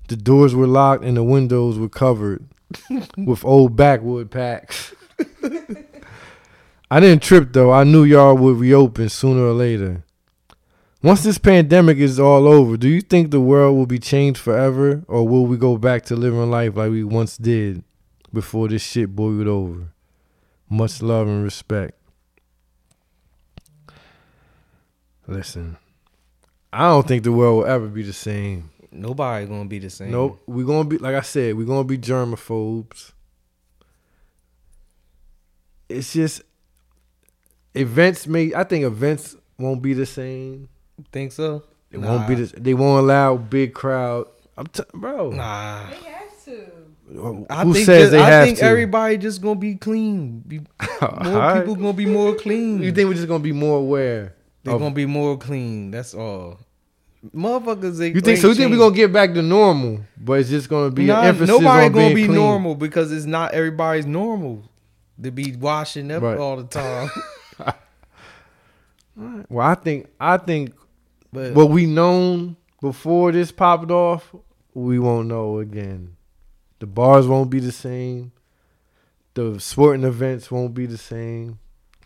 the 0.08 0.16
doors 0.16 0.54
were 0.54 0.68
locked 0.68 1.04
and 1.04 1.16
the 1.16 1.24
windows 1.24 1.80
were 1.80 1.90
covered 1.90 2.46
with 3.18 3.46
old 3.46 3.76
backwood 3.76 4.30
packs. 4.30 4.94
I 6.92 7.00
didn't 7.00 7.24
trip 7.24 7.54
though. 7.54 7.72
I 7.72 7.86
knew 7.86 8.04
y'all 8.04 8.36
would 8.36 8.58
reopen 8.58 9.08
sooner 9.08 9.46
or 9.46 9.54
later. 9.54 10.04
Once 11.02 11.24
this 11.24 11.38
pandemic 11.38 11.98
is 11.98 12.20
all 12.20 12.46
over, 12.46 12.78
do 12.78 12.90
you 12.90 13.02
think 13.02 13.32
the 13.32 13.40
world 13.40 13.76
will 13.76 13.86
be 13.86 13.98
changed 13.98 14.40
forever 14.40 15.04
or 15.08 15.28
will 15.28 15.46
we 15.46 15.58
go 15.58 15.78
back 15.78 16.04
to 16.04 16.16
living 16.16 16.52
life 16.52 16.76
like 16.76 16.92
we 16.92 17.04
once 17.04 17.38
did 17.38 17.84
before 18.34 18.68
this 18.68 18.84
shit 18.84 19.16
boiled 19.16 19.48
over? 19.48 19.88
Much 20.70 21.02
love 21.02 21.28
and 21.28 21.44
respect. 21.44 21.98
Listen, 25.28 25.78
I 26.74 26.90
don't 26.90 27.08
think 27.08 27.24
the 27.24 27.32
world 27.32 27.60
will 27.60 27.66
ever 27.66 27.88
be 27.88 28.04
the 28.04 28.14
same. 28.14 28.70
Nobody 28.92 29.46
gonna 29.46 29.66
be 29.66 29.80
the 29.80 29.90
same. 29.90 30.12
Nope. 30.12 30.42
We're 30.48 30.66
gonna 30.66 30.88
be 30.88 30.98
like 30.98 31.16
I 31.16 31.22
said, 31.22 31.56
we're 31.56 31.66
gonna 31.66 31.84
be 31.86 31.98
germaphobes. 31.98 33.12
It's 35.88 36.14
just 36.14 36.42
events 37.74 38.28
may 38.28 38.54
I 38.54 38.64
think 38.64 38.84
events 38.84 39.36
won't 39.58 39.82
be 39.82 39.94
the 39.94 40.06
same. 40.06 40.68
Think 41.12 41.32
so? 41.32 41.64
It 41.92 42.00
won't 42.00 42.28
be 42.28 42.36
the 42.36 42.60
they 42.60 42.74
won't 42.74 43.04
allow 43.04 43.38
big 43.38 43.74
crowd. 43.74 44.28
I'm 44.58 44.68
t- 44.68 44.84
bro. 44.94 45.32
Nah. 45.32 45.90
They 45.90 45.96
have 45.98 46.44
to. 46.46 46.72
Who 47.14 47.46
I 47.50 47.64
think 47.64 47.76
says 47.78 47.86
just- 48.04 48.12
they 48.12 48.20
I 48.20 48.30
have 48.30 48.46
think 48.46 48.60
to? 48.60 48.64
everybody 48.66 49.18
just 49.18 49.42
gonna 49.42 49.60
be 49.60 49.76
clean. 49.76 50.40
Be, 50.48 50.60
more 51.02 51.02
Alright. 51.02 51.62
people 51.62 51.76
gonna 51.76 51.94
be 51.94 52.06
more 52.06 52.36
clean. 52.36 52.82
You 52.82 52.92
think 52.92 53.08
we're 53.10 53.16
just 53.16 53.28
gonna 53.28 53.44
be 53.44 53.52
more 53.52 53.80
aware? 53.80 54.36
They're 54.64 54.76
of- 54.76 54.80
gonna 54.82 54.96
be 54.96 55.06
more 55.06 55.38
clean. 55.38 55.92
That's 55.92 56.14
all. 56.14 56.60
Motherfuckers. 57.36 57.98
They, 58.00 58.08
you 58.14 58.22
think 58.22 58.40
so? 58.40 58.48
You 58.50 58.56
think 58.56 58.72
we're 58.72 58.78
gonna 58.78 58.96
get 58.96 59.12
back 59.14 59.34
to 59.34 59.42
normal, 59.42 60.00
but 60.18 60.40
it's 60.40 60.50
just 60.50 60.70
gonna 60.70 60.90
be 60.90 61.06
Nah, 61.06 61.22
an 61.22 61.28
emphasis 61.28 61.50
nobody 61.50 61.86
on 61.88 61.92
gonna 61.92 62.16
be 62.16 62.26
clean. 62.26 62.36
normal 62.36 62.76
because 62.76 63.12
it's 63.12 63.26
not 63.28 63.54
everybody's 63.54 64.06
normal 64.08 64.64
to 65.22 65.30
be 65.32 65.56
washing 65.56 66.12
up 66.12 66.24
Right. 66.24 66.38
all 66.38 66.58
the 66.58 66.64
time. 66.64 67.10
Well, 69.50 69.68
I 69.68 69.76
think 69.76 70.08
I 70.20 70.38
think 70.38 70.74
But 71.34 71.54
what 71.54 71.70
we 71.70 71.86
known 71.86 72.56
before 72.82 73.32
this 73.32 73.52
popped 73.52 73.92
off, 73.92 74.34
we 74.74 74.98
won't 75.00 75.28
know 75.28 75.60
again. 75.60 76.16
The 76.82 76.88
bars 76.88 77.28
won't 77.28 77.52
be 77.52 77.60
the 77.60 77.72
same. 77.72 78.32
The 79.36 79.60
sporting 79.60 80.04
events 80.04 80.50
won't 80.50 80.74
be 80.74 80.88
the 80.88 80.98
same. 80.98 81.60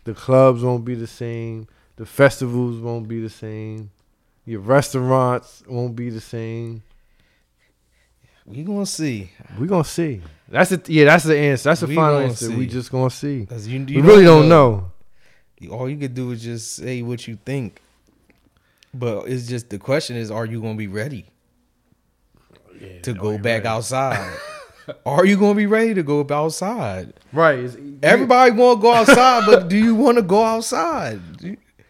The 0.04 0.12
clubs 0.12 0.62
won't 0.62 0.84
be 0.84 0.94
the 0.94 1.06
same. 1.06 1.66
The 1.96 2.04
festivals 2.04 2.78
won't 2.80 3.08
be 3.08 3.20
the 3.22 3.30
same. 3.30 3.90
Your 4.44 4.60
restaurants 4.60 5.62
won't 5.66 5.96
be 5.96 6.10
the 6.10 6.20
same. 6.20 6.82
we 8.44 8.62
gonna 8.64 8.84
see. 8.84 9.30
We 9.58 9.66
gonna 9.66 9.82
see. 9.82 10.20
That's 10.46 10.70
it. 10.72 10.88
Yeah, 10.90 11.06
that's 11.06 11.24
the 11.24 11.36
answer. 11.38 11.70
That's 11.70 11.80
the 11.80 11.86
We 11.86 11.94
final 11.94 12.18
answer. 12.18 12.48
see. 12.48 12.54
We 12.54 12.66
just 12.66 12.92
gonna 12.92 13.08
see. 13.10 13.46
'Cause 13.46 13.66
you, 13.66 13.82
We 13.82 13.94
you 13.94 14.02
really 14.02 14.24
don't 14.24 14.48
know. 14.50 14.92
All 15.70 15.88
you 15.88 15.96
could 15.96 16.12
do 16.14 16.32
is 16.32 16.42
just 16.42 16.76
say 16.76 17.00
what 17.00 17.26
you 17.26 17.38
think. 17.46 17.80
But 18.92 19.26
it's 19.28 19.46
just 19.48 19.70
the 19.70 19.78
question 19.78 20.16
is, 20.16 20.30
are 20.30 20.44
you 20.44 20.60
gonna 20.60 20.74
be 20.76 20.86
ready 20.86 21.24
to 23.02 23.14
go 23.14 23.38
back 23.38 23.64
outside? 23.64 24.36
are 25.04 25.24
you 25.24 25.36
gonna 25.36 25.54
be 25.54 25.66
ready 25.66 25.94
to 25.94 26.02
go 26.02 26.26
outside? 26.30 27.14
Right. 27.32 27.58
Everybody 28.02 28.52
want 28.52 28.78
to 28.78 28.82
go 28.82 28.92
outside, 28.92 29.46
but 29.46 29.68
do 29.68 29.76
you 29.76 29.94
want 29.94 30.18
to 30.18 30.22
go 30.22 30.42
outside? 30.42 31.20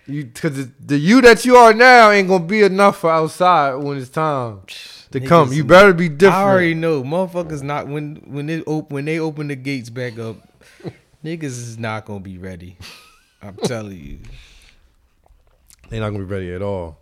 You 0.07 0.25
because 0.25 0.69
the 0.79 0.97
you 0.97 1.21
that 1.23 1.45
you 1.45 1.57
are 1.57 1.75
now 1.75 2.11
ain't 2.11 2.29
gonna 2.29 2.45
be 2.45 2.63
enough 2.63 2.99
for 2.99 3.11
outside 3.11 3.75
when 3.75 3.99
it's 3.99 4.09
time 4.09 4.63
to 5.11 5.21
come. 5.21 5.53
You 5.53 5.65
better 5.65 5.93
be 5.93 6.09
different. 6.09 6.37
I 6.37 6.43
already 6.43 6.75
know, 6.75 7.03
motherfuckers. 7.03 7.63
Not 7.63 7.89
when 7.89 8.23
when 8.27 8.47
they 8.47 8.63
open 8.65 8.95
when 8.95 9.05
they 9.05 9.19
open 9.19 9.49
the 9.49 9.57
gates 9.57 9.91
back 9.91 10.19
up, 10.19 10.37
niggas 11.25 11.45
is 11.45 11.79
not 11.79 12.05
gonna 12.05 12.21
be 12.21 12.39
ready. 12.39 12.77
I'm 13.43 13.57
telling 13.57 13.99
you. 13.99 14.19
They're 15.89 16.01
not 16.01 16.11
gonna 16.11 16.25
be 16.25 16.31
ready 16.31 16.53
at 16.53 16.63
all. 16.63 16.99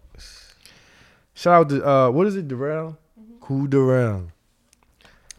Shout 1.34 1.60
out 1.60 1.68
to 1.70 1.88
uh, 1.88 2.10
what 2.10 2.26
is 2.26 2.36
it, 2.36 2.48
Darrell? 2.48 2.96
Cool 3.40 3.66
Darrell. 3.66 4.30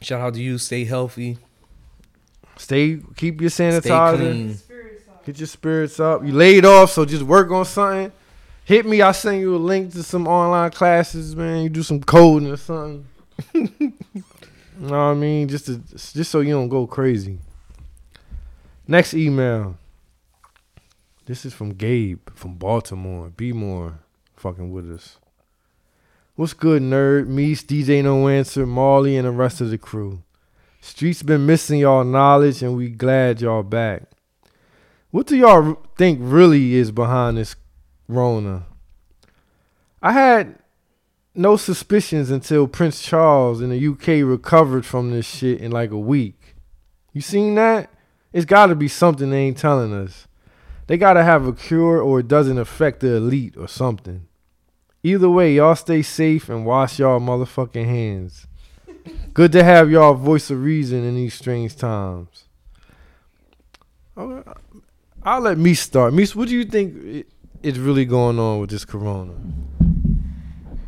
Shout 0.05 0.21
out 0.21 0.35
to 0.35 0.39
you. 0.39 0.59
Stay 0.59 0.85
healthy. 0.85 1.39
Stay, 2.57 2.99
keep 3.15 3.41
your 3.41 3.49
sanitizer. 3.49 4.55
Get 5.25 5.39
your 5.39 5.47
spirits 5.47 5.99
up. 5.99 6.23
You 6.23 6.31
laid 6.31 6.63
off, 6.63 6.91
so 6.91 7.05
just 7.05 7.23
work 7.23 7.49
on 7.49 7.65
something. 7.65 8.11
Hit 8.65 8.85
me. 8.85 9.01
I'll 9.01 9.15
send 9.15 9.41
you 9.41 9.55
a 9.55 9.57
link 9.57 9.93
to 9.93 10.03
some 10.03 10.27
online 10.27 10.69
classes, 10.69 11.35
man. 11.35 11.63
You 11.63 11.69
do 11.69 11.81
some 11.81 12.03
coding 12.03 12.51
or 12.51 12.57
something. 12.57 13.07
you 13.55 13.93
know 14.77 14.89
what 14.89 14.95
I 14.95 15.13
mean? 15.15 15.47
Just 15.47 15.65
to, 15.65 15.79
just 15.79 16.29
so 16.29 16.41
you 16.41 16.53
don't 16.53 16.69
go 16.69 16.85
crazy. 16.85 17.39
Next 18.87 19.15
email. 19.15 19.75
This 21.25 21.45
is 21.45 21.53
from 21.55 21.71
Gabe 21.71 22.29
from 22.35 22.57
Baltimore. 22.57 23.29
Be 23.29 23.53
more 23.53 23.97
fucking 24.35 24.71
with 24.71 24.91
us. 24.91 25.17
What's 26.37 26.51
good, 26.51 26.81
nerd? 26.81 27.27
Meese, 27.27 27.63
DJ 27.63 28.03
No 28.03 28.27
Answer, 28.27 28.65
Marley, 28.65 29.15
and 29.15 29.25
the 29.25 29.31
rest 29.31 29.61
of 29.61 29.69
the 29.69 29.77
crew. 29.77 30.21
Streets 30.81 31.23
been 31.23 31.45
missing 31.45 31.79
y'all 31.79 32.03
knowledge, 32.03 32.61
and 32.61 32.75
we 32.75 32.89
glad 32.89 33.39
y'all 33.39 33.63
back. 33.63 34.03
What 35.11 35.27
do 35.27 35.37
y'all 35.37 35.81
think 35.97 36.19
really 36.21 36.73
is 36.73 36.91
behind 36.91 37.37
this 37.37 37.55
Rona? 38.09 38.65
I 40.01 40.11
had 40.11 40.59
no 41.33 41.55
suspicions 41.55 42.29
until 42.29 42.67
Prince 42.67 43.01
Charles 43.01 43.61
in 43.61 43.69
the 43.69 43.87
UK 43.87 44.27
recovered 44.27 44.85
from 44.85 45.11
this 45.11 45.25
shit 45.25 45.61
in 45.61 45.71
like 45.71 45.91
a 45.91 45.97
week. 45.97 46.55
You 47.13 47.21
seen 47.21 47.55
that? 47.55 47.89
It's 48.33 48.43
got 48.43 48.65
to 48.65 48.75
be 48.75 48.89
something 48.89 49.29
they 49.29 49.43
ain't 49.43 49.57
telling 49.57 49.93
us. 49.93 50.27
They 50.87 50.97
got 50.97 51.13
to 51.13 51.23
have 51.23 51.47
a 51.47 51.53
cure 51.53 52.01
or 52.01 52.19
it 52.19 52.27
doesn't 52.27 52.57
affect 52.57 52.99
the 52.99 53.15
elite 53.15 53.55
or 53.55 53.69
something. 53.69 54.27
Either 55.05 55.29
way, 55.29 55.53
y'all 55.53 55.75
stay 55.75 56.01
safe 56.01 56.49
and 56.49 56.65
wash 56.65 56.97
y'all 56.97 57.19
motherfucking 57.19 57.85
hands. 57.85 58.47
Good 59.35 59.51
to 59.51 59.63
have 59.63 59.91
y'all 59.91 60.15
voice 60.15 60.49
of 60.49 60.63
reason 60.63 61.03
in 61.03 61.13
these 61.13 61.35
strange 61.35 61.75
times. 61.75 62.45
Okay, 64.17 64.49
I'll 65.21 65.41
let 65.41 65.59
me 65.59 65.75
start. 65.75 66.11
Meese, 66.11 66.33
what 66.33 66.47
do 66.47 66.55
you 66.55 66.65
think 66.65 67.27
is 67.61 67.77
really 67.77 68.05
going 68.05 68.39
on 68.39 68.59
with 68.59 68.71
this 68.71 68.83
corona? 68.83 69.35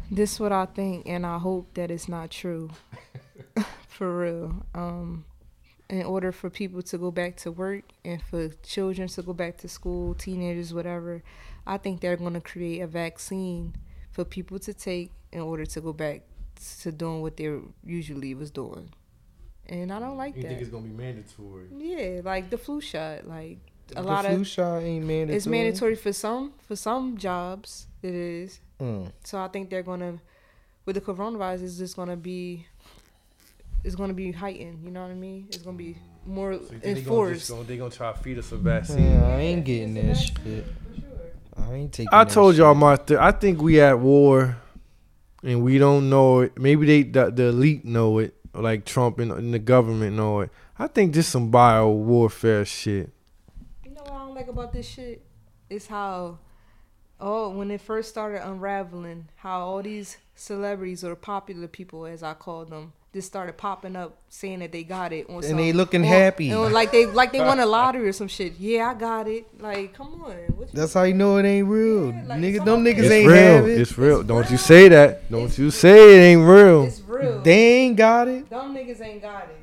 This 0.09 0.33
is 0.33 0.39
what 0.39 0.51
I 0.51 0.65
think, 0.65 1.07
and 1.07 1.23
I 1.23 1.37
hope 1.37 1.75
that 1.75 1.91
it's 1.91 2.09
not 2.09 2.31
true. 2.31 2.71
for 3.87 4.17
real. 4.17 4.65
Um, 4.73 5.25
in 5.91 6.01
order 6.01 6.31
for 6.31 6.49
people 6.49 6.81
to 6.81 6.97
go 6.97 7.11
back 7.11 7.35
to 7.37 7.51
work 7.51 7.83
and 8.03 8.19
for 8.19 8.49
children 8.63 9.09
to 9.09 9.21
go 9.21 9.33
back 9.33 9.57
to 9.57 9.67
school, 9.67 10.15
teenagers, 10.15 10.73
whatever, 10.73 11.21
I 11.67 11.77
think 11.77 12.01
they're 12.01 12.17
going 12.17 12.33
to 12.33 12.41
create 12.41 12.79
a 12.81 12.87
vaccine 12.87 13.75
for 14.17 14.25
people 14.25 14.57
to 14.57 14.73
take 14.73 15.11
in 15.31 15.41
order 15.41 15.63
to 15.63 15.79
go 15.79 15.93
back 15.93 16.23
to 16.81 16.91
doing 16.91 17.21
what 17.21 17.37
they 17.37 17.55
usually 17.85 18.33
was 18.33 18.49
doing. 18.49 18.89
And 19.67 19.93
I 19.93 19.99
don't 19.99 20.17
like 20.17 20.33
that. 20.33 20.41
You 20.41 20.47
think 20.47 20.61
it's 20.61 20.71
gonna 20.71 20.87
be 20.87 20.89
mandatory? 20.89 21.67
yeah, 21.77 22.21
like 22.23 22.49
the 22.49 22.57
flu 22.57 22.81
shot, 22.81 23.27
like 23.27 23.59
a 23.95 24.01
the 24.01 24.01
lot 24.01 24.25
flu 24.25 24.31
of 24.31 24.37
flu 24.37 24.43
shot 24.43 24.77
ain't 24.81 25.05
mandatory. 25.05 25.37
it's 25.37 25.45
mandatory 25.45 25.95
for 25.95 26.11
some 26.11 26.53
for 26.67 26.75
some 26.75 27.15
jobs. 27.15 27.85
It 28.01 28.15
is. 28.15 28.59
Mm. 28.81 29.11
So 29.23 29.37
I 29.37 29.49
think 29.49 29.69
they're 29.69 29.83
gonna, 29.83 30.17
with 30.85 30.95
the 30.95 31.01
coronavirus, 31.01 31.61
it's 31.61 31.77
just 31.77 31.95
gonna 31.95 32.17
be, 32.17 32.65
it's 33.83 33.93
gonna 33.93 34.15
be 34.15 34.31
heightened. 34.31 34.83
You 34.83 34.89
know 34.89 35.03
what 35.03 35.11
I 35.11 35.15
mean? 35.15 35.45
It's 35.49 35.61
gonna 35.61 35.77
be 35.77 35.95
more 36.25 36.53
enforced. 36.81 37.53
They're 37.67 37.77
gonna 37.77 37.91
try 37.91 38.13
to 38.13 38.17
feed 38.17 38.39
us 38.39 38.51
a 38.51 38.57
vaccine. 38.57 39.19
Man, 39.19 39.23
I 39.25 39.41
ain't 39.41 39.63
getting 39.63 39.93
that 39.93 40.15
shit. 40.15 40.65
I 41.57 41.73
ain't 41.73 41.93
taking. 41.93 42.09
I 42.11 42.23
told 42.23 42.53
shit. 42.53 42.59
y'all 42.59 42.75
my. 42.75 42.95
Th- 42.95 43.19
I 43.19 43.31
think 43.31 43.61
we 43.61 43.81
at 43.81 43.99
war, 43.99 44.57
and 45.43 45.63
we 45.63 45.77
don't 45.77 46.09
know 46.09 46.41
it. 46.41 46.59
Maybe 46.59 46.85
they 46.85 47.03
the, 47.03 47.31
the 47.31 47.43
elite 47.45 47.85
know 47.85 48.19
it, 48.19 48.35
like 48.53 48.85
Trump 48.85 49.19
and, 49.19 49.31
and 49.31 49.53
the 49.53 49.59
government 49.59 50.15
know 50.15 50.41
it. 50.41 50.51
I 50.77 50.87
think 50.87 51.13
this 51.13 51.27
some 51.27 51.49
bio 51.49 51.89
warfare 51.89 52.65
shit. 52.65 53.09
You 53.83 53.91
know 53.91 54.01
what 54.03 54.11
I 54.11 54.19
don't 54.19 54.35
like 54.35 54.47
about 54.47 54.73
this 54.73 54.87
shit 54.87 55.23
is 55.69 55.87
how, 55.87 56.39
oh, 57.19 57.49
when 57.49 57.71
it 57.71 57.81
first 57.81 58.09
started 58.09 58.47
unraveling, 58.47 59.29
how 59.37 59.61
all 59.61 59.81
these 59.81 60.17
celebrities 60.35 61.03
or 61.03 61.15
popular 61.15 61.67
people, 61.67 62.05
as 62.05 62.23
I 62.23 62.33
call 62.33 62.65
them, 62.65 62.93
just 63.13 63.27
started 63.27 63.57
popping 63.57 63.95
up 63.95 64.17
saying 64.29 64.59
that 64.59 64.71
they 64.71 64.83
got 64.83 65.11
it, 65.13 65.27
on 65.29 65.35
And 65.37 65.45
some- 65.45 65.57
they 65.57 65.73
looking 65.73 66.01
on- 66.03 66.07
happy. 66.07 66.49
and 66.51 66.73
like 66.73 66.91
they 66.91 67.05
like 67.05 67.31
they 67.31 67.39
won 67.39 67.59
a 67.59 67.65
lottery 67.77 68.07
or 68.07 68.13
some 68.13 68.27
shit. 68.27 68.53
Yeah, 68.59 68.91
I 68.91 68.93
got 68.93 69.27
it. 69.27 69.45
Like, 69.61 69.93
come 69.93 70.21
on, 70.23 70.31
what 70.55 70.67
you 70.71 70.73
That's 70.79 70.93
how 70.93 71.03
you 71.03 71.13
know 71.13 71.37
it 71.37 71.45
ain't 71.45 71.67
real. 71.67 72.11
Yeah, 72.11 72.23
like, 72.27 72.39
niggas, 72.39 72.65
them 72.65 72.83
niggas 72.83 72.97
It's 72.99 73.11
ain't 73.11 73.27
real. 73.27 73.35
have 73.37 73.67
it. 73.67 73.81
It's 73.81 73.97
real. 73.97 74.19
It's 74.19 74.27
don't 74.27 74.51
you 74.51 74.57
say 74.57 74.89
that. 74.89 75.31
Don't 75.31 75.45
It's 75.45 75.57
you 75.57 75.65
real. 75.65 75.71
say 75.71 76.15
it 76.17 76.21
ain't 76.21 76.47
real. 76.47 76.83
It's 76.83 77.01
real. 77.01 77.41
They 77.41 77.73
ain't 77.81 77.95
got 77.97 78.27
it. 78.27 78.49
Them 78.49 78.75
niggas 78.75 79.01
ain't 79.01 79.21
got 79.21 79.43
it. 79.43 79.57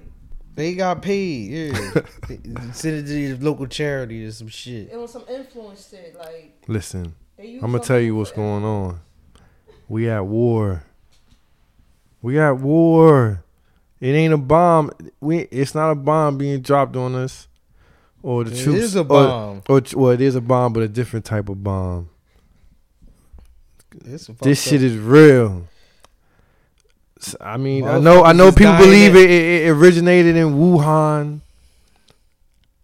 They 0.56 0.74
got 0.74 1.02
paid. 1.02 1.50
Yeah, 1.50 1.72
send 2.72 2.96
it 2.98 3.06
to 3.06 3.36
the 3.36 3.44
local 3.44 3.66
charity 3.66 4.24
or 4.24 4.30
some 4.30 4.48
shit. 4.48 4.88
It 4.92 4.96
was 4.96 5.12
some 5.12 5.24
influence 5.28 5.90
shit. 5.90 6.16
Like 6.18 6.62
Listen, 6.68 7.14
I'm 7.38 7.60
gonna 7.60 7.80
tell 7.80 7.98
you 8.00 8.14
what's 8.16 8.30
going 8.32 8.64
on. 8.64 9.00
We 9.88 10.08
at 10.08 10.24
war. 10.24 10.84
We 12.24 12.38
at 12.38 12.56
war. 12.58 13.44
It 14.00 14.08
ain't 14.08 14.32
a 14.32 14.38
bomb. 14.38 14.90
We 15.20 15.40
it's 15.50 15.74
not 15.74 15.90
a 15.90 15.94
bomb 15.94 16.38
being 16.38 16.62
dropped 16.62 16.96
on 16.96 17.14
us, 17.14 17.48
or 18.22 18.44
the 18.44 18.52
It 18.52 18.62
troops. 18.64 18.78
is 18.80 18.96
a 18.96 19.04
bomb. 19.04 19.60
Or, 19.68 19.82
well, 19.94 20.10
it 20.12 20.22
is 20.22 20.34
a 20.34 20.40
bomb, 20.40 20.72
but 20.72 20.82
a 20.82 20.88
different 20.88 21.26
type 21.26 21.50
of 21.50 21.62
bomb. 21.62 22.08
It's 24.06 24.30
a 24.30 24.32
This 24.32 24.58
fucked 24.64 24.70
shit 24.70 24.80
up- 24.80 24.86
is 24.86 24.96
real. 24.96 25.68
I 27.42 27.58
mean, 27.58 27.86
I 27.86 27.98
know, 27.98 28.24
I 28.24 28.32
know, 28.32 28.52
people 28.52 28.76
believe 28.78 29.14
it, 29.16 29.30
it, 29.30 29.66
it 29.66 29.70
originated 29.70 30.34
in 30.36 30.54
Wuhan, 30.54 31.40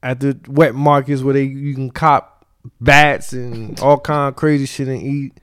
at 0.03 0.21
the 0.21 0.39
wet 0.49 0.75
markets 0.75 1.23
where 1.23 1.33
they 1.35 1.45
you 1.45 1.75
can 1.75 1.91
cop 1.91 2.45
bats 2.79 3.33
and 3.33 3.81
all 3.81 3.99
kind 3.99 4.29
of 4.29 4.37
crazy 4.37 4.67
shit 4.67 4.89
and 4.89 5.01
eat. 5.03 5.40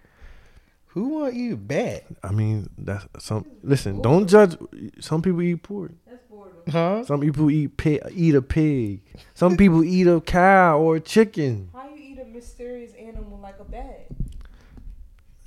Who 0.98 1.10
want 1.10 1.36
you 1.36 1.56
bad? 1.56 2.06
I 2.24 2.32
mean, 2.32 2.72
that's 2.76 3.06
some. 3.20 3.46
Listen, 3.62 4.02
don't 4.02 4.26
judge. 4.26 4.58
Some 5.00 5.22
people 5.22 5.44
eat 5.44 5.62
pork. 5.62 5.92
That's 6.08 6.24
boredom. 6.24 6.58
Huh? 6.68 7.06
Some 7.06 7.22
people 7.22 7.52
eat 7.52 7.78
pig, 7.78 8.02
eat 8.16 8.34
a 8.34 8.42
pig. 8.42 9.02
Some 9.36 9.58
people 9.58 9.84
eat 9.96 10.08
a 10.08 10.20
cow 10.20 10.80
or 10.80 10.96
a 10.96 11.00
chicken. 11.00 11.70
How 11.72 11.88
you 11.90 12.02
eat 12.02 12.20
a 12.20 12.26
mysterious 12.26 12.94
animal 12.96 13.38
like 13.38 13.60
a 13.60 13.64
bat? 13.64 14.08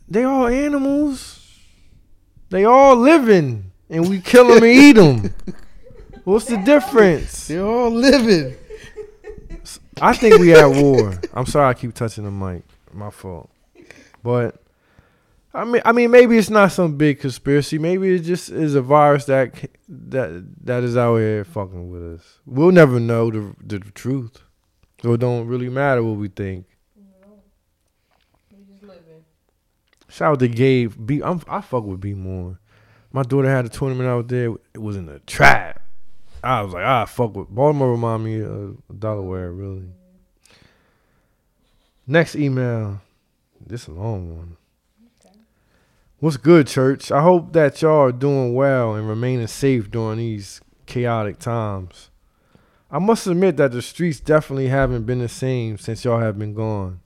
They 0.06 0.22
all 0.22 0.46
animals. 0.46 1.44
They 2.50 2.64
all 2.64 2.94
living, 2.94 3.72
and 3.88 4.08
we 4.08 4.20
kill 4.20 4.46
them 4.46 4.62
and 4.62 4.66
eat 4.66 4.92
them. 4.92 5.34
What's 6.22 6.44
the 6.44 6.58
difference? 6.58 7.48
They're 7.48 7.66
all 7.66 7.90
living. 7.90 8.54
I 10.00 10.14
think 10.14 10.38
we 10.38 10.54
at 10.54 10.66
war. 10.66 11.20
I'm 11.34 11.46
sorry 11.46 11.70
I 11.70 11.74
keep 11.74 11.92
touching 11.92 12.22
the 12.22 12.30
mic. 12.30 12.62
My 12.92 13.10
fault. 13.10 13.50
But 14.22 14.60
I 15.52 15.64
mean 15.64 15.82
I 15.84 15.92
mean 15.92 16.10
maybe 16.10 16.38
it's 16.38 16.50
not 16.50 16.72
some 16.72 16.96
big 16.96 17.20
conspiracy. 17.20 17.78
Maybe 17.78 18.14
it 18.14 18.20
just 18.20 18.50
is 18.50 18.74
a 18.74 18.82
virus 18.82 19.24
that 19.24 19.52
that 19.88 20.44
that 20.64 20.84
is 20.84 20.96
out 20.96 21.16
here 21.16 21.44
fucking 21.44 21.90
with 21.90 22.20
us. 22.20 22.38
We'll 22.46 22.72
never 22.72 23.00
know 23.00 23.30
the 23.30 23.54
the 23.64 23.78
truth. 23.80 24.42
So 25.02 25.14
it 25.14 25.18
don't 25.18 25.46
really 25.46 25.68
matter 25.68 26.02
what 26.02 26.18
we 26.18 26.28
think. 26.28 26.66
Living. 28.82 29.24
Shout 30.08 30.32
out 30.32 30.38
to 30.40 30.48
Gabe. 30.48 30.92
B 31.04 31.20
I'm 31.22 31.40
I 31.48 31.60
fuck 31.60 31.84
with 31.84 32.00
B 32.00 32.14
more. 32.14 32.60
My 33.12 33.22
daughter 33.22 33.48
had 33.48 33.66
a 33.66 33.68
tournament 33.68 34.08
out 34.08 34.28
there. 34.28 34.54
It 34.72 34.78
was 34.80 34.96
in 34.96 35.06
the 35.06 35.18
trap. 35.20 35.82
I 36.42 36.62
was 36.62 36.72
like, 36.72 36.84
ah, 36.84 37.04
fuck 37.04 37.36
with 37.36 37.48
Baltimore. 37.48 37.90
Remind 37.90 38.24
me 38.24 38.40
of 38.40 38.76
Delaware, 38.98 39.52
really. 39.52 39.90
Next 42.06 42.34
email. 42.34 43.00
This 43.66 43.88
a 43.88 43.92
long 43.92 44.36
one. 44.36 44.56
What's 46.20 46.36
good, 46.36 46.66
church? 46.66 47.10
I 47.10 47.22
hope 47.22 47.54
that 47.54 47.80
y'all 47.80 48.02
are 48.02 48.12
doing 48.12 48.52
well 48.52 48.94
and 48.94 49.08
remaining 49.08 49.46
safe 49.46 49.90
during 49.90 50.18
these 50.18 50.60
chaotic 50.84 51.38
times. 51.38 52.10
I 52.90 52.98
must 52.98 53.26
admit 53.26 53.56
that 53.56 53.72
the 53.72 53.80
streets 53.80 54.20
definitely 54.20 54.68
haven't 54.68 55.06
been 55.06 55.20
the 55.20 55.30
same 55.30 55.78
since 55.78 56.04
y'all 56.04 56.20
have 56.20 56.38
been 56.38 56.52
gone. 56.52 57.00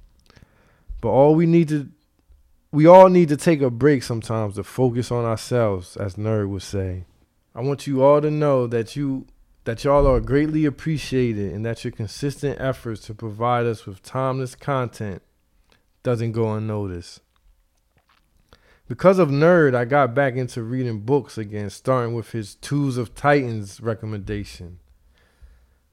But 1.01 1.11
all 1.11 1.36
we 1.36 1.47
need 1.47 1.69
to 1.69 1.91
we 2.73 2.89
all 2.89 3.09
need 3.09 3.28
to 3.28 3.36
take 3.36 3.62
a 3.62 3.70
break 3.70 4.03
sometimes 4.03 4.57
to 4.57 4.65
focus 4.65 5.12
on 5.12 5.24
ourselves, 5.24 5.97
as 5.97 6.16
Nerd 6.16 6.49
would 6.49 6.62
say. 6.62 7.05
I 7.55 7.61
want 7.61 7.86
you 7.86 8.03
all 8.03 8.20
to 8.20 8.32
know 8.32 8.66
that 8.66 8.97
you 8.97 9.28
that 9.62 9.85
y'all 9.85 10.09
are 10.09 10.19
greatly 10.19 10.65
appreciated 10.65 11.53
and 11.53 11.65
that 11.65 11.85
your 11.85 11.93
consistent 11.93 12.61
efforts 12.61 13.03
to 13.03 13.15
provide 13.15 13.65
us 13.65 13.86
with 13.86 14.03
timeless 14.03 14.57
content 14.57 15.23
doesn't 16.03 16.32
go 16.32 16.53
unnoticed. 16.53 17.20
Because 18.86 19.19
of 19.19 19.31
Nerd, 19.31 19.74
I 19.74 19.86
got 19.86 20.15
back 20.15 20.35
into 20.35 20.62
reading 20.62 21.01
books 21.01 21.39
again, 21.39 21.70
starting 21.70 22.15
with 22.15 22.32
his 22.32 22.55
Tools 22.56 22.98
of 22.98 23.15
Titans 23.15 23.81
recommendation. 23.81 24.78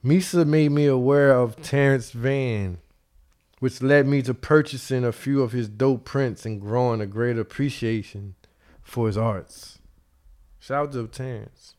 Misa 0.03 0.45
made 0.45 0.73
me 0.73 0.87
aware 0.87 1.31
of 1.31 1.61
Terrence 1.61 2.11
Van, 2.11 2.79
which 3.59 3.81
led 3.81 4.07
me 4.07 4.21
to 4.23 4.33
purchasing 4.33 5.05
a 5.05 5.13
few 5.13 5.41
of 5.41 5.53
his 5.53 5.69
dope 5.69 6.03
prints 6.03 6.45
and 6.45 6.59
growing 6.59 6.99
a 6.99 7.05
great 7.05 7.37
appreciation 7.37 8.35
for 8.81 9.07
his 9.07 9.17
arts. 9.17 9.79
Shout 10.59 10.87
out 10.87 10.91
to 10.93 11.07
Terrence. 11.07 11.75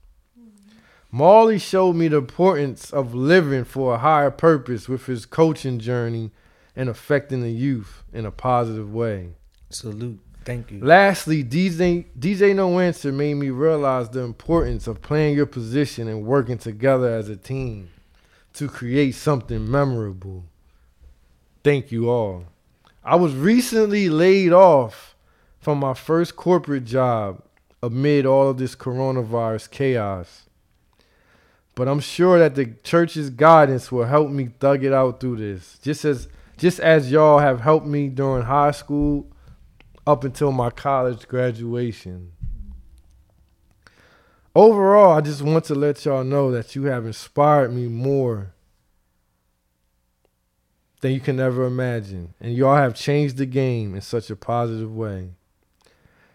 Marley 1.11 1.59
showed 1.59 1.93
me 1.93 2.09
the 2.09 2.17
importance 2.17 2.91
of 2.91 3.15
living 3.15 3.65
for 3.65 3.95
a 3.95 3.99
higher 3.99 4.31
purpose 4.31 4.89
with 4.89 5.05
his 5.05 5.27
coaching 5.27 5.79
journey 5.79 6.31
and 6.75 6.89
affecting 6.89 7.43
the 7.43 7.53
youth 7.53 8.03
in 8.15 8.25
a 8.25 8.31
positive 8.31 8.95
way. 8.95 9.35
Salute. 9.69 10.21
Thank 10.45 10.71
you. 10.71 10.81
Lastly, 10.85 11.45
DJ 11.45 12.07
DJ 12.19 12.55
No 12.55 12.79
Answer 12.81 13.13
made 13.13 13.35
me 13.35 13.51
realize 13.51 14.09
the 14.09 14.21
importance 14.21 14.87
of 14.87 15.03
playing 15.03 15.37
your 15.37 15.47
position 15.47 16.09
and 16.09 16.25
working 16.25 16.59
together 16.59 17.09
as 17.09 17.29
a 17.29 17.37
team 17.37 17.91
to 18.55 18.69
create 18.69 19.15
something 19.15 19.71
memorable. 19.71 20.45
Thank 21.65 21.93
you 21.93 22.11
all. 22.11 22.45
I 23.05 23.17
was 23.17 23.35
recently 23.35 24.09
laid 24.09 24.53
off 24.53 25.15
from 25.61 25.79
my 25.79 25.95
first 25.95 26.37
corporate 26.37 26.85
job 26.85 27.43
amid 27.83 28.27
all 28.27 28.49
of 28.49 28.59
this 28.59 28.77
coronavirus 28.77 29.71
chaos. 29.71 30.49
But 31.75 31.89
I'm 31.89 32.01
sure 32.01 32.39
that 32.39 32.55
the 32.55 32.75
church's 32.85 33.31
guidance 33.31 33.91
will 33.91 34.05
help 34.05 34.31
me 34.31 34.51
thug 34.61 34.85
it 34.85 34.93
out 34.93 35.21
through 35.21 35.37
this. 35.39 35.79
Just 35.83 36.05
as 36.05 36.29
just 36.59 36.81
as 36.81 37.11
y'all 37.11 37.39
have 37.39 37.61
helped 37.61 37.87
me 37.87 38.09
during 38.09 38.45
high 38.45 38.71
school 38.71 39.27
up 40.07 40.25
until 40.25 40.53
my 40.53 40.71
college 40.71 41.29
graduation. 41.29 42.33
Overall, 44.55 45.17
I 45.17 45.21
just 45.23 45.43
want 45.43 45.65
to 45.67 45.75
let 45.75 46.05
y'all 46.05 46.25
know 46.25 46.51
that 46.51 46.75
you 46.75 46.85
have 46.85 47.07
inspired 47.07 47.73
me 47.73 47.87
more 47.87 48.53
than 51.01 51.13
you 51.13 51.21
can 51.21 51.41
ever 51.41 51.65
imagine. 51.65 52.35
And 52.41 52.55
y'all 52.55 52.77
have 52.77 52.95
changed 52.95 53.37
the 53.37 53.47
game 53.47 53.95
in 53.95 54.01
such 54.01 54.31
a 54.31 54.37
positive 54.37 54.95
way. 54.95 55.31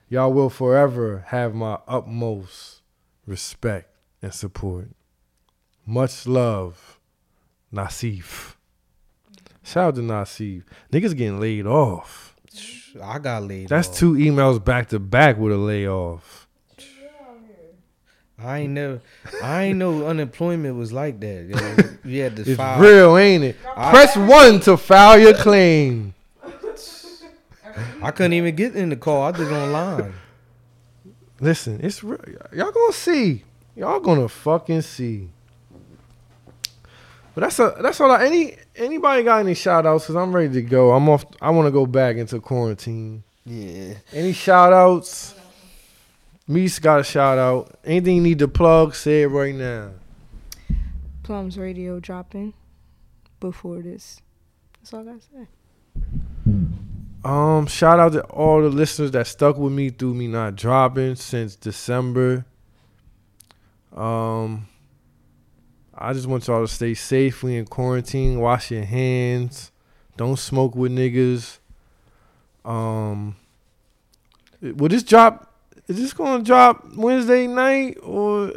Y'all 0.09 0.33
will 0.33 0.49
forever 0.49 1.25
have 1.27 1.53
my 1.53 1.77
utmost 1.87 2.81
respect 3.25 3.89
and 4.21 4.33
support. 4.33 4.89
Much 5.85 6.25
love, 6.25 6.99
Nasif. 7.73 8.55
Shout 9.63 9.89
out 9.89 9.95
to 9.95 10.01
Nasif. 10.01 10.63
Niggas 10.91 11.15
getting 11.15 11.39
laid 11.39 11.65
off. 11.65 12.26
I 13.01 13.19
got 13.19 13.43
laid. 13.43 13.69
That's 13.69 13.87
off. 13.89 13.95
two 13.97 14.13
emails 14.13 14.63
back 14.63 14.89
to 14.89 14.99
back 14.99 15.37
with 15.37 15.53
a 15.53 15.57
layoff. 15.57 16.47
I 18.39 18.59
ain't 18.59 18.73
never. 18.73 19.01
I 19.41 19.63
ain't 19.63 19.79
know 19.79 20.05
unemployment 20.05 20.75
was 20.75 20.93
like 20.93 21.19
that. 21.21 21.47
Yo. 21.49 22.09
You 22.09 22.21
had 22.21 22.35
to 22.35 22.43
It's 22.43 22.55
file. 22.55 22.79
real, 22.79 23.17
ain't 23.17 23.43
it? 23.43 23.55
Press 23.63 24.15
one 24.15 24.59
to 24.61 24.77
file 24.77 25.17
your 25.19 25.33
claim. 25.33 26.13
I 28.01 28.11
couldn't 28.11 28.33
even 28.33 28.55
get 28.55 28.75
in 28.75 28.89
the 28.89 28.95
call. 28.95 29.23
I 29.23 29.31
did 29.31 29.51
online. 29.51 30.13
Listen, 31.39 31.79
it's 31.83 32.03
real. 32.03 32.19
Y'all 32.53 32.71
gonna 32.71 32.93
see. 32.93 33.43
Y'all 33.75 33.99
gonna 33.99 34.27
fucking 34.27 34.81
see. 34.81 35.29
But 37.37 37.41
that's 37.41 37.59
a 37.59 37.75
that's 37.83 38.01
all. 38.01 38.09
I, 38.09 38.25
any 38.25 38.57
anybody 38.75 39.21
got 39.21 39.41
any 39.41 39.53
shout 39.53 39.85
outs? 39.85 40.07
Cause 40.07 40.15
I'm 40.15 40.35
ready 40.35 40.51
to 40.53 40.61
go. 40.63 40.91
I'm 40.91 41.07
off. 41.07 41.23
I 41.39 41.51
want 41.51 41.67
to 41.67 41.71
go 41.71 41.85
back 41.85 42.15
into 42.15 42.39
quarantine. 42.39 43.23
Yeah. 43.45 43.93
Any 44.11 44.33
shout 44.33 44.73
outs? 44.73 45.35
Meese 46.49 46.81
got 46.81 46.99
a 46.99 47.03
shout 47.03 47.37
out. 47.37 47.77
Anything 47.85 48.15
you 48.15 48.21
need 48.23 48.39
to 48.39 48.47
plug? 48.47 48.95
Say 48.95 49.21
it 49.21 49.27
right 49.27 49.53
now. 49.53 49.91
Plums 51.21 51.59
radio 51.59 51.99
dropping 51.99 52.55
before 53.39 53.83
this. 53.83 54.19
That's 54.79 54.95
all 54.95 55.01
I 55.01 55.03
gotta 55.03 55.21
say. 55.21 55.47
Um, 57.23 57.67
shout 57.67 57.99
out 57.99 58.13
to 58.13 58.23
all 58.23 58.63
the 58.63 58.69
listeners 58.69 59.11
that 59.11 59.27
stuck 59.27 59.57
with 59.57 59.73
me 59.73 59.91
through 59.91 60.15
me 60.15 60.25
not 60.25 60.55
dropping 60.55 61.13
since 61.13 61.55
December. 61.55 62.47
Um, 63.95 64.65
I 65.97 66.13
just 66.13 66.27
want 66.27 66.47
y'all 66.47 66.61
to 66.61 66.67
stay 66.71 66.93
safely 66.93 67.57
in 67.57 67.65
quarantine. 67.65 68.39
Wash 68.39 68.71
your 68.71 68.83
hands. 68.83 69.71
Don't 70.15 70.37
smoke 70.37 70.75
with 70.75 70.91
niggas. 70.91 71.57
Um, 72.63 73.35
will 74.61 74.89
this 74.89 75.03
drop? 75.03 75.53
Is 75.87 75.97
this 75.97 76.13
going 76.13 76.39
to 76.39 76.45
drop 76.45 76.85
Wednesday 76.95 77.47
night 77.47 77.97
or 78.03 78.51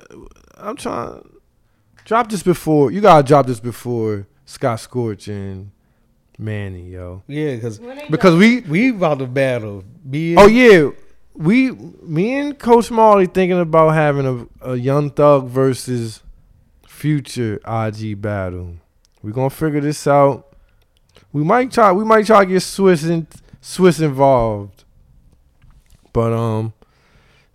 I'm 0.57 0.77
trying 0.77 1.25
drop 2.05 2.29
this 2.29 2.43
before? 2.43 2.91
You 2.91 3.01
gotta 3.01 3.23
drop 3.23 3.47
this 3.47 3.61
before 3.61 4.27
Scott 4.45 4.79
Storch 4.81 5.29
and 5.29 5.71
Mannie, 6.39 6.91
yo. 6.91 7.23
Yeah, 7.29 7.55
because 7.55 7.79
Because 8.11 8.35
we 8.35 8.61
we 8.63 8.91
about 8.91 9.21
to 9.21 9.27
battle. 9.27 9.85
Be 10.09 10.35
Oh 10.37 10.47
yeah, 10.47 10.91
we 11.35 11.71
me 11.71 12.35
and 12.35 12.59
Coach 12.59 12.91
Marley 12.91 13.27
thinking 13.27 13.61
about 13.61 13.91
having 13.91 14.49
a, 14.61 14.73
a 14.73 14.77
Young 14.77 15.11
Thug 15.11 15.47
versus 15.47 16.23
future 17.01 17.59
IG 17.67 18.21
battle. 18.21 18.77
We're 19.23 19.33
gonna 19.33 19.49
figure 19.49 19.81
this 19.81 20.07
out. 20.07 20.55
We 21.33 21.43
might 21.43 21.73
try. 21.73 21.93
We 21.93 22.05
might 22.05 22.27
try 22.27 22.45
to 22.45 22.51
get 22.51 22.59
Swizz 22.59 23.09
in, 23.09 23.27
Swizz 23.63 24.03
involved. 24.03 24.85
But 26.13 26.33
um, 26.35 26.75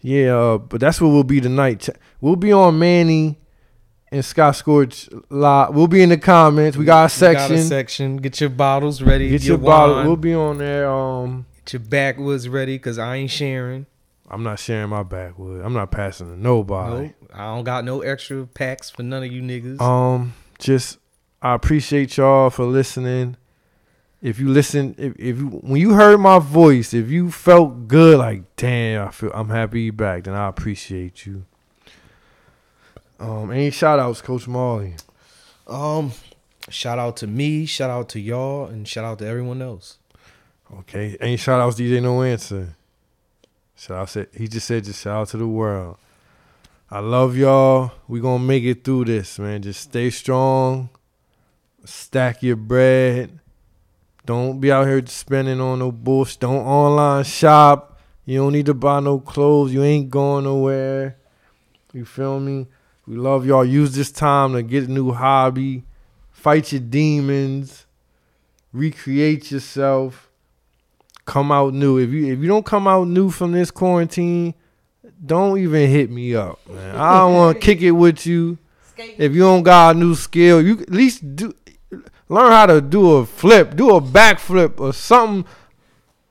yeah. 0.01 0.35
Uh, 0.35 0.57
but 0.57 0.81
that's 0.81 0.99
what 0.99 1.09
we'll 1.09 1.23
be 1.23 1.39
tonight. 1.41 1.87
We'll 2.21 2.35
be 2.35 2.51
on 2.51 2.79
Mannie 2.79 3.37
and 4.11 4.25
Scott 4.25 4.55
Storch 4.55 5.09
live. 5.29 5.75
We'll 5.75 5.87
be 5.87 6.01
in 6.01 6.09
the 6.09 6.17
comments. 6.17 6.75
We 6.75 6.85
got 6.85 7.01
a 7.01 7.03
We 7.03 7.33
got 7.33 7.41
section. 7.41 7.55
a 7.55 7.61
section. 7.63 8.17
Get 8.17 8.41
your 8.41 8.49
bottles 8.49 9.01
ready. 9.03 9.29
Get 9.29 9.43
your, 9.43 9.57
your 9.57 9.65
bottle. 9.65 10.03
We'll 10.05 10.15
be 10.15 10.33
on 10.33 10.57
there. 10.57 10.89
Um, 10.89 11.45
Get 11.65 11.73
your 11.73 11.79
backwoods 11.81 12.49
ready, 12.49 12.77
cause 12.79 12.97
I 12.97 13.15
ain't 13.17 13.31
sharing. 13.31 13.85
I'm 14.29 14.43
not 14.43 14.59
sharing 14.59 14.89
my 14.89 15.03
backwood. 15.03 15.63
I'm 15.63 15.73
not 15.73 15.91
passing 15.91 16.27
to 16.27 16.39
nobody. 16.39 17.07
No, 17.07 17.13
I 17.33 17.55
don't 17.55 17.63
got 17.63 17.85
no 17.85 18.01
extra 18.01 18.45
packs 18.47 18.89
for 18.89 19.03
none 19.03 19.23
of 19.23 19.31
you 19.31 19.41
niggas. 19.41 19.79
Um, 19.79 20.33
just 20.57 20.97
I 21.41 21.53
appreciate 21.53 22.17
y'all 22.17 22.49
for 22.49 22.65
listening. 22.65 23.37
If 24.21 24.39
you 24.39 24.49
listen, 24.49 24.95
if, 24.97 25.13
if 25.19 25.37
you 25.37 25.47
when 25.47 25.79
you 25.79 25.93
heard 25.93 26.17
my 26.19 26.39
voice, 26.39 26.93
if 26.93 27.09
you 27.09 27.29
felt 27.29 27.87
good, 27.87 28.17
like 28.17 28.55
damn, 28.55 29.07
I 29.07 29.11
feel 29.11 29.31
I'm 29.33 29.49
happy 29.49 29.83
you 29.83 29.93
back, 29.93 30.23
then 30.23 30.33
I 30.33 30.47
appreciate 30.47 31.25
you. 31.27 31.45
Um, 33.19 33.51
any 33.51 33.69
shout 33.69 33.99
outs, 33.99 34.21
Coach 34.21 34.47
Marley? 34.47 34.95
Um, 35.67 36.11
shout 36.69 36.97
out 36.97 37.17
to 37.17 37.27
me, 37.27 37.65
shout 37.65 37.89
out 37.89 38.09
to 38.09 38.19
y'all, 38.19 38.65
and 38.65 38.87
shout 38.87 39.05
out 39.05 39.19
to 39.19 39.27
everyone 39.27 39.61
else. 39.61 39.99
Okay, 40.79 41.15
any 41.21 41.37
shout 41.37 41.61
outs, 41.61 41.79
DJ 41.79 42.01
No 42.01 42.23
Answer. 42.23 42.75
Shout 43.75 43.97
out, 43.97 44.09
said 44.09 44.27
he 44.33 44.47
just 44.47 44.67
said 44.67 44.85
just 44.85 45.01
shout 45.01 45.21
out 45.21 45.27
to 45.29 45.37
the 45.37 45.47
world. 45.47 45.97
I 46.89 46.99
love 46.99 47.35
y'all. 47.35 47.91
We 48.07 48.19
gonna 48.21 48.43
make 48.43 48.63
it 48.63 48.83
through 48.83 49.05
this, 49.05 49.37
man. 49.39 49.61
Just 49.61 49.81
stay 49.81 50.09
strong. 50.09 50.89
Stack 51.83 52.41
your 52.41 52.55
bread. 52.55 53.39
Don't 54.25 54.59
be 54.59 54.71
out 54.71 54.87
here 54.87 55.05
spending 55.05 55.59
on 55.59 55.79
no 55.79 55.91
bullshit. 55.91 56.39
Don't 56.39 56.65
online 56.65 57.23
shop. 57.23 57.99
You 58.25 58.39
don't 58.39 58.53
need 58.53 58.65
to 58.65 58.73
buy 58.73 58.99
no 59.01 59.19
clothes. 59.19 59.73
You 59.73 59.83
ain't 59.83 60.09
going 60.09 60.45
nowhere. 60.45 61.17
You 61.93 62.05
feel 62.05 62.39
me? 62.39 62.67
We 63.05 63.17
love 63.17 63.45
y'all. 63.45 63.63
Use 63.63 63.95
this 63.95 64.11
time 64.11 64.53
to 64.53 64.63
get 64.63 64.89
a 64.89 64.91
new 64.91 65.11
hobby. 65.11 65.83
Fight 66.31 66.71
your 66.71 66.81
demons. 66.81 67.85
Recreate 68.73 69.51
yourself. 69.51 70.29
Come 71.25 71.51
out 71.51 71.73
new. 71.73 71.97
If 71.97 72.11
you 72.11 72.31
if 72.31 72.39
you 72.39 72.47
don't 72.47 72.65
come 72.65 72.87
out 72.87 73.07
new 73.07 73.31
from 73.31 73.51
this 73.51 73.71
quarantine, 73.71 74.53
don't 75.25 75.57
even 75.57 75.89
hit 75.89 76.11
me 76.11 76.35
up, 76.35 76.59
man. 76.69 76.95
I 76.95 77.19
don't 77.19 77.33
want 77.33 77.55
to 77.57 77.61
kick 77.65 77.81
it 77.81 77.91
with 77.91 78.25
you. 78.25 78.57
If 78.97 79.33
you 79.33 79.41
don't 79.41 79.63
got 79.63 79.95
a 79.95 79.99
new 79.99 80.15
skill, 80.15 80.61
you 80.61 80.79
at 80.79 80.89
least 80.91 81.35
do 81.35 81.53
learn 82.29 82.51
how 82.51 82.65
to 82.67 82.79
do 82.81 83.13
a 83.13 83.25
flip, 83.25 83.75
do 83.75 83.95
a 83.95 84.01
backflip 84.01 84.79
or 84.79 84.93
something. 84.93 85.49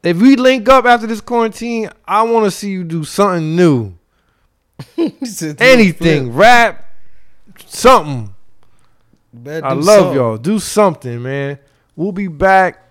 If 0.02 0.18
we 0.18 0.36
link 0.36 0.68
up 0.68 0.84
after 0.84 1.06
this 1.06 1.20
quarantine, 1.20 1.90
I 2.06 2.22
want 2.22 2.44
to 2.44 2.50
see 2.50 2.70
you 2.70 2.84
do 2.84 3.04
something 3.04 3.56
new. 3.56 3.94
Anything, 5.58 6.32
rap, 6.32 6.84
something. 7.66 8.34
Better 9.32 9.66
I 9.66 9.72
love 9.72 9.84
something. 9.86 10.14
y'all. 10.14 10.36
Do 10.36 10.58
something, 10.58 11.22
man. 11.22 11.58
We'll 11.96 12.12
be 12.12 12.28
back. 12.28 12.83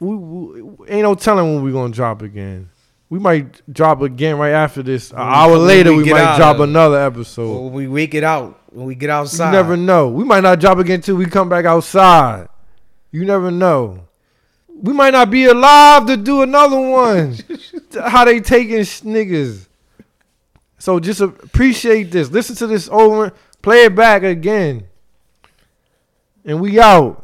We, 0.00 0.16
we 0.16 0.88
ain't 0.88 1.02
no 1.02 1.14
telling 1.14 1.54
when 1.54 1.64
we 1.64 1.72
gonna 1.72 1.92
drop 1.92 2.22
again. 2.22 2.70
We 3.10 3.18
might 3.18 3.72
drop 3.72 4.00
again 4.00 4.38
right 4.38 4.52
after 4.52 4.82
this. 4.82 5.10
An 5.12 5.18
hour 5.18 5.56
later, 5.56 5.92
we 5.92 6.04
we, 6.04 6.10
might 6.10 6.36
drop 6.36 6.58
another 6.58 7.00
episode. 7.00 7.64
When 7.64 7.72
we 7.72 7.88
wake 7.88 8.14
it 8.14 8.24
out, 8.24 8.58
when 8.72 8.86
we 8.86 8.94
get 8.94 9.10
outside. 9.10 9.46
You 9.46 9.52
never 9.52 9.76
know. 9.76 10.08
We 10.08 10.24
might 10.24 10.42
not 10.42 10.58
drop 10.58 10.78
again 10.78 11.00
till 11.00 11.16
we 11.16 11.26
come 11.26 11.48
back 11.48 11.64
outside. 11.64 12.48
You 13.12 13.24
never 13.24 13.50
know. 13.50 14.08
We 14.68 14.92
might 14.92 15.12
not 15.12 15.30
be 15.30 15.44
alive 15.44 16.06
to 16.06 16.16
do 16.16 16.42
another 16.42 16.80
one. 16.80 17.36
How 18.00 18.24
they 18.24 18.40
taking 18.40 18.78
niggas. 18.78 19.68
So 20.78 20.98
just 20.98 21.20
appreciate 21.20 22.10
this. 22.10 22.30
Listen 22.30 22.56
to 22.56 22.66
this 22.66 22.88
over. 22.90 23.32
Play 23.62 23.84
it 23.84 23.94
back 23.94 24.24
again. 24.24 24.86
And 26.44 26.60
we 26.60 26.80
out. 26.80 27.23